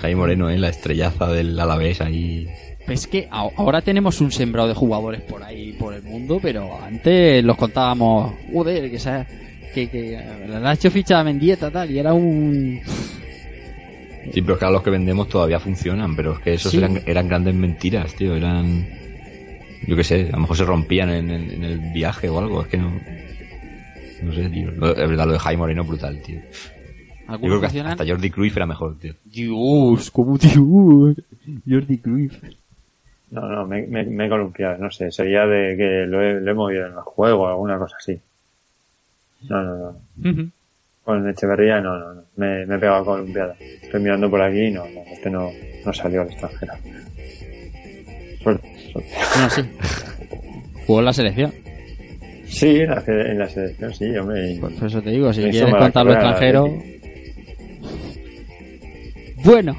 [0.00, 0.58] Jaime Moreno, ¿eh?
[0.58, 2.46] La estrellaza del Alavés ahí.
[2.88, 6.82] Es que a- ahora tenemos un sembrado de jugadores por ahí, por el mundo, pero
[6.82, 9.26] antes los contábamos, joder, que, sea,
[9.74, 12.80] que, que el Lazio ficha a Mendieta tal, y era un...
[14.32, 16.78] Sí, pero es que ahora los que vendemos todavía funcionan, pero es que esos Sí.
[16.78, 18.34] eran, eran grandes mentiras, tío.
[18.36, 18.86] Eran.
[19.86, 22.62] Yo qué sé, a lo mejor se rompían en, el- en el viaje o algo,
[22.62, 22.92] es que no.
[24.22, 24.68] No sé, tío.
[24.70, 26.38] Es verdad, lo de Jaime Moreno brutal, tío.
[27.30, 27.92] Yo ¿Algunos creo que funcionan?
[27.92, 29.14] hasta Jordi Cruyff era mejor, tío.
[29.24, 31.16] Dios, como Dios.
[31.68, 32.42] Jordi Cruyff.
[33.30, 36.50] No, no, me, me, me he columpiado, no sé, sería de que lo he, lo
[36.50, 38.18] he movido en el juego o alguna cosa así.
[39.48, 39.76] No, no,
[40.16, 40.50] no.
[41.04, 42.22] Con Echeverría no, no, no.
[42.36, 43.54] Me, me he pegado columpiada.
[43.60, 45.48] Estoy mirando por aquí y no, no, este no,
[45.86, 46.74] no salió al extranjero.
[48.42, 49.10] Suerte, suerte.
[49.34, 49.62] Bueno, sí.
[50.86, 51.52] jugó en la selección.
[52.46, 54.58] Sí, en la, en la selección, sí, hombre.
[54.60, 56.99] Pues por eso te digo, si quieres contarlo carrera, extranjero.
[59.44, 59.76] Bueno,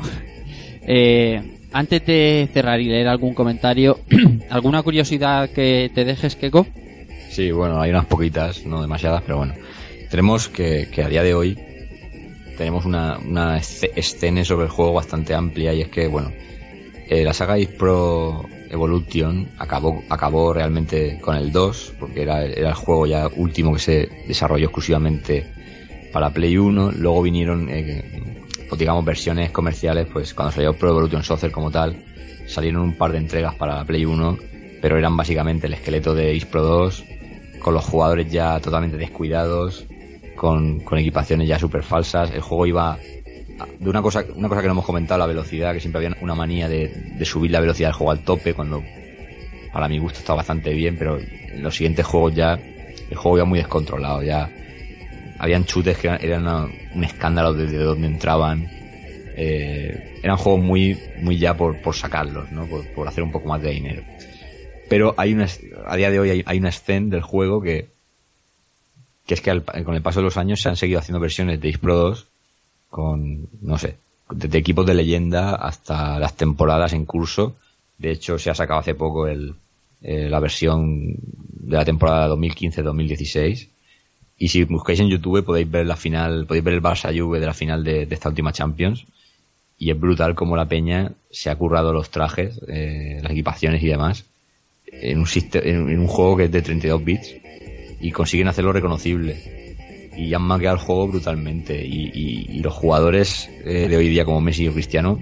[0.87, 1.41] eh,
[1.71, 3.99] antes de cerrar y leer algún comentario,
[4.49, 6.65] ¿alguna curiosidad que te dejes, Keko?
[7.29, 9.53] Sí, bueno, hay unas poquitas, no demasiadas, pero bueno.
[10.09, 11.57] Tenemos que, que a día de hoy
[12.57, 16.31] tenemos una, una esce- escena sobre el juego bastante amplia y es que, bueno,
[17.07, 22.75] eh, la saga Pro Evolution acabó, acabó realmente con el 2, porque era, era el
[22.75, 25.45] juego ya último que se desarrolló exclusivamente
[26.11, 26.91] para Play 1.
[26.91, 28.40] Luego vinieron, eh,
[28.71, 32.05] pues digamos, versiones comerciales, pues cuando salió Pro Evolution Soccer como tal,
[32.47, 34.37] salieron un par de entregas para la Play 1,
[34.81, 37.03] pero eran básicamente el esqueleto de Is Pro 2,
[37.59, 39.85] con los jugadores ya totalmente descuidados,
[40.37, 42.31] con, con equipaciones ya súper falsas.
[42.31, 42.97] El juego iba
[43.77, 46.33] de una cosa, una cosa que no hemos comentado, la velocidad, que siempre había una
[46.33, 48.81] manía de, subir la velocidad del juego al tope, cuando
[49.73, 53.45] para mi gusto está bastante bien, pero en los siguientes juegos ya el juego iba
[53.45, 54.49] muy descontrolado, ya
[55.41, 58.69] habían chutes que eran, un escándalo desde donde entraban.
[59.33, 62.67] Eh, eran juegos muy, muy ya por, por sacarlos, ¿no?
[62.67, 64.03] Por, por hacer un poco más de dinero.
[64.87, 65.47] Pero hay una,
[65.87, 67.87] a día de hoy hay, una escena del juego que,
[69.25, 71.59] que es que al- con el paso de los años se han seguido haciendo versiones
[71.59, 72.27] de X Pro 2
[72.91, 73.95] con, no sé,
[74.29, 77.55] desde equipos de leyenda hasta las temporadas en curso.
[77.97, 79.55] De hecho, se ha sacado hace poco el,
[80.03, 83.69] eh, la versión de la temporada 2015-2016.
[84.41, 87.45] Y si buscáis en YouTube podéis ver la final, podéis ver el Barça Juve de
[87.45, 89.05] la final de, esta última Champions.
[89.77, 93.87] Y es brutal como la peña se ha currado los trajes, eh, las equipaciones y
[93.87, 94.25] demás
[94.87, 97.35] en un, en, un juego que es de 32 bits
[97.99, 100.09] y consiguen hacerlo reconocible.
[100.17, 101.79] Y han maqueado el juego brutalmente.
[101.85, 105.19] Y los jugadores eh, de hoy día, como Messi o Cristiano,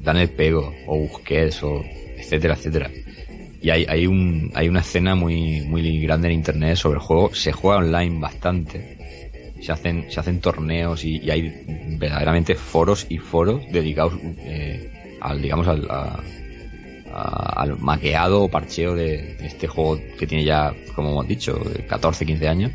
[0.00, 1.82] dan el pego, o Busquets, o
[2.18, 2.88] etcétera, etcétera.
[3.66, 7.34] Y hay, hay, un, hay una escena muy, muy grande en internet sobre el juego.
[7.34, 9.50] Se juega online bastante.
[9.60, 11.64] Se hacen, se hacen torneos y, hay
[11.98, 16.22] verdaderamente foros y foros dedicados eh, al, digamos, al, a-
[17.12, 22.46] al maqueado o parcheo de, este juego que tiene ya, como hemos dicho, 14, 15
[22.46, 22.70] años.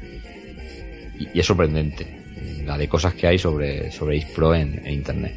[1.18, 2.06] Y, es sorprendente
[2.66, 5.36] la de cosas que hay sobre, sobre X Pro en, en internet.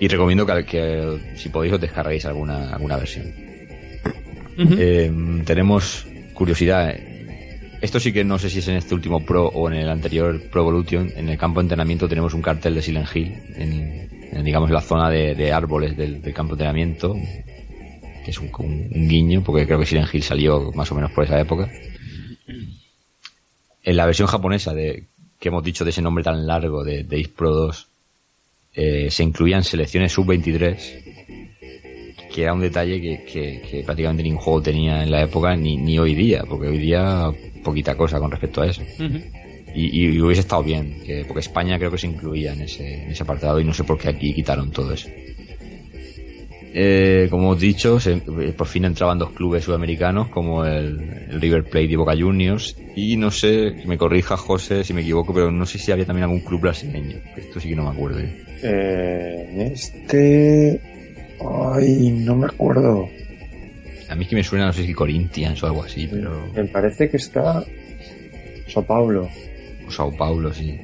[0.00, 3.47] Y recomiendo que, que si podéis os descarguéis alguna, alguna versión.
[4.58, 6.04] Eh, tenemos
[6.34, 6.94] curiosidad.
[7.80, 10.40] Esto sí que no sé si es en este último Pro o en el anterior
[10.50, 11.12] Pro Evolution.
[11.14, 15.10] En el campo de entrenamiento tenemos un cartel de Silent Hill, en, digamos, la zona
[15.10, 17.14] de, árboles del, campo de entrenamiento,
[18.24, 18.50] que es un,
[19.08, 21.70] guiño, porque creo que Silent Hill salió más o menos por esa época.
[23.84, 25.04] En la versión japonesa de
[25.38, 27.88] que hemos dicho de ese nombre tan largo de, de X Pro 2,
[28.74, 31.37] eh, se incluían selecciones sub-23
[32.38, 35.76] que era un detalle que, que- que prácticamente ningún juego tenía en la época ni,
[35.76, 37.32] ni hoy día, porque hoy día
[37.64, 38.80] poquita cosa con respecto a eso.
[39.74, 43.10] Y, y hubiese estado bien, que, porque España creo que se incluía en ese, en
[43.10, 45.08] ese apartado y no sé por qué aquí quitaron todo eso.
[46.72, 50.96] Eh, como hemos dicho, se- eh, por fin entraban dos clubes sudamericanos como el,
[51.30, 55.34] el River Plate y Boca Juniors y no sé, me corrija José si me equivoco,
[55.34, 57.16] pero no sé si había también algún club brasileño.
[57.36, 58.20] Esto sí que no me acuerdo.
[58.62, 60.80] Eh, este.
[61.74, 63.08] Ay, no me acuerdo.
[64.08, 66.46] A mí es que me suena, no sé si Corinthians o algo así, pero...
[66.54, 67.62] Me parece que está.
[68.68, 69.28] Sao Paulo.
[69.86, 70.78] O Sao Paulo, sí.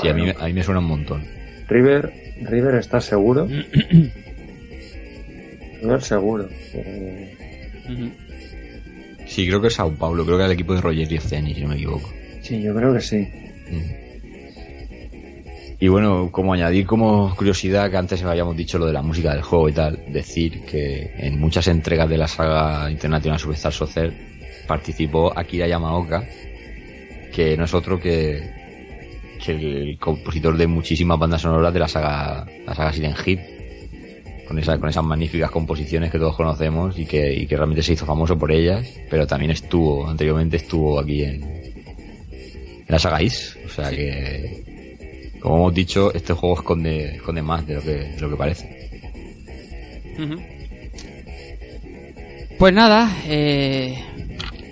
[0.00, 1.22] Sí, a mí, me- a mí me suena un montón.
[1.68, 3.46] River, River está seguro.
[5.82, 6.48] River seguro.
[9.26, 11.60] Sí, creo que es Sao Paulo, creo que era el equipo de Rogerio Ceni, si
[11.62, 12.10] no me equivoco.
[12.42, 13.28] sí, yo creo que sí.
[15.82, 19.40] Y bueno, como añadir como curiosidad que antes habíamos dicho lo de la música del
[19.40, 24.12] juego y tal, decir que en muchas entregas de la saga International Superstar Soccer
[24.66, 26.22] participó Akira Yamaoka,
[27.32, 28.42] que no es otro que,
[29.42, 33.40] que el compositor de muchísimas bandas sonoras de la saga, la saga Silent Hill.
[34.46, 37.92] Con, esa, con esas magníficas composiciones que todos conocemos y que, y que realmente se
[37.92, 43.56] hizo famoso por ellas, pero también estuvo, anteriormente estuvo aquí en, en la saga Is,
[43.64, 44.69] o sea que,
[45.40, 48.90] como hemos dicho, este juego esconde, esconde más de lo que, lo que parece.
[52.58, 53.98] Pues nada, eh,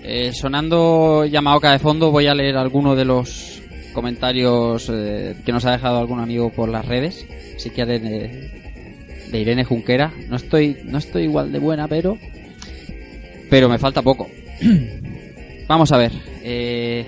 [0.04, 3.62] eh, sonando Yamaoka de fondo, voy a leer alguno de los
[3.94, 7.26] comentarios eh, que nos ha dejado algún amigo por las redes.
[7.56, 8.02] Si quieren,
[9.30, 10.12] de Irene Junquera.
[10.28, 12.18] No estoy, no estoy igual de buena, pero,
[13.50, 14.28] pero me falta poco.
[15.68, 16.12] Vamos a ver.
[16.42, 17.06] eh,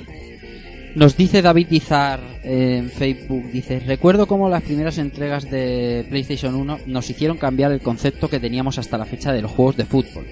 [0.94, 6.81] nos dice David Izar en Facebook, dice, recuerdo cómo las primeras entregas de PlayStation 1
[6.86, 10.27] nos hicieron cambiar el concepto que teníamos hasta la fecha de los juegos de fútbol.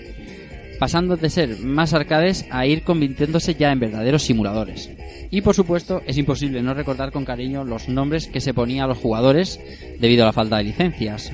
[0.78, 4.90] pasando de ser más arcades a ir convirtiéndose ya en verdaderos simuladores.
[5.30, 8.86] Y por supuesto, es imposible no recordar con cariño los nombres que se ponía a
[8.86, 9.60] los jugadores
[9.98, 11.32] debido a la falta de licencias.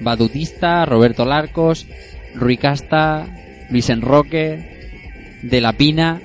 [0.00, 1.86] Badutista, Roberto Larcos,
[2.34, 3.26] Rui Casta,
[3.70, 6.20] Luis Enroque, De la Pina,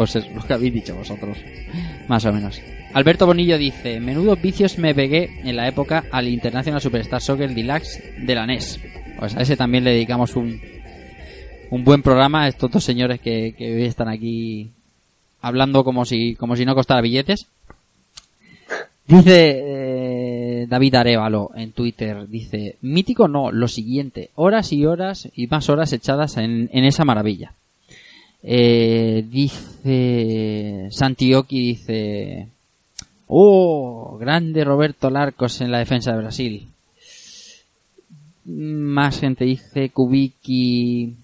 [0.00, 1.36] pues es lo que habéis dicho vosotros,
[2.08, 2.58] más o menos.
[2.94, 8.02] Alberto Bonillo dice, menudos vicios me pegué en la época al International Superstar Soccer Deluxe
[8.18, 8.80] de la NES.
[9.18, 10.58] Pues a ese también le dedicamos un,
[11.68, 14.70] un buen programa a estos dos señores que, que hoy están aquí
[15.42, 17.46] hablando como si, como si no costara billetes.
[19.06, 25.46] Dice eh, David Arevalo en Twitter, dice, mítico no, lo siguiente, horas y horas y
[25.46, 27.52] más horas echadas en, en esa maravilla.
[28.42, 32.48] Eh, dice Santioki, dice,
[33.26, 36.68] oh, grande Roberto Larcos en la defensa de Brasil.
[38.44, 41.14] Más gente dice Kubiki.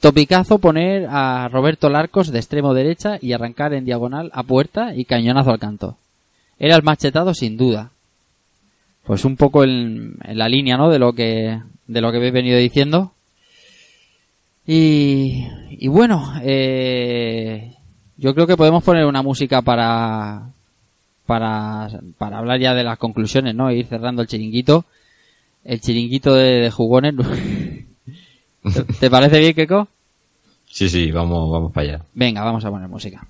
[0.00, 5.04] Topicazo poner a Roberto Larcos de extremo derecha y arrancar en diagonal a puerta y
[5.04, 5.96] cañonazo al canto.
[6.58, 7.90] Era el machetado sin duda.
[9.04, 10.90] Pues un poco en, en la línea, ¿no?
[10.90, 13.12] De lo que, de lo que habéis venido diciendo.
[14.66, 17.74] Y, y bueno, eh,
[18.16, 20.50] yo creo que podemos poner una música para,
[21.26, 21.88] para,
[22.18, 23.68] para hablar ya de las conclusiones, ¿no?
[23.70, 24.84] E ir cerrando el chiringuito.
[25.64, 27.14] El chiringuito de, de jugones.
[28.74, 29.88] ¿Te, te parece bien, Keko?
[30.68, 32.04] Sí, sí, vamos, vamos para allá.
[32.14, 33.26] Venga, vamos a poner música.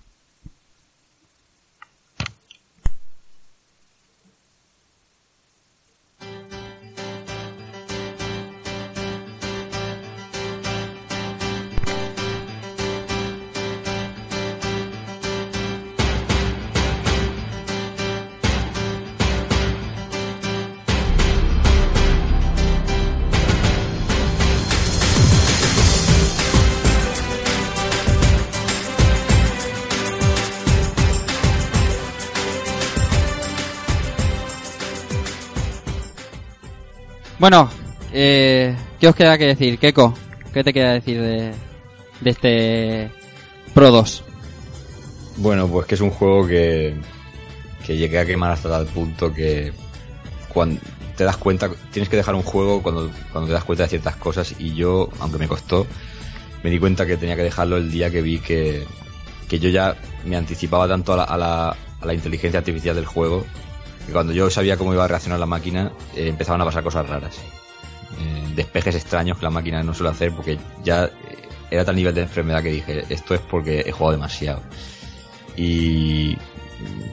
[37.39, 37.69] Bueno,
[38.13, 39.79] eh, ¿qué os queda que decir?
[39.79, 40.15] Keko,
[40.55, 41.53] ¿qué te queda decir de,
[42.21, 43.11] de este
[43.75, 44.25] Pro 2?
[45.37, 46.95] Bueno, pues que es un juego que,
[47.85, 49.73] que llegué a quemar hasta tal punto que
[50.49, 50.81] cuando
[51.15, 54.17] te das cuenta, tienes que dejar un juego cuando, cuando te das cuenta de ciertas
[54.17, 55.87] cosas y yo, aunque me costó,
[56.63, 58.87] me di cuenta que tenía que dejarlo el día que vi que,
[59.47, 61.69] que yo ya me anticipaba tanto a la, a la,
[62.01, 63.45] a la inteligencia artificial del juego
[64.13, 67.37] cuando yo sabía cómo iba a reaccionar la máquina eh, empezaban a pasar cosas raras.
[68.19, 71.11] Eh, despejes extraños que la máquina no suele hacer porque ya eh,
[71.71, 74.63] era tal nivel de enfermedad que dije, esto es porque he jugado demasiado.
[75.57, 76.37] Y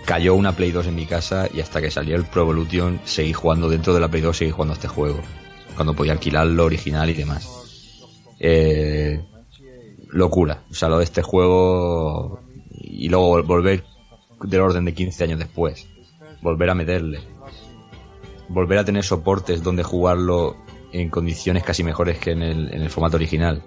[0.06, 3.34] cayó una Play 2 en mi casa y hasta que salió el Pro Evolution seguí
[3.34, 5.20] jugando dentro de la Play 2, seguí jugando este juego.
[5.76, 7.50] Cuando podía alquilarlo original y demás.
[8.40, 9.24] Eh,
[10.10, 10.64] locura.
[10.70, 12.42] O sea, lo de este juego
[12.72, 13.84] y luego vol- volver
[14.44, 15.88] del orden de 15 años después.
[16.44, 17.22] Volver a meterle.
[18.50, 20.58] Volver a tener soportes donde jugarlo
[20.92, 23.64] en condiciones casi mejores que en el, en el formato original.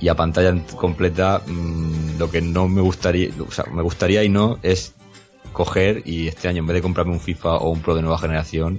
[0.00, 4.28] Y a pantalla completa, mm, lo que no me gustaría, o sea, me gustaría y
[4.28, 4.94] no es
[5.52, 8.18] coger y este año en vez de comprarme un FIFA o un Pro de nueva
[8.18, 8.78] generación,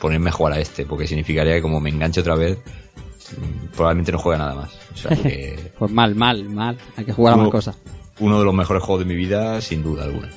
[0.00, 4.12] ponerme a jugar a este, porque significaría que como me enganche otra vez, mm, probablemente
[4.12, 4.78] no juegue nada más.
[4.92, 6.76] O sea que Pues mal, mal, mal.
[6.96, 7.76] Hay que jugar a más cosas.
[8.20, 10.28] uno de los mejores juegos de mi vida, sin duda alguna.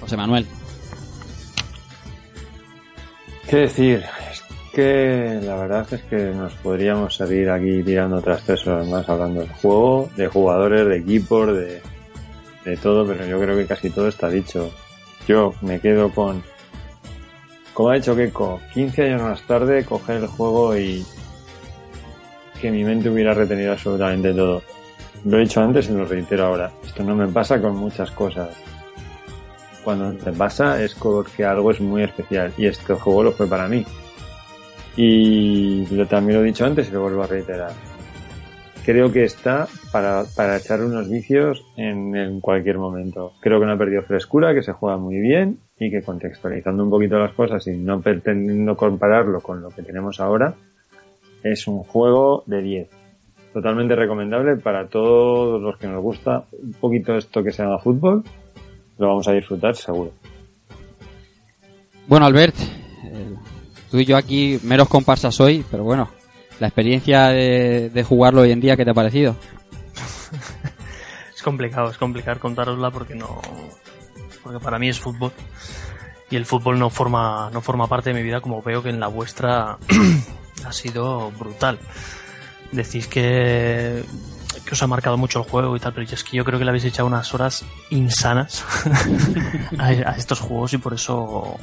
[0.00, 0.46] José Manuel.
[3.50, 4.04] ¿Qué decir?
[4.30, 9.40] Es que la verdad es que nos podríamos seguir aquí tirando tres horas más hablando
[9.40, 11.82] del juego, de jugadores, de equipos, de,
[12.64, 14.70] de todo, pero yo creo que casi todo está dicho.
[15.26, 16.44] Yo me quedo con,
[17.74, 21.04] como ha dicho Keiko, 15 años más tarde, coger el juego y
[22.62, 24.62] que mi mente hubiera retenido absolutamente todo.
[25.24, 26.70] Lo he dicho antes y lo reitero ahora.
[26.84, 28.50] Esto no me pasa con muchas cosas
[29.84, 33.68] cuando te pasa es porque algo es muy especial y este juego lo fue para
[33.68, 33.84] mí.
[34.96, 37.72] Y lo, también lo he dicho antes y lo vuelvo a reiterar.
[38.84, 43.32] Creo que está para, para echar unos vicios en, en cualquier momento.
[43.40, 46.90] Creo que no ha perdido frescura, que se juega muy bien y que contextualizando un
[46.90, 50.54] poquito las cosas y no pretendiendo compararlo con lo que tenemos ahora,
[51.42, 52.88] es un juego de 10.
[53.52, 58.22] Totalmente recomendable para todos los que nos gusta un poquito esto que se llama fútbol
[59.00, 60.12] lo vamos a disfrutar seguro.
[62.06, 63.34] Bueno, Albert, eh,
[63.90, 66.10] tú y yo aquí meros comparsas hoy, pero bueno,
[66.58, 69.36] la experiencia de, de jugarlo hoy en día, ¿qué te ha parecido?
[71.40, 73.40] Es complicado, es complicado contarosla porque no.
[74.42, 75.32] Porque para mí es fútbol.
[76.30, 79.00] Y el fútbol no forma, no forma parte de mi vida como veo que en
[79.00, 79.78] la vuestra
[80.66, 81.78] ha sido brutal.
[82.72, 84.04] decís que,
[84.64, 86.64] que os ha marcado mucho el juego y tal, pero es que yo creo que
[86.64, 88.64] le habéis echado unas horas insanas
[89.78, 91.58] a, a estos juegos y por eso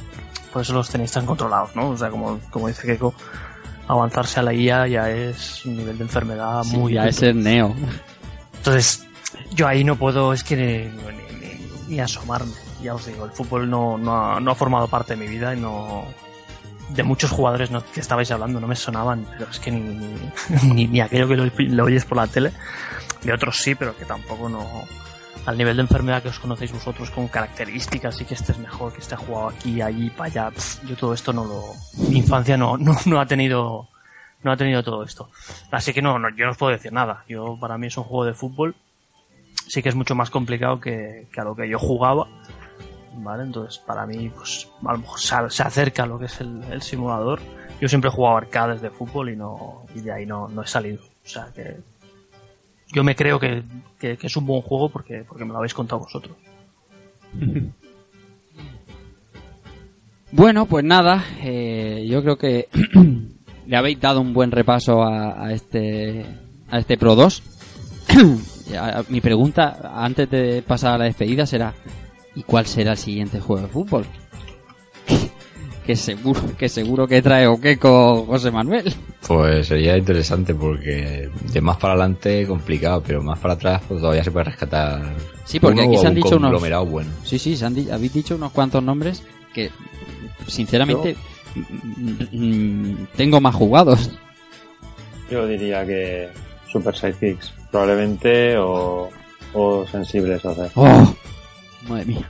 [0.52, 1.90] por eso los tenéis tan controlados, ¿no?
[1.90, 3.14] O sea, como, como dice Keiko,
[3.86, 7.10] avanzarse a la IA ya es un nivel de enfermedad Sí, muy ya alto.
[7.10, 7.74] es el neo.
[8.56, 9.06] Entonces,
[9.52, 12.52] yo ahí no puedo, es que ni, ni- ni- ni asomarme.
[12.82, 15.54] Ya os digo, el fútbol no, no, ha, no ha formado parte de mi vida
[15.54, 16.04] y no.
[16.90, 20.72] De muchos jugadores no- que estabais hablando no me sonaban, pero es que ni, ni,
[20.74, 21.44] ni- ni aquello que lo,
[21.74, 22.52] lo oyes por la tele.
[23.22, 24.66] De otros sí, pero que tampoco no.
[25.46, 28.92] Al nivel de enfermedad que os conocéis vosotros con características y que este es mejor,
[28.92, 30.52] que este ha jugado aquí, allí, para allá.
[30.86, 31.62] yo todo esto no lo.
[32.10, 33.88] Mi infancia no, no, no ha tenido.
[34.42, 35.30] No ha tenido todo esto.
[35.72, 37.24] Así que no, no, yo no os puedo decir nada.
[37.28, 38.76] Yo, para mí es un juego de fútbol.
[39.66, 42.28] Sí que es mucho más complicado que, que a lo que yo jugaba.
[43.14, 43.42] ¿Vale?
[43.44, 47.40] Entonces, para mí, pues, a lo mejor se, acerca a lo que es el, simulador.
[47.80, 50.66] Yo siempre he jugado arcades de fútbol y no, y de ahí no, no he
[50.66, 51.02] salido.
[51.24, 51.76] O sea que,
[52.92, 53.62] yo me creo que,
[53.98, 56.36] que- es un buen juego porque, porque me lo habéis contado vosotros.
[60.30, 62.68] Bueno, pues nada, eh, yo creo que
[63.66, 66.26] le habéis dado un buen repaso a, este
[66.70, 67.42] a este Pro 2.
[68.68, 71.72] Ya, Mi pregunta antes de pasar a la despedida será
[72.38, 74.04] ¿y cuál será el siguiente juego de fútbol?
[75.86, 78.94] que seguro que seguro que trae Oqueco José Manuel.
[79.26, 84.22] Pues sería interesante porque de más para adelante complicado, pero más para atrás pues todavía
[84.22, 85.14] se puede rescatar.
[85.44, 87.10] Sí, porque uno aquí o se han un dicho unos bueno.
[87.24, 89.70] Sí, sí, se han di- habéis dicho unos cuantos nombres que
[90.46, 91.16] sinceramente
[91.54, 92.38] mm,
[92.92, 94.10] mm, tengo más jugados.
[95.30, 96.28] Yo diría que
[96.70, 99.08] Super Sidekicks, probablemente, o,
[99.54, 100.70] o Sensibles hacer.
[100.74, 101.14] Oh,
[101.86, 102.28] madre mía.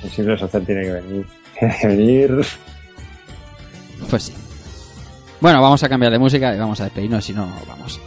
[0.00, 1.26] Sensibles hacer tiene que venir.
[1.58, 2.46] Tiene que venir.
[4.10, 4.34] Pues sí.
[5.40, 8.00] Bueno, vamos a cambiar de música y vamos a despedirnos, si no vamos.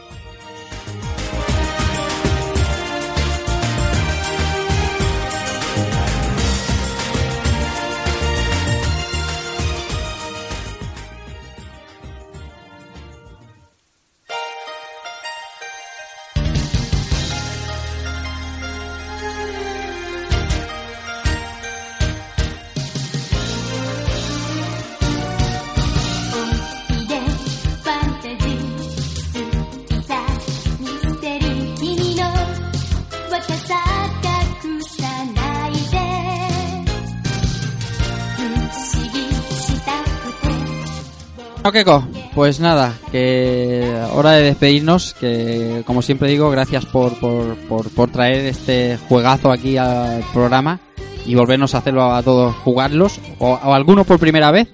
[41.76, 47.90] Keko, pues nada, que hora de despedirnos, que como siempre digo, gracias por, por, por,
[47.90, 50.80] por traer este juegazo aquí al programa
[51.26, 54.70] y volvernos a hacerlo a todos jugarlos, o, o algunos por primera vez,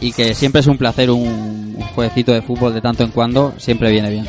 [0.00, 3.52] y que siempre es un placer un, un jueguecito de fútbol de tanto en cuando,
[3.58, 4.26] siempre viene bien.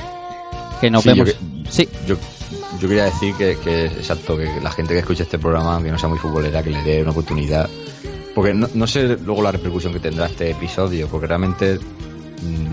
[0.82, 1.34] Que nos Sí, yo vemos.
[1.34, 2.16] que- Sí, Yo,
[2.80, 5.98] yo quería decir que, que exacto, que la gente que escuche este programa, aunque no
[5.98, 7.70] sea muy futbolera, que le dé una oportunidad.
[8.36, 11.80] Porque no, no sé luego la repercusión que tendrá este episodio, porque realmente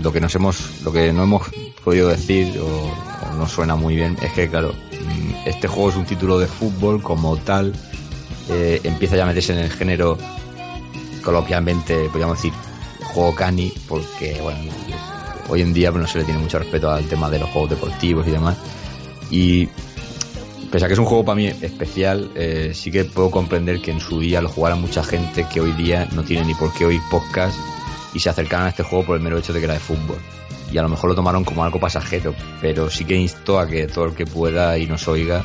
[0.01, 1.43] lo que nos hemos, lo que no hemos
[1.83, 6.05] podido decir o, no suena muy bien es que claro, mm, este juego es un
[6.05, 7.73] título de fútbol como tal,
[8.49, 10.17] eh, empieza ya a meterse en el género
[11.23, 12.53] coloquialmente, podríamos decir,
[13.13, 14.59] juego cani, porque bueno,
[15.49, 17.71] hoy en día pues, no se le tiene mucho respeto al tema de los juegos
[17.71, 18.57] deportivos y demás.
[19.31, 19.67] Y
[20.71, 23.91] pese a que es un juego para mí especial, eh, sí que puedo comprender que
[23.91, 26.85] en su día lo jugara mucha gente que hoy día no tiene ni por qué
[26.85, 27.57] oír podcast
[28.15, 30.17] y se acercaran a este juego por el mero hecho de que era de fútbol.
[30.71, 33.87] Y a lo mejor lo tomaron como algo pasajero, pero sí que insto a que
[33.87, 35.43] todo el que pueda y nos oiga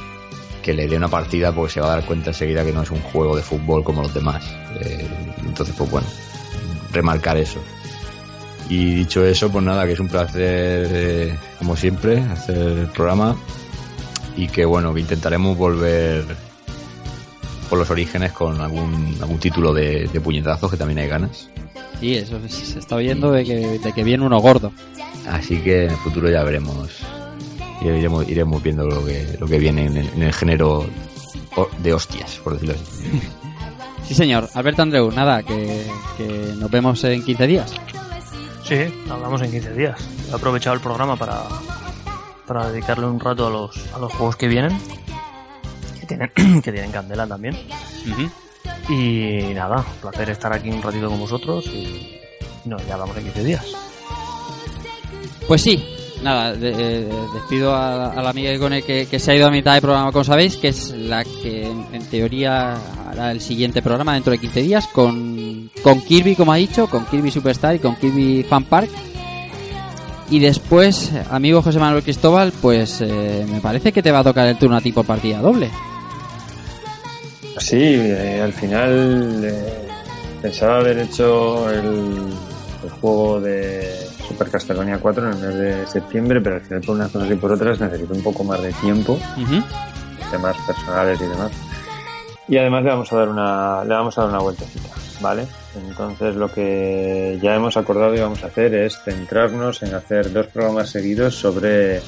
[0.62, 2.90] que le dé una partida porque se va a dar cuenta enseguida que no es
[2.90, 4.44] un juego de fútbol como los demás.
[4.80, 5.06] Eh,
[5.44, 6.06] entonces, pues bueno,
[6.92, 7.60] remarcar eso.
[8.68, 13.36] Y dicho eso, pues nada, que es un placer, eh, como siempre, hacer el programa
[14.36, 16.24] y que bueno, intentaremos volver
[17.68, 21.50] por los orígenes con algún, algún título de, de puñetazos que también hay ganas.
[22.00, 24.72] Sí, eso se está oyendo de que, de que viene uno gordo.
[25.28, 26.98] Así que en el futuro ya veremos,
[27.82, 30.86] ya iremos, iremos viendo lo que, lo que viene en el, en el género
[31.82, 33.20] de hostias, por decirlo así.
[34.10, 34.48] Sí, señor.
[34.54, 37.72] Alberto Andreu, nada, que, que nos vemos en 15 días.
[38.64, 40.00] Sí, hablamos en 15 días.
[40.28, 41.44] He aprovechado el programa para,
[42.44, 44.76] para dedicarle un rato a los, a los juegos que vienen,
[46.00, 47.56] que tienen, que tienen candela también.
[48.88, 52.18] Y nada, placer estar aquí un ratito con vosotros y
[52.64, 53.66] no, ya hablamos en 15 días.
[55.46, 55.84] Pues sí,
[56.22, 56.70] nada, de-
[57.02, 60.12] eh, despido a, la amiga Icone que, que se ha ido a mitad del programa,
[60.12, 62.76] como sabéis, que es la que en, en teoría
[63.08, 67.06] hará el siguiente programa dentro de 15 días con, con Kirby, como ha dicho, con
[67.06, 68.90] Kirby Superstar y con Kirby Fan Park.
[70.30, 74.46] Y después, amigo José Manuel Cristóbal, pues eh, me parece que te va a tocar
[74.46, 75.70] el turno a tipo partida doble.
[77.58, 79.88] Sí, eh, al final eh,
[80.40, 82.32] pensaba haber hecho el,
[82.84, 86.94] el juego de Super Castlevania 4 en el mes de septiembre, pero al final por
[86.94, 89.18] unas cosas y por otras necesito un poco más de tiempo,
[90.30, 91.52] temas personales y demás.
[92.48, 94.88] Y además le vamos a dar una, le vamos a dar una vueltecita,
[95.20, 95.46] ¿vale?
[95.88, 100.46] Entonces lo que ya hemos acordado y vamos a hacer es centrarnos en hacer dos
[100.46, 102.00] programas seguidos sobre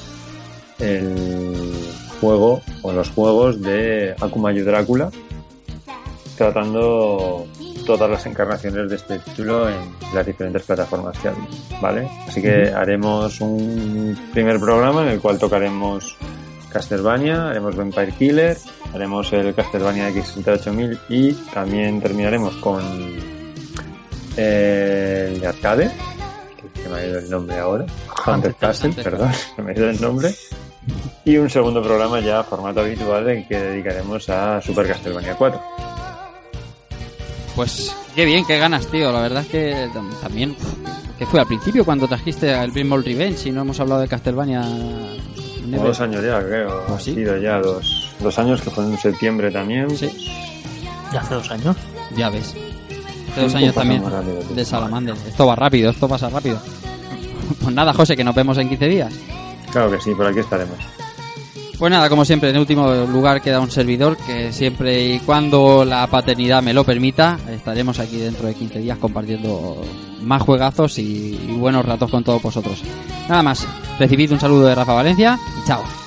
[0.79, 1.73] el
[2.19, 5.11] juego o los juegos de Akuma y Drácula,
[6.43, 7.47] tratando
[7.85, 9.75] todas las encarnaciones de este título en
[10.13, 11.35] las diferentes plataformas que hay,
[11.81, 12.09] ¿vale?
[12.27, 16.17] Así que haremos un primer programa en el cual tocaremos
[16.69, 18.57] Castlevania, haremos Vampire Killer,
[18.93, 22.83] haremos el Castlevania X68000 y también terminaremos con
[24.35, 25.91] el de arcade,
[26.73, 27.85] que me ha ido el nombre ahora,
[28.25, 30.33] Hunter Castle, perdón, se me ha ido el nombre.
[31.25, 35.72] Y un segundo programa ya formato habitual en que dedicaremos a Super Castlevania 4.
[37.55, 39.11] Pues qué bien, qué ganas, tío.
[39.11, 40.55] La verdad es que tam- también...
[41.19, 44.61] que fue al principio cuando trajiste el Brimble Revenge y no hemos hablado de Castlevania?
[44.61, 46.83] Como dos años ya, creo.
[46.89, 49.95] ¿Ah, Ha sido ya dos, dos años, que fue en septiembre también.
[49.95, 50.09] Sí,
[51.13, 51.75] Ya hace dos años.
[52.17, 52.55] ya ves.
[53.31, 55.15] Hace dos años también rápido, de Salamander.
[55.27, 56.59] Esto va rápido, esto pasa rápido.
[57.61, 59.13] Pues nada, José, que nos vemos en 15 días.
[59.71, 60.77] Claro que sí, por aquí estaremos.
[61.77, 66.05] Pues nada, como siempre, en último lugar queda un servidor que siempre y cuando la
[66.07, 69.81] paternidad me lo permita, estaremos aquí dentro de 15 días compartiendo
[70.21, 72.83] más juegazos y, buenos ratos con todos vosotros.
[73.27, 73.67] Nada más,
[73.99, 76.02] recibid un saludo de Rafa Valencia y chao.